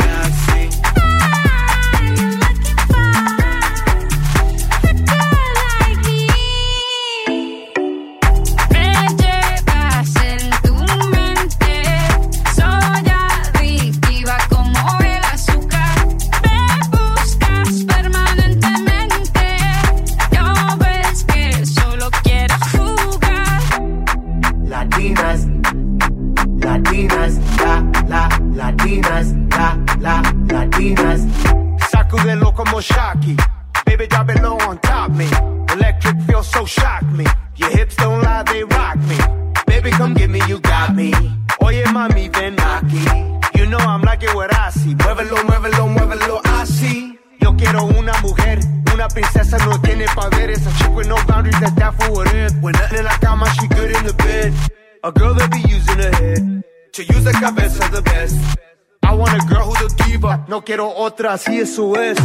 Latinas, 25.04 25.46
Latinas, 26.62 27.38
la, 27.58 27.84
la, 28.08 28.28
Latinas, 28.54 29.34
la, 29.50 29.78
la, 30.00 30.22
Latinas. 30.48 31.20
Sacudelo 31.90 32.54
como 32.54 32.80
Shaki 32.80 33.36
To 56.94 57.04
cabeza 57.04 57.90
the 57.90 58.02
best. 58.02 58.36
I 59.02 59.14
want 59.16 59.32
a 59.32 59.44
girl 59.46 59.66
who's 59.66 59.92
a 59.92 60.04
diva. 60.04 60.44
No 60.46 60.60
quiero 60.60 60.88
otra, 60.96 61.36
si 61.38 61.58
eso 61.58 61.92
es. 61.96 62.16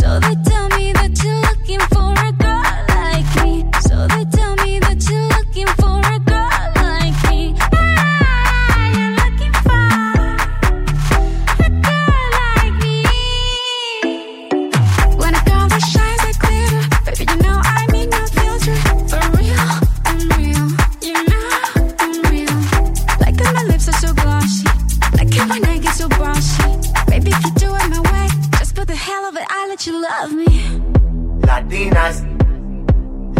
So 0.00 0.18
they 0.18 0.34
tell 0.42 0.68
me 0.70 0.92
that 0.92 1.22
you're 1.22 1.40
looking 1.42 1.78
for 1.94 2.12
a 2.26 2.31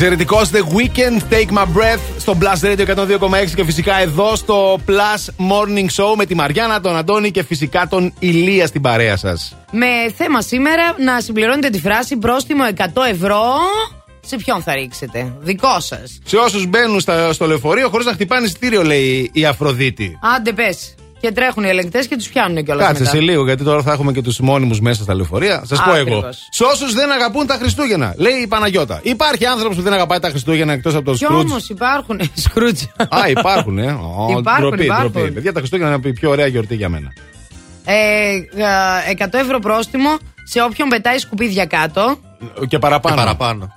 Εξαιρετικός 0.00 0.50
The 0.52 0.56
Weekend, 0.56 1.32
Take 1.32 1.58
My 1.58 1.62
Breath 1.62 2.00
στο 2.18 2.38
Blast 2.40 2.66
Radio 2.66 2.86
102,6 2.86 3.54
και 3.54 3.64
φυσικά 3.64 4.00
εδώ 4.00 4.36
στο 4.36 4.80
Plus 4.86 5.46
Morning 5.50 5.86
Show 5.96 6.14
με 6.16 6.26
τη 6.26 6.34
Μαριάννα, 6.34 6.80
τον 6.80 6.96
Αντώνη 6.96 7.30
και 7.30 7.42
φυσικά 7.42 7.86
τον 7.88 8.12
Ηλία 8.18 8.66
στην 8.66 8.80
παρέα 8.80 9.16
σας. 9.16 9.56
Με 9.70 9.86
θέμα 10.16 10.42
σήμερα 10.42 10.94
να 10.98 11.20
συμπληρώνετε 11.20 11.70
τη 11.70 11.80
φράση 11.80 12.16
πρόστιμο 12.16 12.64
100 12.76 12.84
ευρώ. 13.10 13.42
Σε 14.20 14.36
ποιον 14.36 14.62
θα 14.62 14.74
ρίξετε, 14.74 15.32
δικό 15.40 15.80
σας. 15.80 16.18
Σε 16.24 16.36
όσους 16.36 16.66
μπαίνουν 16.66 17.00
στα, 17.00 17.32
στο 17.32 17.46
λεωφορείο 17.46 17.88
χωρίς 17.88 18.06
να 18.06 18.12
χτυπάνε 18.12 18.46
εισιτήριο, 18.46 18.82
λέει 18.82 19.30
η 19.32 19.44
Αφροδίτη. 19.44 20.18
Άντε 20.36 20.52
πες. 20.52 20.94
Και 21.20 21.32
τρέχουν 21.32 21.64
οι 21.64 21.68
ελεγκτές 21.68 22.06
και 22.06 22.16
τους 22.16 22.28
πιάνουν 22.28 22.64
κιόλας. 22.64 22.86
Κάτσε 22.86 23.02
μετά. 23.02 23.14
σε 23.14 23.20
λίγο, 23.22 23.44
γιατί 23.44 23.64
τώρα 23.64 23.82
θα 23.82 23.92
έχουμε 23.92 24.12
και 24.12 24.22
τους 24.22 24.40
μόνιμους 24.40 24.80
μέσα 24.80 25.02
στα 25.02 25.14
λεωφορεία. 25.14 25.62
Σας 25.66 25.82
πω 25.82 25.94
εγώ. 25.94 26.00
Ακριβώς. 26.16 26.48
Σε 26.50 26.64
όσους 26.64 26.94
δεν 26.94 27.10
αγαπούν 27.10 27.46
τα 27.46 27.54
Χριστούγεννα, 27.54 28.14
λέει 28.16 28.32
η 28.32 28.46
Παναγιώτα. 28.46 29.00
Υπάρχει 29.02 29.46
άνθρωπος 29.46 29.76
που 29.76 29.82
δεν 29.82 29.92
αγαπάει 29.92 30.18
τα 30.18 30.28
Χριστούγεννα 30.28 30.72
εκτός 30.72 30.94
από 30.94 31.04
τον 31.04 31.14
Κι 31.16 31.24
Σκρούτζ. 31.24 31.50
όμως 31.50 31.68
υπάρχουν. 31.68 32.20
Σκρούτζ. 32.34 32.82
Α, 33.18 33.28
υπάρχουν, 33.28 33.78
ε. 33.78 33.92
Ω, 33.92 34.36
Υπάρχουν, 34.38 34.68
ντροπή, 34.68 34.84
υπάρχουν. 34.84 35.10
ντροπή. 35.12 35.30
Παιδιά, 35.30 35.52
τα 35.52 35.58
Χριστούγεννα 35.58 35.94
είναι 35.94 36.08
η 36.08 36.12
πιο 36.12 36.30
ωραία 36.30 36.46
γιορτή 36.46 36.74
για 36.74 36.88
μένα. 36.88 37.12
Ε, 37.84 38.64
α, 38.64 39.26
100 39.30 39.38
ευρώ 39.38 39.58
πρόστιμο 39.58 40.16
σε 40.44 40.62
όποιον 40.62 40.88
πετάει 40.88 41.18
σκουπίδια 41.18 41.64
κάτω. 41.66 42.18
Και 42.68 42.78
παραπάνω. 42.78 43.16
Και 43.16 43.22
παραπάνω. 43.22 43.72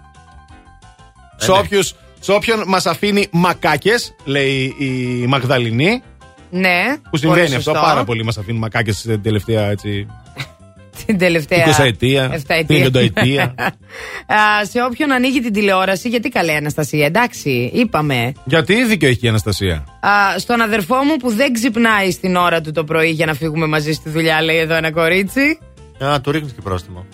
Σε, 1.38 1.52
όποιους, 1.52 1.96
σε 2.20 2.32
όποιον 2.32 2.64
μας 2.68 2.86
αφήνει 2.86 3.28
μακάκες, 3.32 4.16
λέει 4.24 4.76
η 4.80 5.26
Μαγδαληνή. 5.28 6.02
Ναι. 6.52 6.84
Που 7.10 7.18
συμβαίνει 7.18 7.44
πολύ 7.44 7.56
αυτό 7.56 7.72
σωστό. 7.72 7.86
πάρα 7.86 8.04
πολύ. 8.04 8.24
Μας 8.24 8.38
αφήνουν 8.38 8.60
μακάκες 8.60 9.02
την 9.02 9.22
τελευταία 9.22 9.70
έτσι. 9.70 10.08
Την 11.06 11.18
τελευταία. 11.18 11.78
20 11.78 11.84
ετία, 11.84 12.30
εφταετία. 12.34 12.86
50 12.86 12.96
ετία. 12.96 13.44
Α, 14.28 14.66
σε 14.66 14.82
όποιον 14.90 15.12
ανοίγει 15.12 15.40
την 15.40 15.54
τηλεόραση, 15.54 16.10
γιατί 16.10 16.30
καλέ 16.30 16.54
Αναστασία, 16.54 17.06
εντάξει, 17.06 17.72
είπαμε. 17.74 18.32
Γιατί 18.44 18.86
δίκιο 18.86 19.08
έχει 19.08 19.26
η 19.26 19.28
Αναστασία; 19.28 19.84
Α, 20.00 20.40
στον 20.40 20.62
αδερφό 20.62 20.96
μου 20.96 21.18
που 21.18 21.32
δεν 21.32 21.54
ξυπνάει 21.54 22.12
στην 22.12 22.36
ώρα 22.36 22.62
του 22.62 22.72
το 22.72 22.84
πρωί 22.84 23.10
για 23.10 23.26
να 23.26 23.34
φύγουμε 23.34 23.68
μαζί 23.68 23.92
στη 23.92 24.10
δουλειά, 24.10 24.42
λέει 24.42 24.58
εδώ 24.58 24.76
ένα 24.76 24.92
κορίτσι. 24.92 25.60
Α, 26.06 26.22
του 26.22 26.32
ρίχνεις 26.32 26.52
και 26.52 26.62
πρόστιμο. 26.64 27.06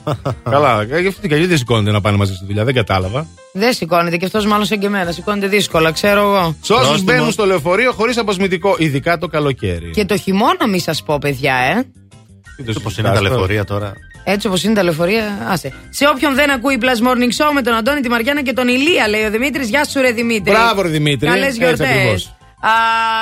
Καλά, 0.44 0.84
γι' 0.84 1.08
αυτό 1.08 1.28
γιατί 1.28 1.46
δεν 1.46 1.58
σηκώνεται 1.58 1.92
να 1.92 2.02
πάνε 2.02 2.18
μαζί 2.18 2.34
στη 2.34 2.46
δουλειά, 2.46 2.64
δεν 2.64 2.74
κατάλαβα. 2.74 3.28
Δεν 3.54 3.74
σηκώνεται 3.74 4.18
και 4.18 4.26
αυτός 4.26 4.46
μάλλον 4.46 4.66
σαν 4.66 4.80
και 4.80 4.86
εμένα. 4.86 5.12
Σηκώνεται 5.12 5.48
δύσκολα, 5.48 5.92
ξέρω 5.92 6.22
εγώ. 6.22 6.56
Σε 6.62 6.74
όσου 6.74 7.04
μπαίνουν 7.04 7.32
στο 7.32 7.46
λεωφορείο 7.46 7.92
χωρίς 7.92 8.18
αποσμητικό, 8.18 8.76
ειδικά 8.78 9.18
το 9.18 9.28
καλοκαίρι. 9.28 9.90
Και 9.90 10.06
το 10.06 10.18
χειμώνα, 10.18 10.68
μη 10.68 10.80
σας 10.80 11.04
πω, 11.04 11.18
παιδιά, 11.18 11.56
ε. 11.56 11.84
Έτσι 12.60 12.80
Πώ 12.82 12.92
είναι 13.00 13.12
τα 13.12 13.22
λεωφορεία 13.22 13.64
τώρα. 13.64 13.94
Έτσι 14.24 14.48
όπως 14.48 14.64
είναι 14.64 14.74
τα 14.74 14.84
λεωφορεία, 14.84 15.48
άσε. 15.50 15.74
Σε 15.90 16.08
όποιον 16.08 16.36
δεν 16.36 16.52
ακούει 16.52 16.78
Plus 16.82 17.08
Morning 17.08 17.44
Show 17.46 17.52
με 17.54 17.62
τον 17.62 17.74
Αντώνη, 17.74 18.02
τη 18.02 18.10
Μαριάννα 18.10 18.42
και 18.42 18.54
τον 18.54 18.68
Ηλία, 18.68 19.08
λέει 19.08 19.24
ο 19.24 19.30
Δημήτρης. 19.30 19.70
Γεια 19.70 19.86
σου, 19.86 20.02
ρε 20.02 20.12
Δημήτρη. 20.12 20.52
Μπράβο, 20.52 20.82
ρε 20.82 20.90
Δημήτρη. 20.90 21.28
Καλές 21.28 21.46
Έτσι 21.48 21.60
γιορτές. 21.60 21.88
ακριβώς. 21.88 22.36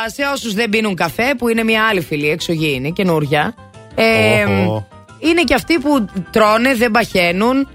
Σε 0.07 0.21
όσους 0.33 0.53
δεν 0.53 0.69
πίνουν 0.69 0.95
καφέ, 0.95 1.35
που 1.37 1.47
είναι 1.49 1.63
μια 1.63 1.83
άλλη 1.89 2.01
φιλή, 2.01 2.29
εξωγήινη, 2.29 2.91
καινούρια. 2.93 3.55
Ε, 3.95 4.43
Οχο. 4.43 4.87
Είναι 5.25 5.43
και 5.43 5.53
αυτοί 5.53 5.79
που 5.79 6.05
τρώνε, 6.31 6.75
δεν 6.75 6.91
παχαίνουν. 6.91 7.69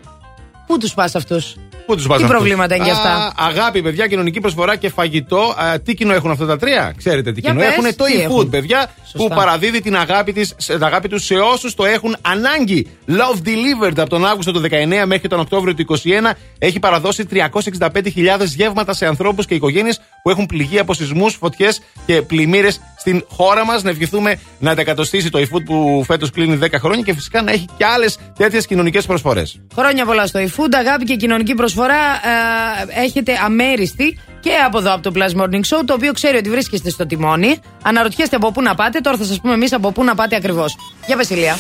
Πού 0.66 0.78
τους 0.78 0.94
πας 0.94 1.14
αυτούς; 1.14 1.56
Πού 1.90 1.96
τους 1.96 2.06
πας 2.06 2.16
Τι 2.18 2.22
αυτούς; 2.24 2.36
προβλήματα 2.38 2.74
είναι 2.74 2.84
για 2.84 2.94
Α, 2.94 2.96
αυτά; 2.96 3.32
αγάπη, 3.36 3.82
παιδιά, 3.82 4.06
κοινωνική 4.06 4.40
προσφορά 4.40 4.76
και 4.76 4.88
φαγητό. 4.90 5.54
Α, 5.58 5.80
τι 5.80 5.94
κοινό 5.94 6.12
έχουν 6.12 6.30
αυτά 6.30 6.46
τα 6.46 6.56
τρία, 6.56 6.94
ξέρετε 6.96 7.32
τι 7.32 7.40
Για 7.40 7.50
κοινό 7.50 7.62
πες, 7.62 7.72
έχουν. 7.72 7.96
Το 7.96 8.04
τι 8.04 8.12
e-food, 8.16 8.22
έχουν. 8.24 8.48
παιδιά, 8.48 8.90
Σωστά. 9.02 9.18
που 9.28 9.34
παραδίδει 9.34 9.80
την 9.80 9.96
αγάπη, 9.96 10.32
της, 10.32 10.54
σε- 10.56 10.72
την 10.72 10.84
αγάπη 10.84 11.08
τους 11.08 11.24
σε 11.24 11.34
όσους 11.34 11.74
το 11.74 11.84
έχουν 11.84 12.16
ανάγκη. 12.20 12.86
Love 13.08 13.46
Delivered 13.46 13.98
από 13.98 14.08
τον 14.08 14.26
Αύγουστο 14.26 14.52
του 14.52 14.60
19 14.60 15.06
μέχρι 15.06 15.28
τον 15.28 15.40
Οκτώβριο 15.40 15.74
του 15.74 15.80
21 15.80 16.30
έχει 16.58 16.78
παραδώσει 16.78 17.24
365.000 17.24 18.54
γεύματα 18.54 18.92
σε 18.94 19.06
ανθρώπους 19.06 19.46
και 19.46 19.54
οικογένειες 19.54 20.00
που 20.22 20.30
έχουν 20.30 20.46
πληγεί 20.46 20.78
από 20.78 20.94
σεισμούς, 20.94 21.34
φωτιές 21.34 21.80
και 22.06 22.22
πλημμύρες 22.22 22.80
στην 22.98 23.24
χώρα 23.28 23.64
μας. 23.64 23.82
Να 23.82 23.90
ευχηθούμε 23.90 24.38
να 24.58 24.70
αντακατοστήσει 24.70 25.30
το 25.30 25.38
e-food 25.38 25.64
που 25.64 26.02
φέτος 26.06 26.30
κλείνει 26.30 26.56
10 26.62 26.78
χρόνια 26.78 27.02
και 27.04 27.14
φυσικά 27.14 27.42
να 27.42 27.50
έχει 27.52 27.64
και 27.76 27.84
άλλες 27.84 28.18
τέτοιες 28.36 28.66
κοινωνικές 28.66 29.06
προσφορές. 29.06 29.60
Χρόνια 29.74 30.04
πολλά 30.04 30.26
στο 30.26 30.40
eFood, 30.40 30.68
αγάπη 30.78 31.04
και 31.04 31.14
κοινωνική 31.16 31.54
προσφορά 31.54 31.79
ε, 31.88 33.02
έχετε 33.02 33.32
αμέριστη 33.44 34.18
και 34.40 34.50
από 34.66 34.78
εδώ 34.78 34.94
από 34.94 35.02
το 35.02 35.12
Plus 35.14 35.40
Morning 35.40 35.54
Show, 35.54 35.82
το 35.84 35.94
οποίο 35.94 36.12
ξέρει 36.12 36.36
ότι 36.36 36.50
βρίσκεστε 36.50 36.90
στο 36.90 37.06
τιμόνι. 37.06 37.56
Αναρωτιέστε 37.82 38.36
από 38.36 38.52
πού 38.52 38.62
να 38.62 38.74
πάτε, 38.74 39.00
τώρα 39.00 39.16
θα 39.16 39.24
σας 39.24 39.40
πούμε 39.40 39.54
εμείς 39.54 39.72
από 39.72 39.92
πού 39.92 40.04
να 40.04 40.14
πάτε 40.14 40.36
ακριβώς. 40.36 40.76
Για 41.06 41.16
Βασιλεία. 41.16 41.58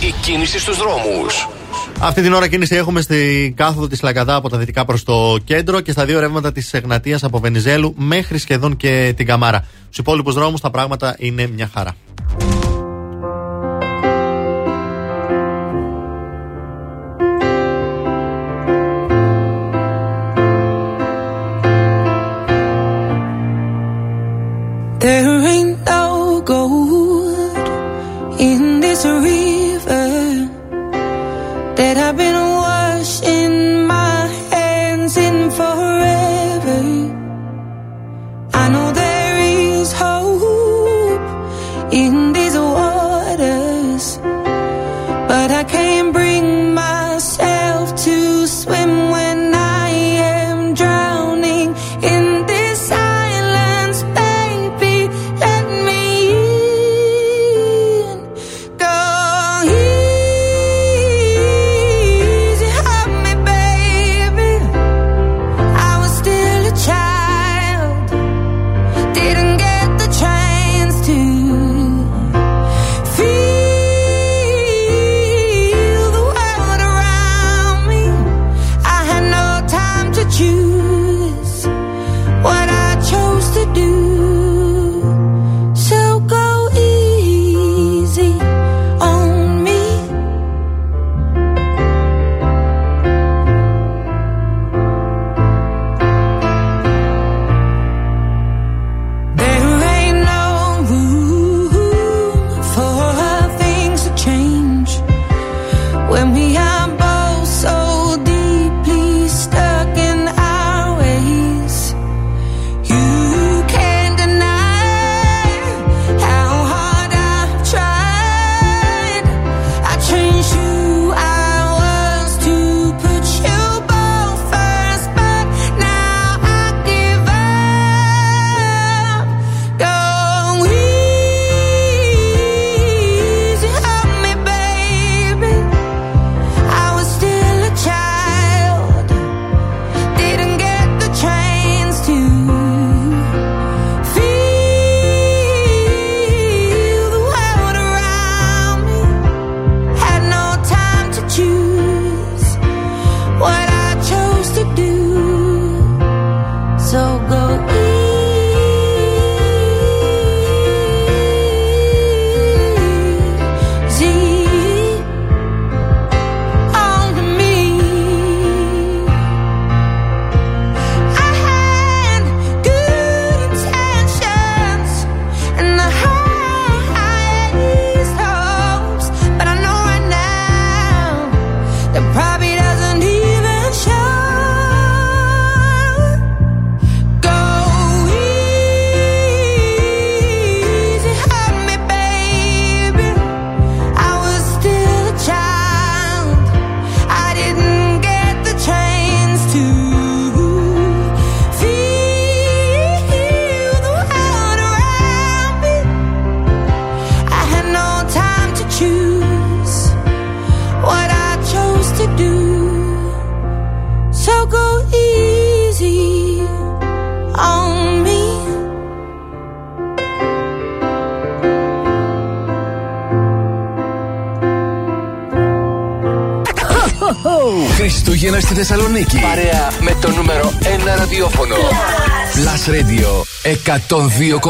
Η 0.00 0.14
κίνηση 0.22 0.58
στους 0.58 0.76
δρόμους. 0.76 1.48
Αυτή 2.00 2.22
την 2.22 2.32
ώρα 2.32 2.48
κίνηση 2.48 2.74
έχουμε 2.74 3.00
στην 3.00 3.56
κάθοδο 3.56 3.86
της 3.86 4.02
Λαγκαδά 4.02 4.34
από 4.34 4.48
τα 4.48 4.58
δυτικά 4.58 4.84
προς 4.84 5.02
το 5.04 5.36
κέντρο 5.44 5.80
και 5.80 5.92
στα 5.92 6.04
δύο 6.04 6.20
ρεύματα 6.20 6.52
της 6.52 6.74
Εγνατίας 6.74 7.24
από 7.24 7.38
Βενιζέλου 7.38 7.94
μέχρι 7.98 8.38
σχεδόν 8.38 8.76
και 8.76 9.12
την 9.16 9.26
Καμάρα. 9.26 9.66
Στους 9.84 9.98
υπόλοιπους 9.98 10.34
δρόμους 10.34 10.60
τα 10.60 10.70
πράγματα 10.70 11.16
είναι 11.18 11.46
μια 11.46 11.70
χαρά. 11.74 11.96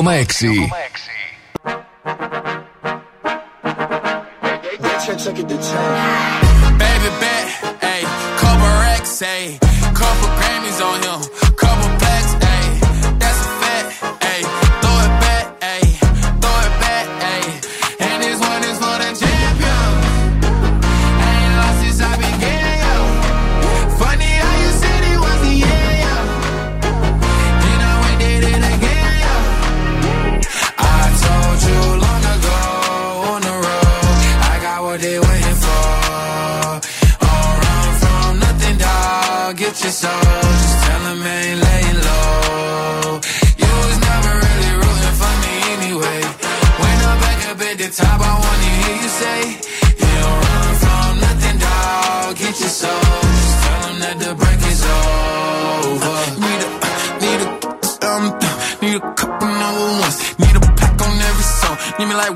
6,6. 0.02 0.81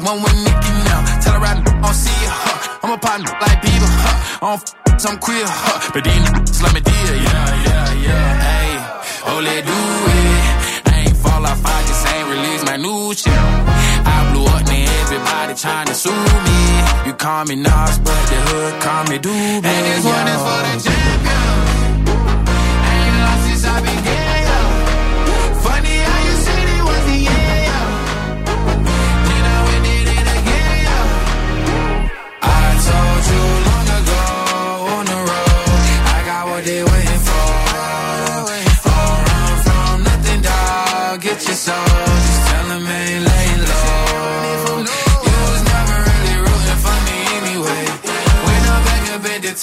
One 0.06 0.22
with 0.22 0.36
Nicki 0.46 0.72
now. 0.86 1.00
Tell 1.20 1.34
her 1.34 1.44
I 1.50 1.54
don't 1.82 1.94
see 1.94 2.20
her. 2.30 2.36
Huh. 2.46 2.78
I'm 2.82 2.92
a 2.94 2.98
partner 2.98 3.30
like 3.42 3.58
Bieber. 3.64 3.90
Huh. 3.90 4.46
I 4.46 4.46
don't 4.54 4.62
f- 4.62 5.00
some 5.02 5.18
queer. 5.18 5.44
Huh. 5.44 5.90
But 5.92 6.04
these 6.06 6.22
niggas 6.24 6.62
let 6.62 6.72
me 6.74 6.80
deal. 6.80 7.14
Yeah, 7.26 7.66
yeah, 7.66 8.06
yeah. 8.06 8.28
Hey, 8.46 8.70
oh, 9.28 9.38
let 9.42 9.60
do 9.66 9.78
it. 10.18 10.92
I 10.94 10.94
ain't 11.06 11.16
fall 11.18 11.42
off. 11.50 11.60
I 11.64 11.78
just 11.90 12.02
ain't 12.14 12.28
release 12.34 12.62
my 12.70 12.76
new 12.76 13.14
shit. 13.14 13.34
I 13.34 14.18
blew 14.30 14.46
up, 14.46 14.62
now 14.70 15.02
everybody 15.02 15.54
trying 15.58 15.86
to 15.90 15.94
sue 15.94 16.14
me. 16.46 16.58
You 17.06 17.14
call 17.14 17.44
me 17.50 17.56
Nas, 17.56 17.98
but 18.06 18.22
the 18.30 18.38
hood 18.48 18.74
call 18.82 19.02
me 19.10 19.18
Doobie. 19.18 19.66
And 19.74 19.82
this 19.90 20.04
one 20.06 20.26
is 20.34 20.40
for 20.46 20.60
the 20.66 20.74
champion. 20.86 22.06
Ain't 22.94 23.14
lost 23.26 23.42
since 23.46 23.64
I 23.74 23.76
began, 23.82 24.45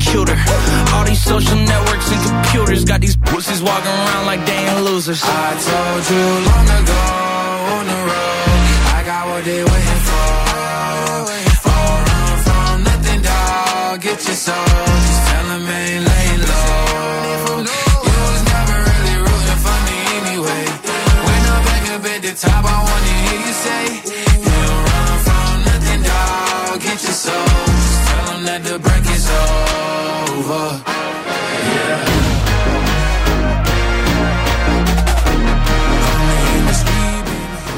cuter. 0.00 0.36
All 0.94 1.04
these 1.04 1.22
social 1.22 1.56
networks 1.56 2.08
and 2.12 2.20
computers 2.28 2.84
got 2.84 3.00
these 3.00 3.16
pussies 3.16 3.62
walking 3.62 3.96
around 4.02 4.26
like 4.26 4.44
they 4.46 4.56
ain't 4.70 4.82
losers. 4.84 5.20
I 5.22 5.50
told 5.68 6.02
you 6.12 6.24
long 6.50 6.68
ago 6.80 7.02
on 7.76 7.84
the 7.92 7.98
road, 8.08 8.48
I 8.96 9.02
got 9.10 9.22
what 9.28 9.42
they 9.44 9.60
waiting 9.62 10.02
for. 10.08 10.26
Don't 11.66 12.02
run 12.10 12.38
from 12.46 12.74
nothing, 12.88 13.20
dog. 13.22 14.00
Get 14.00 14.18
your 14.26 14.38
soul. 14.46 14.64
Just 15.08 15.22
tell 15.28 15.46
them 15.52 15.66
ain't 15.66 16.04
laying 16.10 16.42
low. 16.50 17.64
You 18.08 18.18
was 18.30 18.42
never 18.52 18.76
really 18.88 19.16
rooting 19.26 19.60
for 19.64 19.78
me 19.86 19.96
anyway. 20.20 20.64
When 21.26 21.40
I'm 21.52 21.62
back 21.68 21.84
up 21.94 22.04
at 22.12 22.20
the 22.26 22.32
top, 22.44 22.64
I 22.64 22.76
wanna 22.88 23.14
hear 23.24 23.40
you 23.46 23.54
say, 23.66 23.84
You 24.46 24.60
run 24.88 25.18
from 25.26 25.54
nothing, 25.68 26.02
dog. 26.10 26.80
Get 26.86 26.98
your 27.06 27.16
soul. 27.24 27.46
Just 27.66 28.00
tell 28.08 28.38
that 28.48 28.60
the 28.68 28.76
break 30.46 30.52
is 30.52 30.52
over. 30.52 30.82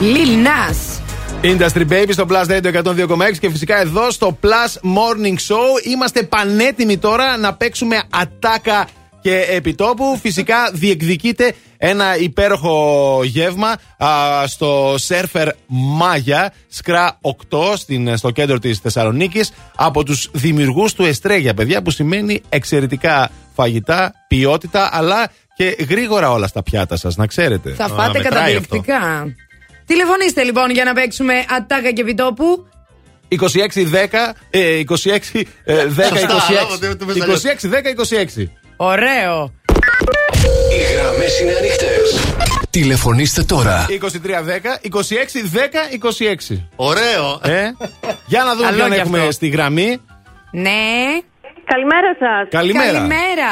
Lil 0.01 0.43
Nas. 0.43 1.01
Industry 1.43 1.87
Baby 1.91 2.13
στο 2.13 2.27
Plus 2.29 2.47
Radio 2.47 2.83
102,6 2.83 3.37
και 3.41 3.51
φυσικά 3.51 3.81
εδώ 3.81 4.11
στο 4.11 4.39
Plus 4.43 4.97
Morning 4.97 5.35
Show 5.49 5.87
είμαστε 5.87 6.23
πανέτοιμοι 6.23 6.99
τώρα 6.99 7.37
να 7.37 7.55
παίξουμε 7.55 8.03
ατάκα 8.11 8.89
και 9.21 9.47
επιτόπου. 9.51 10.19
Φυσικά 10.21 10.71
διεκδικείται 10.73 11.55
ένα 11.79 12.17
υπέροχο 12.17 13.21
γεύμα 13.25 13.77
α, 13.99 14.09
στο 14.47 14.95
σερφερ 14.99 15.49
Μάγια 15.67 16.53
Σκρά 16.69 17.19
8 17.51 17.59
στην, 17.77 18.17
στο 18.17 18.31
κέντρο 18.31 18.59
της 18.59 18.79
Θεσσαλονίκης 18.79 19.53
από 19.77 20.05
τους 20.05 20.31
δημιουργούς 20.33 20.95
του 20.95 21.05
Εστρέγια 21.05 21.55
παιδιά 21.55 21.83
που 21.83 21.91
σημαίνει 21.91 22.43
εξαιρετικά 22.49 23.31
φαγητά, 23.55 24.13
ποιότητα 24.29 24.89
αλλά 24.93 25.29
και 25.57 25.77
γρήγορα 25.89 26.31
όλα 26.31 26.47
στα 26.47 26.63
πιάτα 26.63 26.97
σας 26.97 27.17
να 27.17 27.27
ξέρετε. 27.27 27.71
Θα 27.75 27.85
Α, 27.85 27.89
φάτε 27.89 28.19
μετράει 28.19 28.55
αυτό. 28.57 28.77
καταπληκτικά. 28.77 29.35
Τηλεφωνήστε 29.87 30.43
λοιπόν 30.43 30.71
για 30.71 30.85
να 30.85 30.93
παίξουμε 30.93 31.35
ατάκα 31.49 31.91
και 31.93 32.01
επιτόπου. 32.01 32.45
26-10, 33.29 33.37
ε, 34.51 34.79
26, 34.79 35.45
ε, 35.65 35.87
10, 35.87 36.15
26. 36.15 36.31
Σωστά, 36.31 36.67
το- 36.81 36.97
το 36.97 37.05
πες 37.07 37.17
26, 37.17 37.69
10, 37.69 37.89
26. 37.89 38.51
Ωραίο. 38.77 39.53
Οι 40.73 40.95
γραμμές 40.95 41.41
είναι 41.41 41.53
ανοιχτές. 41.59 42.35
Τηλεφωνήστε 42.71 43.43
τώρα. 43.43 43.87
23, 43.89 44.43
10, 44.45 44.79
26, 44.83 45.43
10, 45.53 46.55
26. 46.55 46.67
Ωραίο. 46.77 47.41
Ε, 47.45 47.71
για 48.27 48.45
να 48.45 48.55
δούμε 48.55 48.65
Καλό 48.67 48.77
ποιον 48.77 48.91
κι 48.93 48.99
έχουμε 48.99 49.19
αυτό. 49.19 49.31
στη 49.33 49.49
γραμμή. 49.49 50.01
Ναι. 50.51 50.81
Καλημέρα 51.65 52.11
σας. 52.19 52.49
Καλημέρα. 52.51 52.93
Καλημέρα. 52.93 53.51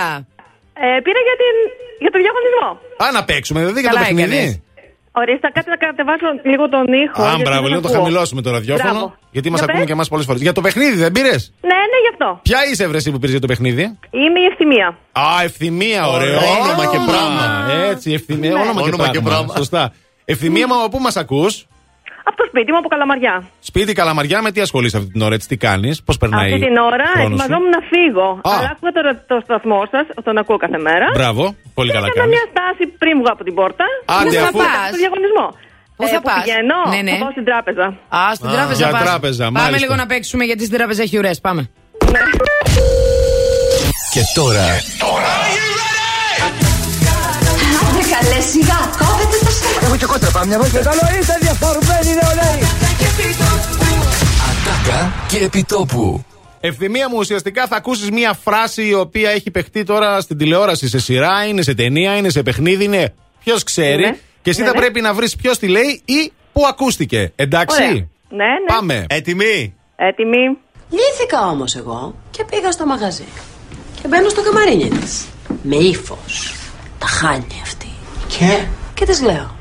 Ε, 0.84 1.00
πήρα 1.04 1.20
για, 1.28 1.36
την, 1.42 1.56
για 1.98 2.10
το 2.10 2.18
διαγωνισμό. 2.24 2.68
Α, 3.04 3.12
να 3.12 3.24
παίξουμε, 3.24 3.60
δηλαδή 3.60 3.80
για 3.80 3.90
το 3.90 3.94
Καλά 3.96 4.06
παιχνίδι; 4.06 4.62
Έκανες. 5.16 5.28
Ορίστε, 5.28 5.46
κάτι 5.56 5.68
να 5.74 5.78
κατεβάσω 5.84 6.26
λίγο 6.50 6.64
τον 6.74 6.86
ήχο. 7.04 7.22
Α, 7.22 7.26
γιατί 7.28 7.42
μπράβο, 7.46 7.62
δεν 7.66 7.70
λίγο 7.72 7.80
το 7.84 7.88
ακούω. 7.88 7.98
χαμηλώσουμε 8.00 8.40
το 8.46 8.50
ραδιόφωνο. 8.56 8.92
Μπράβο. 8.92 9.14
Γιατί 9.34 9.48
μας 9.50 9.58
Για 9.60 9.66
ακούνε 9.68 9.78
πες. 9.82 9.88
και 9.90 9.96
εμάς 9.98 10.08
πολλές 10.12 10.26
φορές. 10.28 10.40
Για 10.46 10.52
το 10.58 10.62
παιχνίδι 10.66 10.96
δεν 11.04 11.12
πήρες; 11.16 11.40
Ναι, 11.70 11.78
ναι, 11.92 11.98
γι' 12.04 12.10
αυτό. 12.14 12.28
Ποια 12.48 12.60
είσαι, 12.70 12.84
ευρεσί 12.88 13.08
που 13.12 13.18
πήρες 13.20 13.30
για 13.36 13.40
το 13.44 13.50
παιχνίδι; 13.52 13.82
Είμαι 14.22 14.38
η 14.44 14.46
ευθυμία. 14.50 14.88
Α, 15.12 15.26
ευθυμία, 15.48 16.02
ωραίο. 16.16 16.38
Όνομα 16.62 16.84
και 16.92 17.00
πράγμα. 17.10 17.44
Έτσι, 17.90 18.08
ευθυμία, 18.12 18.50
Ναι. 18.52 18.60
όνομα, 18.64 18.80
Όνομα 18.82 19.04
και, 19.04 19.10
και 19.16 19.20
πράγμα. 19.20 19.44
πράγμα. 19.44 19.54
Σωστά. 19.56 19.82
Ευθυμία, 20.24 20.66
μα 20.66 20.76
από 20.76 20.88
πού 20.88 20.98
μας 21.06 21.16
ακούς; 21.16 21.66
Από 22.28 22.36
το 22.40 22.44
σπίτι 22.50 22.70
μου, 22.72 22.78
από 22.82 22.88
Καλαμαριά. 22.94 23.34
Σπίτι 23.70 23.92
Καλαμαριά, 24.00 24.38
με 24.46 24.50
τι 24.52 24.60
ασχολείσαι 24.66 24.96
αυτή 25.00 25.10
την 25.14 25.22
ώρα, 25.26 25.34
έτσι 25.38 25.48
τι 25.52 25.56
κάνεις, 25.66 25.94
πώς 26.06 26.16
περνάει. 26.22 26.52
Αυτή 26.52 26.64
την 26.68 26.76
ώρα 26.88 27.04
χρόνος 27.14 27.28
σου; 27.28 27.44
ετοιμαζόμουν 27.44 27.70
να 27.76 27.82
φύγω. 27.92 28.28
Α. 28.48 28.50
Αλλά 28.56 28.68
άκουγα 28.72 28.90
το, 28.96 29.00
το 29.30 29.36
σταθμό 29.46 29.80
σας, 29.92 30.04
τον 30.26 30.34
ακούω 30.42 30.56
κάθε 30.64 30.78
μέρα. 30.88 31.06
Μπράβο, 31.18 31.44
πολύ 31.78 31.90
καλά 31.96 32.06
Έκανα 32.06 32.20
κάνεις. 32.20 32.32
μια 32.36 32.44
στάση 32.52 32.82
πριν 33.02 33.14
βγω 33.20 33.30
από 33.36 33.42
την 33.48 33.54
πόρτα. 33.58 33.84
Άντε, 34.18 34.30
Για 34.34 34.40
να 34.40 34.48
αφού- 34.50 34.60
πάω 34.62 34.86
Στο 34.92 34.98
διαγωνισμό. 35.04 35.46
Πού 35.98 36.04
θα 36.12 36.18
που 36.22 36.28
πας; 36.28 36.36
Πηγαίνω, 36.42 36.78
Ναι, 36.94 37.00
ναι. 37.06 37.14
θα 37.16 37.22
πάω 37.24 37.32
στην 37.36 37.44
τράπεζα. 37.50 37.86
Α, 38.20 38.22
στην 38.38 38.48
Α, 38.50 38.52
τράπεζα 38.56 38.80
για 38.82 38.90
πας. 38.96 39.02
τράπεζα, 39.06 39.44
Πάμε 39.44 39.58
μάλιστα. 39.60 39.82
λίγο 39.84 39.94
να 40.02 40.06
παίξουμε 40.12 40.44
γιατί 40.50 40.62
στην 40.68 40.76
τράπεζα 40.78 41.00
έχει 41.06 41.14
ουρές. 41.20 41.36
Πάμε. 41.46 41.62
Και 44.14 44.22
τώρα 44.38 44.64
Άντε 47.86 48.02
καλέ 48.14 48.40
σιγά, 48.52 48.80
κόβεται 49.00 49.38
το 49.45 49.45
στόμα. 49.45 49.45
Έχω 49.86 49.96
και 49.96 50.06
κόντρα, 50.06 50.30
πάμε 50.30 50.46
μια 50.46 50.58
βόλτα. 50.58 50.80
Καλό 50.82 51.00
είστε 51.20 51.36
διαφορμένοι 51.40 52.10
νεολαίοι. 52.22 52.60
Ατάκα 54.50 55.12
και 55.28 55.44
επιτόπου. 55.44 56.24
Ευθυμία 56.60 57.08
μου, 57.08 57.16
ουσιαστικά 57.18 57.66
θα 57.66 57.76
ακούσεις 57.76 58.10
μια 58.10 58.38
φράση 58.44 58.86
η 58.86 58.94
οποία 58.94 59.30
έχει 59.30 59.50
παιχτεί 59.50 59.84
τώρα 59.84 60.20
στην 60.20 60.38
τηλεόραση 60.38 60.88
σε 60.88 60.98
σειρά, 60.98 61.46
είναι 61.46 61.62
σε 61.62 61.74
ταινία, 61.74 62.16
είναι 62.16 62.28
σε 62.28 62.42
παιχνίδι, 62.42 62.84
είναι 62.84 63.14
ποιος 63.44 63.62
ξέρει. 63.62 64.02
Ναι. 64.02 64.16
Και 64.42 64.50
εσύ 64.50 64.60
Ναι, 64.60 64.66
θα 64.66 64.72
ναι. 64.72 64.78
πρέπει 64.78 65.00
να 65.00 65.14
βρεις 65.14 65.36
ποιος 65.36 65.58
τη 65.58 65.68
λέει 65.68 66.02
ή 66.04 66.32
πού 66.52 66.66
ακούστηκε. 66.68 67.32
Εντάξει; 67.36 67.82
Ωραία. 67.82 67.90
Ναι, 67.90 67.98
ναι. 68.44 68.74
Πάμε. 68.74 69.06
Έτοιμοι. 69.08 69.74
Έτοιμη. 69.96 70.58
Λύθηκα 70.90 71.46
όμως 71.46 71.74
εγώ 71.76 72.14
και 72.30 72.44
πήγα 72.50 72.70
στο 72.70 72.86
μαγαζί. 72.86 73.24
Και 74.02 74.08
μπαίνω 74.08 74.28
στο 74.28 74.42
καμαρίνι 74.42 74.88
της. 74.88 75.24
Με 75.62 75.76
ύφος. 75.76 76.54
Τα 76.98 77.06
χάνει 77.06 77.60
αυτή. 77.62 77.88
Και; 78.38 78.58
Και 78.94 79.04
της 79.04 79.22
λέω. 79.22 79.55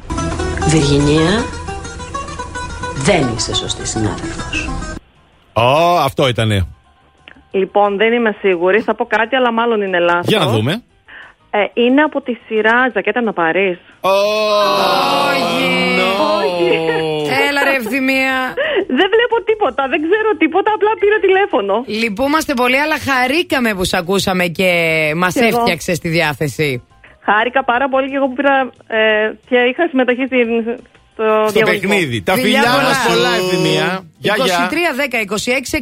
Βιργινία, 0.68 1.46
δεν 2.96 3.28
είσαι 3.36 3.56
σωστή 3.56 3.88
συνάδελφος. 3.88 4.70
Ω, 5.54 5.98
αυτό 6.00 6.28
ήτανε. 6.28 6.68
Λοιπόν, 7.52 7.98
δεν 7.98 8.14
είμαι 8.14 8.36
σίγουρη. 8.42 8.80
Θα 8.82 8.96
πω 8.96 9.06
κάτι, 9.06 9.36
αλλά 9.36 9.52
μάλλον 9.54 9.82
είναι 9.82 10.00
λάθος. 10.00 10.26
Για 10.28 10.40
να 10.40 10.48
δούμε. 10.48 10.84
Ε, 11.50 11.58
είναι 11.74 12.02
από 12.02 12.22
τη 12.22 12.34
σειρά 12.48 12.90
Ζακέτα 12.94 13.22
να 13.22 13.34
πάρεις. 13.34 13.78
Έλα 17.50 17.64
ρε 17.64 17.76
ευθυμία. 17.76 18.54
Δεν 18.88 19.08
βλέπω 19.16 19.44
τίποτα, 19.46 19.88
δεν 19.90 20.00
ξέρω 20.02 20.30
τίποτα, 20.38 20.72
απλά 20.76 20.90
πήρα 21.00 21.18
τηλέφωνο. 21.20 21.84
Λυπούμαστε 22.02 22.54
πολύ, 22.54 22.80
αλλά 22.80 22.96
χαρήκαμε 23.00 23.74
που 23.74 23.84
σε 23.84 23.98
ακούσαμε 23.98 24.46
και 24.48 24.72
μας 25.16 25.34
Κι 25.34 25.40
εγώ. 25.40 25.48
έφτιαξες 25.58 26.00
τη 26.00 26.10
διάθεση. 26.10 26.84
Χάρηκα 27.28 27.64
πάρα 27.64 27.88
πολύ 27.90 28.08
και 28.10 28.16
εγώ 28.20 28.28
που 28.30 28.34
πήρα 28.40 28.56
ε, 28.88 29.02
και 29.50 29.58
είχα 29.70 29.84
συμμετοχή 29.92 30.24
στην, 30.26 30.48
στο, 31.14 31.26
Στο 31.48 31.52
διαγωνισμό. 31.60 31.90
παιχνίδι. 31.90 32.22
Τα 32.22 32.34
Φιλιά 32.34 32.46
φιλιά 32.46 32.72
πολλά. 32.72 32.84
μας 32.88 32.98
πολλά, 33.08 33.32
ευθυμία. 33.42 33.88
Γεια, 34.18 34.34
23, 34.38 34.40
γεια. 34.42 34.94
10, 35.12 35.16
26, 35.16 35.78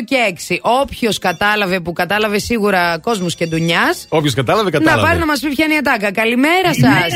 102 0.00 0.04
και 0.10 0.16
6. 0.50 0.56
Όποιος 0.82 1.18
κατάλαβε 1.18 1.80
που 1.80 1.92
κατάλαβε 1.92 2.38
σίγουρα 2.38 2.98
κόσμος 3.02 3.34
και 3.34 3.46
ντουνιάς. 3.46 4.06
Όποιος 4.08 4.34
κατάλαβε, 4.34 4.70
Να 4.70 4.78
κατάλαβε. 4.78 5.06
πάρει 5.06 5.18
να 5.18 5.26
μας 5.26 5.40
πει 5.40 5.48
ποια 5.48 5.64
είναι 5.64 5.74
η 5.74 5.76
ατάκα. 5.76 6.12
Καλημέρα 6.12 6.74
σας. 6.74 7.12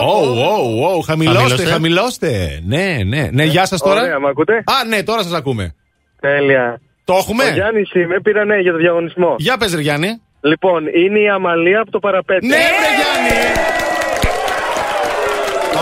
Ω, 0.00 0.16
ω, 0.16 0.96
ω, 0.96 1.00
χαμηλώστε, 1.00 1.38
Χαμηλώστε. 1.40 1.64
χαμηλώστε. 1.72 2.60
Ναι, 2.66 2.96
ναι, 3.06 3.28
ναι, 3.32 3.44
γεια 3.44 3.66
σας 3.66 3.80
τώρα. 3.80 4.00
Ωραία, 4.00 4.20
μ' 4.20 4.26
ακούτε; 4.26 4.54
Α, 4.56 4.84
ναι, 4.88 5.02
τώρα 5.02 5.22
σας 5.22 5.32
ακούμε. 5.32 5.74
Τέλεια. 6.20 6.80
Το 7.04 7.14
έχουμε; 7.14 7.44
Ο 7.44 7.48
Γιάννης 7.52 7.92
είμαι, 7.94 8.20
πήρα 8.22 8.44
ναι 8.44 8.56
για 8.56 8.72
το 8.72 8.78
διαγωνισμό. 8.78 9.34
Για 9.38 9.56
πες 9.56 9.74
ρε 9.74 9.80
Γιάννη. 9.80 10.20
Λοιπόν, 10.40 10.86
είναι 10.86 11.18
η 11.20 11.28
Αμαλία 11.28 11.80
από 11.80 11.90
το 11.90 11.98
παραπέτε. 11.98 12.46
Ναι, 12.46 12.56
ρε 12.56 12.90
Γιάννη. 12.98 13.40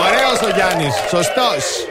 Ωραίος 0.05 0.41
ο 0.51 0.55
Γιάννης, 0.55 0.95
σωστός. 0.95 1.87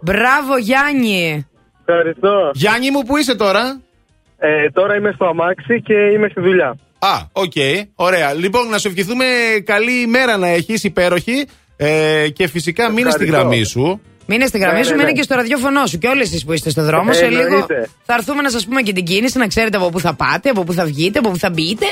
Μπράβο, 0.00 0.56
Γιάννη. 0.58 1.46
Ευχαριστώ. 1.86 2.50
Γιάννη 2.54 2.90
μου, 2.90 3.02
που 3.02 3.16
είσαι 3.16 3.34
τώρα; 3.34 3.80
Ε, 4.38 4.70
τώρα 4.70 4.96
είμαι 4.96 5.12
στο 5.14 5.24
αμάξι 5.26 5.82
και 5.82 5.94
είμαι 5.94 6.28
στη 6.30 6.40
δουλειά. 6.40 6.76
Α, 6.98 7.14
οκ, 7.32 7.52
ωραία. 7.94 8.32
Λοιπόν, 8.32 8.68
να 8.68 8.78
σου 8.78 8.88
ευχηθούμε 8.88 9.24
καλή 9.64 9.92
ημέρα 10.00 10.36
να 10.36 10.48
έχεις, 10.48 10.84
υπέροχη. 10.84 11.46
Ε, 11.76 12.28
και 12.28 12.48
φυσικά 12.48 12.88
μείνε 12.90 13.10
στη 13.10 13.22
Ευχαριστώ. 13.24 13.36
γραμμή 13.48 13.64
σου. 13.64 14.00
Μείνε 14.26 14.46
στη 14.46 14.58
γραμμή 14.58 14.78
Ναι, 14.78 14.84
σου, 14.84 14.90
ναι, 14.90 14.96
μείνε 14.96 15.08
ναι. 15.08 15.12
και 15.12 15.22
στο 15.22 15.34
ραδιόφωνο 15.34 15.86
σου 15.86 15.98
και 15.98 16.08
όλοι 16.08 16.20
εσείς 16.22 16.44
που 16.44 16.52
είστε 16.52 16.70
στο 16.70 16.84
δρόμο. 16.84 17.10
Ε, 17.12 17.14
σε 17.14 17.26
λίγο 17.28 17.42
εννοείται. 17.42 17.88
θα 18.06 18.14
έρθουμε 18.14 18.42
να 18.42 18.50
σας 18.50 18.64
πούμε 18.64 18.82
και 18.82 18.92
την 18.92 19.04
κίνηση, 19.04 19.38
να 19.38 19.46
ξέρετε 19.46 19.76
από 19.76 19.88
πού 19.90 20.00
θα 20.00 20.14
πάτε, 20.14 20.50
από 20.50 20.64
πού 20.64 20.72
θα 20.72 20.84
βγείτε, 20.84 21.18
από 21.18 21.30
πού 21.30 21.38
θα 21.38 21.50
μπείτε 21.50 21.86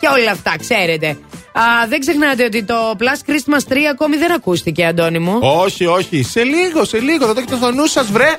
και 0.00 0.08
όλα 0.18 0.30
αυτά, 0.30 0.54
ξέρετε. 0.58 1.06
Α, 1.52 1.62
δεν 1.88 2.00
ξεχνάτε 2.00 2.44
ότι 2.44 2.64
το 2.64 2.74
Plus 2.98 3.30
Christmas 3.30 3.72
3 3.72 3.76
ακόμη 3.92 4.16
δεν 4.16 4.32
ακούστηκε, 4.32 4.84
Αντώνη 4.84 5.18
μου. 5.18 5.38
Όχι, 5.40 5.86
όχι. 5.86 6.22
Σε 6.22 6.42
λίγο, 6.42 6.84
σε 6.84 6.98
λίγο. 6.98 7.26
Θα 7.26 7.34
το 7.34 7.40
έχετε 7.40 7.56
στο 7.56 7.72
νου 7.72 7.86
σας, 7.86 8.10
βρε. 8.10 8.30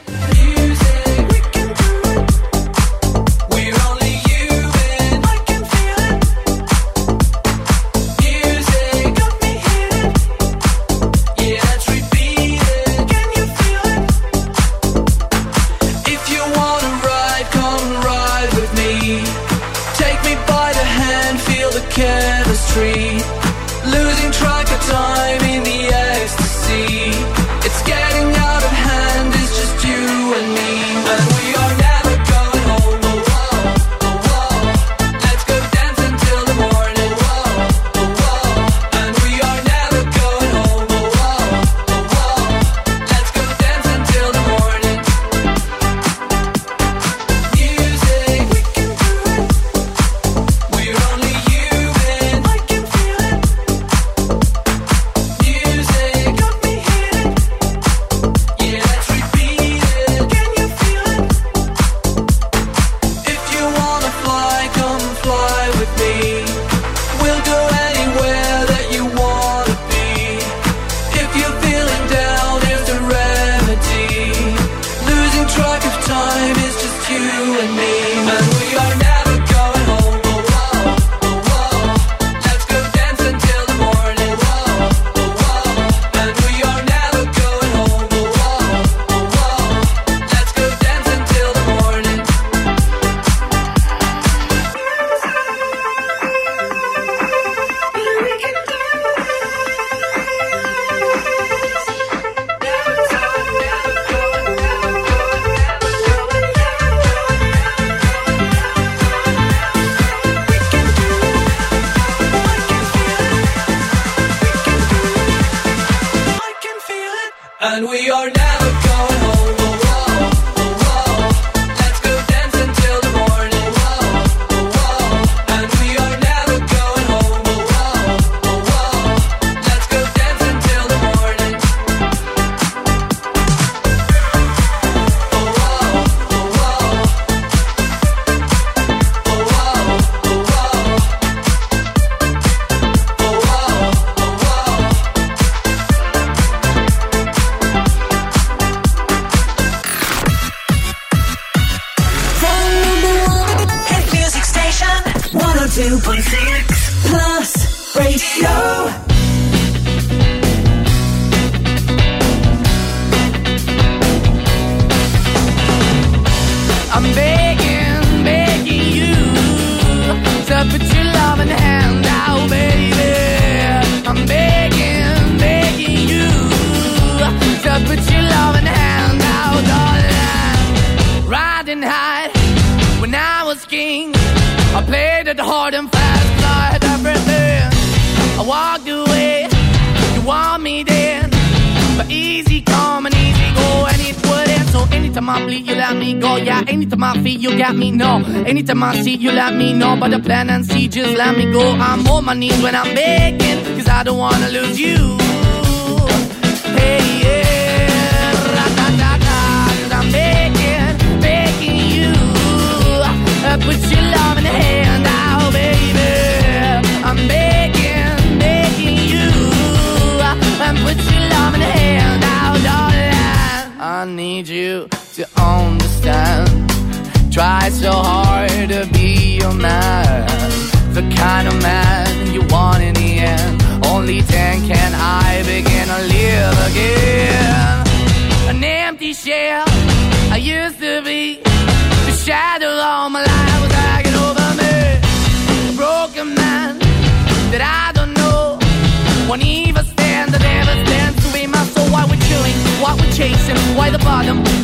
My 202.23 202.33
knees 202.33 202.61
when 202.61 202.73
I'm 202.75 202.95
begging, 202.95 203.63
cause 203.75 203.89
I 203.89 204.03
don't 204.03 204.17
wanna 204.17 204.32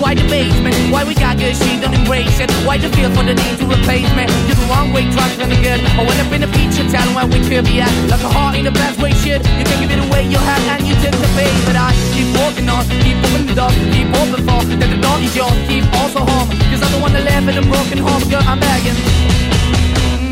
why 0.10 0.16
the 0.18 0.26
basement, 0.26 0.74
why 0.90 1.06
we 1.06 1.14
got 1.14 1.38
good, 1.38 1.54
she 1.54 1.78
don't 1.78 1.94
embrace 1.94 2.40
it. 2.42 2.50
Why 2.66 2.82
the 2.82 2.90
feel 2.90 3.14
for 3.14 3.22
the 3.22 3.38
need 3.38 3.62
to 3.62 3.66
replace 3.70 4.10
me? 4.18 4.26
You're 4.50 4.58
the 4.58 4.66
wrong 4.66 4.90
way, 4.90 5.06
trying 5.14 5.38
to 5.38 5.46
be 5.46 5.62
good. 5.62 5.78
I 5.86 6.02
went 6.02 6.18
up 6.18 6.34
in 6.34 6.42
a 6.42 6.50
feature 6.50 6.82
town 6.90 7.14
where 7.14 7.30
we 7.30 7.38
could 7.46 7.66
be 7.70 7.78
at. 7.78 7.94
Like 8.10 8.26
a 8.26 8.32
heart 8.34 8.58
in 8.58 8.66
the 8.66 8.74
best 8.74 8.98
way, 8.98 9.14
shit. 9.22 9.46
You 9.46 9.66
can 9.70 9.78
give 9.78 9.94
it 9.94 10.02
away, 10.02 10.26
you 10.26 10.42
have, 10.42 10.64
and 10.74 10.82
you 10.90 10.98
take 11.06 11.14
the 11.14 11.30
bait. 11.38 11.54
But 11.62 11.78
I 11.78 11.94
keep 12.18 12.26
walking 12.42 12.66
on, 12.74 12.90
keep 13.06 13.22
opening 13.22 13.54
the 13.54 13.54
door, 13.54 13.70
keep 13.94 14.10
open 14.10 14.42
for 14.50 14.60
that 14.82 14.90
the 14.90 14.98
door 14.98 15.18
is 15.22 15.36
yours, 15.38 15.54
keep 15.70 15.86
also 16.02 16.26
home. 16.26 16.50
Cause 16.74 16.82
I'm 16.82 16.90
the 16.90 17.02
one 17.06 17.14
that 17.14 17.30
live 17.30 17.46
in 17.46 17.62
a 17.62 17.66
broken 17.70 18.02
home, 18.02 18.26
girl, 18.34 18.42
I'm 18.50 18.58
begging. 18.58 18.98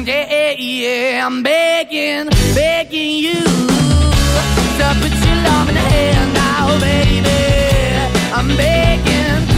Yeah, 0.10 0.58
yeah, 0.58 1.22
I'm 1.22 1.44
begging, 1.44 2.34
begging 2.58 3.14
you 3.22 3.46
to 4.82 4.88
put 5.02 5.14
your 5.14 5.38
love 5.46 5.70
in 5.70 5.76
the 5.78 5.86
hand 5.86 6.34
now, 6.34 6.66
baby. 6.82 7.38
I'm 8.38 8.50
begging, 8.56 9.17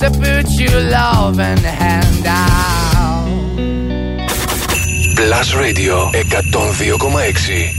to 0.00 0.08
put 0.10 0.46
your 0.62 0.80
loving 0.96 1.62
hand 1.82 2.26
out. 2.26 3.26
Plus 5.16 5.54
Radio 5.54 6.10
102,6. 6.12 7.74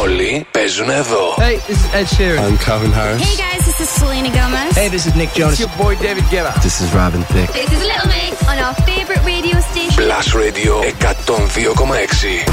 Όλοι 0.00 0.46
παίζουν 0.52 0.88
εδώ. 0.90 1.34
Hey, 1.38 1.56
this 1.68 1.78
is 1.84 1.94
Ed 1.94 2.06
Sheeran. 2.14 2.38
I'm 2.46 2.58
Calvin 2.66 2.92
Harris. 2.92 3.20
Hey 3.26 3.36
guys, 3.44 3.62
this 3.68 3.78
is 3.84 3.88
Selena 4.00 4.30
Gomez. 4.38 4.72
Hey, 4.80 4.88
this 4.94 5.04
is 5.08 5.14
Nick 5.20 5.30
Jonas. 5.38 5.58
your 5.60 5.72
boy 5.82 5.92
David 6.06 6.24
Guetta. 6.32 6.52
This 6.66 6.76
is 6.84 6.88
Robin 7.00 7.22
Thicke. 7.32 7.52
This 7.60 7.70
is 7.76 7.82
Little 7.90 8.08
Mix 8.16 8.32
on 8.50 8.56
our 8.64 8.74
favorite 8.90 9.22
radio 9.32 9.56
station. 9.70 9.98
Plus 10.04 10.26
Radio 10.44 10.72
102,6. 10.82 12.46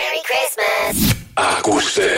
Merry 0.00 0.22
Christmas. 0.30 0.94
Ακούστε. 1.50 2.10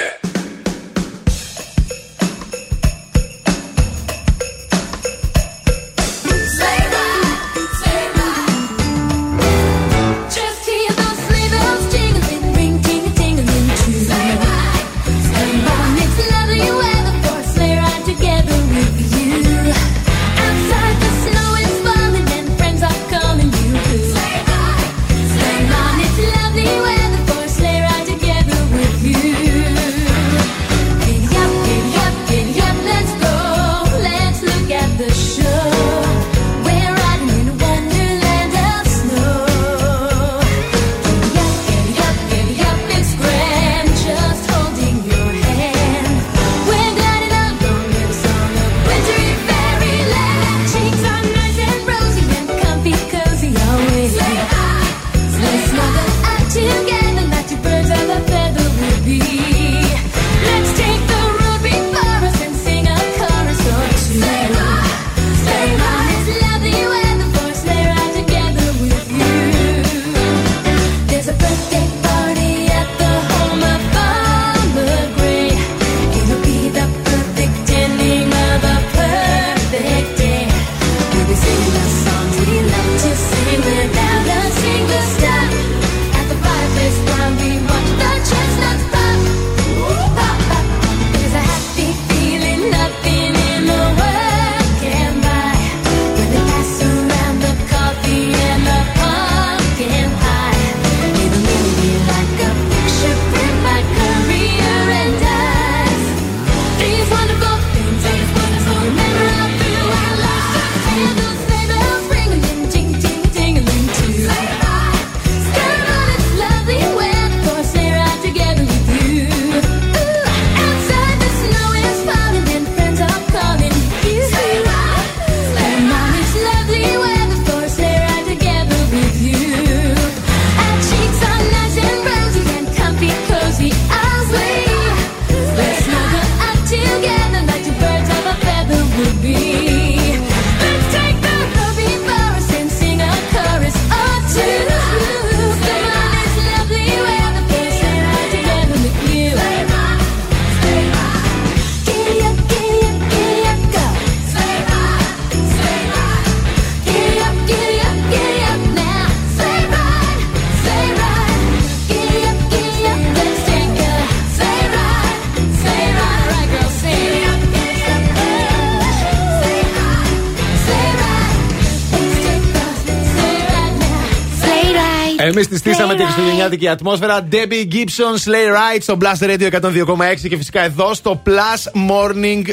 Εμεί 175.39 175.47
τη 175.47 175.57
στήσαμε 175.57 175.95
τη 175.95 176.03
χριστουγεννιάτικη 176.03 176.67
ατμόσφαιρα. 176.67 177.27
Debbie 177.31 177.73
Gibson, 177.73 178.25
Slay 178.25 178.75
Ride 178.77 178.81
στο 178.81 178.97
Blast 179.01 179.25
Radio 179.25 179.61
102,6 179.61 180.27
και 180.29 180.37
φυσικά 180.37 180.61
εδώ 180.61 180.93
στο 180.93 181.21
Plus 181.25 181.89
Morning 181.89 182.43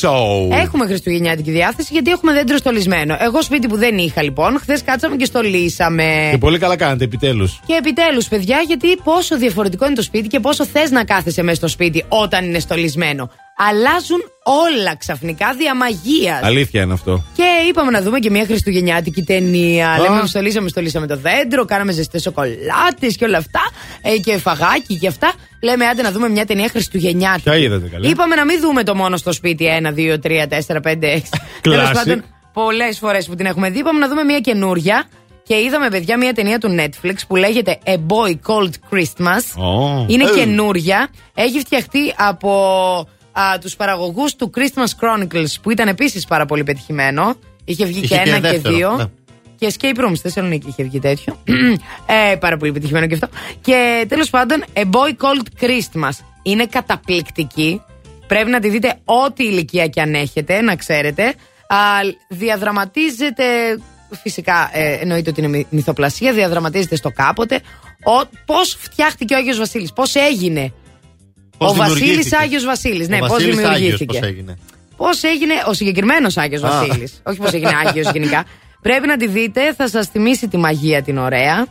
Show. 0.00 0.56
Έχουμε 0.62 0.86
χριστουγεννιάτικη 0.86 1.50
διάθεση 1.50 1.88
γιατί 1.92 2.10
έχουμε 2.10 2.32
δέντρο 2.32 2.56
στολισμένο. 2.56 3.16
Εγώ 3.20 3.42
σπίτι 3.42 3.68
που 3.68 3.76
δεν 3.76 3.98
είχα 3.98 4.22
λοιπόν, 4.22 4.58
χθες 4.60 4.82
κάτσαμε 4.84 5.16
και 5.16 5.24
στολίσαμε. 5.24 6.28
Και 6.30 6.38
πολύ 6.38 6.58
καλά 6.58 6.76
κάνετε, 6.76 7.04
επιτέλους. 7.04 7.60
Και 7.66 7.74
επιτέλους, 7.74 8.28
παιδιά, 8.28 8.62
γιατί 8.66 8.96
πόσο 9.04 9.36
διαφορετικό 9.36 9.86
είναι 9.86 9.94
το 9.94 10.02
σπίτι 10.02 10.28
και 10.28 10.40
πόσο 10.40 10.66
θες 10.66 10.90
να 10.90 11.04
κάθεσαι 11.04 11.42
μέσα 11.42 11.56
στο 11.56 11.68
σπίτι 11.68 12.04
όταν 12.08 12.44
είναι 12.44 12.58
στολισμένο. 12.58 13.30
Αλλάζουν 13.56 14.20
όλα 14.44 14.96
ξαφνικά 14.96 15.54
διαμαγεία. 15.58 16.40
Αλήθεια 16.42 16.82
είναι 16.82 16.92
αυτό. 16.92 17.24
Και 17.36 17.43
είπαμε 17.64 17.90
να 17.90 18.02
δούμε 18.02 18.18
και 18.18 18.30
μια 18.30 18.44
χριστουγεννιάτικη 18.44 19.22
ταινία. 19.22 19.90
Α. 19.90 19.98
Λέμε, 19.98 20.26
στολίσαμε, 20.26 20.68
στολίσαμε 20.68 21.06
το 21.06 21.16
δέντρο, 21.16 21.64
κάναμε 21.64 21.92
ζεστές 21.92 22.22
σοκολάτες 22.22 23.16
και 23.18 23.24
όλα 23.24 23.38
αυτά. 23.38 23.60
Ε, 24.02 24.18
και 24.18 24.38
φαγάκι 24.38 24.96
και 24.98 25.06
αυτά. 25.06 25.32
Λέμε, 25.62 25.86
άντε 25.86 26.02
να 26.02 26.12
δούμε 26.12 26.28
μια 26.28 26.46
ταινία 26.46 26.68
χριστουγεννιάτικη. 26.68 27.42
Ποια 27.42 27.56
είδατε 27.56 27.88
καλά; 27.88 28.08
Είπαμε 28.08 28.34
να 28.34 28.44
μην 28.44 28.60
δούμε 28.60 28.82
το 28.82 28.94
μόνο 28.94 29.16
στο 29.16 29.32
σπίτι 29.32 29.66
1, 29.82 29.86
2, 29.94 30.16
3, 30.22 30.46
4, 30.48 30.80
5, 30.80 31.16
6. 31.16 31.20
Τέλος 31.60 31.90
πάντων, 31.90 32.24
πολλές 32.52 32.98
φορές 32.98 33.26
που 33.26 33.34
την 33.34 33.46
έχουμε 33.46 33.70
δει, 33.70 33.78
είπαμε 33.78 33.98
να 33.98 34.08
δούμε 34.08 34.22
μια 34.24 34.40
καινούρια. 34.40 35.04
Και 35.46 35.54
είδαμε, 35.60 35.88
παιδιά, 35.88 36.16
μια 36.18 36.32
ταινία 36.32 36.58
του 36.58 36.76
Netflix 36.78 37.14
που 37.28 37.36
λέγεται 37.36 37.78
A 37.86 37.90
Boy 37.92 38.30
Called 38.30 38.70
Christmas. 38.90 39.62
Ω. 39.64 40.04
Είναι 40.08 40.24
Ε. 40.24 40.38
καινούρια. 40.38 41.08
Έχει 41.34 41.58
φτιαχτεί 41.58 42.14
από 42.16 42.50
α, 43.32 43.58
τους 43.60 43.76
παραγωγούς 43.76 44.34
του 44.36 44.50
Christmas 44.56 44.88
Chronicles 45.00 45.54
που 45.62 45.70
ήταν 45.70 45.88
επίσης 45.88 46.24
πάρα 46.24 46.46
πολύ 46.46 46.64
πετυχημένο. 46.64 47.34
Είχε 47.64 47.84
βγει 47.84 47.98
Είχε 47.98 48.06
και 48.16 48.22
και 48.22 48.30
ένα 48.30 48.40
και 48.40 48.48
δεύτερο, 48.48 48.74
δύο. 48.74 48.96
ναι. 48.96 49.04
Και 49.58 49.72
Escape 49.78 49.96
Room 49.98 50.10
στη 50.10 50.18
Θεσσαλονίκη 50.18 50.68
είχε 50.68 50.82
βγει 50.82 50.98
τέτοιο. 51.00 51.42
ε, 52.32 52.36
πάρα 52.36 52.56
πολύ 52.56 52.72
πετυχημένο 52.72 53.06
και 53.06 53.14
αυτό. 53.14 53.28
Και 53.60 54.04
τέλος 54.08 54.30
πάντων, 54.30 54.64
A 54.74 54.80
Boy 54.80 55.08
Called 55.10 55.64
Christmas. 55.64 56.10
Είναι 56.42 56.66
καταπληκτική. 56.66 57.80
Πρέπει 58.26 58.50
να 58.50 58.60
τη 58.60 58.68
δείτε 58.68 58.98
ό,τι 59.04 59.44
ηλικία 59.44 59.86
και 59.86 60.00
αν 60.00 60.14
έχετε, 60.14 60.60
να 60.60 60.76
ξέρετε. 60.76 61.24
Α, 61.66 61.76
διαδραματίζεται, 62.28 63.44
φυσικά 64.22 64.70
ε, 64.72 64.92
εννοείται 65.00 65.30
ότι 65.30 65.40
είναι 65.40 65.48
μυ- 65.48 65.66
μυθοπλασία, 65.70 66.32
διαδραματίζεται 66.32 66.96
στο 66.96 67.10
κάποτε. 67.10 67.60
Ο, 68.04 68.28
πώς 68.46 68.76
φτιάχτηκε 68.80 69.34
ο 69.34 69.36
Άγιος 69.36 69.58
Βασίλης, 69.58 69.92
πώς 69.92 70.14
έγινε; 70.14 70.72
Πώς 71.58 71.70
ο 71.70 71.74
Βασίλης 71.74 71.98
δημιουργήθηκε. 72.00 72.36
Άγιος 72.36 72.64
Βασίλης, 72.64 73.08
ναι, 73.08 73.16
Ο 73.16 73.18
πώς 73.18 73.28
Βασίλης 73.28 73.56
Άγιος, 73.56 73.72
δημιουργήθηκε. 73.74 74.18
πώς 74.18 74.28
έγινε. 74.28 74.54
Πώς 74.96 75.22
έγινε 75.22 75.54
ο 75.66 75.72
συγκεκριμένος 75.72 76.36
Άγιος 76.36 76.62
Α. 76.62 76.68
Βασίλης; 76.68 77.20
Όχι 77.22 77.38
πώς 77.38 77.52
έγινε 77.52 77.72
Άγιος 77.86 78.10
γενικά. 78.12 78.44
Πρέπει 78.82 79.06
να 79.06 79.16
τη 79.16 79.26
δείτε, 79.26 79.74
θα 79.74 79.88
σας 79.88 80.06
θυμίσει 80.06 80.48
τη 80.48 80.56
μαγεία 80.56 81.02
την 81.02 81.18
ωραία. 81.18 81.66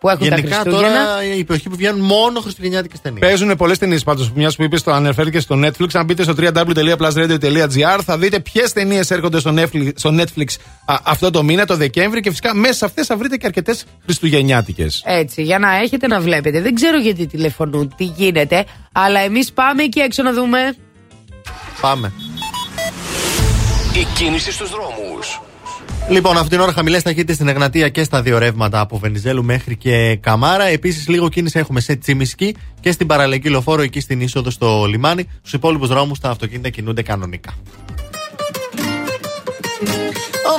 Που 0.00 0.10
έχουν 0.10 0.28
τα 0.28 0.36
Γενικά 0.36 0.56
Χριστούγεννα. 0.56 0.88
τώρα 0.88 1.24
η 1.24 1.38
εποχή 1.38 1.68
που 1.68 1.76
βγαίνουν 1.76 2.00
μόνο 2.00 2.40
χριστουγεννιάτικες 2.40 3.00
ταινίες. 3.00 3.20
Παίζουν 3.28 3.56
πολλές 3.56 3.78
ταινίες 3.78 4.02
πάντως. 4.02 4.32
Μιας 4.32 4.56
που 4.56 4.62
είπες, 4.62 4.82
το 4.82 4.92
αναφέρθηκε 4.92 5.40
στο 5.40 5.60
Netflix. 5.64 5.86
Αν 5.92 6.04
μπείτε 6.04 6.22
στο 6.22 6.34
www.plusradio.gr 6.38 8.00
θα 8.04 8.18
δείτε 8.18 8.40
ποιες 8.40 8.72
ταινίες 8.72 9.10
έρχονται 9.10 9.38
στο 9.38 9.54
Netflix, 9.56 9.90
στο 9.94 10.10
Netflix 10.18 10.46
α, 10.84 10.96
αυτό 11.04 11.30
το 11.30 11.42
μήνα, 11.42 11.66
το 11.66 11.76
Δεκέμβρη. 11.76 12.20
Και 12.20 12.30
φυσικά 12.30 12.54
μέσα 12.54 12.74
σε 12.74 12.84
αυτές 12.84 13.06
θα 13.06 13.16
βρείτε 13.16 13.36
και 13.36 13.46
αρκετές 13.46 13.84
χριστουγεννιάτικες. 14.04 15.02
Έτσι, 15.06 15.42
για 15.42 15.58
να 15.58 15.76
έχετε 15.76 16.06
να 16.06 16.20
βλέπετε. 16.20 16.60
Δεν 16.60 16.74
ξέρω 16.74 16.98
γιατί 16.98 17.26
τηλεφωνούν, 17.26 17.94
τι 17.96 18.04
γίνεται, 18.04 18.64
αλλά 18.92 19.20
εμείς 19.20 19.52
πάμε 19.52 19.82
εκεί 19.82 20.00
έξω 20.00 20.22
να 20.22 20.32
δούμε. 20.32 20.58
Πάμε. 21.84 22.12
Η 23.94 24.06
κίνηση 24.14 24.52
στους 24.52 24.70
δρόμους. 24.70 25.40
Λοιπόν, 26.08 26.34
αυτήν 26.34 26.50
την 26.50 26.60
ώρα 26.60 26.72
χαμηλές 26.72 27.02
ταχύτητε 27.02 27.32
στην 27.32 27.48
Εγνατία 27.48 27.88
και 27.88 28.04
στα 28.04 28.22
δύο 28.22 28.38
ρεύματα 28.38 28.80
από 28.80 28.98
Βενιζέλου 28.98 29.44
μέχρι 29.44 29.76
και 29.76 30.16
Καμάρα. 30.16 30.64
Επίσης, 30.64 31.08
λίγο 31.08 31.28
κίνηση 31.28 31.58
έχουμε 31.58 31.80
σε 31.80 31.96
Τσιμισκή 31.96 32.56
και 32.80 32.92
στην 32.92 33.06
παραλιακή 33.06 33.48
λοφόρο 33.48 33.82
εκεί 33.82 34.00
στην 34.00 34.20
είσοδο 34.20 34.50
στο 34.50 34.84
λιμάνι. 34.84 35.28
Στους 35.38 35.52
υπόλοιπους 35.52 35.88
δρόμους 35.88 36.20
τα 36.20 36.30
αυτοκίνητα 36.30 36.68
κινούνται 36.68 37.02
κανονικά. 37.02 37.52
Oh, 40.46 40.58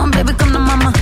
on, 0.00 0.10
baby, 0.10 0.32
come 0.34 0.52
to 0.52 0.58
mama. 0.58 0.99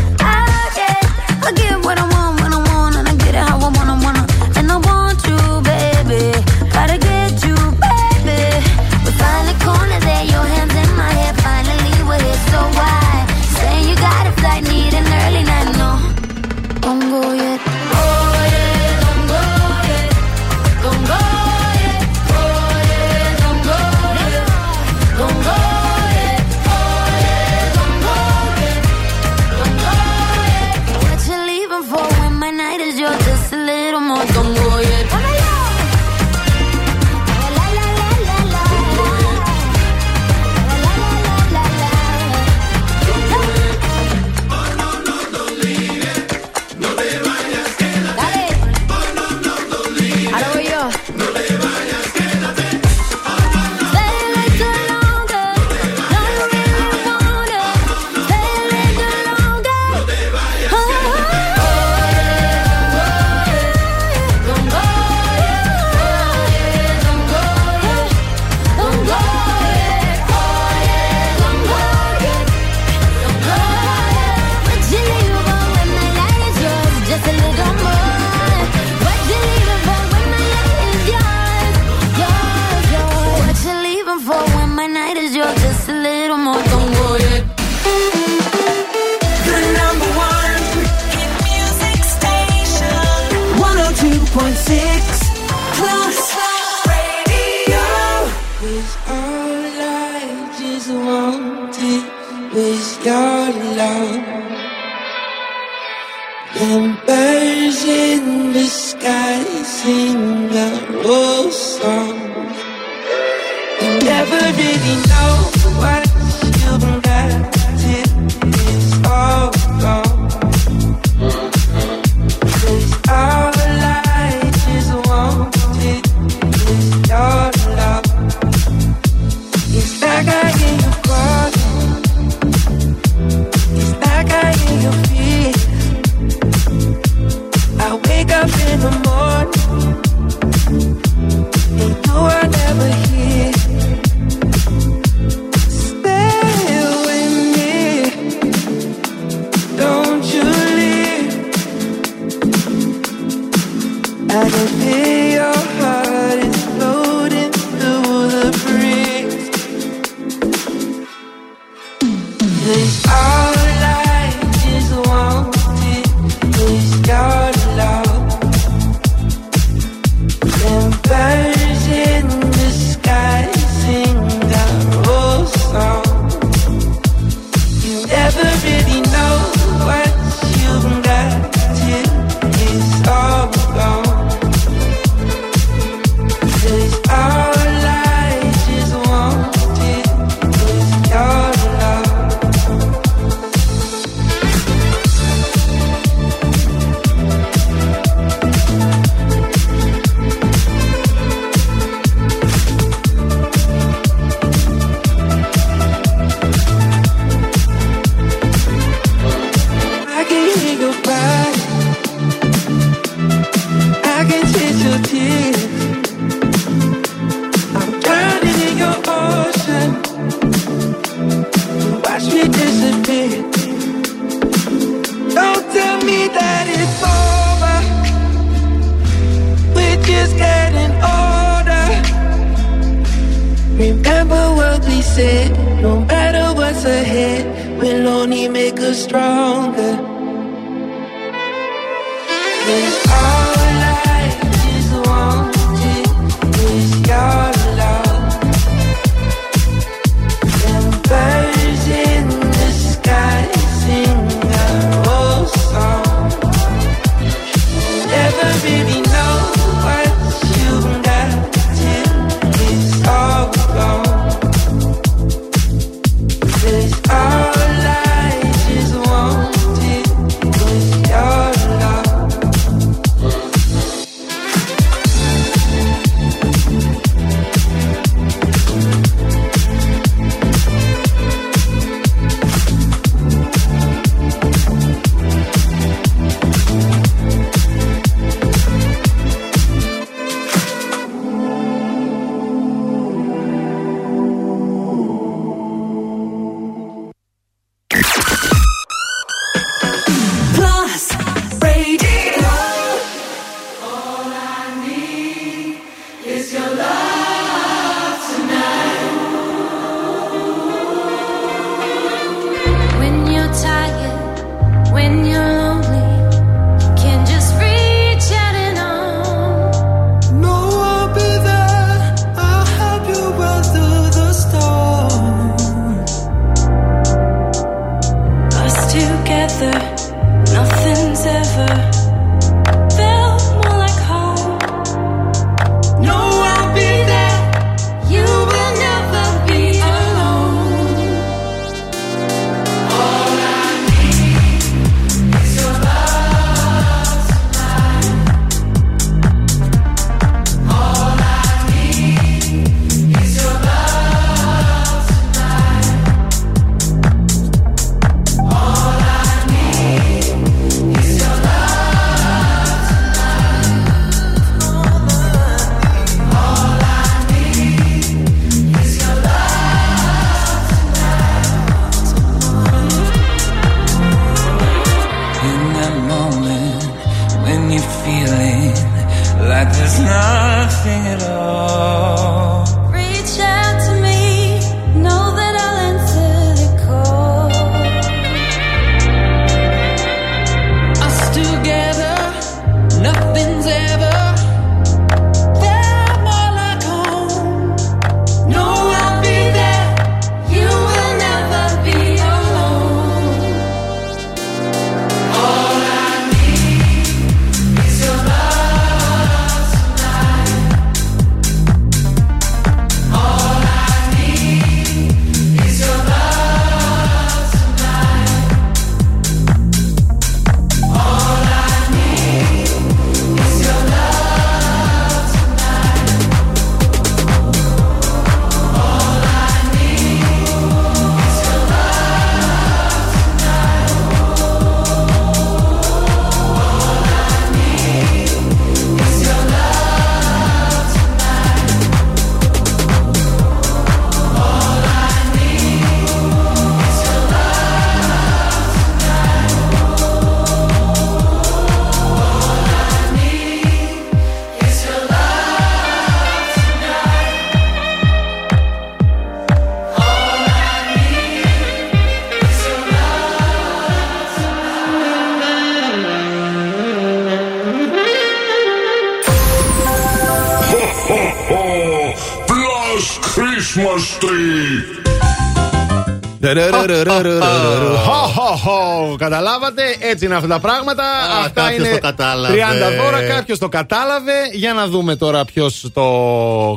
Καταλάβατε, 479.29 479.83
έτσι 480.01 480.25
είναι 480.25 480.35
αυτά 480.35 480.49
τα 480.49 480.61
πράγματα. 480.61 481.05
Αυτά 481.45 481.61
κάποιος 481.63 481.87
είναι 481.87 481.95
το 481.97 482.01
κατάλαβε. 482.01 482.55
30 482.55 483.03
δώρα. 483.03 483.27
Κάποιος 483.27 483.59
το 483.59 483.69
κατάλαβε. 483.69 484.33
Για 484.53 484.73
να 484.73 484.87
δούμε 484.87 485.17
τώρα 485.17 485.45
ποιος 485.45 485.91
το 485.95 486.07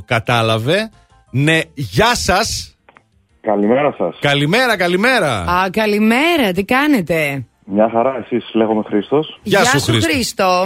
κατάλαβε. 0.05 0.89
Ναι, 1.31 1.59
γεια 1.73 2.15
σας. 2.15 2.75
Καλημέρα 3.41 3.95
σας. 3.97 4.15
Καλημέρα, 4.19 4.77
καλημέρα. 4.77 5.31
Α, 5.41 5.69
καλημέρα, 5.69 6.51
τι 6.53 6.63
κάνετε; 6.63 7.45
Μια 7.65 7.89
χαρά, 7.93 8.17
εσείς 8.23 8.49
λέγομαι 8.53 8.83
Χρήστος. 8.88 9.39
Γεια 9.43 9.65
σου, 9.65 9.80
Χρήστο. 9.80 10.09
Χρήστο. 10.11 10.65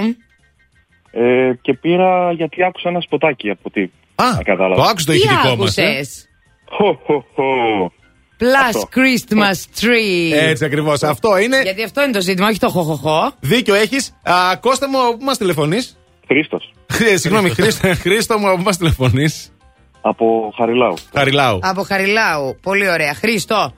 Ε, 1.12 1.54
και 1.62 1.74
πήρα 1.74 2.32
γιατί 2.32 2.64
άκουσα 2.64 2.90
ένα 2.90 3.02
σποτάκι 3.02 3.50
από 3.50 3.70
τι. 3.72 3.82
Α, 4.16 4.26
κατάλαβα. 4.44 4.76
το 4.76 4.82
άκουσε 4.90 5.06
το 5.06 5.12
Τι 5.12 5.18
ηχητικό 5.18 5.44
μας. 5.44 5.52
άκουσες; 5.54 6.28
Χω, 6.70 7.00
χω, 7.06 7.26
χω. 7.36 7.92
Plus 8.40 8.66
Αυτό. 8.68 8.88
Christmas 8.96 9.82
tree. 9.84 10.32
Έτσι 10.34 10.66
ακριβώς. 10.66 11.04
Αυτό 11.04 11.38
είναι. 11.38 11.62
Γιατί 11.62 11.84
αυτό 11.84 12.04
είναι 12.04 12.12
το 12.12 12.22
ζήτημα, 12.22 12.48
όχι 12.48 12.60
το 12.60 12.70
χοχοχό. 12.70 13.32
Δίκιο 13.40 13.74
έχεις. 13.76 14.16
Κώστα 14.60 14.90
μου, 14.90 15.02
από 15.08 15.18
πού 15.18 15.24
μας 15.24 15.38
τηλεφωνείς; 15.38 15.98
Χρήστος. 16.28 16.74
Συγγνώμη, 17.16 17.50
Χρήστος, 17.50 17.98
Χρήστο 18.00 18.38
μου, 18.38 18.48
από 18.48 18.58
πού 18.58 18.64
μας 18.64 18.78
τηλεφωνείς; 18.78 19.54
Από 20.02 20.54
Χαριλάου. 20.58 20.94
Χαριλάου. 21.16 21.60
Από 21.62 21.82
Χαριλάου. 21.84 22.60
Πολύ 22.62 22.90
ωραία. 22.90 23.14
Χρήστο, 23.14 23.56
α, 23.56 23.72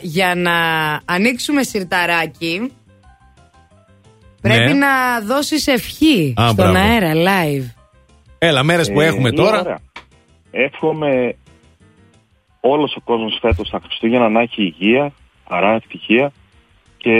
για 0.00 0.34
να 0.34 0.52
ανοίξουμε 1.04 1.62
σιρταράκι, 1.62 2.72
πρέπει 4.40 4.72
Ναι. 4.72 4.86
να 4.86 5.20
δώσεις 5.20 5.66
ευχή 5.66 6.34
Α, 6.40 6.42
στον 6.48 6.54
μπράβο. 6.54 6.78
αέρα, 6.78 7.12
live. 7.14 7.72
Έλα, 8.38 8.62
μέρες 8.62 8.90
που 8.90 9.00
Ε, 9.00 9.06
έχουμε 9.06 9.28
είναι 9.28 9.36
τώρα. 9.36 9.60
ωραία. 9.60 9.78
Εύχομαι 10.50 11.36
όλος 12.60 12.94
ο 12.96 13.00
κόσμος 13.00 13.38
φέτος 13.40 13.70
τα 13.70 13.80
Χριστούγεννα 13.84 14.28
να 14.28 14.40
έχει 14.40 14.62
υγεία, 14.62 15.12
χαρά, 15.48 15.72
ευτυχία 15.74 16.32
και 16.96 17.12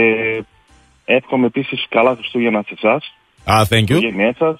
εύχομαι 1.05 1.45
επίσης 1.45 1.85
καλά 1.89 2.15
Χριστούγεννα 2.15 2.63
σε 2.67 2.73
εσάς, 2.81 3.13
Α, 3.43 3.61
thank 3.61 3.65
στην 3.65 3.77
you. 3.77 3.89
οικογένειά 3.89 4.35
σας 4.37 4.59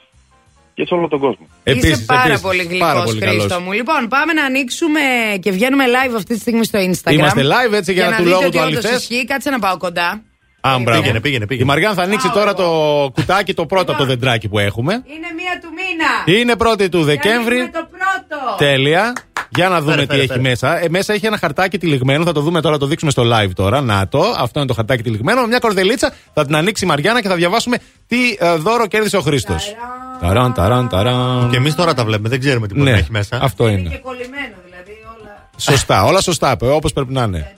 και 0.73 0.85
σε 0.85 0.93
όλο 0.93 1.07
τον 1.07 1.19
κόσμο. 1.19 1.47
Είσαι 1.63 2.03
πάρα 2.07 2.23
επίσης. 2.23 2.41
πολύ 2.41 2.77
Πάρα 2.79 2.91
γλυκός, 2.93 3.05
πολύ 3.13 3.21
Χρήστο 3.25 3.47
καλός. 3.47 3.63
μου. 3.63 3.71
Λοιπόν, 3.71 4.07
πάμε 4.07 4.33
να 4.33 4.45
ανοίξουμε 4.45 4.99
και 5.41 5.51
βγαίνουμε 5.51 5.83
live 5.87 6.13
αυτή 6.15 6.33
τη 6.33 6.39
στιγμή 6.39 6.63
στο 6.65 6.79
Instagram. 6.79 7.11
Είμαστε 7.13 7.41
live, 7.43 7.73
έτσι, 7.73 7.93
για 7.93 8.09
να 8.09 8.15
του 8.15 8.23
δείτε 8.23 8.29
λόγου 8.35 8.45
ότι 8.45 8.57
του 8.57 8.63
όντως 8.67 8.83
αληθές. 8.85 9.09
ισχύει. 9.09 9.25
Κάτσε 9.25 9.49
να 9.49 9.59
πάω 9.59 9.77
κοντά. 9.77 10.23
Α, 10.61 10.79
μπράβο. 10.79 10.99
Πήγαινε, 11.01 11.19
πήγαινε, 11.21 11.45
πήγαινε. 11.47 11.65
Η 11.65 11.73
Μαριάν 11.73 11.93
θα 11.93 12.01
ανοίξει 12.03 12.29
τώρα 12.31 12.53
το 12.53 12.67
κουτάκι, 13.13 13.53
το 13.53 13.65
πρώτο 13.65 13.91
από 13.91 14.01
το 14.01 14.05
δεντράκι 14.07 14.47
που 14.49 14.59
έχουμε. 14.59 14.93
Είναι 14.93 15.27
μία 15.35 15.59
του 15.61 15.67
μήνα. 15.77 16.39
Είναι 16.41 16.55
πρώτη 16.55 16.89
του 16.89 17.03
Δεκέμβρη. 17.03 17.55
Είναι 17.57 17.69
το 17.73 17.87
πρώτο. 17.91 18.55
Τέλεια. 18.57 19.13
Για 19.55 19.69
να 19.69 19.79
δούμε 19.81 19.91
Φέρε, 19.93 20.01
τι 20.05 20.07
φέρε, 20.07 20.19
έχει 20.21 20.27
φέρε. 20.31 20.41
μέσα. 20.41 20.83
Ε, 20.83 20.89
μέσα 20.89 21.13
έχει 21.13 21.25
ένα 21.25 21.37
χαρτάκι 21.37 21.77
τυλιγμένο. 21.77 22.23
Θα 22.25 22.31
το 22.31 22.41
δούμε 22.41 22.61
τώρα, 22.61 22.77
το 22.77 22.85
δείξουμε 22.85 23.11
στο 23.11 23.23
live 23.25 23.49
τώρα. 23.55 23.81
Να 23.81 24.07
το. 24.07 24.19
Αυτό 24.37 24.59
είναι 24.59 24.67
το 24.67 24.73
χαρτάκι 24.73 25.03
τυλιγμένο. 25.03 25.41
Με 25.41 25.47
μια 25.47 25.59
κορδελίτσα 25.59 26.13
θα 26.33 26.45
την 26.45 26.55
ανοίξει 26.55 26.85
η 26.85 26.87
Μαριάννα 26.87 27.21
και 27.21 27.27
θα 27.27 27.35
διαβάσουμε 27.35 27.77
τι 28.07 28.17
ε, 28.39 28.55
δώρο 28.55 28.87
κέρδισε 28.87 29.17
ο 29.17 29.21
Χρήστος. 29.21 29.75
Ταραν, 30.21 30.53
ταραν, 30.53 30.89
ταραν. 30.89 31.47
Και 31.51 31.57
εμείς 31.57 31.75
τώρα 31.75 31.93
τα 31.93 32.05
βλέπουμε, 32.05 32.29
δεν 32.29 32.39
ξέρουμε 32.39 32.67
τι 32.67 32.73
μπορεί 32.73 32.85
Ναι, 32.85 32.91
να 32.91 32.97
έχει 32.97 33.11
μέσα. 33.11 33.39
αυτό 33.41 33.67
Είναι 33.67 33.79
είναι. 33.79 33.89
και 33.89 33.97
κολλημένο 33.97 34.55
δηλαδή 34.65 34.91
όλα. 35.19 35.49
Σωστά, 35.57 36.03
όλα 36.03 36.21
σωστά, 36.21 36.57
όπως 36.61 36.93
πρέπει 36.93 37.13
να 37.13 37.23
είναι. 37.23 37.55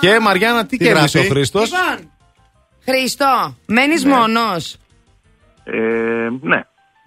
Και 0.00 0.18
Μαριάννα, 0.20 0.66
τι, 0.66 0.76
Τι 0.76 0.84
κέρδισε 0.84 1.18
ο 1.18 1.20
γράφει; 1.20 1.32
Χρήστος; 1.34 1.64
Λοιπόν, 1.64 2.10
Χρήστο, 2.84 3.54
μένεις 3.66 4.04
Ναι. 4.04 4.14
μόνος. 4.16 4.76
Ε, 5.64 5.72
ναι. 6.40 6.60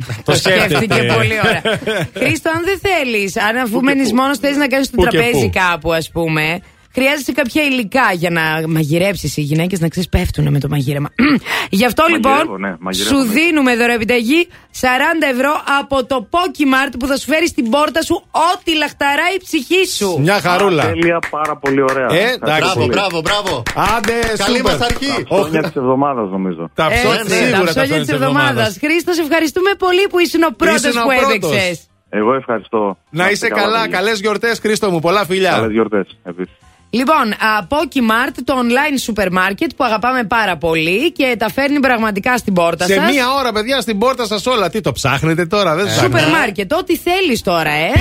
Το 0.26 0.34
Σκέφτηκε 0.36 1.04
πολύ 1.16 1.40
ωραία. 1.44 1.62
Χρήστο, 2.18 2.50
αν 2.50 2.64
δεν 2.64 2.80
θέλεις, 2.82 3.38
αν 3.38 3.58
αφού 3.58 3.82
μένεις 3.82 4.14
μόνος 4.14 4.38
θέλει 4.38 4.58
να 4.58 4.68
κάνεις 4.68 4.90
το 4.90 4.96
Πού 4.96 5.04
και 5.04 5.10
τραπέζι 5.18 5.46
πού. 5.46 5.50
κάπου, 5.54 5.94
ας 5.94 6.10
πούμε, 6.10 6.60
χρειάζεσαι 7.00 7.32
κάποια 7.32 7.62
υλικά 7.64 8.08
για 8.14 8.30
να 8.38 8.42
μαγειρέψεις. 8.68 9.38
Οι 9.38 9.42
γυναίκες 9.42 9.80
να 9.80 9.88
ξέρεις 9.88 10.10
πέφτουν 10.10 10.46
με 10.52 10.60
το 10.60 10.68
μαγείρεμα. 10.70 11.10
Γι' 11.80 11.86
αυτό 11.86 12.02
Μαγειρεύω, 12.04 12.42
λοιπόν 12.42 12.62
ναι, 12.62 12.76
μαγειρεύω, 12.80 13.16
σου 13.16 13.22
ναι. 13.26 13.32
δίνουμε 13.34 13.76
δωρεοεπιταγή 13.76 14.48
40 14.82 14.86
ευρώ 15.34 15.52
από 15.80 16.06
το 16.06 16.18
Pokimart 16.34 16.94
που 17.00 17.06
θα 17.08 17.16
σου 17.18 17.26
φέρει 17.32 17.48
στην 17.48 17.70
πόρτα 17.70 18.02
σου 18.02 18.16
ό,τι 18.52 18.72
λαχταράει 18.84 19.34
η 19.40 19.42
ψυχή 19.46 19.84
σου. 19.98 20.10
Μια 20.20 20.40
χαρούλα. 20.46 20.84
Τέλεια, 20.86 21.20
πάρα 21.30 21.56
πολύ 21.58 21.82
ωραία. 21.82 22.08
Ε, 22.12 22.18
Ευχαριστώ 22.18 22.46
εντάξει. 22.46 22.62
Μπράβο, 22.64 22.80
πολύ. 22.80 22.92
μπράβο, 22.96 23.18
μπράβο. 23.28 23.64
Άντε, 23.96 24.18
Καλή 24.44 24.58
σούπερ. 24.58 24.72
μας 24.78 24.82
αρχή. 24.90 25.14
Ο 25.28 25.36
Χρόνια 25.38 25.62
της 25.62 25.76
εβδομάδας 25.76 26.28
νομίζω. 26.36 26.64
Τα 26.82 26.88
ψώνια 26.94 27.20
Έτσι, 27.24 27.36
σίγουρα 27.36 27.58
τα 27.58 27.64
τα 27.66 27.70
ψώνια 27.72 27.84
ψώνια 27.86 28.00
της 28.06 28.10
εβδομάδας. 28.18 28.50
εβδομάδας. 28.50 28.78
Χρήστος, 28.84 29.16
σε 29.16 29.22
ευχαριστούμε 29.22 29.72
πολύ 29.86 30.04
που 30.12 30.20
ήσουν 30.26 30.42
ο 30.50 30.52
πρώτος 30.62 30.84
Ήσουν 30.84 30.98
ο 31.02 31.04
που 31.06 31.12
πρώτος. 31.20 31.56
έπαιξε. 31.56 31.80
Εγώ 32.20 32.34
ευχαριστώ. 32.34 32.98
Να 33.10 33.30
είσαι 33.30 33.48
καλά, 33.48 33.82
παιδιά. 33.82 33.98
καλές 33.98 34.20
γιορτές, 34.20 34.60
Χρήστο 34.60 34.92
μου. 34.92 35.00
Πολλά 35.00 35.26
φιλιά. 35.26 35.52
Καλές 35.52 35.72
γιορτές 35.72 36.08
επίσης. 36.24 36.54
Λοιπόν, 36.92 37.34
από 37.58 37.78
Pokimart, 37.78 38.34
το 38.44 38.54
online 38.60 39.00
σούπερ 39.00 39.32
μάρκετ 39.32 39.70
που 39.76 39.84
αγαπάμε 39.84 40.24
πάρα 40.24 40.58
πολύ 40.58 41.12
και 41.12 41.36
τα 41.40 41.50
φέρνει 41.50 41.80
πραγματικά 41.80 42.38
στην 42.38 42.54
πόρτα 42.54 42.86
Σε 42.86 42.94
σας. 42.94 43.12
μία 43.12 43.32
ώρα, 43.34 43.52
παιδιά, 43.52 43.82
στην 43.82 43.98
πόρτα 43.98 44.26
σας 44.26 44.46
όλα. 44.46 44.70
Τι 44.70 44.82
το 44.82 44.92
ψάχνετε 44.92 45.46
τώρα, 45.46 45.76
δεν 45.76 45.88
Σούπερ 45.90 46.10
ψάχνετε. 46.10 46.38
μάρκετ, 46.38 46.74
ό,τι 46.74 46.98
θέλεις 46.98 47.42
τώρα, 47.42 47.70
ε. 47.72 47.92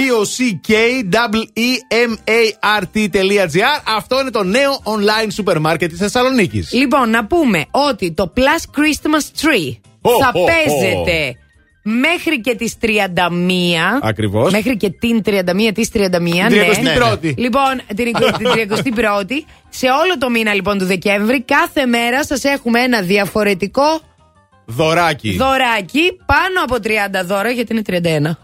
P-O-C-K-E-M-A-R-T.gr 2.48 3.82
Αυτό 3.96 4.20
είναι 4.20 4.30
το 4.30 4.42
νέο 4.42 4.82
online 4.84 5.28
σούπερ 5.32 5.58
μάρκετ 5.60 5.88
της 5.90 5.98
Θεσσαλονίκης. 5.98 6.72
Λοιπόν, 6.72 7.10
να 7.10 7.26
πούμε 7.26 7.64
ότι 7.70 8.12
το 8.12 8.32
Plus 8.36 8.40
Christmas 8.80 9.22
Tree 9.42 9.72
Ho, 10.02 10.10
θα 10.20 10.32
ho, 10.34 10.36
ho. 10.36 10.40
παίζεται 10.46 11.36
μέχρι 12.00 12.40
και 12.40 12.54
τις 12.54 12.74
31. 12.80 12.86
Ακριβώς. 14.02 14.52
Μέχρι 14.52 14.76
και 14.76 14.90
την 14.90 15.22
31, 15.24 15.72
τις 15.74 15.88
31, 15.94 16.00
ναι. 16.50 16.66
31η. 17.22 17.34
Λοιπόν, 17.36 17.80
την, 17.96 18.12
την 18.38 18.94
31η. 18.96 19.44
Σε 19.68 19.86
όλο 19.86 20.18
το 20.18 20.30
μήνα 20.30 20.54
λοιπόν 20.54 20.78
του 20.78 20.84
Δεκέμβρη, 20.84 21.42
κάθε 21.42 21.86
μέρα 21.86 22.24
σας 22.24 22.44
έχουμε 22.44 22.80
ένα 22.80 23.00
διαφορετικό 23.02 24.00
Δωράκι. 24.70 25.36
δωράκι 25.36 26.18
πάνω 26.26 26.62
από 26.64 26.76
30 27.22 27.24
δώρα, 27.26 27.50
γιατί 27.50 27.72
είναι 27.72 27.82
31. 27.86 28.36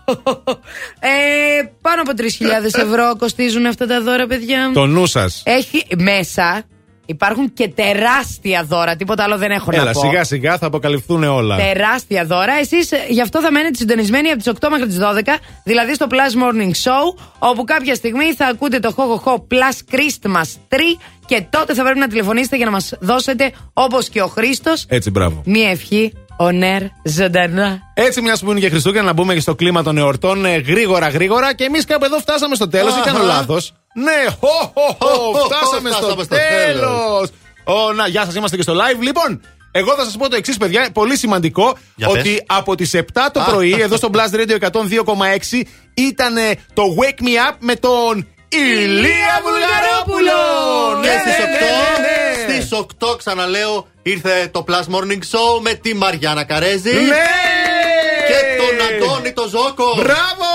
ε, 1.00 1.62
πάνω 1.80 2.02
από 2.02 2.12
3.000 2.16 2.24
ευρώ 2.82 3.16
κοστίζουν 3.18 3.66
αυτά 3.66 3.86
τα 3.86 4.02
δώρα, 4.02 4.26
παιδιά. 4.26 4.70
Το 4.74 4.86
νου 4.86 5.06
σας. 5.06 5.42
Έχει 5.46 5.84
μέσα, 5.98 6.62
υπάρχουν 7.06 7.52
και 7.52 7.68
τεράστια 7.68 8.64
δώρα. 8.64 8.96
Τίποτα 8.96 9.22
άλλο 9.22 9.36
δεν 9.38 9.50
έχω 9.50 9.70
να 9.70 9.76
Έλα, 9.80 9.90
πω. 9.92 10.00
σιγά 10.00 10.24
σιγά 10.24 10.58
θα 10.58 10.66
αποκαλυφθούν 10.66 11.24
όλα. 11.24 11.56
Τεράστια 11.56 12.24
δώρα. 12.24 12.52
Εσείς 12.60 12.90
γι' 13.08 13.20
αυτό 13.20 13.40
θα 13.40 13.50
μένετε 13.52 13.74
συντονισμένοι 13.76 14.28
από 14.28 14.38
τις 14.42 14.52
8 14.60 14.68
μέχρι 14.70 14.86
τις 14.86 14.98
12, 14.98 15.38
δηλαδή 15.64 15.94
στο 15.94 16.06
Plus 16.10 16.14
Morning 16.42 16.70
Show, 16.90 17.22
όπου 17.38 17.64
κάποια 17.64 17.94
στιγμή 17.94 18.32
θα 18.34 18.46
ακούτε 18.46 18.78
το 18.78 18.94
Ho 18.96 19.02
Ho 19.02 19.32
Ho 19.32 19.36
Plus 19.36 19.94
Christmas 19.94 20.48
3 20.68 20.76
και 21.26 21.44
τότε 21.50 21.74
θα 21.74 21.82
πρέπει 21.82 21.98
να 21.98 22.08
τηλεφωνήσετε 22.08 22.56
για 22.56 22.64
να 22.64 22.70
μας 22.70 22.92
δώσετε, 23.00 23.52
όπως 23.72 24.08
και 24.08 24.22
ο 24.22 24.26
Χρήστος, 24.26 24.84
Έτσι, 24.88 25.10
μπράβο. 25.10 25.42
μία 25.44 25.70
ευχή 25.70 26.12
on 26.38 26.62
air 26.62 26.82
ζωντανά. 27.04 27.78
Έτσι, 27.94 28.20
μιας 28.20 28.40
που 28.40 28.50
είναι 28.50 28.60
και 28.60 28.68
Χριστούγεννα, 28.68 29.06
να 29.06 29.12
μπούμε 29.12 29.34
και 29.34 29.40
στο 29.40 29.54
κλίμα 29.54 29.82
των 29.82 29.98
εορτών 29.98 30.44
ε, 30.44 30.56
γρήγορα, 30.56 31.08
γρήγορα. 31.08 31.54
Και 31.54 31.64
εμείς 31.64 31.84
κάπου 31.84 32.04
εδώ 32.04 32.18
φτάσαμε 32.18 32.54
στο 32.54 32.68
τέλος. 32.68 32.96
Ή 32.96 33.00
κάνω 33.04 33.18
Αχα. 33.18 33.26
λάθος. 33.26 33.72
Ναι, 33.94 34.30
χω, 34.40 34.72
χω, 34.74 34.96
χω, 35.00 35.08
Χω, 35.16 35.38
χω, 35.38 35.44
φτάσαμε 35.44 35.88
στο 35.90 35.98
φτάσαμε 35.98 36.22
στο 36.22 36.36
τέλος. 36.36 37.30
Να, 37.96 38.06
γεια 38.06 38.24
σας, 38.24 38.34
είμαστε 38.34 38.56
και 38.56 38.62
στο 38.62 38.72
live. 38.74 39.00
Λοιπόν, 39.02 39.40
εγώ 39.72 39.94
θα 39.94 40.04
σας 40.04 40.16
πω 40.16 40.28
το 40.28 40.36
εξής, 40.36 40.56
παιδιά, 40.56 40.88
πολύ 40.92 41.16
σημαντικό. 41.16 41.76
Για 41.96 42.08
ότι 42.08 42.22
πες. 42.22 42.42
από 42.46 42.74
τις 42.74 42.94
7 42.94 43.02
το 43.32 43.40
Α. 43.40 43.44
πρωί, 43.44 43.76
εδώ 43.80 43.96
στο 43.96 44.10
Blast 44.12 44.34
Radio 44.34 44.58
102,6, 44.60 45.62
ήταν 45.94 46.34
το 46.74 46.82
Wake 47.00 47.22
Me 47.22 47.50
Up 47.50 47.54
με 47.58 47.74
τον 47.74 48.26
Ηλία 48.48 49.40
Βουλγαρόπουλο! 49.42 50.40
Και 51.02 51.08
Ναι, 51.08 51.14
στις 51.20 51.34
8, 51.34 51.44
ναι, 51.44 51.48
ναι, 51.48 52.48
ναι, 52.48 52.54
ναι. 52.54 52.60
στις 52.60 52.72
8 52.72 53.16
ξαναλέω, 53.18 53.86
ήρθε 54.12 54.48
το 54.50 54.64
Plus 54.68 54.94
Morning 54.94 55.22
Show 55.32 55.60
με 55.60 55.74
τη 55.74 55.94
Μαριάννα 55.94 56.44
Καρέζη. 56.44 56.92
Ναι! 56.94 57.24
Και 58.28 58.38
τον 58.58 58.86
Αντώνη 59.08 59.32
το 59.32 59.48
Ζόκο. 59.48 59.94
Μπράβο! 59.96 60.48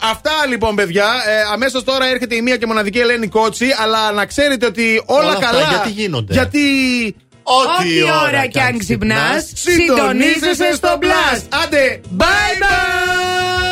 Αυτά 0.00 0.32
λοιπόν, 0.48 0.74
παιδιά. 0.74 1.04
Ε, 1.26 1.52
Αμέσως 1.52 1.84
τώρα 1.84 2.06
έρχεται 2.06 2.34
η 2.34 2.42
μία 2.42 2.56
και 2.56 2.66
μοναδική 2.66 2.98
Ελένη 2.98 3.28
Κότσι. 3.28 3.66
Αλλά 3.82 4.12
να 4.12 4.26
ξέρετε 4.26 4.66
ότι 4.66 5.02
όλα, 5.06 5.20
Όλα 5.20 5.32
αυτά 5.32 5.46
καλά. 5.46 5.66
γιατί 5.68 5.90
γίνονται; 5.90 6.32
Γιατί. 6.32 6.66
Ό,τι 7.42 8.00
Ό,τι 8.02 8.10
ώρα 8.26 8.46
κι 8.46 8.60
αν 8.60 8.78
ξυπνάς, 8.78 9.50
συντονίζεσαι 9.54 10.74
στο 10.74 10.98
Blast. 11.00 11.42
Άντε, 11.64 12.00
bye 12.18 12.22
bye! 12.62 13.71